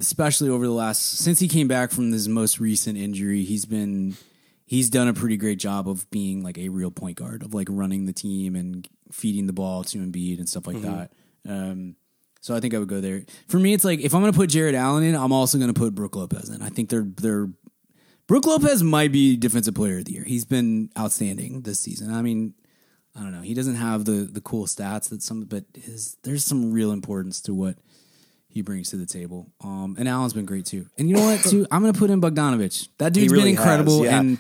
especially 0.01 0.49
over 0.49 0.67
the 0.67 0.73
last 0.73 1.19
since 1.19 1.39
he 1.39 1.49
came 1.49 1.69
back 1.69 1.91
from 1.91 2.13
his 2.13 2.29
most 2.29 2.61
recent 2.61 2.99
injury, 2.99 3.43
he's 3.43 3.65
been 3.65 4.17
he's 4.65 4.91
done 4.91 5.09
a 5.09 5.15
pretty 5.15 5.37
great 5.37 5.59
job 5.59 5.89
of 5.89 6.09
being 6.11 6.43
like 6.43 6.59
a 6.59 6.69
real 6.69 6.91
point 6.91 7.17
guard 7.17 7.43
of 7.43 7.55
like 7.55 7.69
running 7.71 8.07
the 8.07 8.13
team 8.13 8.57
and 8.57 8.89
feeding 9.13 9.47
the 9.47 9.53
ball 9.53 9.85
to 9.85 9.99
Embiid 9.99 10.39
and 10.39 10.49
stuff 10.49 10.67
like 10.67 10.83
that. 10.83 11.13
Um, 11.49 11.97
so 12.41 12.55
I 12.55 12.61
think 12.61 12.75
I 12.75 12.79
would 12.79 12.89
go 12.89 13.01
there. 13.01 13.25
For 13.49 13.59
me, 13.59 13.73
it's 13.73 13.85
like 13.85 14.01
if 14.01 14.15
I'm 14.15 14.21
going 14.21 14.33
to 14.33 14.39
put 14.39 14.51
Jarrett 14.51 14.75
Allen 14.75 15.05
in, 15.05 15.15
I'm 15.15 15.33
also 15.33 15.59
going 15.59 15.73
to 15.73 15.79
put 15.79 15.95
Brook 15.95 16.17
Lopez 16.17 16.49
in. 16.49 16.63
I 16.63 16.69
think 16.69 16.91
they're 16.91 17.07
they're 17.07 17.49
Brook 18.27 18.47
Lopez 18.47 18.83
might 18.83 19.13
be 19.13 19.37
defensive 19.37 19.75
player 19.75 19.99
of 19.99 20.05
the 20.07 20.13
year. 20.13 20.25
He's 20.25 20.45
been 20.45 20.91
outstanding 20.99 21.63
this 21.63 21.81
season. 21.81 22.13
I 22.13 22.23
mean, 22.23 22.55
I 23.15 23.21
don't 23.21 23.33
know. 23.33 23.43
He 23.43 23.55
doesn't 23.55 23.77
have 23.77 24.05
the 24.05 24.29
the 24.31 24.41
cool 24.41 24.67
stats 24.67 25.09
that 25.11 25.23
some, 25.23 25.45
but 25.45 25.65
his 25.75 26.17
there's 26.23 26.45
some 26.45 26.73
real 26.73 26.93
importance 26.93 27.41
to 27.43 27.55
what 27.55 27.79
he 28.49 28.63
brings 28.63 28.91
to 28.91 28.97
the 28.97 29.07
table. 29.07 29.53
Um, 29.63 29.97
and 29.99 30.09
Allen's 30.09 30.33
been 30.33 30.47
great 30.47 30.67
too. 30.67 30.87
And 30.99 31.09
you 31.09 31.17
know 31.17 31.25
what? 31.25 31.41
Too, 31.41 31.67
I'm 31.71 31.83
gonna 31.83 31.93
put 31.93 32.11
in 32.11 32.21
Bogdanovic. 32.21 32.89
That 32.99 33.13
dude's 33.13 33.33
really 33.33 33.53
been 33.53 33.59
incredible. 33.59 34.03
has, 34.03 34.13
yeah. 34.13 34.19
And 34.19 34.39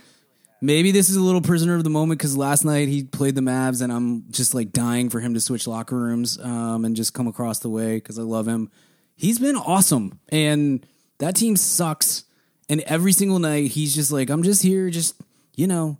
maybe 0.60 0.90
this 0.90 1.10
is 1.10 1.16
a 1.16 1.22
little 1.22 1.40
prisoner 1.40 1.74
of 1.74 1.84
the 1.84 1.90
moment 1.90 2.18
because 2.18 2.36
last 2.36 2.64
night 2.64 2.88
he 2.88 3.04
played 3.04 3.34
the 3.34 3.40
Mavs, 3.40 3.82
and 3.82 3.92
I'm 3.92 4.24
just 4.30 4.54
like 4.54 4.72
dying 4.72 5.10
for 5.10 5.20
him 5.20 5.34
to 5.34 5.40
switch 5.40 5.66
locker 5.66 5.96
rooms 5.96 6.38
um, 6.40 6.84
and 6.84 6.96
just 6.96 7.14
come 7.14 7.26
across 7.26 7.58
the 7.58 7.68
way 7.68 7.96
because 7.96 8.18
I 8.18 8.22
love 8.22 8.46
him. 8.46 8.70
He's 9.16 9.38
been 9.38 9.56
awesome, 9.56 10.18
and 10.28 10.86
that 11.18 11.36
team 11.36 11.56
sucks. 11.56 12.24
And 12.68 12.80
every 12.80 13.12
single 13.12 13.38
night, 13.38 13.70
he's 13.70 13.94
just 13.94 14.10
like, 14.10 14.28
I'm 14.28 14.42
just 14.42 14.62
here, 14.62 14.90
just 14.90 15.14
you 15.54 15.66
know. 15.66 15.98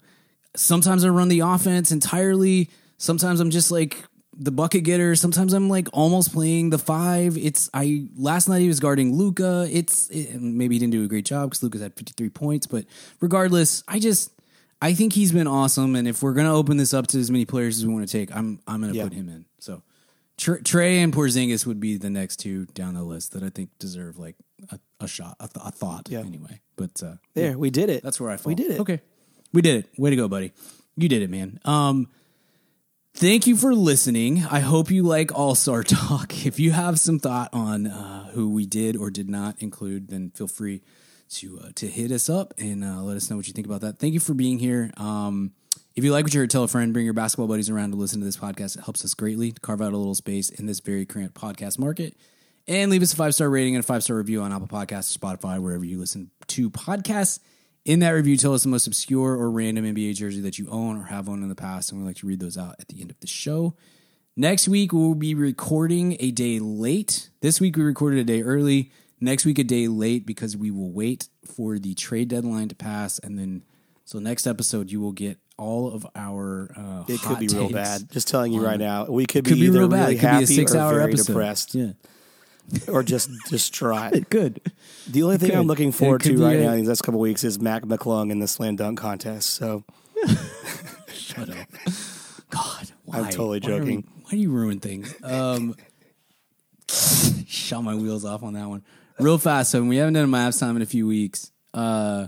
Sometimes 0.57 1.05
I 1.05 1.09
run 1.09 1.29
the 1.29 1.41
offense 1.41 1.93
entirely. 1.93 2.71
Sometimes 2.97 3.41
I'm 3.41 3.51
just 3.51 3.71
like 3.71 4.03
the 4.39 4.51
bucket 4.53 4.85
getter. 4.85 5.15
Sometimes 5.17 5.53
I'm 5.53 5.69
like 5.69 5.89
almost 5.93 6.33
playing 6.33 6.71
the 6.71 6.79
five. 6.79 7.37
It's 7.39 7.71
I 7.73 8.07
last 8.17 8.49
night 8.49 8.61
he 8.61 8.69
was 8.69 8.81
guarding 8.81 9.15
Luka. 9.15 9.67
It's 9.71 10.09
it, 10.11 10.41
maybe 10.41 10.75
he 10.75 10.79
didn't 10.79 10.93
do 10.93 11.05
a 11.05 11.09
great 11.09 11.25
job 11.25 11.51
because 11.51 11.63
Luka's 11.63 11.81
had 11.81 11.95
53 11.95 12.29
points, 12.31 12.67
but 12.67 12.85
regardless, 13.21 13.83
I 13.89 13.99
just 13.99 14.31
I 14.83 14.93
think 14.95 15.15
he's 15.15 15.33
been 15.33 15.47
awesome. 15.47 15.97
And 15.97 16.07
if 16.07 16.23
we're 16.23 16.35
gonna 16.35 16.55
open 16.55 16.77
this 16.77 16.93
up 16.93 17.07
to 17.09 17.19
as 17.19 17.31
many 17.31 17.45
players 17.47 17.79
as 17.79 17.87
we 17.87 17.93
want 17.95 18.07
to 18.07 18.13
take, 18.13 18.35
I'm 18.35 18.61
I'm 18.67 18.81
gonna 18.81 18.93
Yeah. 18.93 19.05
put 19.05 19.15
him 19.15 19.29
in. 19.29 19.47
So 19.59 19.83
Tr- 20.37 20.57
Trae 20.57 21.03
and 21.03 21.15
Porzingis 21.15 21.65
would 21.65 21.81
be 21.81 21.97
the 21.97 22.11
next 22.11 22.37
two 22.37 22.67
down 22.67 22.93
the 22.95 23.03
list 23.03 23.33
that 23.33 23.43
I 23.43 23.49
think 23.49 23.71
deserve 23.79 24.19
like 24.19 24.37
a, 24.71 24.79
a 25.01 25.09
shot, 25.09 25.37
a, 25.41 25.49
th- 25.49 25.65
a 25.67 25.71
thought 25.71 26.09
Yeah. 26.11 26.21
anyway. 26.21 26.61
But 26.77 27.03
uh, 27.03 27.15
There, 27.35 27.57
we 27.57 27.71
did 27.71 27.89
it. 27.89 28.03
that's 28.03 28.21
where 28.21 28.31
I 28.31 28.37
fall. 28.37 28.51
We 28.51 28.55
did 28.55 28.73
it. 28.73 28.81
Okay. 28.81 29.01
We 29.55 29.63
did 29.63 29.77
it. 29.87 29.99
Way 29.99 30.11
to 30.11 30.17
go, 30.17 30.29
buddy. 30.29 30.53
You 30.95 31.09
did 31.09 31.23
it, 31.23 31.31
man. 31.31 31.59
Um 31.65 32.09
thank 33.17 33.47
you 33.47 33.57
for 33.57 33.75
listening. 33.75 34.45
I 34.51 34.61
hope 34.61 34.91
you 34.91 35.03
like 35.03 35.37
All 35.37 35.55
Star 35.55 35.83
Talk. 35.83 36.33
If 36.47 36.61
you 36.61 36.71
have 36.71 37.01
some 37.01 37.19
thought 37.19 37.51
on 37.53 37.87
uh, 37.87 38.29
who 38.29 38.51
we 38.51 38.67
did 38.67 38.97
or 38.97 39.11
did 39.11 39.29
not 39.29 39.57
include, 39.61 40.09
then 40.09 40.31
feel 40.31 40.47
free 40.47 40.83
to 41.31 41.59
uh, 41.61 41.69
to 41.75 41.89
hit 41.89 42.13
us 42.13 42.29
up 42.31 42.55
and 42.57 42.85
uh, 42.85 43.03
let 43.03 43.17
us 43.17 43.29
know 43.29 43.37
what 43.37 43.49
you 43.49 43.53
think 43.53 43.67
about 43.67 43.81
that. 43.81 43.99
Thank 43.99 44.15
you 44.15 44.21
for 44.21 44.35
being 44.35 44.59
here. 44.59 44.91
Um 44.97 45.53
if 45.95 46.05
you 46.05 46.13
like 46.13 46.25
what 46.27 46.35
you 46.35 46.41
heard, 46.41 46.51
tell 46.51 46.63
a 46.63 46.69
friend, 46.69 46.93
bring 46.93 47.07
your 47.07 47.15
basketball 47.15 47.49
buddies 47.49 47.71
around 47.71 47.93
to 47.93 47.97
listen 47.97 48.21
to 48.21 48.27
this 48.27 48.37
podcast. 48.37 48.77
It 48.77 48.85
helps 48.85 49.03
us 49.03 49.15
greatly 49.15 49.51
to 49.53 49.61
carve 49.61 49.81
out 49.81 49.95
a 49.95 49.97
little 49.97 50.15
space 50.15 50.51
in 50.51 50.67
this 50.67 50.81
very 50.81 51.07
current 51.07 51.33
podcast 51.33 51.79
market. 51.79 52.15
And 52.69 52.91
leave 52.91 53.01
us 53.01 53.15
a 53.15 53.17
five 53.17 53.35
star 53.35 53.49
rating 53.49 53.77
and 53.77 53.83
a 53.83 53.87
five 53.87 54.05
star 54.05 54.17
review 54.17 54.43
on 54.43 54.53
Apple 54.53 54.69
Podcasts, 54.69 55.17
Spotify, 55.17 55.59
wherever 55.59 55.85
you 55.85 55.99
listen 55.99 56.31
to 56.49 56.71
podcasts. 56.71 57.41
In 57.87 58.01
that 58.01 58.11
review, 58.11 58.37
tell 58.37 58.53
us 58.53 58.65
the 58.65 58.69
most 58.69 58.89
obscure 58.89 59.31
or 59.35 59.49
random 59.49 59.85
NBA 59.85 60.17
jersey 60.17 60.41
that 60.41 60.59
you 60.59 60.67
own 60.71 60.97
or 61.01 61.05
have 61.05 61.29
owned 61.29 61.45
in 61.45 61.49
the 61.49 61.55
past, 61.55 61.93
and 61.93 62.01
we'd 62.01 62.07
like 62.09 62.17
to 62.17 62.27
read 62.27 62.41
those 62.41 62.59
out 62.59 62.75
at 62.81 62.89
the 62.89 63.01
end 63.01 63.13
of 63.13 63.21
the 63.21 63.29
show. 63.29 63.77
Next 64.37 64.67
week, 64.67 64.93
we'll 64.93 65.15
be 65.15 65.37
recording 65.37 66.17
a 66.19 66.33
day 66.33 66.59
late. 66.59 67.31
This 67.43 67.61
week, 67.61 67.77
we 67.77 67.85
recorded 67.85 68.19
a 68.19 68.25
day 68.25 68.43
early. 68.43 68.91
Next 69.21 69.45
week, 69.47 69.61
a 69.61 69.65
day 69.65 69.87
late 69.87 70.27
because 70.27 70.57
we 70.57 70.73
will 70.73 70.91
wait 70.91 71.29
for 71.45 71.79
the 71.79 71.95
trade 71.95 72.27
deadline 72.29 72.69
to 72.71 72.75
pass. 72.75 73.21
And 73.21 73.39
then, 73.39 73.63
so 74.05 74.19
next 74.19 74.49
episode, 74.49 74.91
you 74.91 75.01
will 75.01 75.13
get 75.13 75.39
all 75.57 75.93
of 75.95 76.05
our. 76.17 76.73
Uh, 76.77 77.05
It 77.07 77.21
could 77.23 77.39
be 77.39 77.47
real 77.47 77.71
bad. 77.71 78.11
Just 78.11 78.27
telling 78.27 78.53
you 78.53 78.63
right 78.67 78.81
now, 78.81 79.07
we 79.07 79.27
could 79.27 79.45
be, 79.45 79.55
be 79.55 79.61
either 79.61 79.79
real 79.79 79.89
bad. 79.89 80.01
really 80.01 80.15
it 80.17 80.19
could 80.19 80.29
happy 80.29 80.47
be 80.47 80.53
a 80.55 80.57
six 80.57 80.75
or 80.75 80.79
hour 80.79 80.95
very 80.95 81.13
episode. 81.13 81.27
depressed, 81.29 81.75
Yeah. 81.77 81.93
or 82.89 83.03
just 83.03 83.31
distraught. 83.49 84.29
Good. 84.31 84.61
The 85.09 85.23
only 85.23 85.39
thing. 85.39 85.55
I'm 85.55 85.67
looking 85.67 85.93
forward 85.93 86.23
to 86.23 86.37
right 86.45 86.59
now 86.59 86.73
in 86.73 86.79
these 86.81 86.89
next 86.89 87.03
couple 87.03 87.21
weeks 87.21 87.45
is 87.45 87.59
Mac 87.61 87.83
McClung 87.85 88.31
in 88.31 88.39
the 88.41 88.49
slam 88.49 88.77
dunk 88.77 88.99
contest. 88.99 89.51
So 89.51 89.85
Shut 91.13 91.49
up. 91.51 91.67
God, 92.51 92.91
why? 93.05 93.19
I'm 93.19 93.25
totally 93.27 93.61
Why 93.61 93.69
are 93.71 93.73
we- 93.75 93.79
joking. 93.85 94.09
why 94.23 94.31
do 94.31 94.37
you 94.39 94.51
ruin 94.51 94.81
things? 94.81 95.15
Um, 95.23 95.75
shot 97.47 97.83
my 97.83 97.95
wheels 97.95 98.25
off 98.25 98.43
on 98.43 98.55
that 98.55 98.69
one. 98.69 98.85
Real 99.19 99.39
fast. 99.39 99.71
So 99.71 99.83
we 99.83 99.97
haven't 99.97 100.15
done 100.15 100.25
a 100.25 100.29
Mavs 100.29 100.61
time 100.61 100.77
in 100.77 100.83
a 100.83 100.87
few 100.87 101.07
weeks. 101.07 101.51
Uh, 101.73 102.27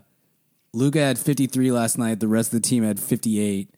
Luka 0.73 0.99
had 1.01 1.19
53 1.19 1.71
last 1.73 1.99
night. 1.99 2.21
The 2.21 2.29
rest 2.29 2.53
of 2.53 2.63
the 2.63 2.69
team 2.69 2.83
had 2.85 2.99
58. 3.01 3.71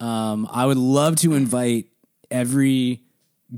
Um, 0.00 0.48
I 0.50 0.66
would 0.66 0.76
love 0.76 1.16
to 1.16 1.34
invite 1.34 1.86
every 2.30 3.02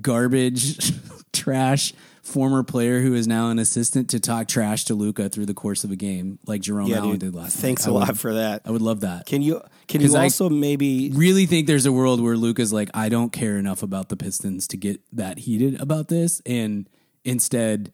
garbage, 0.01 0.93
trash, 1.33 1.93
former 2.29 2.63
player 2.63 3.01
who 3.01 3.15
is 3.15 3.27
now 3.27 3.49
an 3.51 3.59
assistant 3.59 4.11
to 4.11 4.21
talk 4.21 4.47
trash 4.49 4.85
to 4.85 4.95
Luka 4.95 5.29
through 5.29 5.47
the 5.47 5.55
course 5.55 5.83
of 5.85 5.91
a 5.91 5.97
game, 5.97 6.39
like 6.47 6.61
Jerome 6.61 6.89
Yeah, 6.89 6.99
Allen 6.99 7.11
dude. 7.13 7.21
did 7.21 7.35
last 7.35 7.57
Thanks 7.57 7.87
night. 7.87 7.93
a 7.93 7.97
I 7.97 7.99
lot 7.99 8.09
would- 8.09 8.19
for 8.21 8.35
that. 8.35 8.63
I 8.65 8.71
would 8.71 8.83
love 8.83 9.01
that. 9.01 9.27
Can 9.27 9.43
you 9.43 9.61
can 9.89 10.01
you 10.03 10.09
'Cause 10.09 10.15
I- 10.15 10.25
also 10.25 10.49
maybe 10.51 11.11
really 11.15 11.47
think 11.47 11.67
there's 11.67 11.87
a 11.87 11.93
world 11.93 12.21
where 12.21 12.37
Luka's 12.37 12.73
like, 12.73 12.91
I 12.95 13.09
don't 13.09 13.33
care 13.33 13.57
enough 13.59 13.83
about 13.83 14.11
the 14.11 14.17
Pistons 14.17 14.69
to 14.69 14.77
get 14.77 15.01
that 15.13 15.39
heated 15.41 15.81
about 15.81 16.09
this, 16.09 16.43
and 16.47 16.89
instead 17.25 17.93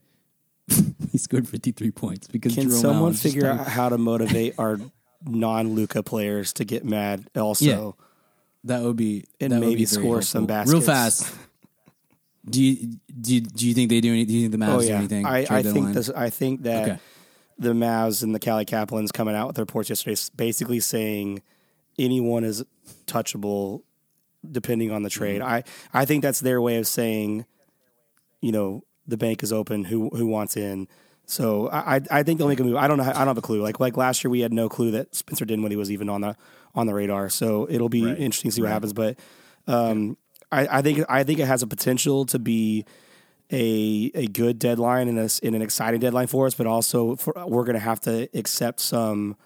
he 1.13 1.19
scored 1.19 1.47
53 1.49 1.91
points 1.91 2.27
because 2.27 2.55
can 2.55 2.65
Jerome 2.65 2.81
someone 2.81 2.99
Allen's 3.03 3.23
figure 3.23 3.47
out 3.47 3.67
how 3.69 3.89
to 3.89 3.99
motivate 3.99 4.55
our 4.59 4.81
non 5.27 5.75
Luca 5.75 6.03
players 6.03 6.53
to 6.55 6.65
get 6.65 6.85
mad 6.85 7.29
also? 7.37 7.97
that 8.67 8.83
would 8.83 8.97
be 8.97 9.25
And 9.41 9.53
would 9.53 9.61
maybe 9.61 9.75
be 9.77 9.85
score 9.85 10.23
some 10.23 10.49
helpful. 10.49 10.73
real 10.73 10.81
fast. 10.83 11.31
Do 12.49 12.63
you 12.63 12.99
do 13.21 13.35
you, 13.35 13.41
do 13.41 13.67
you 13.67 13.75
think 13.75 13.89
they 13.91 14.01
do 14.01 14.13
any? 14.13 14.25
Do 14.25 14.33
you 14.33 14.49
think 14.49 14.53
the 14.53 14.59
Mavs 14.65 14.75
Oh 14.75 14.81
do 14.83 14.89
anything? 14.93 15.25
I, 15.27 15.47
I 15.49 15.63
think 15.63 15.95
this. 15.95 16.11
I 16.11 16.31
think 16.31 16.63
that 16.63 16.89
Okay. 16.89 16.99
the 17.59 17.71
Mavs 17.73 18.23
and 18.23 18.35
the 18.35 18.41
Callie 18.41 18.67
Caplans 18.67 19.13
coming 19.13 19.35
out 19.35 19.47
with 19.47 19.57
their 19.57 19.63
reports 19.63 19.89
yesterday, 19.89 20.21
basically 20.37 20.81
saying 20.81 21.43
anyone 21.99 22.45
is 22.45 22.63
touchable 23.07 23.83
depending 24.51 24.91
on 24.91 25.03
the 25.03 25.11
trade. 25.11 25.41
Mm-hmm. 25.41 25.51
I 25.51 25.65
I 26.03 26.05
think 26.05 26.23
that's 26.23 26.41
their 26.41 26.61
way 26.61 26.77
of 26.77 26.87
saying, 26.87 27.47
you 28.43 28.53
know, 28.53 28.83
the 29.07 29.17
bank 29.17 29.43
is 29.43 29.53
open. 29.53 29.85
Who 29.85 30.11
who 30.11 30.27
wants 30.27 30.57
in? 30.57 30.87
So 31.27 31.71
I 31.71 32.03
I 32.11 32.23
think 32.23 32.39
they'll 32.39 32.49
make 32.49 32.61
a 32.61 32.65
move. 32.65 32.77
I 32.77 32.87
don't 32.89 32.99
know. 32.99 33.05
I 33.05 33.13
don't 33.13 33.29
have 33.29 33.39
a 33.39 33.43
clue. 33.43 33.63
Like 33.63 33.81
like 33.81 33.97
last 33.97 34.23
year, 34.23 34.31
we 34.31 34.41
had 34.41 34.53
no 34.53 34.69
clue 34.69 34.91
that 34.91 35.15
Spencer 35.15 35.47
Dinwiddie 35.47 35.77
was 35.77 35.91
even 35.91 36.11
on 36.11 36.21
the 36.21 36.37
on 36.75 36.87
the 36.87 36.93
radar. 36.93 37.31
So 37.31 37.67
it'll 37.71 37.89
be 37.89 38.05
Right. 38.05 38.19
interesting 38.19 38.51
to 38.51 38.55
see 38.55 38.61
what 38.61 38.71
happens. 38.71 38.93
But 38.93 39.19
um, 39.67 40.19
I, 40.53 40.79
I 40.79 40.83
think 40.83 41.05
I 41.09 41.25
think 41.25 41.39
it 41.39 41.47
has 41.47 41.63
a 41.63 41.67
potential 41.67 42.27
to 42.27 42.39
be 42.39 42.85
a 43.51 44.11
a 44.15 44.27
good 44.27 44.59
deadline 44.59 45.09
and, 45.09 45.19
a, 45.19 45.29
and 45.43 45.55
an 45.55 45.63
exciting 45.63 46.01
deadline 46.01 46.27
for 46.27 46.47
us, 46.47 46.55
but 46.55 46.67
also 46.67 47.17
for, 47.17 47.35
we're 47.47 47.65
going 47.65 47.75
to 47.75 47.81
have 47.81 48.01
to 48.01 48.29
accept 48.35 48.81
some 48.81 49.37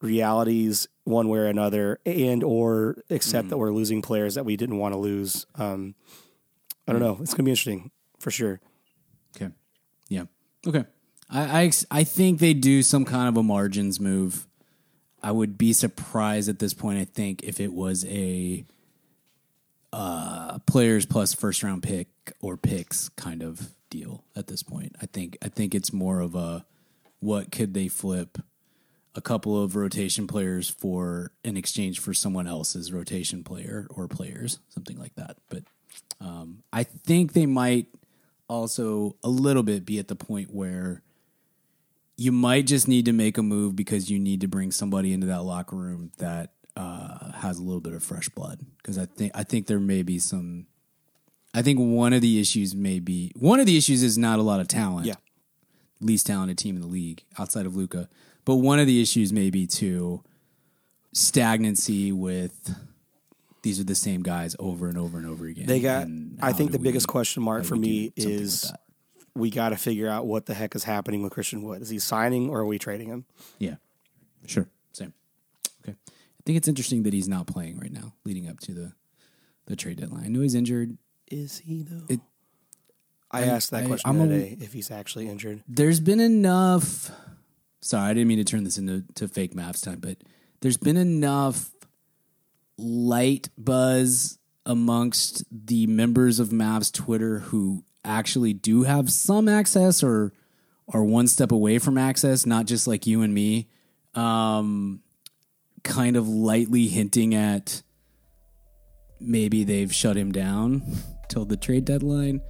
realities 0.00 0.86
one 1.04 1.28
way 1.28 1.38
or 1.38 1.46
another, 1.46 1.98
and 2.06 2.42
or 2.42 2.96
accept 3.10 3.48
that 3.48 3.58
we're 3.58 3.72
losing 3.72 4.02
players 4.02 4.34
that 4.34 4.44
we 4.44 4.56
didn't 4.56 4.78
want 4.78 4.94
to 4.94 4.98
lose. 4.98 5.46
Um, 5.56 5.94
I 6.86 6.92
don't 6.92 7.00
know. 7.00 7.18
It's 7.20 7.32
going 7.32 7.38
to 7.38 7.42
be 7.44 7.50
interesting 7.50 7.90
for 8.18 8.30
sure. 8.30 8.60
Okay. 9.36 9.52
Yeah. 10.08 10.24
Okay. 10.66 10.84
I, 11.30 11.60
I 11.60 11.64
ex- 11.64 11.86
I 11.90 12.04
think 12.04 12.40
they 12.40 12.54
do 12.54 12.82
some 12.82 13.04
kind 13.04 13.28
of 13.28 13.36
a 13.36 13.42
margins 13.42 13.98
move. 14.00 14.46
I 15.22 15.32
would 15.32 15.56
be 15.56 15.72
surprised 15.72 16.48
at 16.50 16.58
this 16.58 16.74
point. 16.74 16.98
I 16.98 17.04
think 17.04 17.42
if 17.42 17.60
it 17.60 17.72
was 17.72 18.04
a 18.06 18.64
uh, 19.94 20.58
players 20.66 21.06
plus 21.06 21.32
first 21.32 21.62
round 21.62 21.80
pick 21.80 22.08
or 22.40 22.56
picks 22.56 23.08
kind 23.10 23.42
of 23.42 23.70
deal 23.90 24.24
at 24.34 24.48
this 24.48 24.60
point. 24.60 24.96
I 25.00 25.06
think 25.06 25.38
I 25.40 25.48
think 25.48 25.72
it's 25.72 25.92
more 25.92 26.18
of 26.18 26.34
a 26.34 26.66
what 27.20 27.52
could 27.52 27.74
they 27.74 27.86
flip 27.86 28.38
a 29.14 29.20
couple 29.20 29.62
of 29.62 29.76
rotation 29.76 30.26
players 30.26 30.68
for 30.68 31.30
in 31.44 31.56
exchange 31.56 32.00
for 32.00 32.12
someone 32.12 32.48
else's 32.48 32.92
rotation 32.92 33.44
player 33.44 33.86
or 33.88 34.08
players, 34.08 34.58
something 34.68 34.98
like 34.98 35.14
that. 35.14 35.36
But 35.48 35.62
um, 36.20 36.64
I 36.72 36.82
think 36.82 37.32
they 37.32 37.46
might 37.46 37.86
also 38.48 39.14
a 39.22 39.28
little 39.28 39.62
bit 39.62 39.86
be 39.86 40.00
at 40.00 40.08
the 40.08 40.16
point 40.16 40.52
where 40.52 41.02
you 42.16 42.32
might 42.32 42.66
just 42.66 42.88
need 42.88 43.04
to 43.04 43.12
make 43.12 43.38
a 43.38 43.44
move 43.44 43.76
because 43.76 44.10
you 44.10 44.18
need 44.18 44.40
to 44.40 44.48
bring 44.48 44.72
somebody 44.72 45.12
into 45.12 45.28
that 45.28 45.42
locker 45.42 45.76
room 45.76 46.10
that 46.18 46.53
uh, 46.76 47.32
has 47.32 47.58
a 47.58 47.62
little 47.62 47.80
bit 47.80 47.92
of 47.92 48.02
fresh 48.02 48.28
blood. 48.28 48.60
Because 48.78 48.98
I 48.98 49.06
think 49.06 49.32
I 49.34 49.44
think 49.44 49.66
there 49.66 49.80
may 49.80 50.02
be 50.02 50.18
some. 50.18 50.66
I 51.54 51.62
think 51.62 51.78
one 51.78 52.12
of 52.12 52.20
the 52.20 52.40
issues 52.40 52.74
may 52.74 52.98
be 52.98 53.30
one 53.36 53.60
of 53.60 53.66
the 53.66 53.76
issues 53.76 54.02
is 54.02 54.18
not 54.18 54.38
a 54.38 54.42
lot 54.42 54.60
of 54.60 54.68
talent. 54.68 55.06
Yeah. 55.06 55.14
least 56.00 56.26
talented 56.26 56.58
team 56.58 56.74
in 56.74 56.82
the 56.82 56.88
league 56.88 57.22
outside 57.38 57.64
of 57.66 57.76
Luka. 57.76 58.08
But 58.44 58.56
one 58.56 58.78
of 58.78 58.86
the 58.86 59.00
issues 59.00 59.32
may 59.32 59.50
be 59.50 59.66
too 59.66 60.22
stagnancy 61.12 62.12
with 62.12 62.74
these 63.62 63.80
are 63.80 63.84
the 63.84 63.94
same 63.94 64.22
guys 64.22 64.54
over 64.58 64.88
and 64.88 64.98
over 64.98 65.16
and 65.16 65.26
over 65.26 65.46
again. 65.46 65.66
They 65.66 65.80
got. 65.80 66.06
I 66.42 66.52
think 66.52 66.72
the 66.72 66.78
biggest 66.78 67.06
we- 67.08 67.12
question 67.12 67.42
mark 67.42 67.64
for 67.64 67.76
me 67.76 68.10
do 68.10 68.22
something 68.22 68.32
with 68.34 68.42
is 68.42 68.62
that? 68.62 68.80
we 69.34 69.50
got 69.50 69.70
to 69.70 69.76
figure 69.76 70.08
out 70.08 70.26
what 70.26 70.46
the 70.46 70.54
heck 70.54 70.74
is 70.74 70.84
happening 70.84 71.22
with 71.22 71.32
Christian 71.32 71.62
Wood. 71.62 71.82
Is 71.82 71.88
he 71.88 71.98
signing 71.98 72.50
or 72.50 72.60
are 72.60 72.66
we 72.66 72.78
trading 72.78 73.08
him? 73.08 73.24
Yeah, 73.58 73.76
sure, 74.46 74.66
same. 74.66 74.66
Okay, 74.66 74.70
I 74.70 74.73
think 76.44 76.56
it's 76.58 76.68
interesting 76.68 77.02
that 77.04 77.12
he's 77.12 77.28
not 77.28 77.46
playing 77.46 77.78
right 77.78 77.92
now, 77.92 78.14
leading 78.24 78.48
up 78.48 78.60
to 78.60 78.72
the 78.74 78.92
the 79.66 79.76
trade 79.76 79.98
deadline. 79.98 80.24
I 80.24 80.28
know 80.28 80.40
he's 80.40 80.54
injured. 80.54 80.96
Is 81.30 81.58
he 81.58 81.82
though? 81.82 82.04
It- 82.08 82.20
I, 83.30 83.40
I- 83.42 83.46
asked 83.46 83.70
that 83.72 83.84
I- 83.84 83.86
question 83.86 84.10
I'm 84.10 84.28
the 84.28 84.34
a- 84.34 84.56
if 84.60 84.72
he's 84.72 84.90
actually 84.90 85.28
injured. 85.28 85.62
There's 85.68 86.00
been 86.00 86.20
enough. 86.20 87.10
Sorry, 87.80 88.10
I 88.10 88.14
didn't 88.14 88.28
mean 88.28 88.38
to 88.38 88.44
turn 88.44 88.64
this 88.64 88.78
into 88.78 89.04
to 89.16 89.26
fake 89.28 89.54
Mavs 89.54 89.82
time, 89.82 90.00
but 90.00 90.18
there's 90.60 90.76
been 90.76 90.96
enough 90.96 91.70
light 92.78 93.48
buzz 93.56 94.38
amongst 94.66 95.44
the 95.50 95.86
members 95.86 96.40
of 96.40 96.48
Mavs 96.48 96.92
Twitter 96.92 97.40
who 97.40 97.84
actually 98.04 98.52
do 98.52 98.82
have 98.82 99.10
some 99.12 99.48
access 99.48 100.02
or 100.02 100.32
are 100.92 101.04
one 101.04 101.26
step 101.26 101.52
away 101.52 101.78
from 101.78 101.96
access, 101.98 102.44
not 102.46 102.66
just 102.66 102.86
like 102.86 103.06
you 103.06 103.22
and 103.22 103.32
me. 103.34 103.68
Um, 104.14 105.00
kind 105.84 106.16
of 106.16 106.26
lightly 106.26 106.88
hinting 106.88 107.34
at 107.34 107.82
maybe 109.20 109.64
they've 109.64 109.94
shut 109.94 110.16
him 110.16 110.32
down 110.32 110.82
till 111.28 111.44
the 111.44 111.56
trade 111.56 111.84
deadline 111.84 112.40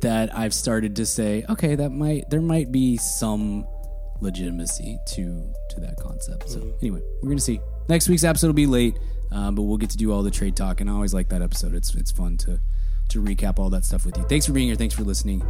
that 0.00 0.36
I've 0.36 0.54
started 0.54 0.96
to 0.96 1.06
say, 1.06 1.44
okay, 1.48 1.74
that 1.74 1.90
might 1.90 2.28
there 2.30 2.40
might 2.40 2.70
be 2.72 2.96
some 2.96 3.66
legitimacy 4.20 4.98
to 5.14 5.52
to 5.70 5.80
that 5.80 5.96
concept. 6.00 6.48
So 6.48 6.60
anyway, 6.80 7.00
we're 7.22 7.30
gonna 7.30 7.40
see. 7.40 7.60
Next 7.88 8.08
week's 8.08 8.24
episode 8.24 8.46
will 8.48 8.54
be 8.54 8.66
late, 8.66 8.98
um, 9.30 9.54
but 9.54 9.62
we'll 9.62 9.76
get 9.76 9.90
to 9.90 9.96
do 9.96 10.10
all 10.12 10.22
the 10.22 10.30
trade 10.30 10.56
talk, 10.56 10.80
and 10.80 10.88
I 10.88 10.94
always 10.94 11.12
like 11.12 11.28
that 11.28 11.42
episode. 11.42 11.74
It's 11.74 11.94
it's 11.94 12.10
fun 12.10 12.36
to 12.38 12.60
to 13.10 13.22
recap 13.22 13.58
all 13.58 13.70
that 13.70 13.84
stuff 13.84 14.06
with 14.06 14.16
you. 14.16 14.24
Thanks 14.24 14.46
for 14.46 14.52
being 14.52 14.68
here. 14.68 14.76
Thanks 14.76 14.94
for 14.94 15.02
listening. 15.02 15.42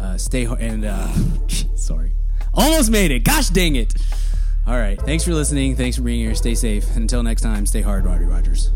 Uh, 0.00 0.16
stay 0.16 0.44
ho- 0.44 0.56
and 0.58 0.84
uh, 0.84 1.12
sorry, 1.76 2.12
almost 2.52 2.90
made 2.90 3.10
it. 3.10 3.22
Gosh 3.24 3.48
dang 3.50 3.76
it! 3.76 3.94
All 4.66 4.78
right, 4.78 4.98
thanks 5.00 5.24
for 5.24 5.34
listening. 5.34 5.76
Thanks 5.76 5.96
for 5.96 6.02
being 6.02 6.20
here. 6.20 6.34
Stay 6.34 6.54
safe. 6.54 6.88
And 6.90 7.02
until 7.02 7.22
next 7.22 7.42
time, 7.42 7.66
stay 7.66 7.82
hard, 7.82 8.06
Roddy 8.06 8.24
Rogers. 8.24 8.70